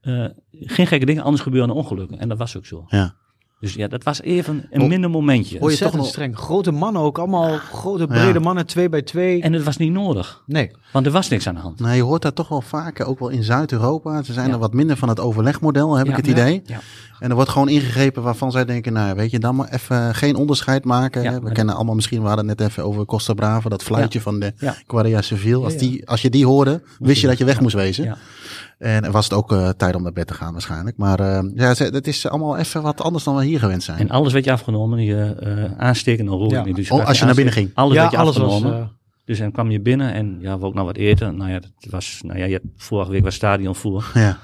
Eh, 0.01 0.25
geen 0.51 0.87
gekke 0.87 1.05
dingen, 1.05 1.23
anders 1.23 1.43
gebeuren 1.43 1.71
ongelukken. 1.71 2.19
En 2.19 2.29
dat 2.29 2.37
was 2.37 2.57
ook 2.57 2.65
zo. 2.65 2.85
Ja. 2.87 3.15
Dus 3.61 3.73
ja, 3.73 3.87
dat 3.87 4.03
was 4.03 4.21
even 4.21 4.67
een 4.71 4.87
minder 4.87 5.09
momentje. 5.09 5.59
Hoor 5.59 5.71
je 5.71 5.77
toch 5.77 5.87
Ontzettend 5.87 6.01
nog- 6.01 6.11
streng. 6.11 6.37
Grote 6.37 6.71
mannen 6.71 7.01
ook. 7.01 7.17
Allemaal 7.17 7.57
grote, 7.57 8.07
brede 8.07 8.33
Ja. 8.33 8.39
mannen. 8.39 8.65
Twee 8.65 8.89
bij 8.89 9.01
twee. 9.01 9.41
En 9.41 9.53
het 9.53 9.63
was 9.63 9.77
niet 9.77 9.91
nodig, 9.91 10.43
nee. 10.45 10.71
want 10.91 11.05
er 11.05 11.11
was 11.11 11.29
niks 11.29 11.47
aan 11.47 11.55
de 11.55 11.61
hand. 11.61 11.79
Nou, 11.79 11.95
je 11.95 12.01
hoort 12.01 12.21
dat 12.21 12.35
toch 12.35 12.47
wel 12.47 12.61
vaker, 12.61 13.05
ook 13.05 13.19
wel 13.19 13.29
in 13.29 13.43
Zuid-Europa. 13.43 14.23
Ze 14.23 14.33
zijn 14.33 14.47
Ja. 14.47 14.53
er 14.53 14.59
wat 14.59 14.73
minder 14.73 14.97
van 14.97 15.09
het 15.09 15.19
overlegmodel, 15.19 15.95
heb 15.95 16.05
Ja. 16.05 16.11
ik 16.11 16.17
het 16.17 16.25
Ja. 16.25 16.31
idee. 16.31 16.61
Ja. 16.65 16.79
En 17.19 17.29
er 17.29 17.35
wordt 17.35 17.49
gewoon 17.49 17.69
ingegrepen 17.69 18.23
waarvan 18.23 18.51
zij 18.51 18.65
denken, 18.65 18.93
nou 18.93 19.15
weet 19.15 19.31
je, 19.31 19.39
dan 19.39 19.55
maar 19.55 19.69
even 19.69 20.15
geen 20.15 20.35
onderscheid 20.35 20.85
maken. 20.85 21.43
We 21.43 21.51
kennen 21.51 21.75
allemaal 21.75 21.95
misschien, 21.95 22.21
we 22.21 22.27
hadden 22.27 22.47
het 22.47 22.59
net 22.59 22.67
even 22.69 22.83
over 22.85 23.05
Costa 23.05 23.33
Brava, 23.33 23.69
dat 23.69 23.83
fluitje 23.83 24.21
van 24.21 24.39
de 24.39 24.53
Ja. 24.57 24.75
Guardia 24.87 25.21
Civil. 25.21 25.63
Als, 25.63 25.73
Ja, 25.73 25.79
ja. 25.79 25.85
Die, 25.87 26.07
als 26.09 26.21
je 26.21 26.29
die 26.29 26.45
hoorde, 26.45 26.81
wist 26.99 27.21
je 27.21 27.27
dat 27.27 27.37
je 27.37 27.45
weg 27.45 27.55
ja. 27.55 27.61
moest 27.61 27.75
wezen. 27.75 28.17
En 28.81 29.11
was 29.11 29.23
het 29.23 29.33
ook 29.33 29.51
eh, 29.51 29.69
tijd 29.69 29.95
om 29.95 30.03
naar 30.03 30.11
bed 30.13 30.27
te 30.27 30.33
gaan 30.33 30.51
waarschijnlijk. 30.51 30.97
Maar 30.97 31.19
eh, 31.19 31.49
ja, 31.55 31.67
het 31.77 32.07
is 32.07 32.27
allemaal 32.27 32.57
even 32.57 32.81
wat 32.81 33.01
anders 33.01 33.23
dan 33.23 33.35
we 33.35 33.43
hier 33.45 33.59
gewend 33.59 33.83
zijn. 33.83 33.99
En 33.99 34.09
alles 34.09 34.33
werd 34.33 34.45
je 34.45 34.51
afgenomen, 34.51 34.99
je 35.03 35.35
eh 35.35 35.77
aansteken 35.77 36.25
en 36.27 36.31
roer 36.31 36.51
Ja. 36.51 36.63
Dus 36.63 36.91
Oh, 36.91 37.05
als 37.07 37.19
je 37.19 37.25
naar 37.25 37.35
binnen 37.35 37.53
ging. 37.53 37.71
Alles 37.73 37.93
ja, 37.93 37.99
werd 37.99 38.11
je 38.11 38.17
alles 38.17 38.37
was... 38.37 38.51
afgenomen. 38.53 38.79
eh, 38.81 38.87
Dus 39.25 39.37
dan 39.39 39.51
kwam 39.51 39.71
je 39.71 39.81
binnen 39.81 40.13
en 40.13 40.37
ja, 40.39 40.59
we 40.59 40.65
ook 40.65 40.73
nog 40.73 40.85
wat 40.85 40.95
eten. 40.97 41.35
Nou 41.37 41.49
ja, 41.51 41.59
dat 41.59 41.71
was, 41.89 42.19
nou 42.23 42.39
ja, 42.39 42.45
je 42.45 42.53
hebt, 42.53 42.65
vorige 42.75 43.11
week 43.11 43.23
was 43.23 43.35
stadionvoer. 43.35 44.11
Ja. 44.13 44.37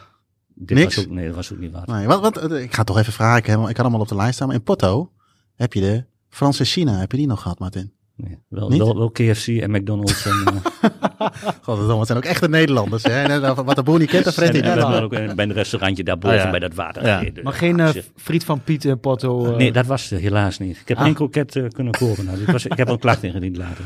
Dit 0.56 0.78
Niks? 0.78 0.96
was 0.96 1.06
ook, 1.06 1.12
nee, 1.12 1.26
dat 1.28 1.36
was 1.36 1.54
ook 1.54 1.60
niet 1.60 1.72
waar. 1.72 1.84
Nee, 1.86 2.08
wat, 2.08 2.22
wat, 2.22 2.38
eh, 2.52 2.62
ik 2.62 2.74
ga 2.76 2.84
toch 2.84 2.98
even 2.98 3.14
vragen, 3.14 3.38
ik, 3.38 3.46
heb- 3.46 3.60
ik 3.60 3.66
had 3.68 3.80
allemaal 3.80 4.00
op 4.02 4.08
de 4.08 4.16
lijst 4.16 4.34
staan. 4.36 4.48
Maar 4.48 4.56
in 4.56 4.64
Porto 4.64 5.12
heb 5.56 5.74
je 5.74 5.80
de 5.80 6.06
Franse 6.30 6.64
China, 6.66 6.92
heb 6.98 7.12
je 7.12 7.18
die 7.18 7.28
nog 7.28 7.42
gehad 7.42 7.60
Martin? 7.60 7.92
Nee, 8.18 8.38
wel, 8.50 8.70
Niet? 8.70 8.78
wel, 8.78 8.98
wel 8.98 9.10
KFC 9.12 9.48
en 9.48 9.72
McDonald's. 9.72 10.26
En, 10.26 10.44
eh, 10.46 10.90
Godverdomme, 11.62 11.98
het 11.98 12.06
zijn 12.08 12.18
ook 12.18 12.24
echte 12.26 12.50
Nederlanders. 12.50 13.04
Hè? 13.04 13.10
En, 13.24 13.44
eh, 13.44 13.56
wat 13.66 13.76
de 13.76 13.84
boer 13.84 14.00
niet 14.00 14.10
kent, 14.10 14.24
dat 14.24 14.38
en, 14.38 14.44
vreet 14.44 14.62
hij 14.64 14.72
en 14.72 14.78
niet. 14.92 15.02
ook 15.02 15.36
bij 15.36 15.46
een 15.46 15.54
restaurantje 15.54 16.04
daarboven 16.04 16.38
Oh 16.38 16.44
ja. 16.44 16.50
bij 16.50 16.60
dat 16.60 16.74
water. 16.74 17.06
Ja. 17.06 17.24
maar 17.44 17.54
geen 17.54 17.80
eh, 17.80 17.94
Ja, 17.94 18.02
friet 18.16 18.44
van 18.44 18.62
Piet 18.64 18.86
in 18.86 19.00
Porto. 19.00 19.56
Nee, 19.56 19.72
dat 19.72 19.86
was 19.86 20.12
er 20.12 20.20
helaas 20.20 20.58
niet. 20.60 20.78
Ik 20.78 20.88
heb 20.88 20.98
Ah. 20.98 21.04
geen 21.04 21.14
kroket 21.14 21.52
kunnen 21.72 21.94
kopen. 21.94 22.26
Nou, 22.26 22.42
ik, 22.42 22.48
was, 22.48 22.66
ik 22.66 22.78
heb 22.78 22.88
een 22.88 23.00
klacht 23.00 23.24
ingediend 23.24 23.58
later. 23.58 23.84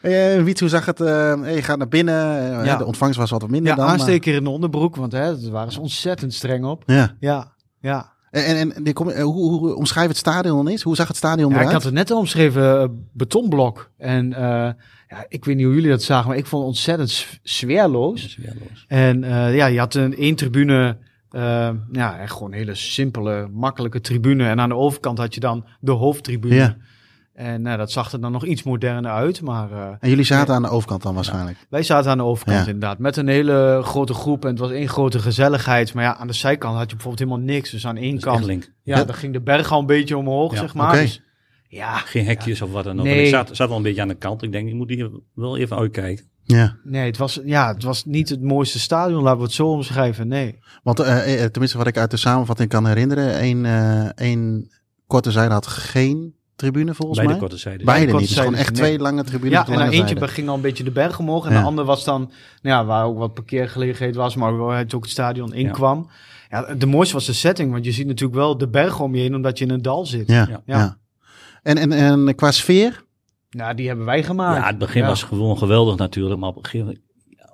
Eh, 0.00 0.42
Wiet, 0.42 0.60
hoe 0.60 0.68
zag 0.68 0.84
het? 0.86 1.00
eh, 1.00 1.54
je 1.54 1.62
gaat 1.62 1.78
naar 1.78 1.88
binnen. 1.88 2.14
Ja. 2.64 2.76
De 2.76 2.84
ontvangst 2.84 3.18
was 3.18 3.30
wat 3.30 3.48
minder 3.48 3.70
ja, 3.70 3.74
dan. 3.74 3.84
maar- 3.84 3.94
aansteker 3.94 4.34
in 4.34 4.44
de 4.44 4.50
onderbroek. 4.50 4.96
Want 4.96 5.12
hè, 5.12 5.40
daar 5.40 5.50
waren 5.50 5.72
ze 5.72 5.80
ontzettend 5.80 6.34
streng 6.34 6.64
op. 6.64 6.82
Ja. 6.86 7.16
Ja, 7.20 7.52
ja. 7.80 8.12
En, 8.30 8.72
en, 8.74 8.84
eh, 8.84 9.22
hoe, 9.22 9.58
hoe 9.58 9.74
omschrijf 9.74 10.08
het 10.08 10.16
stadion 10.16 10.56
dan 10.56 10.68
eens? 10.68 10.82
Hoe 10.82 10.96
zag 10.96 11.08
het 11.08 11.16
stadion 11.16 11.48
Ja, 11.48 11.54
eruit? 11.54 11.68
ik 11.68 11.74
had 11.74 11.84
het 11.84 11.94
net 11.94 12.10
al 12.10 12.18
omschreven, 12.18 12.80
eh, 12.80 12.88
betonblok. 13.12 13.90
En 13.96 14.32
eh, 14.32 14.70
ja, 15.08 15.24
ik 15.28 15.44
weet 15.44 15.56
niet 15.56 15.64
hoe 15.64 15.74
jullie 15.74 15.90
dat 15.90 16.02
zagen, 16.02 16.28
maar 16.28 16.36
ik 16.36 16.46
vond 16.46 16.62
het 16.62 16.70
ontzettend 16.70 17.26
sfeerloos. 17.42 18.38
En 18.86 19.24
eh, 19.24 19.56
ja, 19.56 19.66
je 19.66 19.78
had 19.78 19.94
een 19.94 20.16
één 20.16 20.34
tribune, 20.34 20.96
eh, 21.30 21.70
ja, 21.92 22.18
echt 22.18 22.32
gewoon 22.32 22.52
een 22.52 22.58
hele 22.58 22.74
simpele, 22.74 23.48
makkelijke 23.52 24.00
tribune. 24.00 24.48
En 24.48 24.60
aan 24.60 24.68
de 24.68 24.74
overkant 24.74 25.18
had 25.18 25.34
je 25.34 25.40
dan 25.40 25.64
de 25.80 25.92
hoofdtribune. 25.92 26.54
Ja. 26.54 26.76
En 27.38 27.62
nou, 27.62 27.76
dat 27.78 27.90
zag 27.90 28.12
er 28.12 28.20
dan 28.20 28.32
nog 28.32 28.44
iets 28.44 28.62
moderner 28.62 29.10
uit, 29.10 29.40
maar 29.42 29.72
eh, 29.72 29.88
En 30.00 30.08
jullie 30.08 30.24
zaten 30.24 30.54
aan 30.54 30.62
de 30.62 30.68
overkant 30.68 31.02
dan 31.02 31.14
waarschijnlijk. 31.14 31.66
wij 31.70 31.82
zaten 31.82 32.10
aan 32.10 32.16
de 32.18 32.24
overkant 32.24 32.56
Ja. 32.58 32.72
inderdaad. 32.72 32.98
Met 32.98 33.16
een 33.16 33.28
hele 33.28 33.80
grote 33.84 34.14
groep 34.14 34.44
en 34.44 34.50
het 34.50 34.58
was 34.58 34.70
één 34.70 34.88
grote 34.88 35.18
gezelligheid. 35.18 35.94
Maar 35.94 36.04
ja, 36.04 36.16
aan 36.16 36.26
de 36.26 36.32
zijkant 36.32 36.76
had 36.76 36.90
je 36.90 36.96
bijvoorbeeld 36.96 37.28
helemaal 37.30 37.54
niks. 37.54 37.70
Dus 37.70 37.86
aan 37.86 37.96
één 37.96 38.20
kant, 38.20 38.44
link. 38.44 38.72
ja, 38.82 38.96
Ja. 38.98 39.04
dan 39.04 39.14
ging 39.14 39.32
de 39.32 39.40
berg 39.40 39.72
al 39.72 39.80
een 39.80 39.86
beetje 39.86 40.16
omhoog, 40.16 40.52
Ja, 40.52 40.58
zeg 40.58 40.74
maar. 40.74 40.92
Dus, 40.92 41.22
ja, 41.68 41.96
Geen 41.96 42.24
hekjes 42.24 42.62
of 42.62 42.70
wat 42.72 42.84
dan 42.84 42.98
ook. 42.98 43.04
Nee. 43.04 43.22
Ik 43.24 43.28
zat, 43.28 43.48
zat 43.56 43.68
wel 43.68 43.76
een 43.76 43.82
beetje 43.82 44.02
aan 44.02 44.08
de 44.08 44.14
kant. 44.14 44.42
Ik 44.42 44.52
denk, 44.52 44.68
ik 44.68 44.74
moet 44.74 44.88
hier 44.90 45.10
wel 45.34 45.56
even 45.58 45.76
uitkijken. 45.78 46.24
Ja. 46.44 46.76
nee, 46.84 47.06
het 47.06 47.16
was, 47.16 47.40
ja, 47.44 47.72
het 47.74 47.82
was 47.82 48.04
niet 48.04 48.28
het 48.28 48.42
mooiste 48.42 48.78
stadion, 48.78 49.22
laten 49.22 49.38
we 49.38 49.44
het 49.44 49.52
zo 49.54 49.66
omschrijven. 49.70 50.28
Nee. 50.28 50.58
Want 50.82 51.00
eh, 51.00 51.42
eh, 51.44 51.50
tenminste 51.50 51.78
wat 51.78 51.86
ik 51.86 51.96
uit 51.98 52.10
de 52.10 52.16
samenvatting 52.16 52.68
kan 52.68 52.86
herinneren. 52.86 53.38
één 53.38 53.64
eh, 53.64 54.04
één 54.14 54.70
korte 55.06 55.30
zijde 55.30 55.52
had 55.52 55.66
geen 55.66 56.36
tribune 56.58 56.94
volgens 56.94 57.16
Beide 57.18 57.32
mij. 57.32 57.42
korte 57.42 57.56
zijden. 57.60 57.86
Beide 57.86 58.04
korte 58.06 58.20
niet. 58.20 58.28
Dus 58.28 58.38
gewoon 58.38 58.54
echt 58.54 58.70
nee. 58.72 58.80
twee 58.80 58.98
lange 58.98 59.24
tribunes. 59.24 59.52
Ja, 59.58 59.66
en 59.66 59.72
dan 59.78 59.88
eentje 59.88 60.16
zijde. 60.16 60.28
ging 60.28 60.48
al 60.48 60.54
een 60.54 60.60
beetje 60.60 60.84
de 60.84 60.90
berg 60.90 61.18
omhoog. 61.18 61.46
En 61.46 61.52
Ja. 61.52 61.60
de 61.60 61.66
andere 61.66 61.86
was 61.86 62.04
dan, 62.04 62.20
nou 62.62 62.76
ja, 62.80 62.84
waar 62.84 63.04
ook 63.04 63.18
wat 63.18 63.34
parkeergelegenheid 63.34 64.14
was, 64.16 64.36
maar 64.36 64.56
waar 64.56 64.78
het 64.78 64.94
ook 64.94 65.02
het 65.02 65.10
stadion 65.10 65.52
inkwam. 65.54 66.08
Ja. 66.50 66.74
de 66.74 66.86
mooiste 66.86 67.14
was 67.14 67.26
de 67.26 67.32
setting, 67.32 67.72
want 67.72 67.84
je 67.84 67.92
ziet 67.92 68.06
natuurlijk 68.06 68.38
wel 68.38 68.58
de 68.58 68.68
berg 68.68 69.00
om 69.00 69.14
je 69.14 69.20
heen, 69.20 69.34
omdat 69.34 69.58
je 69.58 69.64
in 69.64 69.70
een 69.70 69.82
dal 69.82 70.06
zit. 70.06 70.28
Ja, 70.28 70.46
Ja. 70.50 70.60
ja. 70.64 70.98
En, 71.62 71.78
en, 71.78 71.92
en 71.92 72.34
qua 72.34 72.50
sfeer? 72.52 73.02
Nou, 73.50 73.74
die 73.74 73.86
hebben 73.88 74.04
wij 74.06 74.22
gemaakt. 74.22 74.60
Ja, 74.60 74.66
het 74.66 74.78
begin 74.78 75.02
Ja. 75.02 75.08
was 75.08 75.22
gewoon 75.22 75.58
geweldig 75.58 75.96
natuurlijk. 75.96 76.40
Maar 76.40 76.48
op 76.48 76.56
een 76.56 76.64
gegeven 76.64 76.86
moment, 76.86 77.04
ja, 77.06 77.07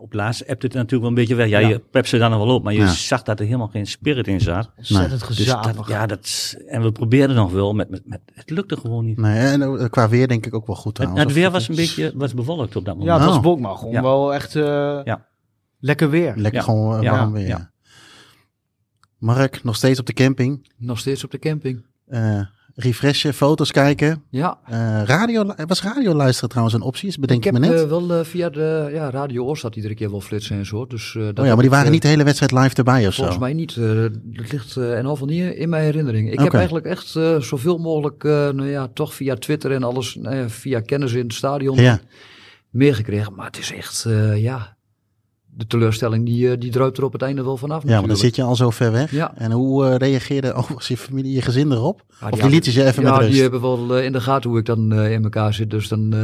op 0.05 0.12
laatst 0.12 0.42
hebt 0.46 0.62
het 0.62 0.72
natuurlijk 0.72 1.00
wel 1.00 1.09
een 1.11 1.14
beetje 1.14 1.34
weg. 1.34 1.48
Ja, 1.48 1.59
Ja. 1.59 1.68
je 1.68 1.78
pep 1.78 2.07
ze 2.07 2.18
dan 2.18 2.30
nog 2.30 2.44
wel 2.44 2.55
op. 2.55 2.62
Maar 2.64 2.72
je 2.72 2.78
Ja. 2.78 2.86
zag 2.92 3.22
dat 3.22 3.38
er 3.40 3.44
helemaal 3.44 3.68
geen 3.68 3.86
spirit 3.86 4.26
in 4.28 4.40
zat. 4.40 4.70
Ontzettend 4.76 5.26
Dus 5.26 5.36
gezapig. 5.38 5.72
dat, 5.76 5.86
ja, 5.86 6.07
dat, 6.07 6.57
en 6.66 6.82
we 6.82 6.92
probeerden 6.92 7.36
nog 7.36 7.52
wel. 7.52 7.72
Met, 7.72 7.90
met, 7.90 8.02
met, 8.07 8.20
het 8.32 8.50
lukte 8.50 8.76
gewoon 8.76 9.05
niet. 9.05 9.16
Nee, 9.18 9.38
en 9.38 9.62
eh, 9.62 9.88
qua 9.90 10.09
weer 10.09 10.28
denk 10.28 10.46
ik 10.46 10.55
ook 10.55 10.66
wel 10.66 10.76
goed 10.76 10.84
Het, 10.86 10.94
trouwens. 10.94 11.24
het 11.24 11.32
weer 11.34 11.50
was 11.50 11.68
een 11.68 11.74
beetje 11.76 12.12
was 12.16 12.34
bewolkt 12.34 12.76
op 12.76 12.84
dat 12.84 12.94
Ja, 12.94 13.00
moment. 13.00 13.18
het 13.18 13.26
was 13.28 13.36
Oh. 13.36 13.42
bok, 13.42 13.61
maar 13.61 13.76
gewoon 13.76 13.92
Ja. 13.92 14.02
wel 14.02 14.34
echt 14.34 14.57
eh, 14.57 14.62
Ja. 15.05 15.26
lekker 15.78 16.11
weer. 16.11 16.32
Lekker 16.36 16.61
Ja. 16.61 16.62
gewoon 16.66 16.96
eh, 16.96 17.02
Ja. 17.02 17.11
warm 17.11 17.32
weer. 17.32 17.46
Ja. 17.46 17.70
Mark, 19.18 19.64
nog 19.64 19.76
steeds 19.76 20.00
op 20.00 20.07
de 20.07 20.12
camping. 20.12 20.70
Nog 20.76 20.98
steeds 20.98 21.24
op 21.24 21.30
de 21.30 21.38
camping. 21.38 21.84
Eh 22.07 22.40
refreshen, 22.76 23.34
foto's 23.34 23.70
kijken. 23.72 24.22
Ja, 24.30 24.58
Eh, 24.66 25.02
radio, 25.04 25.54
was 25.66 25.82
radio 25.82 26.14
luisteren 26.14 26.48
trouwens 26.48 26.74
een 26.76 26.82
optie? 26.82 27.08
Is 27.08 27.18
Bedenk 27.18 27.44
ik 27.44 27.46
ik 27.46 27.52
heb 27.52 27.62
me 27.62 27.68
net. 27.68 27.82
eh, 27.82 27.88
wel 27.88 28.12
eh, 28.12 28.24
via 28.24 28.50
de 28.50 28.88
ja, 28.92 29.10
Radio 29.10 29.44
Oorstad 29.44 29.76
iedere 29.76 29.94
keer 29.94 30.10
wel 30.10 30.20
flitsen 30.20 30.56
en 30.56 30.66
zo. 30.66 30.86
Dus, 30.86 31.12
dat 31.18 31.38
oh 31.38 31.44
ja, 31.46 31.52
maar 31.52 31.60
die 31.62 31.70
waren 31.70 31.90
niet 31.92 32.02
de 32.02 32.08
hele 32.08 32.24
wedstrijd 32.24 32.52
live 32.52 32.74
erbij 32.74 33.06
of 33.06 33.14
Volgens 33.14 33.36
zo. 33.36 33.42
mij 33.42 33.52
niet. 33.52 33.74
dat 33.74 34.12
ligt 34.50 34.76
en 34.76 35.06
al 35.06 35.16
van 35.16 35.28
niet 35.28 35.54
in 35.54 35.68
mijn 35.68 35.84
herinnering. 35.84 36.32
Ik 36.32 36.38
heb 36.38 36.54
eigenlijk 36.54 36.86
echt 36.86 37.06
zoveel 37.38 37.78
mogelijk, 37.78 38.22
nou 38.22 38.66
ja, 38.66 38.88
toch 38.94 39.14
via 39.14 39.34
Twitter 39.34 39.72
en 39.72 39.82
alles, 39.82 40.14
nou 40.14 40.48
via 40.50 40.80
kennis 40.80 41.12
in 41.12 41.22
het 41.24 41.34
stadion 41.34 41.76
Ja, 41.76 42.00
meegekregen. 42.70 43.34
Maar 43.34 43.46
het 43.46 43.58
is 43.58 43.72
echt, 43.72 44.06
ja, 44.36 44.73
de 45.57 45.66
teleurstelling 45.66 46.26
die, 46.26 46.50
eh, 46.50 46.61
die 46.61 46.70
druipt 46.70 46.98
er 46.98 47.05
op 47.05 47.12
het 47.12 47.22
einde 47.22 47.44
wel 47.44 47.57
vanaf 47.57 47.82
ja, 47.82 47.98
maar 47.98 48.09
dan 48.09 48.16
zit 48.16 48.36
je 48.36 48.42
al 48.42 48.57
zo 48.57 48.70
ver 48.70 48.92
weg. 48.92 49.11
Ja. 49.11 49.32
En 49.36 49.52
hoe 49.52 49.86
eh, 49.86 49.96
reageerde 49.96 50.52
overigens 50.52 50.88
je 50.88 50.96
familie, 50.96 51.32
je 51.32 51.42
gezin 51.42 51.72
erop? 51.72 52.05
Ja, 52.20 52.28
of 52.28 52.38
die 52.38 52.50
lieten 52.50 52.72
ze 52.72 52.84
even 52.84 53.02
ja, 53.02 53.11
met 53.11 53.18
rust? 53.20 53.32
die 53.32 53.42
hebben 53.42 53.61
wel 53.61 53.96
eh, 53.96 54.05
in 54.05 54.12
de 54.12 54.20
gaten 54.20 54.50
hoe 54.50 54.59
ik 54.59 54.64
dan 54.66 54.92
in 54.94 55.22
elkaar 55.24 55.55
zit. 55.55 55.70
Dus 55.70 55.88
dan, 55.88 56.14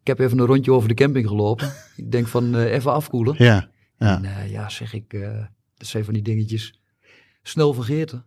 ik 0.00 0.06
heb 0.06 0.18
even 0.18 0.38
een 0.38 0.46
rondje 0.46 0.72
over 0.72 0.88
de 0.88 0.94
camping 0.94 1.28
gelopen. 1.28 1.72
ik 1.96 2.12
denk 2.12 2.26
van 2.26 2.54
even 2.56 2.92
afkoelen. 2.92 3.34
Ja, 3.38 3.68
ja. 3.98 4.22
En 4.22 4.50
ja, 4.50 4.68
zeg 4.68 4.94
ik, 4.94 5.10
dat 5.76 5.88
zijn 5.88 6.04
van 6.04 6.14
die 6.14 6.22
dingetjes 6.22 6.80
snel 7.42 7.72
vergeten. 7.74 8.24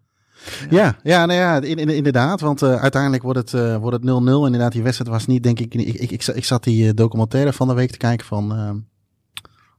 Ja, 0.70 0.96
ja, 1.04 1.26
nou 1.26 1.39
ja 1.39 1.62
in, 1.62 1.78
in- 1.78 1.89
inderdaad. 1.89 2.41
Want 2.41 2.64
uiteindelijk 2.64 3.24
wordt 3.24 3.39
het, 3.39 3.54
eh, 3.54 3.78
wordt 3.78 3.98
het 3.98 4.06
0-0. 4.06 4.46
Inderdaad, 4.46 4.72
die 4.72 4.84
wedstrijd 4.84 5.12
was 5.12 5.26
niet, 5.26 5.43
denk 5.43 5.60
ik... 5.60 5.74
Ik, 5.74 5.96
ik, 5.96 6.12
ik, 6.12 6.22
zat- 6.22 6.36
ik 6.36 6.46
zat 6.46 6.64
die 6.64 6.93
documentaire 6.93 7.54
van 7.54 7.68
de 7.68 7.74
week 7.74 7.91
te 7.91 7.98
kijken 7.98 8.26
van 8.26 8.54
eh, 8.56 8.72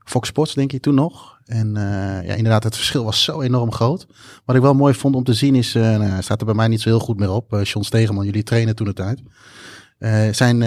Fox 0.07 0.29
Sports, 0.29 0.55
denk 0.55 0.73
ik, 0.73 0.83
toen 0.83 0.95
nog. 0.95 1.39
En 1.45 1.77
eh, 1.77 2.27
ja, 2.27 2.35
inderdaad, 2.35 2.63
het 2.65 2.77
verschil 2.77 3.05
was 3.05 3.25
zo 3.25 3.41
enorm 3.41 3.73
groot. 3.73 4.07
Wat 4.45 4.57
ik 4.57 4.63
wel 4.63 4.75
mooi 4.75 4.95
vond 4.95 5.15
om 5.15 5.25
te 5.25 5.35
zien 5.35 5.55
is... 5.55 5.75
eh 5.75 5.83
nou, 5.83 6.23
staat 6.23 6.41
er 6.41 6.47
bij 6.47 6.55
mij 6.55 6.69
niet 6.69 6.81
zo 6.81 6.89
heel 6.89 6.99
goed 6.99 7.19
meer 7.19 7.31
op. 7.31 7.61
John 7.63 7.85
Stegeman, 7.85 8.25
jullie 8.25 8.43
trainen 8.43 8.77
toen 8.77 8.87
het. 8.87 9.23
Eh, 9.99 10.29
zijn 10.33 10.65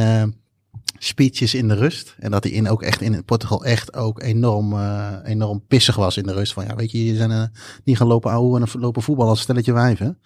speeches 0.97 1.53
in 1.53 1.67
de 1.67 1.73
rust. 1.73 2.15
En 2.19 2.31
dat 2.31 2.43
hij 2.43 2.53
in, 2.53 2.69
ook 2.69 2.83
echt 2.83 3.01
in 3.01 3.25
Portugal 3.25 3.65
echt 3.65 3.93
ook 3.93 4.21
enorm, 4.21 4.79
enorm 5.23 5.65
pissig 5.67 5.95
was 5.95 6.17
in 6.17 6.23
de 6.23 6.33
rust. 6.33 6.53
Van 6.53 6.65
ja, 6.65 6.75
weet 6.75 6.91
je, 6.91 7.05
je 7.05 7.15
zijn 7.15 7.51
niet 7.83 7.97
gaan 7.97 8.07
lopen 8.07 8.31
ouwen 8.31 8.61
en 8.61 8.79
lopen 8.79 9.01
voetballen 9.01 9.31
als 9.31 9.41
stelletje 9.41 9.73
wijven. 9.73 10.19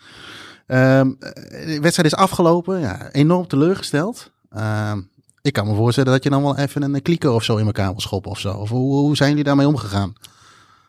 Ehm, 0.67 1.09
de 1.19 1.77
wedstrijd 1.81 2.11
is 2.11 2.15
afgelopen. 2.15 2.79
Ja, 2.79 3.11
enorm 3.11 3.47
teleurgesteld. 3.47 4.31
Ehm, 4.49 5.01
ik 5.43 5.53
kan 5.53 5.67
me 5.67 5.75
voorstellen 5.75 6.11
dat 6.11 6.23
je 6.23 6.29
dan 6.29 6.41
wel 6.43 6.57
even 6.57 6.81
een 6.81 7.01
kliko 7.01 7.35
of 7.35 7.43
zo 7.43 7.57
in 7.57 7.65
elkaar 7.65 7.91
wil 7.91 7.99
schoppen 8.01 8.31
of 8.31 8.39
zo. 8.39 8.53
Of 8.53 8.69
hoe, 8.69 8.93
hoe 8.99 9.15
zijn 9.15 9.29
jullie 9.29 9.43
daarmee 9.43 9.67
omgegaan? 9.67 10.13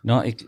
Nou, 0.03 0.25
ik, 0.25 0.47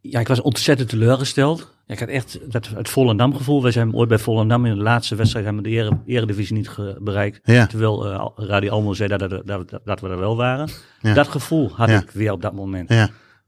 ja, 0.00 0.20
ik 0.20 0.28
was 0.28 0.40
ontzettend 0.40 0.88
teleurgesteld. 0.88 1.70
Ik 1.86 1.98
had 1.98 2.08
echt 2.08 2.38
dat, 2.52 2.68
het 2.68 2.88
Volendam 2.88 3.36
gevoel. 3.36 3.62
Wij 3.62 3.70
zijn 3.70 3.94
ooit 3.94 4.08
bij 4.08 4.18
Volendam 4.18 4.66
in 4.66 4.74
de 4.74 4.82
laatste 4.82 5.14
wedstrijd 5.14 5.44
hebben 5.44 5.62
we 5.62 5.68
de 5.70 5.74
ere, 5.76 5.98
eredivisie 6.06 6.56
niet 6.56 6.70
bereikt. 6.98 7.40
Ja, 7.44 7.66
Terwijl 7.66 8.06
eh, 8.12 8.26
Radio 8.36 8.70
Almelo 8.70 8.92
zei 8.94 9.08
dat, 9.08 9.18
dat, 9.30 9.46
dat, 9.46 9.68
dat, 9.70 9.80
dat 9.84 10.00
we 10.00 10.08
er 10.08 10.18
wel 10.18 10.36
waren. 10.36 10.68
Ja. 11.00 11.14
Dat 11.14 11.28
gevoel 11.28 11.70
had 11.74 11.88
Ja. 11.88 12.00
ik 12.00 12.10
weer 12.10 12.32
op 12.32 12.42
dat 12.42 12.52
moment. 12.52 12.88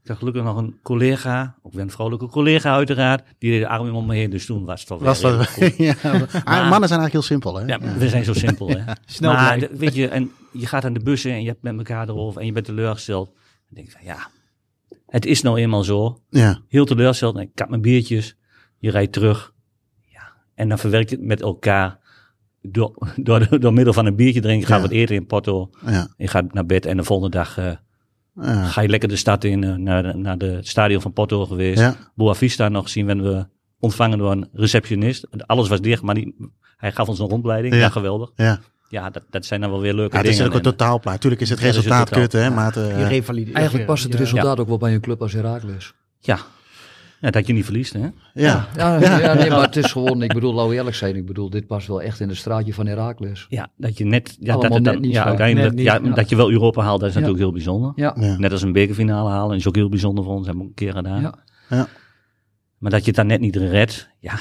Ik 0.04 0.10
had 0.10 0.18
gelukkig 0.18 0.42
nog 0.42 0.56
een 0.56 0.78
collega, 0.82 1.56
ook 1.62 1.72
weer 1.72 1.82
een 1.82 1.90
vrouwelijke 1.90 2.28
collega 2.32 2.74
uiteraard, 2.74 3.24
die 3.38 3.50
deed 3.50 3.60
de 3.60 3.68
arm 3.68 3.94
om 3.94 4.06
me 4.06 4.14
heen. 4.14 4.30
Dus 4.30 4.46
toen 4.46 4.64
was 4.64 4.78
het 4.78 4.88
toch 4.88 4.98
weer 4.98 5.06
was 5.08 5.20
dat, 5.20 5.48
goed. 5.48 5.76
ja, 5.86 5.94
maar 6.02 6.68
mannen 6.68 6.88
zijn 6.88 7.00
eigenlijk 7.00 7.12
heel 7.12 7.22
simpel, 7.22 7.54
hè? 7.56 7.64
Ja, 7.66 7.78
we 7.98 8.08
zijn 8.08 8.24
zo 8.24 8.32
simpel. 8.32 8.68
Hè? 8.68 8.92
Snel 9.06 9.32
maar 9.32 9.58
de- 9.58 9.70
weet 9.72 9.94
je, 9.94 10.08
en 10.08 10.30
je 10.52 10.66
gaat 10.66 10.84
aan 10.84 10.92
de 10.92 11.00
bussen 11.02 11.32
en 11.32 11.42
je 11.42 11.48
hebt 11.48 11.62
met 11.62 11.76
elkaar 11.76 12.08
erover 12.08 12.40
en 12.40 12.46
je 12.46 12.52
bent 12.52 12.64
teleurgesteld. 12.66 13.26
Dan 13.26 13.34
denk 13.74 13.86
ik 13.86 13.92
van 13.92 14.04
ja, 14.04 14.28
het 15.06 15.26
is 15.26 15.42
nou 15.42 15.58
eenmaal 15.58 15.84
zo. 15.84 16.20
ja, 16.30 16.58
Heel 16.68 16.84
teleurgesteld. 16.84 17.38
Ik 17.38 17.50
kap 17.54 17.68
mijn 17.68 17.82
biertjes, 17.82 18.36
je 18.78 18.90
rijdt 18.90 19.12
terug. 19.12 19.52
Ja. 20.12 20.32
En 20.54 20.68
dan 20.68 20.78
verwerk 20.78 21.08
je 21.10 21.16
het 21.16 21.24
met 21.24 21.40
elkaar. 21.42 21.98
Door, 22.62 22.94
door, 23.16 23.58
door 23.60 23.72
middel 23.72 23.92
van 23.92 24.06
een 24.06 24.16
biertje 24.16 24.40
drinken, 24.40 24.66
gaan 24.68 24.80
we 24.80 24.86
het 24.86 24.96
eten 24.96 25.14
in 25.14 25.26
Porto. 25.26 25.70
ja, 25.86 26.08
Je 26.16 26.28
gaat 26.28 26.52
naar 26.52 26.66
bed 26.66 26.86
en 26.86 26.96
de 26.96 27.04
volgende 27.04 27.36
dag 27.36 27.58
eh, 27.58 27.70
ja. 28.40 28.64
ga 28.66 28.80
je 28.80 28.88
lekker 28.88 29.08
de 29.08 29.16
stad 29.16 29.44
in, 29.44 29.64
eh, 29.64 29.74
naar, 29.74 30.02
de, 30.02 30.12
naar 30.14 30.38
de 30.38 30.58
stadion 30.62 31.00
van 31.00 31.12
Porto 31.12 31.46
geweest. 31.46 31.80
Ja. 31.80 31.94
Boa 32.14 32.34
Vista 32.34 32.68
nog 32.68 32.88
zien, 32.88 33.06
werden 33.06 33.24
we 33.24 33.46
ontvangen 33.78 34.18
door 34.18 34.30
een 34.30 34.48
receptionist. 34.52 35.26
Alles 35.46 35.68
was 35.68 35.80
dicht, 35.80 36.02
maar 36.02 36.14
die, 36.14 36.34
hij 36.76 36.92
gaf 36.92 37.08
ons 37.08 37.18
een 37.18 37.28
rondleiding. 37.28 37.74
Ja. 37.74 37.80
Ja, 37.80 37.88
geweldig. 37.88 38.30
ja. 38.36 38.60
Ja, 38.88 39.10
dat, 39.10 39.22
dat 39.30 39.44
zijn 39.44 39.60
dan 39.60 39.70
wel 39.70 39.80
weer 39.80 39.94
leuke 39.94 40.12
Ja, 40.16 40.20
het 40.22 40.30
is 40.30 40.36
dingen. 40.36 40.50
ook 40.52 40.58
een 40.58 40.64
En- 40.64 40.70
totaalplaat. 40.70 41.20
Tuurlijk 41.20 41.42
is 41.42 41.50
het 41.50 41.58
is 41.58 41.64
resultaat 41.64 42.10
kut, 42.10 42.32
hè? 42.32 42.50
Maar 42.50 42.66
het, 42.66 42.76
eh. 42.76 43.54
Eigenlijk 43.54 43.86
past 43.86 44.02
het 44.02 44.12
Ja. 44.12 44.18
resultaat 44.18 44.58
ook 44.60 44.68
wel 44.68 44.78
bij 44.78 44.94
een 44.94 45.00
club 45.00 45.22
als 45.22 45.32
Heracles. 45.32 45.92
ja. 46.20 46.38
Ja, 47.24 47.30
dat 47.30 47.46
je 47.46 47.52
niet 47.52 47.64
verliest, 47.64 47.92
hè? 47.92 48.00
ja. 48.00 48.10
Ja, 48.34 48.68
ja, 49.00 49.34
nee, 49.34 49.50
maar 49.50 49.60
het 49.62 49.76
is 49.76 49.92
gewoon, 49.92 50.22
ik 50.22 50.32
bedoel, 50.34 50.54
laten 50.54 50.70
we 50.70 50.76
eerlijk 50.76 50.96
zijn, 50.96 51.16
ik 51.16 51.26
bedoel, 51.26 51.50
dit 51.50 51.66
past 51.66 51.86
wel 51.86 52.02
echt 52.02 52.20
in 52.20 52.28
het 52.28 52.36
straatje 52.36 52.74
van 52.74 52.86
Heracles. 52.86 53.46
Ja, 53.48 53.68
dat 53.76 53.98
je 53.98 54.04
net, 54.04 54.36
ja, 54.40 54.52
dat 54.52 54.54
Allemaal 54.60 54.82
dan, 54.82 54.92
net 54.92 55.02
niet 55.02 55.12
ja, 55.12 55.22
zo. 55.22 55.28
uiteindelijk, 55.28 55.68
Net 55.68 55.76
niet, 55.76 55.86
ja, 55.86 56.00
ja. 56.02 56.14
dat 56.14 56.28
je 56.28 56.36
wel 56.36 56.50
Europa 56.50 56.82
haalt, 56.82 57.00
dat 57.00 57.08
is 57.08 57.14
Ja. 57.14 57.20
natuurlijk 57.20 57.46
heel 57.46 57.54
bijzonder. 57.54 57.92
Ja, 57.96 58.16
Ja. 58.20 58.36
Net 58.38 58.52
als 58.52 58.62
een 58.62 58.72
bekerfinale 58.72 59.30
halen, 59.30 59.56
is 59.56 59.68
ook 59.68 59.74
heel 59.74 59.88
bijzonder 59.88 60.24
voor 60.24 60.34
ons, 60.34 60.46
hebben 60.46 60.62
we 60.64 60.68
een 60.68 60.74
keer 60.74 60.92
gedaan. 60.92 61.32
ja. 61.68 61.86
Maar 62.78 62.90
dat 62.90 63.00
je 63.00 63.06
het 63.06 63.16
dan 63.16 63.26
net 63.26 63.40
niet 63.40 63.56
redt, 63.56 64.08
ja. 64.18 64.32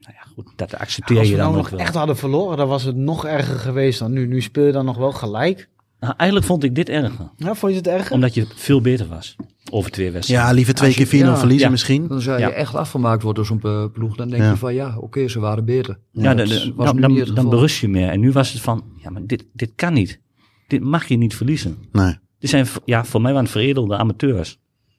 Nou 0.00 0.14
ja, 0.14 0.30
goed, 0.34 0.46
dat 0.56 0.74
accepteer 0.78 1.18
Als 1.18 1.26
je 1.26 1.32
we 1.32 1.38
dan 1.40 1.46
nou 1.50 1.56
nog 1.62 1.70
nog 1.70 1.78
wel. 1.78 1.86
echt 1.86 1.94
hadden 1.96 2.16
verloren, 2.16 2.56
dan 2.56 2.68
was 2.68 2.82
het 2.82 2.96
nog 2.96 3.26
erger 3.26 3.58
geweest 3.58 3.98
dan 3.98 4.12
nu. 4.12 4.26
Nu 4.26 4.40
speel 4.40 4.64
je 4.64 4.72
dan 4.72 4.84
nog 4.84 4.96
wel 4.96 5.12
gelijk. 5.12 5.68
Nou, 6.00 6.14
eigenlijk 6.16 6.48
vond 6.50 6.64
ik 6.64 6.74
dit 6.74 6.88
erger, 6.88 7.30
Ja, 7.36 7.54
vond 7.54 7.72
je 7.72 7.78
het 7.78 7.86
erger? 7.88 8.12
omdat 8.12 8.34
je 8.34 8.46
veel 8.54 8.80
beter 8.80 9.06
was 9.08 9.36
over 9.70 9.90
twee 9.90 10.10
wedstrijden. 10.10 10.46
ja, 10.46 10.52
liever 10.52 10.74
twee 10.74 10.90
je- 10.90 10.96
keer 10.96 11.06
4-0 11.06 11.32
ja, 11.32 11.36
verliezen 11.38 11.64
ja. 11.66 11.70
misschien. 11.70 12.06
Dan 12.08 12.20
zou 12.20 12.38
je 12.40 12.46
Ja. 12.46 12.50
echt 12.52 12.74
afgemaakt 12.74 13.22
worden 13.22 13.44
door 13.46 13.60
zo'n 13.60 13.90
ploeg. 13.92 14.16
Dan 14.16 14.28
denk 14.28 14.42
Ja. 14.42 14.50
je 14.50 14.56
van 14.56 14.74
ja, 14.74 14.96
oké, 14.98 15.28
ze 15.28 15.40
waren 15.40 15.64
beter. 15.64 15.98
Ja, 16.12 16.34
dat 16.34 16.46
de- 16.48 16.54
de- 16.64 16.72
was 16.74 16.86
dan, 16.86 17.00
dan, 17.00 17.34
dan 17.34 17.48
berust 17.48 17.78
je 17.80 17.88
meer. 17.88 18.08
En 18.08 18.20
nu 18.20 18.32
was 18.32 18.52
het 18.52 18.62
van, 18.62 18.84
ja, 19.02 19.10
maar 19.10 19.26
dit, 19.26 19.44
dit 19.52 19.72
kan 19.74 19.92
niet. 19.92 20.20
Dit 20.66 20.80
mag 20.82 21.04
je 21.08 21.16
niet 21.16 21.34
verliezen. 21.36 21.76
Nee. 21.92 22.14
Dit 22.38 22.50
zijn, 22.50 22.66
ja, 22.84 23.04
voor 23.04 23.20
mij 23.20 23.30
waren 23.32 23.44
het 23.46 23.54
veredelde 23.56 23.96
amateurs. 23.96 24.58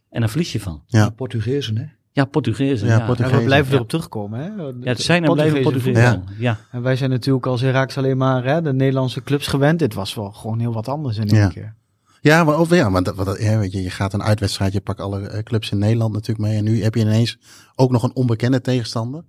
En 0.10 0.20
daar 0.20 0.30
verlies 0.30 0.52
je 0.52 0.60
van. 0.60 0.84
Ja. 0.88 1.10
Portugezen, 1.10 1.78
hè? 1.78 1.84
Ja, 2.18 2.26
Portugezen. 2.26 2.88
Ja, 2.88 2.98
Ja, 2.98 3.06
Portugezen. 3.06 3.38
We 3.40 3.44
blijven 3.46 3.70
Ja. 3.70 3.76
erop 3.76 3.90
terugkomen. 3.90 4.40
Hè? 4.40 4.46
Ja, 4.46 4.72
het 4.90 5.02
zijn 5.02 5.26
en 5.26 5.34
blijven 5.34 5.62
Portugezen. 5.62 6.24
Ja. 6.38 6.58
En 6.72 6.82
wij 6.82 6.96
zijn 6.96 7.10
natuurlijk 7.10 7.46
als 7.46 7.62
Iraks 7.64 7.98
alleen 7.98 8.18
maar 8.18 8.44
hè, 8.44 8.62
de 8.62 8.74
Nederlandse 8.74 9.24
clubs 9.24 9.48
gewend. 9.48 9.80
Dit 9.80 9.94
was 9.94 10.14
wel 10.16 10.32
gewoon 10.32 10.60
heel 10.60 10.74
wat 10.74 10.88
anders 10.88 11.18
in 11.18 11.28
één 11.28 11.42
Ja. 11.42 11.48
keer. 11.48 11.76
Ja, 12.22 12.44
maar, 12.44 12.60
of, 12.60 12.70
ja, 12.70 12.90
maar 12.90 13.04
dat, 13.04 13.16
wat, 13.16 13.38
ja, 13.42 13.58
weet 13.58 13.72
je, 13.72 13.82
je 13.84 13.90
gaat 13.90 14.14
een 14.14 14.24
uitwedstrijd, 14.24 14.74
je 14.74 14.82
pakt 14.82 15.00
alle 15.00 15.20
eh, 15.28 15.44
clubs 15.44 15.72
in 15.72 15.78
Nederland 15.78 16.14
natuurlijk 16.14 16.48
mee. 16.50 16.58
En 16.58 16.64
nu 16.64 16.84
heb 16.84 16.96
je 16.96 17.02
ineens 17.02 17.38
ook 17.76 17.92
nog 17.92 18.04
een 18.04 18.16
onbekende 18.16 18.62
tegenstander. 18.62 19.24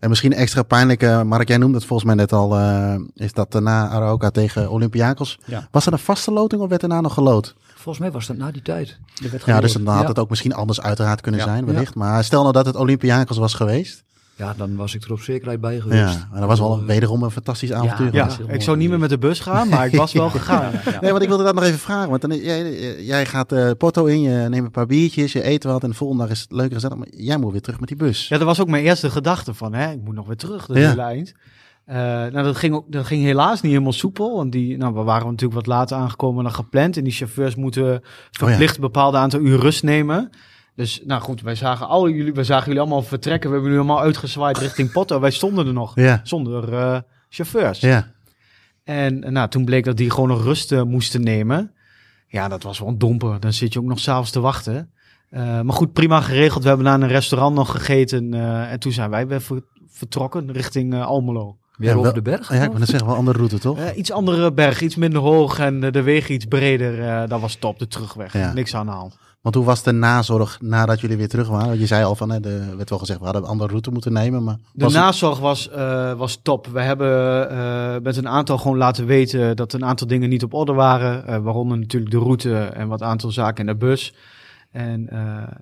En 0.00 0.08
misschien 0.08 0.32
extra 0.32 0.62
pijnlijk, 0.62 1.02
eh, 1.02 1.22
Mark, 1.22 1.48
jij 1.48 1.56
noemde 1.56 1.76
het 1.76 1.86
volgens 1.86 2.08
mij 2.08 2.16
net 2.18 2.32
al, 2.32 2.56
eh, 2.56 2.94
is 3.14 3.32
dat 3.32 3.60
na 3.60 3.88
Arauca 3.88 4.30
tegen 4.30 4.70
Olympiakos. 4.70 5.38
Ja. 5.46 5.68
Was 5.70 5.86
er 5.86 5.92
een 5.92 5.98
vaste 5.98 6.30
loting 6.32 6.62
of 6.62 6.68
werd 6.68 6.80
daarna 6.80 7.00
nog 7.00 7.14
geloot? 7.14 7.54
Volgens 7.82 7.98
mij 8.04 8.10
was 8.12 8.26
dat 8.26 8.36
na 8.36 8.50
die 8.50 8.62
tijd. 8.62 8.98
Werd 9.30 9.44
Ja, 9.44 9.60
dus 9.60 9.72
dan 9.72 9.86
had 9.86 10.02
Ja. 10.02 10.08
het 10.08 10.18
ook 10.18 10.30
misschien 10.30 10.54
anders 10.54 10.80
uiteraard 10.80 11.20
kunnen 11.20 11.40
Ja. 11.40 11.46
zijn, 11.46 11.66
wellicht. 11.66 11.94
Maar 11.94 12.24
stel 12.24 12.40
nou 12.40 12.52
dat 12.52 12.66
het 12.66 12.76
Olympiakos 12.76 13.36
was 13.38 13.54
geweest. 13.54 14.02
Ja, 14.36 14.54
dan 14.56 14.76
was 14.76 14.94
ik 14.94 15.04
er 15.04 15.12
op 15.12 15.20
zekerheid 15.20 15.60
bij 15.60 15.80
geweest. 15.80 16.14
Ja, 16.14 16.28
maar 16.30 16.38
dat 16.40 16.48
was 16.48 16.58
wel 16.58 16.72
een, 16.78 16.86
wederom 16.86 17.22
een 17.22 17.30
fantastisch 17.30 17.72
avontuur. 17.72 18.14
Ja, 18.14 18.28
Ja, 18.46 18.52
ik 18.54 18.62
zou 18.62 18.76
niet 18.76 18.88
meer 18.88 18.98
met 18.98 19.10
de 19.10 19.18
bus 19.18 19.40
gaan, 19.40 19.68
maar 19.68 19.86
ik 19.86 19.94
was 19.96 20.12
wel 20.12 20.30
gegaan. 20.38 20.72
Ja. 20.84 21.00
Nee, 21.00 21.10
want 21.10 21.22
ik 21.22 21.28
wilde 21.28 21.44
dat 21.44 21.54
nog 21.54 21.64
even 21.64 21.78
vragen. 21.78 22.08
Want 22.10 22.20
dan, 22.20 22.36
jij, 22.36 23.02
jij 23.04 23.26
gaat 23.26 23.52
eh 23.52 23.70
Porto 23.78 24.04
in, 24.04 24.20
je 24.20 24.48
neemt 24.48 24.64
een 24.64 24.70
paar 24.70 24.86
biertjes, 24.86 25.32
je 25.32 25.46
eet 25.46 25.64
wat 25.64 25.82
en 25.82 25.88
de 25.90 25.96
volgende 25.96 26.22
dag 26.22 26.32
is 26.32 26.40
het 26.40 26.52
leuker 26.52 26.74
gezellig. 26.74 26.96
Maar 26.96 27.08
jij 27.16 27.36
moet 27.38 27.52
weer 27.52 27.60
terug 27.60 27.80
met 27.80 27.88
die 27.88 27.98
bus. 27.98 28.28
Ja, 28.28 28.38
dat 28.38 28.46
was 28.46 28.60
ook 28.60 28.68
mijn 28.68 28.84
eerste 28.84 29.10
gedachte 29.10 29.54
van, 29.54 29.74
hè, 29.74 29.90
ik 29.92 30.00
moet 30.04 30.14
nog 30.14 30.26
weer 30.26 30.36
terug, 30.36 30.66
dat 30.66 30.76
Ja. 30.76 30.88
hele 30.88 31.02
eind. 31.02 31.32
Eh, 31.92 31.98
nou, 31.98 32.32
dat 32.42 32.56
ging, 32.56 32.74
ook, 32.74 32.92
dat 32.92 33.06
ging 33.06 33.22
helaas 33.22 33.60
niet 33.60 33.72
helemaal 33.72 33.92
soepel. 33.92 34.36
Want 34.36 34.52
die, 34.52 34.76
nou, 34.76 34.94
we 34.94 35.02
waren 35.02 35.26
natuurlijk 35.26 35.54
wat 35.54 35.66
later 35.66 35.96
aangekomen 35.96 36.44
dan 36.44 36.52
gepland. 36.52 36.96
En 36.96 37.04
die 37.04 37.12
chauffeurs 37.12 37.54
moeten 37.54 38.02
verplicht 38.30 38.74
een 38.74 38.80
bepaald 38.80 39.14
aantal 39.14 39.40
uur 39.40 39.58
rust 39.58 39.82
nemen. 39.82 40.30
Dus 40.76 41.02
nou 41.04 41.20
goed, 41.22 41.40
wij 41.40 41.54
zagen, 41.54 41.88
al 41.88 42.08
jullie, 42.08 42.32
wij 42.32 42.44
zagen 42.44 42.66
jullie 42.66 42.80
allemaal 42.80 43.02
vertrekken. 43.02 43.48
We 43.50 43.54
hebben 43.56 43.72
jullie 43.72 43.86
allemaal 43.88 44.04
uitgezwaaid 44.06 44.58
richting 44.58 44.92
Porto. 44.92 45.20
Wij 45.20 45.30
stonden 45.30 45.66
er 45.66 45.72
nog, 45.72 45.94
Ja, 45.94 46.20
zonder 46.22 46.72
eh, 46.74 46.98
chauffeurs. 47.28 47.80
ja. 47.80 48.10
En 48.84 49.32
nou, 49.32 49.48
toen 49.48 49.64
bleek 49.64 49.84
dat 49.84 49.96
die 49.96 50.10
gewoon 50.10 50.28
nog 50.28 50.42
rust 50.44 50.84
moesten 50.84 51.22
nemen. 51.22 51.72
Ja, 52.26 52.48
dat 52.48 52.62
was 52.62 52.78
wel 52.78 52.88
een 52.88 52.98
domper. 52.98 53.40
Dan 53.40 53.52
zit 53.52 53.72
je 53.72 53.78
ook 53.78 53.84
nog 53.84 53.98
s'avonds 53.98 54.30
te 54.30 54.40
wachten. 54.40 54.90
Eh, 55.30 55.42
maar 55.60 55.74
goed, 55.74 55.92
prima 55.92 56.20
geregeld. 56.20 56.62
We 56.62 56.68
hebben 56.68 56.86
naar 56.86 57.00
een 57.00 57.08
restaurant 57.08 57.54
nog 57.54 57.70
gegeten. 57.70 58.34
en 58.68 58.78
toen 58.80 58.92
zijn 58.92 59.10
wij 59.10 59.26
weer 59.26 59.40
ver- 59.40 59.64
vertrokken 59.88 60.52
richting 60.52 60.94
Almelo. 61.02 61.56
Weer 61.76 61.88
Ja, 61.88 61.94
over 61.96 62.02
wel- 62.12 62.22
de 62.22 62.30
berg. 62.30 62.48
Ja, 62.52 62.62
ik 62.62 62.70
wil 62.70 62.78
net 62.78 62.88
zeggen, 62.88 63.04
wel 63.06 63.12
een 63.14 63.20
andere 63.20 63.38
route 63.38 63.58
toch? 63.58 63.78
Eh, 63.84 63.96
iets 63.96 64.12
andere 64.12 64.52
berg, 64.52 64.80
iets 64.80 64.96
minder 64.96 65.20
hoog 65.20 65.58
en 65.58 65.84
eh, 65.84 65.92
de 65.92 66.02
wegen 66.02 66.34
iets 66.34 66.44
breder. 66.44 67.08
eh, 67.08 67.28
dat 67.28 67.40
was 67.40 67.54
top, 67.54 67.78
de 67.78 67.88
terugweg. 67.88 68.32
Ja. 68.32 68.52
Niks 68.52 68.74
aan 68.74 68.86
de 68.86 68.92
hand. 68.92 69.16
Want 69.40 69.54
hoe 69.54 69.64
was 69.64 69.82
de 69.82 69.92
nazorg 69.92 70.58
nadat 70.60 71.00
jullie 71.00 71.16
weer 71.16 71.28
terug 71.28 71.48
waren? 71.48 71.66
Want 71.66 71.80
je 71.80 71.86
zei 71.86 72.04
al 72.04 72.14
van, 72.14 72.30
hè, 72.30 72.40
de, 72.40 72.74
werd 72.76 72.90
wel 72.90 72.98
gezegd, 72.98 73.18
we 73.18 73.24
hadden 73.24 73.42
een 73.42 73.48
andere 73.48 73.68
route 73.70 73.90
moeten 73.90 74.12
nemen. 74.12 74.44
Maar 74.44 74.56
De 74.72 74.84
was 74.84 74.92
het- 74.92 75.02
nazorg 75.02 75.38
was, 75.38 75.70
eh, 75.70 76.12
was 76.12 76.40
top. 76.42 76.66
We 76.66 76.80
hebben 76.80 77.50
eh, 77.50 77.94
met 78.02 78.16
een 78.16 78.28
aantal 78.28 78.58
gewoon 78.58 78.76
laten 78.76 79.06
weten 79.06 79.56
dat 79.56 79.72
een 79.72 79.84
aantal 79.84 80.06
dingen 80.06 80.28
niet 80.28 80.42
op 80.42 80.54
orde 80.54 80.72
waren. 80.72 81.26
eh, 81.26 81.38
waaronder 81.38 81.78
natuurlijk 81.78 82.12
de 82.12 82.18
route 82.18 82.58
en 82.58 82.88
wat 82.88 83.02
aantal 83.02 83.30
zaken 83.30 83.66
in 83.66 83.72
de 83.72 83.86
bus. 83.86 84.14
En, 84.72 85.08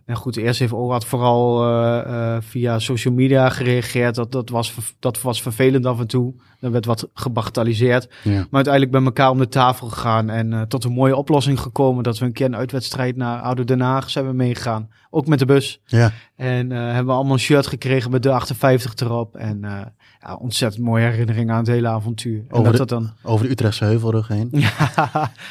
en 0.05 0.17
goed, 0.17 0.37
eerst 0.37 0.61
heeft 0.61 0.73
OWAT 0.73 1.05
vooral 1.05 1.67
eh, 1.67 2.37
via 2.41 2.79
social 2.79 3.15
media 3.15 3.49
gereageerd. 3.49 4.15
Dat, 4.15 4.33
dat, 4.33 4.49
was, 4.49 4.75
dat 4.99 5.21
was 5.23 5.43
vervelend 5.43 5.87
af 5.87 6.01
en 6.01 6.07
toe. 6.07 6.35
Er 6.61 6.71
werd 6.71 6.85
wat 6.85 7.09
gebagatelliseerd. 7.15 8.09
Ja. 8.23 8.33
Maar 8.33 8.47
uiteindelijk 8.51 8.93
bij 8.93 9.03
elkaar 9.03 9.31
om 9.31 9.39
de 9.39 9.49
tafel 9.49 9.89
gegaan. 9.89 10.31
En 10.31 10.69
tot 10.69 10.85
een 10.85 10.93
mooie 10.93 11.17
oplossing 11.17 11.61
gekomen. 11.61 12.03
Dat 12.03 12.19
we 12.19 12.25
een 12.25 12.33
keer 12.33 12.47
een 12.47 12.57
uitwedstrijd 12.57 13.17
naar 13.17 13.41
Oude 13.41 13.65
Den 13.65 13.81
Haag 13.81 14.11
zijn 14.11 14.27
we 14.27 14.33
meegegaan. 14.33 14.89
Ook 15.13 15.27
met 15.27 15.39
de 15.39 15.45
bus. 15.45 15.81
Ja, 15.85 16.13
En 16.37 16.73
eh, 16.73 16.79
hebben 16.79 17.07
we 17.07 17.13
allemaal 17.13 17.33
een 17.33 17.39
shirt 17.39 17.67
gekregen 17.67 18.11
met 18.11 18.23
de 18.23 18.31
58 18.33 18.95
erop. 18.95 19.37
En 19.37 19.65
eh, 19.65 19.81
ja, 20.21 20.35
ontzettend 20.35 20.85
mooie 20.85 21.05
herinnering 21.05 21.51
aan 21.51 21.59
het 21.59 21.67
hele 21.67 21.89
avontuur. 21.89 22.39
En 22.39 22.45
Over 22.57 22.63
dat 22.63 22.73
de- 22.73 22.79
dat 22.79 22.89
dan... 22.89 23.11
over 23.23 23.45
de 23.47 23.53
Utrechtse 23.53 23.85
heuvelrug 23.85 24.29
heen. 24.29 24.49
Ja, 24.61 24.67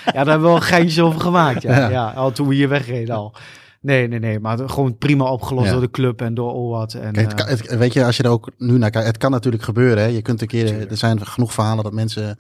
daar 0.05 0.25
hebben 0.27 0.41
we 0.41 0.47
wel 0.47 0.59
geintjes 0.61 0.99
over 0.99 1.21
gemaakt. 1.21 1.61
Ja. 1.61 1.77
Ja. 1.77 1.89
Ja. 1.89 2.09
al 2.11 2.31
toen 2.31 2.47
we 2.47 2.55
hier 2.55 2.69
wegreden 2.69 3.15
al. 3.15 3.35
Nee, 3.81 4.07
nee, 4.07 4.19
nee. 4.19 4.39
Maar 4.39 4.69
gewoon 4.69 4.97
prima 4.97 5.25
opgelost 5.31 5.65
Ja. 5.65 5.71
door 5.71 5.81
de 5.81 5.89
club 5.91 6.21
en 6.21 6.33
door 6.33 6.53
OWAT. 6.53 6.93
En, 6.93 7.11
Kijk, 7.13 7.15
het 7.15 7.39
eh, 7.39 7.45
kan- 7.45 7.47
het- 7.57 7.77
weet 7.77 7.93
je, 7.93 8.05
als 8.05 8.17
je 8.17 8.23
er 8.23 8.29
ook 8.29 8.51
nu 8.57 8.77
naar 8.77 8.89
kijkt, 8.89 9.07
het 9.07 9.17
kan 9.17 9.31
natuurlijk 9.31 9.63
gebeuren. 9.63 10.03
Hè? 10.03 10.09
Je 10.09 10.21
kunt 10.21 10.41
een 10.41 10.47
keer, 10.47 10.89
er 10.89 10.97
zijn 10.97 11.25
genoeg 11.25 11.53
verhalen 11.53 11.83
dat 11.83 11.93
mensen 11.93 12.39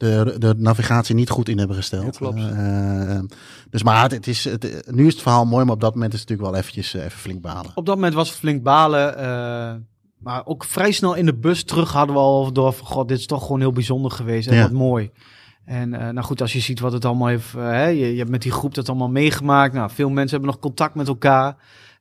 de, 0.00 0.34
de 0.38 0.54
navigatie 0.56 1.14
niet 1.14 1.30
goed 1.30 1.48
in 1.48 1.58
hebben 1.58 1.76
gesteld. 1.76 2.04
Ja, 2.04 2.10
klopt. 2.10 2.38
Eh, 2.38 3.16
eh, 3.16 3.22
dus 3.70 3.82
maar 3.82 4.02
het, 4.02 4.12
het 4.12 4.26
is, 4.26 4.44
het, 4.44 4.90
nu 4.90 5.06
is 5.06 5.12
het 5.12 5.22
verhaal 5.22 5.44
mooi, 5.44 5.64
maar 5.64 5.74
op 5.74 5.80
dat 5.80 5.94
moment 5.94 6.12
is 6.14 6.20
het 6.20 6.28
natuurlijk 6.28 6.54
wel 6.56 6.60
eventjes 6.62 6.94
eh, 6.94 7.04
even 7.04 7.18
flink 7.18 7.40
balen. 7.40 7.70
op 7.74 7.86
dat 7.86 7.94
moment 7.94 8.14
was 8.14 8.28
het 8.28 8.38
flink 8.38 8.62
balen. 8.62 9.86
maar 10.18 10.46
ook 10.46 10.64
vrij 10.64 10.92
snel 10.92 11.14
in 11.14 11.26
de 11.26 11.34
bus 11.34 11.64
terug 11.64 11.92
hadden 11.92 12.14
we 12.14 12.20
al 12.20 12.52
door 12.52 12.72
van... 12.72 12.86
God, 12.86 13.08
dit 13.08 13.18
is 13.18 13.26
toch 13.26 13.42
gewoon 13.42 13.60
heel 13.60 13.72
bijzonder 13.72 14.10
geweest 14.10 14.48
en 14.48 14.54
Ja. 14.54 14.62
wat 14.62 14.72
mooi. 14.72 15.10
En 15.64 15.90
nou 15.90 16.22
goed, 16.22 16.40
als 16.40 16.52
je 16.52 16.60
ziet 16.60 16.80
wat 16.80 16.92
het 16.92 17.04
allemaal 17.04 17.28
heeft... 17.28 17.52
hè, 17.52 17.86
je, 17.86 18.12
je 18.12 18.18
hebt 18.18 18.30
met 18.30 18.42
die 18.42 18.52
groep 18.52 18.74
dat 18.74 18.88
allemaal 18.88 19.10
meegemaakt. 19.10 19.74
Nou, 19.74 19.90
veel 19.90 20.10
mensen 20.10 20.30
hebben 20.30 20.50
nog 20.50 20.58
contact 20.58 20.94
met 20.94 21.08
elkaar. 21.08 21.56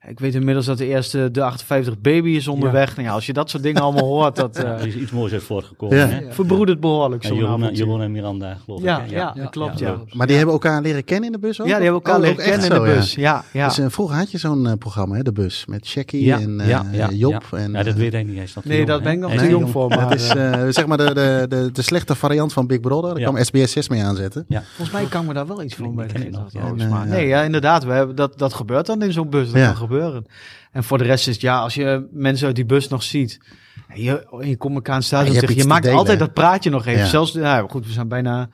Ik 0.07 0.19
weet 0.19 0.35
inmiddels 0.35 0.65
dat 0.65 0.77
de 0.77 0.85
eerste 0.85 1.31
de 1.31 1.43
58 1.43 1.99
baby 2.01 2.29
is 2.29 2.47
onderweg. 2.47 2.95
Nou 2.95 3.07
ja, 3.07 3.13
als 3.13 3.25
je 3.25 3.33
dat 3.33 3.49
soort 3.49 3.63
dingen 3.63 3.81
allemaal 3.81 4.03
hoort, 4.05 4.35
dat 4.35 4.57
Ja, 4.57 4.63
eh 4.63 4.81
er 4.81 4.87
is 4.87 4.95
iets 4.95 5.11
moois 5.11 5.31
uit 5.33 5.43
voortgekomen. 5.43 5.97
Ja. 5.97 6.05
hè? 6.07 6.33
verbroedert 6.33 6.79
behoorlijk 6.79 7.21
Ja, 7.23 7.29
zo'n 7.29 7.37
Jeroen. 7.37 7.73
Jeroen 7.73 8.01
en 8.01 8.11
Miranda, 8.11 8.57
geloof 8.65 8.81
Ja, 8.81 9.01
ik. 9.03 9.09
hè? 9.09 9.15
ja, 9.15 9.33
dat 9.35 9.49
klopt, 9.49 9.79
ja. 9.79 9.97
Maar 10.13 10.27
die 10.27 10.35
hebben 10.35 10.53
elkaar 10.53 10.81
leren 10.81 11.03
kennen 11.03 11.25
in 11.25 11.31
de 11.31 11.39
bus 11.39 11.61
ook? 11.61 11.67
Ja, 11.67 11.75
die 11.75 11.83
hebben 11.83 12.01
elkaar 12.03 12.15
Oh, 12.15 12.21
leren 12.21 12.37
kennen 12.45 12.63
in 12.63 12.69
de 12.69 12.75
zo, 12.75 12.85
ja. 12.87 12.93
bus. 12.95 13.15
Ja, 13.15 13.43
ja. 13.51 13.67
Dus, 13.67 13.77
eh, 13.79 13.85
vroeger 13.89 14.17
had 14.17 14.31
je 14.31 14.37
zo'n 14.37 14.67
eh, 14.67 14.73
programma, 14.73 15.15
hè, 15.15 15.21
de 15.23 15.31
bus, 15.31 15.65
met 15.67 15.85
Shaggy 15.85 16.17
Ja, 16.17 16.39
en 16.39 16.59
eh, 16.59 16.67
ja, 16.69 16.85
ja, 16.91 17.09
Job. 17.11 17.45
ja. 17.51 17.57
En, 17.57 17.71
Ja, 17.71 17.83
dat 17.83 17.93
weet 17.93 18.11
hij 18.11 18.23
niet. 18.23 18.53
Te 18.53 18.59
nee, 18.63 18.77
jong, 18.77 18.89
hè? 18.89 19.01
ben 19.01 19.11
ik 19.13 19.19
nog 19.19 19.33
te 19.35 19.49
jong 19.49 19.69
voor. 19.69 19.87
Maar 19.89 20.09
dat 20.09 20.13
is 20.13 20.27
zeg 20.75 20.85
maar 20.87 20.97
de, 20.97 21.13
de, 21.13 21.45
de, 21.49 21.69
de 21.73 21.81
slechte 21.81 22.15
variant 22.15 22.53
van 22.53 22.67
Big 22.67 22.79
Brother. 22.79 23.09
Daar 23.09 23.19
Ja. 23.19 23.29
kwam 23.29 23.43
SBS 23.43 23.71
6 23.71 23.89
mee 23.89 24.03
aanzetten. 24.03 24.45
volgens 24.49 24.91
mij 24.91 25.05
kan 25.05 25.25
me 25.25 25.33
daar 25.33 25.47
wel 25.47 25.63
iets 25.63 25.75
van 25.75 25.95
bij 25.95 26.05
ik 26.05 26.11
ja. 26.51 26.71
Nee, 26.73 26.87
ja. 26.87 27.03
Nee, 27.03 27.27
ja, 27.27 27.41
inderdaad. 27.41 27.83
We 27.83 27.91
hebben, 27.91 28.15
dat, 28.15 28.37
dat 28.37 28.53
gebeurt 28.53 28.85
dan 28.85 29.01
in 29.01 29.11
zo'n 29.13 29.29
bus. 29.29 29.51
Gebeuren. 29.89 30.25
En 30.71 30.83
voor 30.83 30.97
de 30.97 31.03
rest 31.03 31.27
is 31.27 31.33
het, 31.33 31.41
ja, 31.41 31.59
als 31.59 31.73
je 31.73 32.07
mensen 32.11 32.47
uit 32.47 32.55
die 32.55 32.65
bus 32.65 32.87
nog 32.87 33.03
ziet. 33.03 33.39
en 33.87 34.01
Je, 34.01 34.27
je 34.41 34.57
komt 34.57 34.75
elkaar 34.75 34.95
aan 34.95 35.03
staan. 35.03 35.25
Ja, 35.25 35.41
je 35.41 35.55
Je, 35.55 35.65
maakt 35.65 35.83
delen, 35.83 35.97
altijd 35.97 36.19
dat 36.19 36.33
praatje 36.33 36.69
nog 36.69 36.85
even. 36.85 36.99
Ja. 37.01 37.05
Zelfs, 37.07 37.31
ja, 37.31 37.65
goed, 37.69 37.85
we 37.85 37.91
zijn 37.91 38.07
bijna 38.07 38.49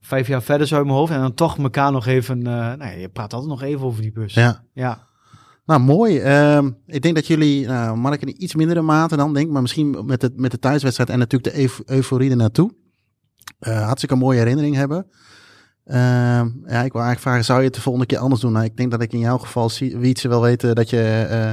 vijf 0.00 0.26
jaar 0.26 0.42
verder 0.42 0.66
zo 0.66 0.76
uit 0.76 0.84
mijn 0.84 0.96
hoofd. 0.96 1.12
En 1.12 1.20
dan 1.20 1.34
toch 1.34 1.58
elkaar 1.58 1.92
nog 1.92 2.06
even, 2.06 2.38
nou 2.38 2.78
ja, 2.78 2.90
je 2.90 3.08
praat 3.08 3.32
altijd 3.32 3.50
nog 3.50 3.62
even 3.62 3.86
over 3.86 4.02
die 4.02 4.12
bus. 4.12 4.34
Ja. 4.34 4.62
ja. 4.72 5.06
Nou, 5.66 5.80
mooi. 5.80 6.18
Ehm, 6.18 6.70
ik 6.86 7.02
denk 7.02 7.14
dat 7.14 7.26
jullie, 7.26 7.66
nou, 7.66 7.96
Mark 7.96 8.22
in 8.22 8.42
iets 8.42 8.54
mindere 8.54 8.82
mate 8.82 9.16
dan 9.16 9.34
denk 9.34 9.50
maar 9.50 9.62
misschien 9.62 10.06
met 10.06 10.20
de, 10.20 10.32
met 10.36 10.50
de 10.50 10.58
thuiswedstrijd 10.58 11.10
en 11.10 11.18
natuurlijk 11.18 11.54
de 11.54 11.60
euf- 11.60 11.82
euforie 11.84 12.30
ernaartoe. 12.30 12.72
eh 13.58 13.84
hartstikke 13.84 14.14
een 14.14 14.20
mooie 14.20 14.38
herinnering 14.38 14.74
hebben. 14.74 15.06
Ehm, 15.88 16.46
ja, 16.66 16.82
ik 16.84 16.92
wil 16.92 17.02
eigenlijk 17.02 17.20
vragen, 17.20 17.44
zou 17.44 17.58
je 17.58 17.64
het 17.64 17.74
de 17.74 17.80
volgende 17.80 18.06
keer 18.06 18.18
anders 18.18 18.40
doen? 18.40 18.52
Nou, 18.52 18.64
ik 18.64 18.76
denk 18.76 18.90
dat 18.90 19.02
ik 19.02 19.12
in 19.12 19.18
jouw 19.18 19.38
geval, 19.38 19.70
zie- 19.70 19.96
Wietse, 19.96 20.28
wel 20.28 20.42
weten 20.42 20.74
dat 20.74 20.90
je, 20.90 21.26
eh, 21.30 21.52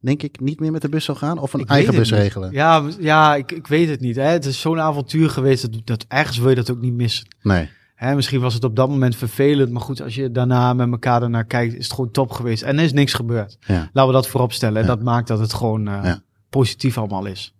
denk 0.00 0.22
ik, 0.22 0.40
niet 0.40 0.60
meer 0.60 0.72
met 0.72 0.82
de 0.82 0.88
bus 0.88 1.04
zou 1.04 1.18
gaan 1.18 1.38
of 1.38 1.52
een 1.52 1.60
Ik 1.60 1.68
eigen 1.68 1.94
bus 1.94 2.10
niet. 2.10 2.20
regelen. 2.20 2.52
Ja, 2.52 2.82
ja 2.98 3.34
ik, 3.34 3.52
ik 3.52 3.66
weet 3.66 3.88
het 3.88 4.00
niet. 4.00 4.16
Hè. 4.16 4.22
Het 4.22 4.44
is 4.44 4.60
zo'n 4.60 4.80
avontuur 4.80 5.30
geweest. 5.30 5.72
Dat, 5.72 5.80
dat 5.86 6.04
ergens 6.08 6.38
wil 6.38 6.48
je 6.48 6.54
dat 6.54 6.70
ook 6.70 6.80
niet 6.80 6.94
missen. 6.94 7.26
Nee. 7.42 7.68
Hè, 7.94 8.14
misschien 8.14 8.40
was 8.40 8.54
het 8.54 8.64
op 8.64 8.76
dat 8.76 8.88
moment 8.88 9.16
vervelend, 9.16 9.70
maar 9.70 9.82
goed, 9.82 10.02
als 10.02 10.14
je 10.14 10.30
daarna 10.30 10.72
met 10.74 10.90
elkaar 10.90 11.22
ernaar 11.22 11.44
kijkt, 11.44 11.74
is 11.74 11.84
het 11.84 11.94
gewoon 11.94 12.10
top 12.10 12.30
geweest. 12.30 12.62
En 12.62 12.78
er 12.78 12.84
is 12.84 12.92
niks 12.92 13.12
gebeurd. 13.14 13.56
Ja. 13.60 13.90
Laten 13.92 14.06
we 14.06 14.16
dat 14.16 14.28
voorop 14.28 14.52
stellen. 14.52 14.76
En 14.82 14.88
Ja. 14.88 14.94
dat 14.94 15.02
maakt 15.02 15.28
dat 15.28 15.38
het 15.38 15.54
gewoon 15.54 15.88
eh, 15.88 16.00
Ja. 16.04 16.20
positief 16.50 16.98
allemaal 16.98 17.24
is. 17.26 17.54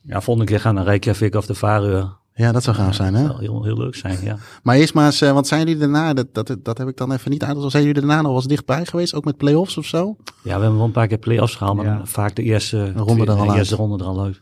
Ja, 0.00 0.20
volgende 0.20 0.50
keer 0.50 0.60
gaan 0.60 0.74
naar 0.74 0.84
Reykjavik 0.84 1.34
of 1.34 1.46
de 1.46 1.54
Vareur. 1.54 2.16
Ja, 2.36 2.52
dat 2.52 2.62
zou 2.62 2.76
gaaf 2.76 2.94
zijn, 2.94 3.12
Dat 3.12 3.22
hè? 3.22 3.26
zou 3.28 3.40
heel, 3.40 3.64
heel 3.64 3.76
leuk 3.76 3.94
zijn, 3.94 4.18
ja. 4.22 4.36
Maar 4.62 4.76
eerst 4.76 4.94
maar 4.94 5.06
eens, 5.06 5.20
eh, 5.20 5.32
want 5.32 5.46
zijn 5.46 5.60
jullie 5.60 5.76
daarna, 5.76 6.14
dat, 6.14 6.26
dat, 6.34 6.56
dat 6.62 6.78
heb 6.78 6.88
ik 6.88 6.96
dan 6.96 7.12
even 7.12 7.30
niet 7.30 7.42
uit, 7.44 7.56
zijn 7.70 7.84
jullie 7.84 8.00
daarna 8.00 8.16
nog 8.16 8.26
wel 8.26 8.34
eens 8.36 8.46
dichtbij 8.46 8.84
geweest, 8.86 9.14
ook 9.14 9.24
met 9.24 9.36
play-offs 9.36 9.76
of 9.76 9.84
zo? 9.86 10.16
Ja, 10.24 10.32
we 10.42 10.50
hebben 10.50 10.76
wel 10.76 10.84
een 10.84 10.90
paar 10.92 11.06
keer 11.06 11.18
play-offs 11.18 11.54
gehaald, 11.54 11.76
maar 11.76 11.84
Ja. 11.86 11.96
dan 11.96 12.06
vaak 12.06 12.34
de 12.36 12.42
eerste 12.42 12.92
ronde 12.92 13.04
twee- 13.12 13.26
er 13.26 13.32
al 13.32 13.42
de 13.44 13.48
uit. 13.48 13.58
eerste 13.58 13.74
ronde 13.76 14.04
er 14.04 14.10
al 14.10 14.22
uit. 14.22 14.40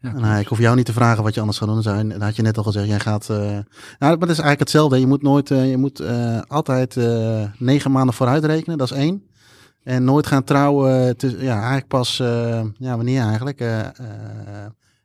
Ja, 0.00 0.12
Nou, 0.12 0.40
ik 0.40 0.46
hoef 0.46 0.58
jou 0.58 0.76
niet 0.76 0.86
te 0.86 0.92
vragen 0.92 1.22
wat 1.22 1.34
je 1.34 1.40
anders 1.40 1.58
gaat 1.58 1.66
doen. 1.68 1.82
Dan 1.82 1.92
zou 1.92 2.04
je- 2.06 2.12
Dat 2.12 2.22
had 2.22 2.36
je 2.36 2.42
net 2.42 2.56
al 2.58 2.62
gezegd. 2.62 2.86
Jij 2.86 3.00
gaat. 3.00 3.30
eh, 3.30 3.36
Nou, 3.36 3.64
maar 3.98 4.10
dat 4.18 4.22
is 4.28 4.38
eigenlijk 4.38 4.58
hetzelfde. 4.60 5.00
Je 5.00 5.06
moet 5.06 5.22
nooit. 5.22 5.50
eh, 5.50 5.70
je 5.70 5.76
moet 5.76 6.00
eh, 6.00 6.40
altijd 6.48 6.96
eh, 6.96 7.42
negen 7.58 7.90
maanden 7.90 8.14
vooruit 8.14 8.44
rekenen. 8.44 8.78
Dat 8.78 8.90
is 8.90 8.96
één. 8.96 9.22
En 9.84 10.04
nooit 10.04 10.26
gaan 10.26 10.44
trouwen. 10.44 11.14
Ja, 11.38 11.54
eigenlijk 11.56 11.88
pas. 11.88 12.20
eh, 12.20 12.60
ja, 12.78 12.96
wanneer 12.96 13.22
eigenlijk? 13.22 13.60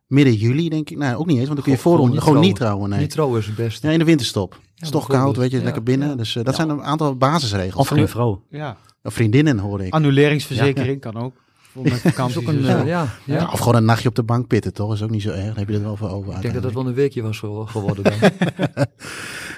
Eh, 0.10 0.18
eh, 0.22 0.26
midden 0.26 0.34
juli, 0.34 0.70
denk 0.70 0.90
ik. 0.90 0.98
Nou, 0.98 1.16
ook 1.16 1.26
niet 1.26 1.38
eens. 1.38 1.46
Want 1.48 1.56
dan 1.56 1.64
kun 1.64 1.72
je 1.74 1.80
Gewoon- 1.80 1.98
voor 1.98 2.08
gewoon 2.08 2.24
gewoon, 2.24 2.42
niet 2.42 2.56
trouwen. 2.56 2.90
Nee. 2.90 3.00
Niet 3.00 3.10
trouwen 3.10 3.40
is 3.40 3.46
het 3.46 3.56
beste. 3.56 3.88
Ja, 3.88 3.94
in 3.94 4.00
de 4.00 4.06
winterstop. 4.06 4.52
Het 4.74 4.84
is 4.84 4.90
toch 4.90 5.08
koud, 5.08 5.38
weet 5.38 5.52
je, 5.52 5.58
Ja, 5.58 5.64
lekker 5.64 5.84
binnen. 5.84 6.18
Dus 6.18 6.36
eh, 6.36 6.44
dat 6.44 6.58
Ja. 6.58 6.66
zijn 6.66 6.78
een 6.78 6.84
aantal 6.84 7.16
basisregels. 7.16 7.76
Of 7.76 7.88
geen 7.88 8.08
vrouw. 8.08 8.44
Ja. 8.50 8.78
Of 9.04 9.14
vriendinnen, 9.14 9.58
hoorde 9.60 9.86
ik. 9.86 9.94
Annuleringsverzekering 9.94 11.02
kan 11.02 11.16
ook. 11.16 11.34
Voor 11.72 11.84
met 11.84 11.92
Dat 11.92 12.02
is 12.06 12.12
vakanties 12.12 12.38
ook 12.38 12.48
een, 12.48 12.58
en 12.58 12.64
zo. 12.66 12.78
eh, 12.78 13.04
ja, 13.26 13.50
of 13.52 13.60
gewoon 13.60 13.76
een 13.76 13.86
nachtje 13.86 14.10
op 14.10 14.16
de 14.16 14.24
bank 14.24 14.48
pitten, 14.48 14.74
toch? 14.74 14.94
Is 14.94 15.02
ook 15.04 15.10
niet 15.10 15.22
zo 15.22 15.30
erg. 15.30 15.46
Dan 15.46 15.58
heb 15.58 15.70
je 15.70 15.74
er 15.76 15.82
wel 15.84 15.96
voor 15.96 16.10
over. 16.10 16.34
Ik 16.36 16.42
denk 16.42 16.54
dat 16.54 16.64
dat 16.64 16.74
wel 16.74 16.88
een 16.88 16.94
weekje 16.94 17.22
was 17.22 17.40
gew- 17.40 17.68
geworden 17.68 18.04
dan. 18.04 18.14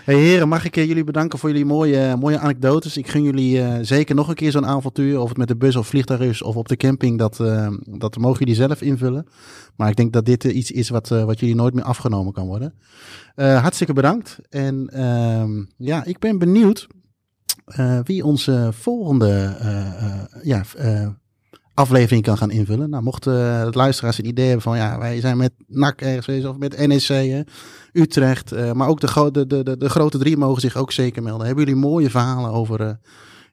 Hey 0.05 0.15
heren, 0.15 0.47
mag 0.47 0.65
ik 0.65 0.77
eh, 0.77 0.85
jullie 0.87 1.03
bedanken 1.03 1.39
voor 1.39 1.49
jullie 1.49 1.65
mooie, 1.65 2.15
mooie 2.19 2.39
anekdotes. 2.39 2.97
Ik 2.97 3.07
gun 3.07 3.23
jullie 3.23 3.61
eh, 3.61 3.77
zeker 3.81 4.15
nog 4.15 4.27
een 4.27 4.35
keer 4.35 4.51
zo'n 4.51 4.65
avontuur. 4.65 5.19
Of 5.19 5.29
het 5.29 5.37
met 5.37 5.47
de 5.47 5.55
bus 5.57 5.75
of 5.75 5.87
vliegtuig 5.87 6.19
is 6.19 6.41
of 6.41 6.55
op 6.55 6.67
de 6.67 6.77
camping. 6.77 7.17
Dat, 7.17 7.39
eh, 7.39 7.67
dat 7.85 8.17
mogen 8.17 8.39
jullie 8.39 8.55
zelf 8.55 8.81
invullen. 8.81 9.25
Maar 9.75 9.89
ik 9.89 9.95
denk 9.95 10.13
dat 10.13 10.25
dit 10.25 10.45
eh, 10.45 10.55
iets 10.55 10.71
is 10.71 10.89
wat, 10.89 11.11
eh, 11.11 11.23
wat 11.23 11.39
jullie 11.39 11.55
nooit 11.55 11.73
meer 11.73 11.83
afgenomen 11.83 12.33
kan 12.33 12.47
worden. 12.47 12.73
Eh, 13.35 13.61
hartstikke 13.61 13.93
bedankt. 13.93 14.37
En 14.49 14.87
ehm, 14.93 15.63
ja, 15.77 16.05
ik 16.05 16.19
ben 16.19 16.37
benieuwd. 16.37 16.87
eh, 17.65 17.99
wie 18.03 18.23
onze 18.25 18.69
volgende 18.73 19.55
eh, 19.59 19.79
eh, 20.03 20.21
ja, 20.43 20.63
eh, 20.77 21.07
aflevering 21.79 22.23
kan 22.23 22.37
gaan 22.37 22.51
invullen. 22.51 22.89
Nou, 22.89 23.03
mochten 23.03 23.33
de 23.71 23.77
luisteraars 23.77 24.17
een 24.17 24.27
idee 24.27 24.45
hebben 24.45 24.63
van 24.63 24.77
ja, 24.77 24.97
wij 24.99 25.19
zijn 25.19 25.37
met 25.37 25.51
NAC 25.67 26.01
ergens 26.01 26.45
of 26.45 26.57
met 26.57 26.87
NEC, 26.87 27.43
Utrecht, 27.93 28.51
eh, 28.51 28.71
maar 28.71 28.87
ook 28.87 28.99
de, 28.99 29.31
de, 29.31 29.63
de, 29.63 29.77
de, 29.77 29.89
grote 29.89 30.17
drie 30.17 30.37
mogen 30.37 30.61
zich 30.61 30.75
ook 30.75 30.91
zeker 30.91 31.23
melden. 31.23 31.45
Hebben 31.45 31.65
jullie 31.65 31.79
mooie 31.79 32.09
verhalen 32.09 32.51
over 32.51 32.81
eh, 32.81 32.91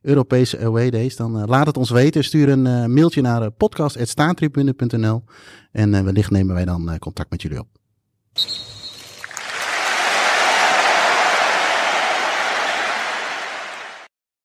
Europese 0.02 0.58
away 0.58 0.90
days? 0.90 1.16
Dan 1.16 1.46
laat 1.46 1.66
het 1.66 1.76
ons 1.76 1.90
weten. 1.90 2.24
Stuur 2.24 2.48
een 2.48 2.92
mailtje 2.92 3.20
naar 3.20 3.42
uh, 3.42 3.48
podcast.staantribune.nl 3.56 5.24
en 5.72 6.04
wellicht 6.04 6.30
nemen 6.30 6.54
wij 6.54 6.64
dan 6.64 6.98
contact 6.98 7.30
met 7.30 7.42
jullie 7.42 7.58
op. 7.58 7.68